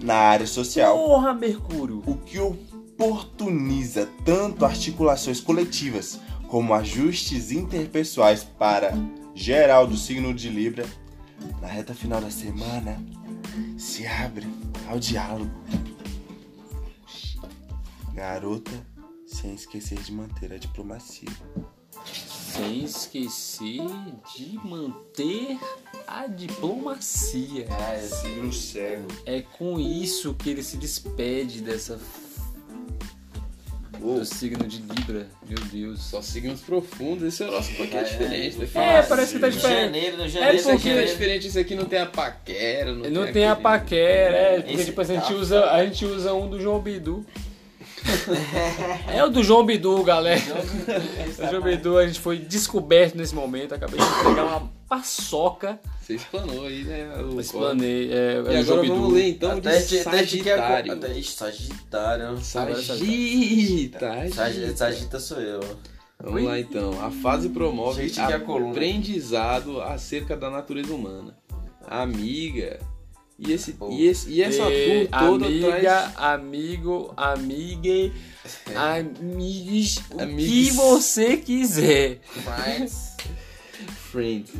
Na 0.00 0.14
área 0.14 0.46
social. 0.46 0.96
Porra, 0.98 1.32
Mercúrio. 1.32 2.02
O 2.06 2.16
que 2.16 2.38
oportuniza 2.38 4.08
tanto 4.24 4.64
articulações 4.64 5.40
coletivas 5.40 6.20
como 6.48 6.74
ajustes 6.74 7.52
interpessoais 7.52 8.42
para 8.42 8.92
geral 9.34 9.86
do 9.86 9.96
signo 9.96 10.34
de 10.34 10.48
Libra, 10.48 10.84
na 11.62 11.68
reta 11.68 11.94
final 11.94 12.20
da 12.20 12.30
semana 12.30 13.00
se 13.78 14.06
abre 14.06 14.46
ao 14.88 14.98
diálogo. 14.98 15.50
Garota, 18.12 18.72
sem 19.26 19.54
esquecer 19.54 19.98
de 20.00 20.12
manter 20.12 20.52
a 20.52 20.58
diplomacia. 20.58 21.28
Sem 22.04 22.84
esquecer 22.84 23.80
de 24.36 24.58
manter 24.64 25.58
a 26.06 26.26
diplomacia. 26.26 27.66
Ah, 27.70 27.94
é 27.94 28.00
signo 28.00 28.52
cego. 28.52 29.06
É 29.24 29.40
com 29.42 29.78
isso 29.78 30.34
que 30.34 30.50
ele 30.50 30.62
se 30.62 30.76
despede 30.76 31.60
dessa 31.60 31.98
do 33.98 34.24
signo 34.24 34.66
de 34.66 34.78
Libra. 34.80 35.28
Meu 35.46 35.58
Deus. 35.70 36.00
Só 36.02 36.22
signos 36.22 36.60
profundos, 36.60 37.22
esse 37.22 37.42
é 37.42 37.48
o 37.48 37.50
nosso 37.52 37.72
porque 37.74 37.96
é 37.96 38.02
diferente. 38.02 38.56
Daqui 38.56 38.78
É, 38.78 39.02
parece 39.02 39.34
que 39.34 39.38
tá 39.38 39.46
No 39.46 39.52
diferente. 39.52 39.80
janeiro, 39.82 40.16
no 40.16 40.24
É 40.24 40.28
janeiro, 40.28 40.56
Esse 40.56 40.70
aqui 40.70 40.82
porque- 40.82 40.98
é 40.98 41.04
diferente, 41.04 41.46
esse 41.46 41.58
aqui 41.58 41.74
não 41.74 41.84
tem 41.84 41.98
a 42.00 42.06
paquera, 42.06 42.92
não, 42.94 43.10
Não 43.10 43.24
tem, 43.24 43.32
tem 43.34 43.46
a 43.46 43.54
paquera, 43.56 44.36
é, 44.36 44.56
porque 44.60 44.74
Esse 44.74 44.84
tipo, 44.86 45.00
a, 45.02 45.04
gente 45.04 45.26
tá 45.28 45.34
usa, 45.34 45.70
a 45.70 45.84
gente 45.84 46.04
usa 46.06 46.32
um 46.34 46.48
do 46.48 46.58
João 46.60 46.80
Bidu. 46.80 47.24
é 49.12 49.24
o 49.24 49.28
do 49.30 49.42
João 49.42 49.64
Bidu, 49.64 50.02
galera. 50.02 50.40
O 51.38 51.50
João 51.50 51.62
Bidu, 51.62 51.96
a 51.98 52.06
gente 52.06 52.20
foi 52.20 52.38
descoberto 52.38 53.14
nesse 53.16 53.34
momento. 53.34 53.74
Acabei 53.74 53.98
de 53.98 54.04
entregar 54.06 54.44
uma 54.44 54.70
paçoca. 54.88 55.78
Você 56.00 56.14
explanou 56.14 56.66
aí, 56.66 56.84
né? 56.84 57.08
O 57.32 57.40
Explanei. 57.40 58.12
É, 58.12 58.16
é 58.16 58.34
E 58.34 58.38
agora 58.38 58.62
João 58.62 58.80
Bidu. 58.82 58.94
vamos 58.94 59.12
ler 59.14 59.28
então 59.30 59.50
Até 59.52 59.78
de 59.78 60.00
até 60.00 60.12
quer- 60.18 60.20
Sagitário. 60.58 60.92
até- 60.92 61.12
Ixi, 61.18 61.32
Sagitário. 61.32 62.38
Sagitário. 62.40 64.32
Sag- 64.34 64.76
Sagita 64.76 65.18
sou 65.20 65.40
eu. 65.40 65.60
Vamos 66.22 66.42
lá 66.44 66.58
então. 66.60 67.00
A 67.02 67.10
fase 67.10 67.48
promove 67.48 68.06
Gente, 68.08 68.20
é 68.20 68.34
aprendizado 68.34 69.80
acerca 69.80 70.36
da 70.36 70.50
natureza 70.50 70.92
humana. 70.92 71.34
Amiga. 71.86 72.78
E, 73.42 73.52
esse, 73.52 73.72
Pô. 73.72 73.90
e, 73.90 74.06
esse, 74.06 74.28
e 74.30 74.42
essa 74.42 74.70
E 74.70 75.08
tour 75.08 75.18
toda 75.18 75.46
amiga, 75.46 75.70
traz. 75.80 76.12
amigo, 76.18 77.14
amiga, 77.16 78.12
amigos, 78.76 79.98
o 80.10 80.20
Amigos. 80.20 80.44
que 80.44 80.70
você 80.72 81.36
quiser. 81.38 82.20
Friends. 82.22 83.16
Friends. 84.12 84.50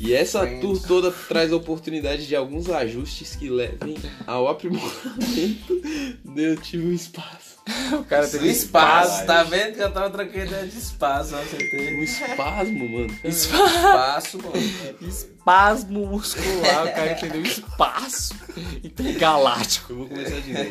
E 0.00 0.12
essa 0.12 0.40
Friends. 0.40 0.60
tour 0.60 0.82
toda 0.88 1.12
traz 1.12 1.52
oportunidade 1.52 2.26
de 2.26 2.34
alguns 2.34 2.68
ajustes 2.68 3.36
que 3.36 3.48
levem 3.48 3.96
ao 4.26 4.48
aprimoramento. 4.48 5.80
Tive 6.62 6.88
um 6.88 6.92
espaço. 6.92 7.45
O 8.00 8.04
cara 8.04 8.26
teve 8.26 8.44
Do 8.44 8.50
espaço, 8.50 9.26
tá 9.26 9.42
vendo 9.42 9.74
que 9.74 9.82
eu 9.82 9.92
tava 9.92 10.22
ideia 10.22 10.66
de 10.66 10.78
espaço, 10.78 11.30
você 11.30 11.96
Um 11.96 12.02
espasmo, 12.02 12.88
mano. 12.88 13.18
Espaço, 13.24 14.38
mano. 14.38 14.98
Espasmo 15.00 16.06
muscular, 16.06 16.86
o 16.86 16.92
cara 16.92 17.12
entendeu 17.12 17.42
espaço 17.42 18.34
intergaláctico. 18.82 19.92
Eu 19.92 19.96
vou 19.98 20.08
começar 20.08 20.40
de 20.40 20.52
novo. 20.52 20.70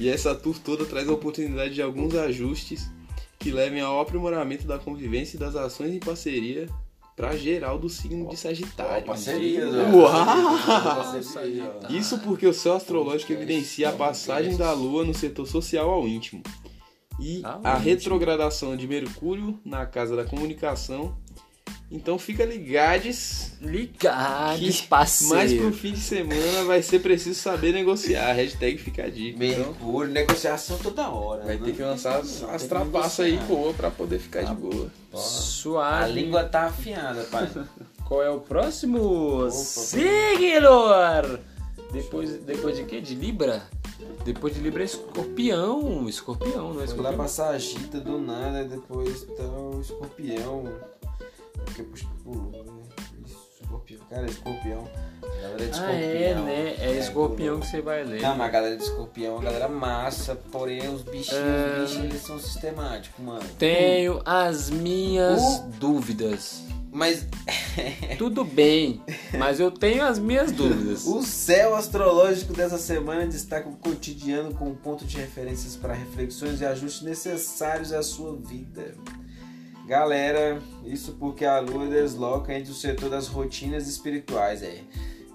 E 0.00 0.08
essa 0.08 0.34
tour 0.34 0.58
toda 0.58 0.86
traz 0.86 1.08
a 1.08 1.12
oportunidade 1.12 1.74
de 1.74 1.82
alguns 1.82 2.14
ajustes 2.14 2.88
que 3.38 3.50
levem 3.50 3.80
ao 3.80 4.00
aprimoramento 4.00 4.66
da 4.66 4.78
convivência 4.78 5.36
e 5.36 5.40
das 5.40 5.54
ações 5.54 5.92
em 5.92 5.98
parceria 5.98 6.66
para 7.16 7.36
geral 7.36 7.78
do 7.78 7.88
signo 7.88 8.28
de 8.28 8.36
Sagitário. 8.36 9.06
Isso 11.90 12.18
porque 12.18 12.46
o 12.46 12.52
céu 12.52 12.74
astrológico 12.74 13.32
evidencia 13.32 13.90
a 13.90 13.92
passagem 13.92 14.56
da 14.56 14.72
Lua 14.72 15.04
no 15.04 15.14
setor 15.14 15.46
social 15.46 15.90
ao 15.90 16.08
íntimo. 16.08 16.42
E 17.20 17.42
Ao 17.44 17.60
a 17.64 17.74
retrogradação 17.76 18.76
de 18.76 18.88
Mercúrio 18.88 19.60
na 19.64 19.86
casa 19.86 20.16
da 20.16 20.24
comunicação. 20.24 21.16
Então 21.90 22.18
fica 22.18 22.44
ligades 22.44 23.52
Ligados, 23.60 24.80
que 24.80 24.86
parceiro. 24.88 25.34
mais 25.34 25.52
pro 25.52 25.72
fim 25.72 25.92
de 25.92 26.00
semana 26.00 26.64
vai 26.64 26.82
ser 26.82 26.98
preciso 27.00 27.38
saber 27.38 27.72
negociar. 27.72 28.32
Hashtag 28.32 28.78
fica 28.78 29.04
a 29.04 29.08
dica. 29.10 29.44
Então, 29.44 29.66
Mercúrio, 29.66 30.12
negociação 30.12 30.78
toda 30.78 31.08
hora. 31.08 31.44
vai 31.44 31.56
né? 31.56 31.64
ter 31.64 31.72
que 31.74 31.82
lançar 31.82 32.18
as, 32.18 32.42
as 32.44 32.64
trapaças 32.64 33.26
aí 33.26 33.36
boa 33.38 33.72
pra 33.74 33.90
poder 33.90 34.18
ficar 34.18 34.42
de 34.42 34.54
boa. 34.54 34.90
Porra. 35.10 35.22
A 35.22 35.26
Suave. 35.26 36.12
língua 36.12 36.44
tá 36.44 36.64
afiada, 36.64 37.22
pai. 37.24 37.48
Qual 38.08 38.22
é 38.22 38.28
o 38.30 38.40
próximo 38.40 39.44
Opa, 39.44 39.50
signo? 39.50 41.38
Depois, 41.92 42.30
depois 42.42 42.76
de 42.76 42.84
quê? 42.84 43.00
De 43.00 43.14
Libra? 43.14 43.62
Depois 44.24 44.54
de 44.54 44.60
Libra 44.60 44.82
é 44.82 44.86
escorpião. 44.86 46.08
Escorpião, 46.08 46.74
não 46.74 46.82
é 46.82 46.86
Foi 46.86 46.96
lá 46.96 47.10
escorpião? 47.10 47.14
pra 47.16 47.28
Sagita 47.28 48.00
do 48.00 48.18
nada, 48.18 48.64
depois 48.64 49.22
tá 49.36 49.44
o 49.44 49.80
escorpião. 49.80 50.64
Porque 51.64 51.82
pulou, 52.22 52.50
né? 52.50 52.82
Escorpião. 53.60 54.00
Cara, 54.10 54.26
escorpião. 54.26 54.88
Galera 55.22 55.56
de 55.56 55.64
Ah, 55.64 55.68
escorpião. 55.68 55.98
é, 55.98 56.34
né? 56.34 56.76
É 56.78 56.98
escorpião 56.98 57.60
que 57.60 57.66
você 57.66 57.80
vai 57.80 58.04
ler. 58.04 58.20
Não, 58.22 58.36
mas 58.36 58.46
a 58.48 58.50
galera 58.50 58.76
de 58.76 58.82
escorpião 58.84 59.32
é 59.34 59.36
uma 59.36 59.42
galera 59.44 59.68
massa, 59.68 60.36
porém 60.52 60.88
os 60.92 61.02
bichinhos, 61.02 61.32
É. 61.42 61.82
os 61.82 61.90
bichinhos 61.90 62.10
eles 62.12 62.22
são 62.22 62.38
sistemáticos, 62.38 63.24
mano. 63.24 63.44
Tenho 63.58 64.20
as 64.24 64.70
minhas 64.70 65.40
Uh. 65.40 65.68
dúvidas. 65.80 66.62
Mas 66.92 67.26
Tudo 68.18 68.44
bem, 68.44 69.02
mas 69.36 69.58
eu 69.58 69.68
tenho 69.72 70.04
as 70.04 70.16
minhas 70.16 70.52
dúvidas. 70.52 71.04
o 71.06 71.22
céu 71.22 71.74
astrológico 71.74 72.52
dessa 72.52 72.78
semana 72.78 73.26
destaca 73.26 73.68
o 73.68 73.74
cotidiano 73.76 74.54
como 74.54 74.76
ponto 74.76 75.04
de 75.04 75.16
referências 75.16 75.74
para 75.74 75.92
reflexões 75.92 76.60
e 76.60 76.64
ajustes 76.64 77.02
necessários 77.02 77.92
à 77.92 78.00
sua 78.00 78.36
vida. 78.36 78.94
Galera, 79.86 80.60
isso 80.84 81.12
porque 81.18 81.44
a 81.44 81.60
lua 81.60 81.86
desloca 81.86 82.54
entre 82.54 82.70
o 82.72 82.74
setor 82.74 83.10
das 83.10 83.26
rotinas 83.28 83.86
espirituais. 83.86 84.62
É, 84.62 84.80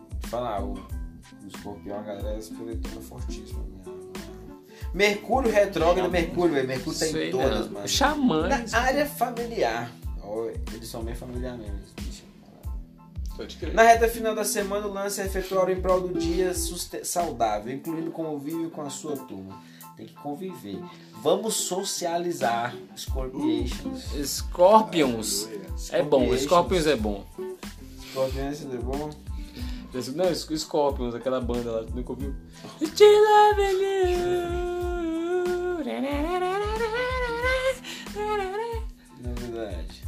Vou 0.09 0.19
te 0.19 0.27
falar, 0.27 0.63
o, 0.63 0.73
o 0.73 1.47
escorpião, 1.47 1.99
a 1.99 2.01
galera 2.01 2.35
é 2.35 2.39
espiritual 2.39 3.01
fortíssima. 3.01 3.59
né? 3.59 3.93
Mercúrio 4.93 5.51
retrógrado, 5.51 6.09
Mercúrio, 6.09 6.55
velho. 6.55 6.67
Mercúrio 6.67 6.97
tá 6.97 7.07
em 7.07 7.11
Sei 7.11 7.29
todas, 7.31 7.65
não. 7.67 7.73
mano. 7.73 7.87
Xamãs. 7.87 8.71
Na 8.71 8.79
área 8.79 9.05
familiar. 9.05 9.91
Ó, 10.23 10.47
eles 10.73 10.87
são 10.87 11.03
bem 11.03 11.15
familiar 11.15 11.57
mesmo. 11.57 11.77
Na 13.73 13.83
reta 13.83 14.09
final 14.09 14.35
da 14.35 14.43
semana, 14.43 14.85
o 14.85 14.91
lance 14.91 15.21
é 15.21 15.25
efetuar 15.25 15.69
em 15.69 15.79
prol 15.79 16.01
do 16.01 16.19
dia 16.19 16.51
saudável, 17.03 17.73
incluindo 17.73 18.11
convívio 18.11 18.69
com 18.69 18.81
a 18.81 18.89
sua 18.89 19.15
turma. 19.15 19.61
Tem 19.95 20.07
que 20.07 20.13
conviver. 20.15 20.79
Vamos 21.21 21.55
socializar, 21.55 22.73
Scorpiations. 22.97 24.05
Scorpions. 24.25 25.49
É 25.91 26.01
bom, 26.01 26.35
Scorpions 26.37 26.87
é 26.87 26.95
bom. 26.95 27.25
Scorpions 28.09 28.61
é 28.61 28.77
bom? 28.77 29.09
Não, 30.15 30.33
Scorpions, 30.33 31.13
aquela 31.13 31.41
banda 31.41 31.71
lá, 31.71 31.83
tu 31.83 31.93
nunca 31.93 32.11
ouviu? 32.13 32.33
Te 32.79 33.03
love 33.03 33.61
you. 33.61 34.69
Na 39.21 39.33
verdade. 39.33 40.03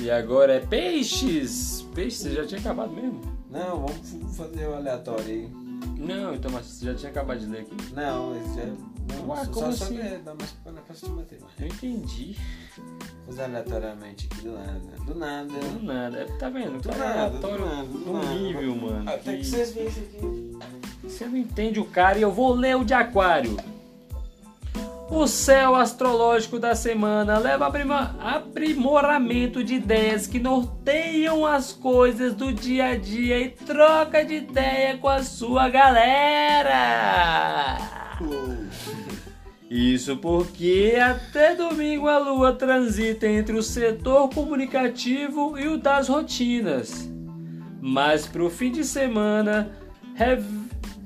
E 0.00 0.10
agora 0.10 0.54
é 0.54 0.60
peixes. 0.60 1.84
Peixes, 1.94 2.20
você 2.22 2.34
já 2.34 2.46
tinha 2.46 2.60
acabado 2.60 2.92
mesmo? 2.92 3.20
Não, 3.50 3.86
vamos 3.86 4.36
fazer 4.36 4.66
o 4.66 4.74
aleatório 4.74 5.24
aí. 5.26 5.67
Não, 5.98 6.34
então, 6.34 6.50
mas 6.50 6.66
você 6.66 6.86
já 6.86 6.94
tinha 6.94 7.10
acabado 7.10 7.38
de 7.40 7.46
ler 7.46 7.60
aqui? 7.62 7.76
Não, 7.94 8.36
esse 8.40 8.54
já. 8.60 8.64
Não, 8.66 9.28
Ué, 9.30 9.44
só, 9.44 9.50
como 9.52 9.72
só 9.72 9.84
assim? 9.84 9.98
é, 10.00 10.20
dá 10.24 10.34
mais 10.34 10.50
pra 10.52 10.72
na 10.72 10.80
casa 10.82 11.06
de 11.06 11.12
mano. 11.12 11.26
Não 11.58 11.66
entendi. 11.66 12.36
Fazer 13.26 13.42
aleatoriamente 13.42 14.28
aqui 14.30 14.42
do 14.42 14.52
nada. 14.52 14.80
Do 15.06 15.14
nada. 15.14 15.48
Do 15.48 15.82
nada. 15.82 16.26
Tá 16.38 16.48
vendo? 16.50 16.80
Do 16.80 16.88
Cara, 16.88 16.98
nada, 17.16 17.38
do 17.38 17.46
aleatório 17.46 17.66
nada, 17.66 17.88
do 17.88 17.98
do 17.98 18.12
nada. 18.12 18.34
nível, 18.34 18.76
mano. 18.76 19.10
Até 19.10 19.32
que 19.32 19.38
que 19.38 19.44
vocês 19.46 19.72
veem 19.74 19.88
isso 19.88 20.00
aqui. 20.00 20.58
Você 21.04 21.26
não 21.26 21.36
entende 21.36 21.80
o 21.80 21.84
cara 21.86 22.18
e 22.18 22.22
eu 22.22 22.30
vou 22.32 22.52
ler 22.52 22.76
o 22.76 22.84
de 22.84 22.94
aquário. 22.94 23.56
O 25.10 25.26
céu 25.26 25.74
astrológico 25.74 26.58
da 26.58 26.74
semana 26.74 27.38
leva 27.38 27.66
a 27.66 28.36
aprimoramento 28.36 29.64
de 29.64 29.76
ideias 29.76 30.26
que 30.26 30.38
norteiam 30.38 31.46
as 31.46 31.72
coisas 31.72 32.34
do 32.34 32.52
dia 32.52 32.90
a 32.90 32.96
dia 32.96 33.40
e 33.40 33.48
troca 33.48 34.22
de 34.22 34.34
ideia 34.34 34.98
com 34.98 35.08
a 35.08 35.22
sua 35.22 35.70
galera. 35.70 37.78
Isso 39.70 40.18
porque 40.18 40.98
até 41.00 41.54
domingo 41.54 42.06
a 42.06 42.18
lua 42.18 42.52
transita 42.52 43.26
entre 43.26 43.56
o 43.56 43.62
setor 43.62 44.28
comunicativo 44.28 45.58
e 45.58 45.68
o 45.68 45.78
das 45.78 46.08
rotinas. 46.08 47.08
Mas 47.80 48.26
pro 48.26 48.50
fim 48.50 48.72
de 48.72 48.84
semana, 48.84 49.70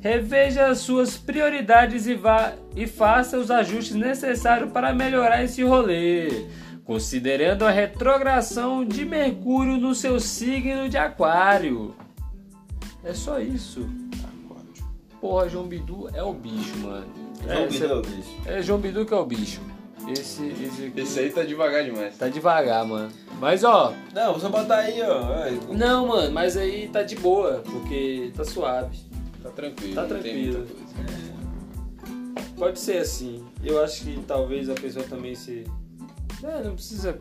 reveja 0.03 0.67
as 0.67 0.79
suas 0.79 1.17
prioridades 1.17 2.07
e, 2.09 2.15
vá, 2.15 2.55
e 2.75 2.89
faça 2.89 3.39
os 3.39 3.51
ajustes 3.51 3.95
necessários 3.95 4.71
para 4.73 4.93
melhorar 4.93 5.45
esse 5.45 5.63
rolê. 5.63 6.47
Considerando 6.85 7.65
a 7.65 7.71
retrogradação 7.71 8.85
de 8.85 9.05
Mercúrio 9.05 9.79
no 9.79 9.95
seu 9.95 10.19
signo 10.19 10.89
de 10.89 10.99
Aquário. 10.99 11.95
É 13.05 13.15
só 13.15 13.39
isso. 13.39 13.89
Porra, 15.21 15.49
João 15.49 15.69
Bidu 15.69 16.11
é 16.13 16.23
o 16.23 16.33
bicho, 16.33 16.77
mano. 16.79 17.07
É, 17.47 17.71
João 17.71 18.03
Bidu, 18.03 18.03
bicho. 18.03 18.37
É 18.45 18.63
João 18.63 18.79
Bidu 18.81 19.07
que 19.07 19.15
é 19.15 19.17
o 19.17 19.25
bicho. 19.25 19.61
Esse, 20.09 20.45
esse 20.49 20.87
aqui 20.87 21.01
Esse 21.01 21.21
aí 21.21 21.31
tá 21.31 21.45
devagar 21.45 21.85
demais. 21.85 22.19
tá 22.19 22.27
devagar, 22.29 22.85
mano. 22.85 23.13
Mas 23.41 23.63
ó, 23.63 23.95
Não, 24.13 24.37
só 24.41 24.49
botar 24.49 24.79
aí, 24.79 25.01
ó. 25.01 25.73
Não, 25.73 26.09
mano, 26.09 26.33
mas 26.33 26.57
aí 26.57 26.89
tá 26.89 27.05
de 27.05 27.15
boa, 27.15 27.63
porque 27.65 28.33
tá 28.37 28.45
suave. 28.45 28.99
Tá 29.43 29.51
tranquilo. 29.51 29.95
Tá 29.95 30.05
tranquilo. 30.07 30.67
coisa. 30.67 31.43
Pode 32.57 32.79
ser 32.79 32.99
assim. 32.99 33.45
Eu 33.63 33.83
acho 33.83 34.03
que 34.05 34.23
talvez 34.27 34.69
a 34.69 34.75
pessoa 34.75 35.05
também 35.05 35.35
se. 35.35 35.65
É, 36.43 36.63
não 36.63 36.75
precisa. 36.75 37.19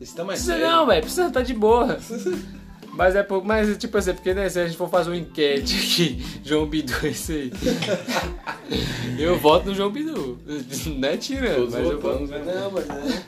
Esse 0.00 0.14
tá 0.14 0.24
mais 0.24 0.40
Precisa 0.40 0.58
sério. 0.58 0.76
não, 0.76 0.86
velho. 0.86 1.02
Precisa 1.02 1.30
tá 1.30 1.42
de 1.42 1.54
boa. 1.54 1.98
Mas 2.92 3.16
é 3.16 3.22
pouco. 3.22 3.46
Mas 3.46 3.76
tipo 3.76 3.96
assim, 3.98 4.14
porque 4.14 4.32
né, 4.34 4.48
se 4.48 4.60
a 4.60 4.66
gente 4.66 4.76
for 4.76 4.88
fazer 4.88 5.10
uma 5.10 5.16
enquete 5.16 5.76
aqui, 5.76 6.24
João 6.44 6.66
Bidu, 6.66 7.06
isso 7.06 7.32
aí. 7.32 7.52
eu 9.18 9.38
voto 9.38 9.66
no 9.66 9.74
João 9.74 9.90
Bidu. 9.90 10.38
Não 10.96 11.08
é 11.08 11.16
tirando, 11.16 11.56
Todos 11.56 11.74
mas 11.74 11.84
eu 11.84 12.00
voto 12.00 12.26
votamos, 12.26 12.30
né? 12.30 12.54
Não, 12.54 12.70
mas 12.70 12.88
é. 12.88 13.24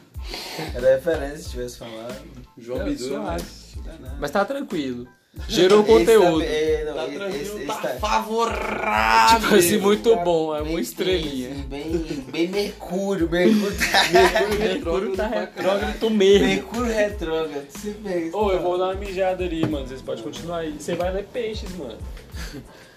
Era 0.75 0.95
referência 0.97 1.39
se 1.39 1.51
tivesse 1.51 1.79
falado. 1.79 2.17
João 2.59 2.79
Não, 2.79 2.87
Bidu, 2.87 3.23
mas... 3.23 3.77
Não. 4.01 4.17
Mas 4.19 4.31
tá 4.31 4.45
tranquilo. 4.45 5.07
Gerou 5.49 5.85
conteúdo. 5.85 6.41
também- 6.41 6.49
é, 6.49 6.85
não, 6.87 6.95
Tá 6.95 7.05
esse- 7.07 7.15
tranquilo, 7.17 7.43
esse- 7.43 7.67
tá 7.67 7.73
esse 7.75 7.83
tá- 7.83 7.89
favorável. 8.01 9.41
Tipo 9.41 9.55
assim, 9.55 9.79
muito 9.79 10.11
tá 10.17 10.23
bom, 10.25 10.57
é 10.57 10.63
uma 10.63 10.81
estrelinha. 10.81 11.49
tenso, 11.51 11.63
Bem, 11.69 12.25
bem 12.31 12.49
Mercúrio, 12.49 13.29
Mercúrio 13.31 13.77
tá. 13.77 14.49
Mercúrio 14.59 15.17
tá 15.17 15.27
retrógrado 15.27 16.11
mesmo. 16.11 16.47
Mercúrio 16.47 16.93
retrógrado. 16.93 17.67
Você 17.71 17.91
isso. 17.91 18.37
Ô, 18.37 18.51
eu 18.51 18.61
vou 18.63 18.79
dar 18.79 18.87
uma 18.87 18.95
mijada 18.95 19.45
ali, 19.45 19.67
mano. 19.67 19.87
Vocês 19.87 20.03
podem 20.03 20.23
continuar 20.25 20.59
aí. 20.59 20.73
Você 20.79 20.95
vai 20.95 21.13
ler 21.13 21.25
peixes, 21.33 21.71
mano. 21.77 21.97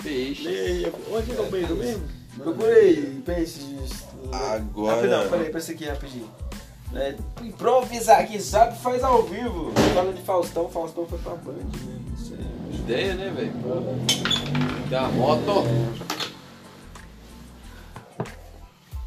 Peixe. 0.04 0.44
Lê 0.44 0.60
aí. 0.60 0.94
Onde 1.12 1.32
é 1.36 1.40
o 1.42 1.46
banheiro 1.46 1.76
mesmo? 1.76 2.04
Procurei 2.38 3.22
peixes. 3.26 3.66
Agora- 4.32 4.96
Rapidão, 4.96 5.30
peraí, 5.30 5.50
pra 5.50 5.60
isso 5.60 5.72
aqui 5.72 5.86
rapidinho. 5.86 6.30
É, 6.96 7.14
improvisar 7.44 8.22
aqui, 8.22 8.40
sabe? 8.42 8.80
Faz 8.80 9.04
ao 9.04 9.22
vivo. 9.24 9.72
Fala 9.94 10.12
de 10.12 10.22
Faustão, 10.24 10.68
Faustão 10.70 11.06
foi 11.06 11.20
pra 11.20 11.36
Band, 11.36 11.54
né? 11.54 11.99
Ideia, 12.72 13.16
né, 13.16 13.30
velho? 13.32 13.54
Uma 14.88 15.10
moto. 15.10 15.64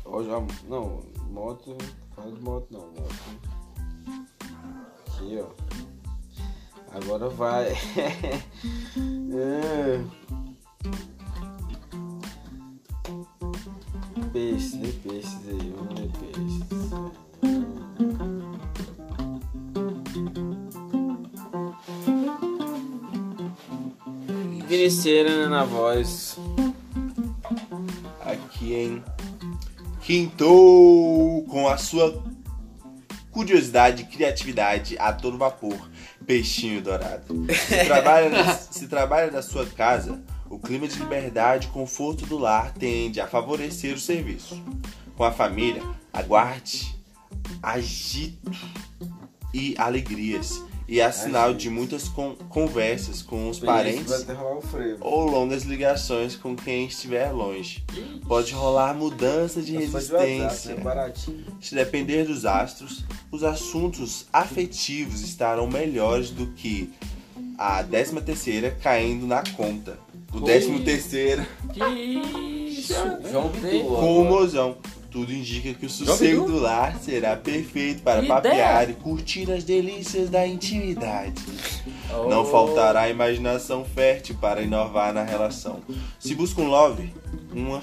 Ó, 0.04 0.22
já. 0.22 0.40
Não, 0.68 1.02
moto. 1.30 1.76
De 1.76 2.40
moto 2.42 2.66
não, 2.70 2.80
moto. 2.80 3.14
Aqui, 5.06 5.40
ó. 5.40 5.48
Agora 6.96 7.28
vai. 7.28 7.72
É. 9.34 10.04
Peixes, 14.32 14.74
lê 14.74 14.92
peixes 14.92 15.48
aí, 15.48 15.74
vamos 15.74 16.01
Viniceira 24.72 25.50
na 25.50 25.64
voz. 25.64 26.38
Aqui 28.24 28.72
em 28.72 29.04
Quintou 30.00 31.44
com 31.44 31.68
a 31.68 31.76
sua 31.76 32.24
curiosidade 33.30 34.00
e 34.00 34.06
criatividade 34.06 34.96
a 34.98 35.12
todo 35.12 35.36
vapor, 35.36 35.90
peixinho 36.24 36.80
dourado. 36.80 37.46
Se 37.52 37.84
trabalha, 37.84 38.30
na, 38.30 38.54
se 38.54 38.88
trabalha 38.88 39.30
da 39.30 39.42
sua 39.42 39.66
casa, 39.66 40.22
o 40.48 40.58
clima 40.58 40.88
de 40.88 40.98
liberdade 40.98 41.66
e 41.66 41.70
conforto 41.70 42.24
do 42.24 42.38
lar 42.38 42.72
tende 42.72 43.20
a 43.20 43.26
favorecer 43.26 43.94
o 43.94 44.00
serviço. 44.00 44.58
Com 45.14 45.24
a 45.24 45.32
família, 45.32 45.82
aguarde 46.10 46.96
agito 47.62 48.50
e 49.52 49.74
alegrias 49.76 50.62
e 50.88 51.00
é 51.00 51.10
sinal 51.12 51.54
de 51.54 51.70
muitas 51.70 52.08
con- 52.08 52.34
conversas 52.48 53.22
com 53.22 53.48
os 53.48 53.58
parentes 53.58 54.26
ou 55.00 55.24
longas 55.26 55.62
ligações 55.62 56.36
com 56.36 56.54
quem 56.56 56.86
estiver 56.86 57.30
longe. 57.32 57.84
Pode 58.26 58.52
rolar 58.52 58.94
mudança 58.94 59.62
de 59.62 59.72
resistência. 59.76 60.74
né? 60.74 60.82
Baratinho. 60.82 61.44
Se 61.60 61.74
depender 61.74 62.24
dos 62.24 62.44
astros, 62.44 63.04
os 63.30 63.42
assuntos 63.44 64.26
afetivos 64.32 65.20
estarão 65.22 65.66
melhores 65.66 66.30
do 66.30 66.46
que 66.48 66.92
a 67.58 67.82
décima 67.82 68.20
terceira 68.20 68.76
caindo 68.82 69.26
na 69.26 69.42
conta. 69.56 69.98
O 70.34 70.40
décimo 70.40 70.80
terceiro 70.82 71.44
Que 71.72 71.84
isso? 71.84 72.94
João 73.30 73.50
ó. 73.86 74.00
com 74.00 74.20
o 74.20 74.24
mozão. 74.24 74.76
Tudo 75.12 75.30
indica 75.32 75.74
que 75.74 75.84
o 75.84 75.90
sossego 75.90 76.46
do 76.46 76.58
lar 76.58 76.96
será 76.98 77.36
perfeito 77.36 78.02
para 78.02 78.22
Que 78.22 78.28
papear 78.28 78.84
ideia! 78.84 78.90
e 78.98 79.02
curtir 79.02 79.50
as 79.52 79.62
delícias 79.62 80.30
da 80.30 80.46
intimidade. 80.46 81.34
Oh. 82.10 82.28
Não 82.30 82.46
faltará 82.46 83.08
imaginação 83.10 83.84
fértil 83.84 84.36
para 84.40 84.62
inovar 84.62 85.12
na 85.12 85.22
relação. 85.22 85.80
Se 86.18 86.34
busca 86.34 86.62
um 86.62 86.66
love, 86.68 87.12
uma- 87.52 87.82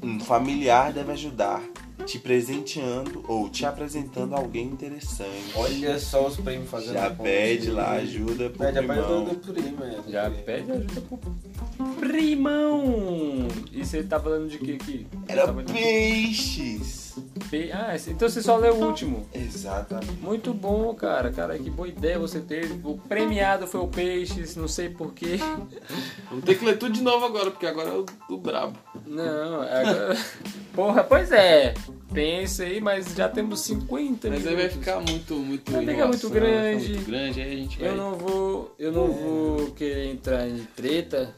um 0.00 0.20
familiar 0.20 0.92
deve 0.92 1.10
ajudar, 1.12 1.60
te 2.08 2.18
presenteando 2.18 3.22
ou 3.28 3.50
te 3.50 3.66
apresentando 3.66 4.34
alguém 4.34 4.64
interessante. 4.66 5.52
Olha 5.54 5.98
só 5.98 6.26
os 6.26 6.38
prêmios 6.38 6.70
fazendo 6.70 6.94
Já 6.94 7.10
pede 7.10 7.70
lá 7.70 7.90
ajuda 7.92 8.48
pro 8.48 8.58
Pede 8.64 8.78
a 8.78 8.82
ajuda 8.82 9.34
do 9.34 9.52
primo, 9.52 9.84
é. 9.84 10.10
Já 10.10 10.30
primo. 10.30 10.44
pede 10.44 10.72
ajuda 10.72 11.00
pro 11.02 11.86
primão. 12.00 13.46
E 13.70 13.84
você 13.84 14.02
tá 14.02 14.18
falando 14.18 14.48
de 14.48 14.56
que 14.58 14.72
aqui? 14.72 15.06
Era 15.28 15.52
de- 15.52 15.70
peixes. 15.72 17.07
Ah, 17.72 17.96
então 18.06 18.28
você 18.28 18.42
só 18.42 18.56
leu 18.56 18.74
o 18.74 18.86
último. 18.86 19.26
Exatamente. 19.32 20.12
Muito 20.20 20.52
bom, 20.52 20.94
cara. 20.94 21.32
Cara, 21.32 21.58
que 21.58 21.70
boa 21.70 21.88
ideia 21.88 22.18
você 22.18 22.40
teve. 22.40 22.80
O 22.84 22.98
premiado 22.98 23.66
foi 23.66 23.80
o 23.80 23.88
Peixes, 23.88 24.56
não 24.56 24.68
sei 24.68 24.88
porquê. 24.88 25.38
Vamos 26.28 26.44
ter 26.44 26.58
que 26.58 26.64
ler 26.64 26.78
tudo 26.78 26.92
de 26.92 27.02
novo 27.02 27.24
agora, 27.24 27.50
porque 27.50 27.66
agora 27.66 27.88
é 27.88 27.92
o, 27.92 28.06
o 28.30 28.38
brabo. 28.38 28.78
Não, 29.06 29.62
é 29.64 29.80
agora... 29.82 30.16
Porra, 30.74 31.04
pois 31.04 31.32
é. 31.32 31.74
Pensa 32.12 32.62
aí, 32.62 32.80
mas 32.80 33.14
já 33.14 33.28
temos 33.28 33.60
50 33.60 34.30
Mas 34.30 34.46
aí 34.46 34.56
vai 34.56 34.68
ficar 34.68 35.00
muito, 35.00 35.34
muito 35.34 35.70
Vai 35.70 35.84
ficar 35.86 36.06
muito 36.06 36.30
grande. 36.30 36.56
vai 36.56 36.78
ficar 36.78 36.94
muito 36.94 37.06
grande, 37.06 37.40
aí 37.42 37.52
a 37.52 37.56
gente 37.56 37.78
vai... 37.78 37.88
Eu 37.88 37.96
não 37.96 38.14
vou, 38.14 38.74
eu 38.78 38.92
não 38.92 39.08
vou 39.08 39.70
querer 39.72 40.06
entrar 40.06 40.48
em 40.48 40.66
treta 40.74 41.34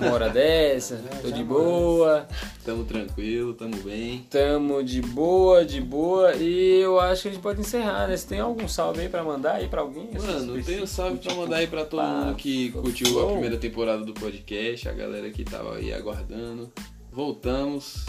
uma 0.00 0.12
hora 0.12 0.28
dessa. 0.30 1.02
Tô 1.22 1.30
de 1.30 1.44
boa, 1.44 2.26
Tamo 2.64 2.84
tranquilo, 2.84 3.54
tamo 3.54 3.76
bem. 3.78 4.26
tamo 4.30 4.82
de 4.82 5.00
boa, 5.02 5.64
de 5.64 5.80
boa. 5.80 6.34
E 6.34 6.80
eu 6.80 6.98
acho 7.00 7.22
que 7.22 7.28
a 7.28 7.32
gente 7.32 7.40
pode 7.42 7.60
encerrar, 7.60 8.06
né? 8.08 8.16
Você 8.16 8.26
tem 8.28 8.40
algum 8.40 8.66
salve 8.68 9.00
aí 9.00 9.08
pra 9.08 9.22
mandar 9.22 9.52
aí 9.56 9.68
pra 9.68 9.80
alguém? 9.82 10.10
Mano, 10.14 10.56
eu 10.56 10.64
tenho 10.64 10.82
um 10.82 10.86
salve 10.86 11.18
pra 11.18 11.34
mandar 11.34 11.56
aí 11.56 11.66
pra 11.66 11.84
todo 11.84 12.02
mundo 12.02 12.34
que 12.36 12.70
curtiu 12.70 13.20
a 13.28 13.32
primeira 13.32 13.56
temporada 13.56 14.04
do 14.04 14.12
podcast, 14.14 14.88
a 14.88 14.92
galera 14.92 15.30
que 15.30 15.44
tava 15.44 15.76
aí 15.76 15.92
aguardando. 15.92 16.70
Voltamos. 17.12 18.06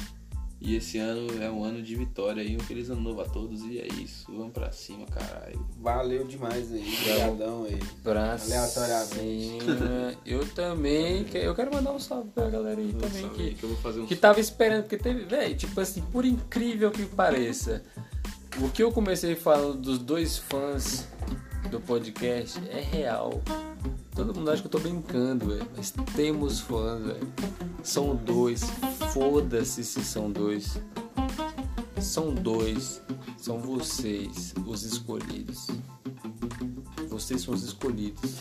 E 0.64 0.76
esse 0.76 1.00
ano 1.00 1.42
é 1.42 1.50
um 1.50 1.64
ano 1.64 1.82
de 1.82 1.96
vitória 1.96 2.44
aí. 2.44 2.56
Um 2.56 2.60
feliz 2.60 2.88
ano 2.92 3.02
novo 3.02 3.20
a 3.22 3.26
todos. 3.26 3.62
E 3.64 3.80
é 3.80 3.88
isso. 3.88 4.26
Vamos 4.32 4.54
pra 4.54 4.72
cima, 4.72 5.08
caralho. 5.08 5.66
Valeu 5.80 6.24
demais 6.24 6.72
aí. 6.72 6.86
Obrigadão 7.02 7.64
aí. 7.64 7.80
Pra 8.04 8.34
Aleatoriamente. 8.34 9.66
cima. 9.66 10.14
Eu 10.24 10.46
também, 10.50 11.24
que- 11.24 11.38
eu 11.40 11.56
quero 11.56 11.74
mandar 11.74 11.92
um 11.92 12.00
salve 12.00 12.30
pra 12.30 12.48
galera 12.50 12.80
aí 12.80 12.94
também 12.94 13.28
que 13.30 13.56
que 13.56 13.64
eu 13.64 13.70
vou 13.70 13.78
fazer 13.80 14.02
um 14.02 14.06
que 14.06 14.16
tava 14.16 14.40
esperando, 14.40 14.84
porque 14.84 14.98
teve, 14.98 15.24
velho, 15.26 15.56
tipo 15.56 15.80
assim, 15.82 16.02
por 16.12 16.26
incrível 16.26 16.92
que 16.92 17.06
pareça, 17.06 17.82
o 18.62 18.70
que 18.70 18.84
eu 18.84 18.92
comecei 18.92 19.36
falando 19.36 19.78
dos 19.82 19.98
dois 19.98 20.38
fãs 20.38 21.08
do 21.72 21.80
podcast 21.80 22.60
é 22.70 22.80
real. 22.82 23.42
Todo 24.16 24.36
mundo 24.36 24.52
acha 24.52 24.62
que 24.62 24.68
eu 24.68 24.72
tô 24.72 24.80
brincando, 24.80 25.48
velho, 25.48 25.68
mas 25.76 25.94
temos 26.16 26.60
fãs, 26.60 27.02
velho. 27.04 27.28
São 27.84 28.16
dois, 28.16 28.64
foda-se 29.14 29.84
se 29.84 30.04
são 30.04 30.32
dois. 30.32 30.80
São 32.00 32.34
dois, 32.34 33.02
são 33.38 33.60
vocês, 33.60 34.54
os 34.66 34.84
escolhidos. 34.84 35.68
Vocês 37.10 37.42
são 37.42 37.54
os 37.54 37.64
escolhidos. 37.64 38.36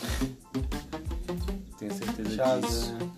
Tenho 1.77 1.93
certeza 1.93 2.29
disso. 2.29 2.35
Shazam. 2.35 3.11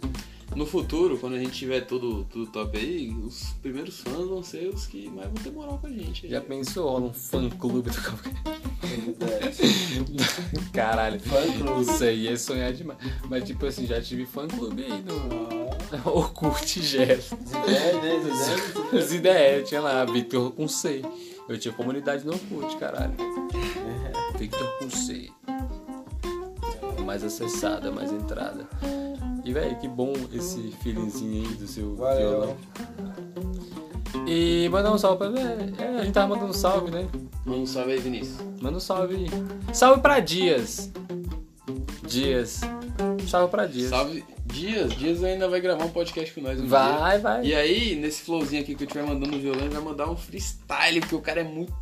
No 0.56 0.68
futuro, 0.68 1.18
quando 1.18 1.34
a 1.34 1.40
gente 1.40 1.54
tiver 1.54 1.82
tudo, 1.82 2.26
tudo 2.26 2.52
top 2.52 2.78
aí, 2.78 3.10
os 3.10 3.54
primeiros 3.62 4.00
fãs 4.02 4.28
vão 4.28 4.44
ser 4.44 4.68
os 4.68 4.86
que 4.86 5.10
mais 5.10 5.28
vão 5.28 5.44
ter 5.44 5.52
moral 5.52 5.80
com 5.80 5.88
a 5.88 5.90
gente. 5.90 6.28
Já 6.28 6.41
pensou, 6.41 6.90
rola 6.90 7.06
um 7.08 7.14
fã 7.14 7.50
clube 7.50 7.90
do 7.90 8.00
Calcaia? 8.00 8.36
Caralho, 10.84 11.20
Fã 11.20 11.42
clube. 11.54 11.82
Isso 11.82 12.04
aí 12.04 12.28
é 12.28 12.36
sonhar 12.36 12.74
demais. 12.74 13.00
Mas 13.30 13.44
tipo 13.46 13.66
assim, 13.66 13.86
já 13.86 14.02
tive 14.02 14.26
fã 14.26 14.48
clube 14.48 14.84
aí 14.84 15.02
no 15.02 15.64
Orkut 16.12 16.82
Gero. 16.82 17.22
Zidane, 17.22 18.00
né? 18.02 19.00
As 19.00 19.12
ideias, 19.12 19.70
tinha 19.70 19.82
lá, 19.82 20.04
Victor 20.06 20.52
com 20.52 20.68
C. 20.68 21.02
Eu 21.48 21.58
tinha 21.58 21.74
comunidade 21.74 22.26
no 22.26 22.34
Orkut, 22.34 22.78
caralho. 22.78 23.14
Victor 24.38 24.68
com 24.80 24.90
C. 24.90 25.30
Mais 27.06 27.24
acessada, 27.24 27.92
mais 27.92 28.12
entrada. 28.12 28.68
E 29.44 29.52
velho. 29.54 29.78
Que 29.78 29.88
bom 29.88 30.14
esse 30.34 30.72
feelingzinho 30.82 31.48
aí 31.48 31.56
do 31.56 31.68
seu 31.68 31.96
Valeu. 31.96 32.30
violão. 32.30 32.58
E 34.36 34.68
mandar 34.70 34.92
um 34.92 34.98
salve 34.98 35.18
pra. 35.20 35.28
É, 35.28 36.00
a 36.00 36.04
gente 36.04 36.14
tava 36.14 36.30
mandando 36.30 36.50
um 36.50 36.54
salve, 36.54 36.90
né? 36.90 37.08
Manda 37.46 37.62
um 37.62 37.68
salve 37.68 37.92
aí, 37.92 38.00
Vinícius. 38.00 38.38
Manda 38.60 38.78
um 38.78 38.80
salve 38.80 39.16
aí. 39.16 39.28
Salve 39.72 40.02
pra 40.02 40.20
Dias. 40.20 40.92
Dias. 42.08 42.62
Salve 43.28 43.52
pra 43.52 43.68
Dias. 43.68 43.92
Salve. 43.92 44.26
Dias, 44.46 44.92
Dias 44.96 45.24
ainda 45.24 45.48
vai 45.48 45.62
gravar 45.62 45.86
um 45.86 45.90
podcast 45.90 46.34
com 46.34 46.42
nós 46.42 46.58
um 46.60 46.64
dia. 46.64 46.70
Vai, 46.70 47.20
vai. 47.20 47.46
E 47.46 47.54
aí, 47.54 47.96
nesse 47.96 48.24
flowzinho 48.24 48.64
aqui 48.64 48.74
que 48.74 48.84
eu 48.84 48.88
estiver 48.88 49.06
mandando 49.06 49.32
no 49.32 49.40
violão, 49.40 49.70
vai 49.70 49.82
mandar 49.82 50.10
um 50.10 50.18
freestyle, 50.18 51.00
porque 51.00 51.16
o 51.16 51.22
cara 51.22 51.42
é 51.42 51.44
muito 51.44 51.74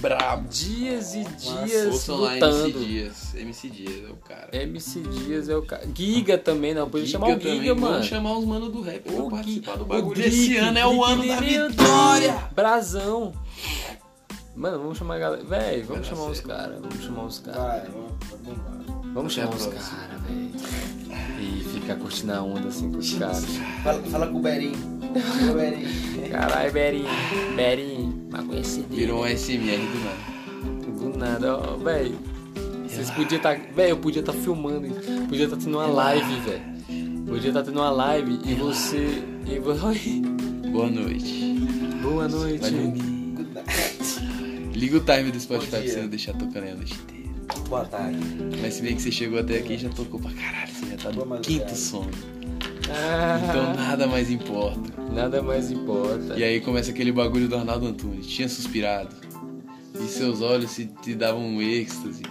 brabo. 0.00 0.48
Dias 0.48 1.14
e 1.14 1.24
dias 1.24 2.06
lá 2.08 2.36
MC 2.36 2.40
lutando. 2.40 2.72
Dias. 2.84 3.34
MC 3.34 3.68
Dias 3.70 4.04
é 4.04 4.10
o 4.10 4.16
cara. 4.16 4.48
MC 4.52 5.00
Dias 5.00 5.48
é 5.48 5.56
o 5.56 5.62
cara. 5.62 5.88
Giga 5.94 6.38
também, 6.38 6.74
não. 6.74 6.88
Podia 6.88 7.06
chamar 7.06 7.26
o 7.28 7.30
Giga 7.32 7.44
também. 7.44 7.74
mano. 7.74 7.92
Vamos 7.94 8.06
chamar 8.06 8.38
os 8.38 8.44
manos 8.44 8.72
do 8.72 8.80
rap 8.82 9.00
pra 9.02 9.24
participar 9.30 9.72
Gui- 9.72 9.78
do 9.78 9.84
bagulho. 9.84 10.14
Drick, 10.14 10.28
Esse 10.28 10.56
ano 10.56 10.78
é 10.78 10.86
o 10.86 11.04
ano 11.04 11.26
da 11.26 11.40
Lireu, 11.40 11.70
vitória. 11.70 12.48
Brasão. 12.54 13.32
Mano, 14.54 14.78
vamos 14.78 14.96
chamar 14.98 15.16
a 15.16 15.18
galera. 15.18 15.44
Véi, 15.44 15.82
vamos 15.82 16.06
chamar 16.06 16.26
os 16.30 16.40
caras. 16.40 16.78
Vamos 16.80 17.04
chamar 17.04 17.24
os 17.24 17.38
caras. 17.40 17.88
Vamos, 19.12 19.32
chamar 19.32 19.54
os 19.54 19.66
caras, 19.66 19.88
velho. 20.28 20.50
E 21.40 21.64
ficar 21.64 21.96
curtindo 21.96 22.32
a 22.32 22.42
onda 22.42 22.68
assim 22.68 22.90
com 22.90 22.98
os 22.98 23.12
caras. 23.14 23.44
Fala, 23.82 24.02
fala 24.04 24.26
com 24.28 24.38
o 24.38 24.40
Berinho. 24.42 24.76
Com 24.78 25.50
o 25.50 25.54
Berinho. 25.54 26.30
Caralho, 26.30 26.72
Berinho. 26.72 27.08
Berinho. 27.54 28.25
Mas 28.30 28.44
conhecido. 28.46 28.86
Virou 28.94 29.24
um 29.24 29.26
SMR 29.26 29.78
do 29.78 30.04
nada. 30.04 30.36
Do 31.12 31.18
nada, 31.18 31.56
ó, 31.56 31.76
velho. 31.76 32.16
Vocês 32.88 33.10
podiam 33.10 33.36
estar. 33.36 33.56
Velho, 33.58 33.90
eu 33.90 33.96
podia 33.98 34.20
estar 34.20 34.32
filmando. 34.32 34.86
isso. 34.86 35.00
Podia 35.28 35.44
estar 35.44 35.56
tendo 35.56 35.76
uma 35.78 35.86
live, 35.86 36.40
velho. 36.40 36.62
Podia 37.26 37.48
estar 37.50 37.62
tendo 37.62 37.78
uma 37.80 37.90
live 37.90 38.38
e 38.44 38.54
você. 38.54 39.22
E 39.46 39.58
vo- 39.58 39.72
Oi. 39.86 40.22
Boa 40.70 40.88
noite. 40.90 41.54
Boa 42.02 42.28
noite. 42.28 42.58
Vai. 42.60 42.70
Liga 44.74 44.96
o 44.98 45.00
time 45.00 45.30
do 45.32 45.40
Spotify 45.40 45.70
pra 45.70 45.82
você 45.82 46.00
não 46.02 46.08
deixar 46.08 46.32
tocando 46.34 46.64
aí 46.64 46.70
a 46.70 46.74
noite 46.74 46.94
inteira. 46.94 47.26
Boa 47.68 47.84
tarde. 47.84 48.18
Mas 48.60 48.74
se 48.74 48.82
bem 48.82 48.94
que 48.94 49.02
você 49.02 49.10
chegou 49.10 49.38
até 49.40 49.58
aqui 49.58 49.78
já 49.78 49.88
tocou 49.88 50.20
pra 50.20 50.30
caralho. 50.32 50.70
Você 50.72 50.86
já 50.90 50.96
tá 50.96 51.12
no 51.12 51.40
quinto 51.40 51.74
sono. 51.74 52.10
Ah, 52.90 53.40
Então 53.48 53.74
nada 53.74 54.06
mais 54.06 54.30
importa. 54.30 55.02
nada 55.12 55.42
mais 55.42 55.70
importa. 55.70 56.34
E 56.38 56.44
aí 56.44 56.60
começa 56.60 56.90
aquele 56.90 57.12
bagulho 57.12 57.48
do 57.48 57.56
Arnaldo 57.56 57.86
Antunes. 57.86 58.26
Tinha 58.26 58.48
suspirado. 58.48 59.14
E 59.98 60.06
seus 60.08 60.40
olhos 60.42 60.70
se 60.70 60.86
te 61.02 61.14
davam 61.14 61.42
um 61.42 61.60
êxtase. 61.62 62.22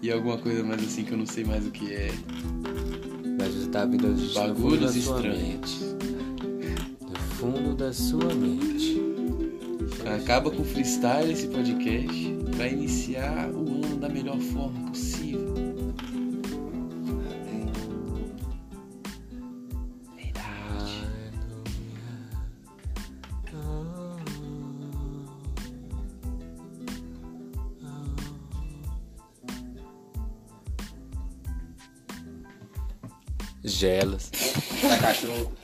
E 0.00 0.10
alguma 0.10 0.38
coisa 0.38 0.62
mais 0.64 0.82
assim 0.82 1.04
que 1.04 1.12
eu 1.12 1.18
não 1.18 1.26
sei 1.26 1.44
mais 1.44 1.66
o 1.66 1.70
que 1.70 1.92
é. 1.92 2.10
Mas 3.38 3.54
você 3.54 3.68
tá 3.68 3.84
vindo 3.84 4.08
Bagulhos 4.34 4.96
estranhos. 4.96 5.94
No 7.02 7.16
fundo 7.36 7.74
da 7.74 7.92
sua 7.92 8.32
mente. 8.34 8.98
Acaba 10.16 10.50
com 10.50 10.62
o 10.62 10.64
freestyle 10.64 11.30
esse 11.32 11.46
podcast 11.48 12.34
pra 12.56 12.66
iniciar 12.68 13.50
o 13.50 13.84
ano 13.84 13.96
da 13.96 14.08
melhor 14.08 14.38
forma 14.38 14.88
possível. 14.88 15.54
Gelas. 33.78 34.30
Tá 34.80 34.98
cachorro. 34.98 35.57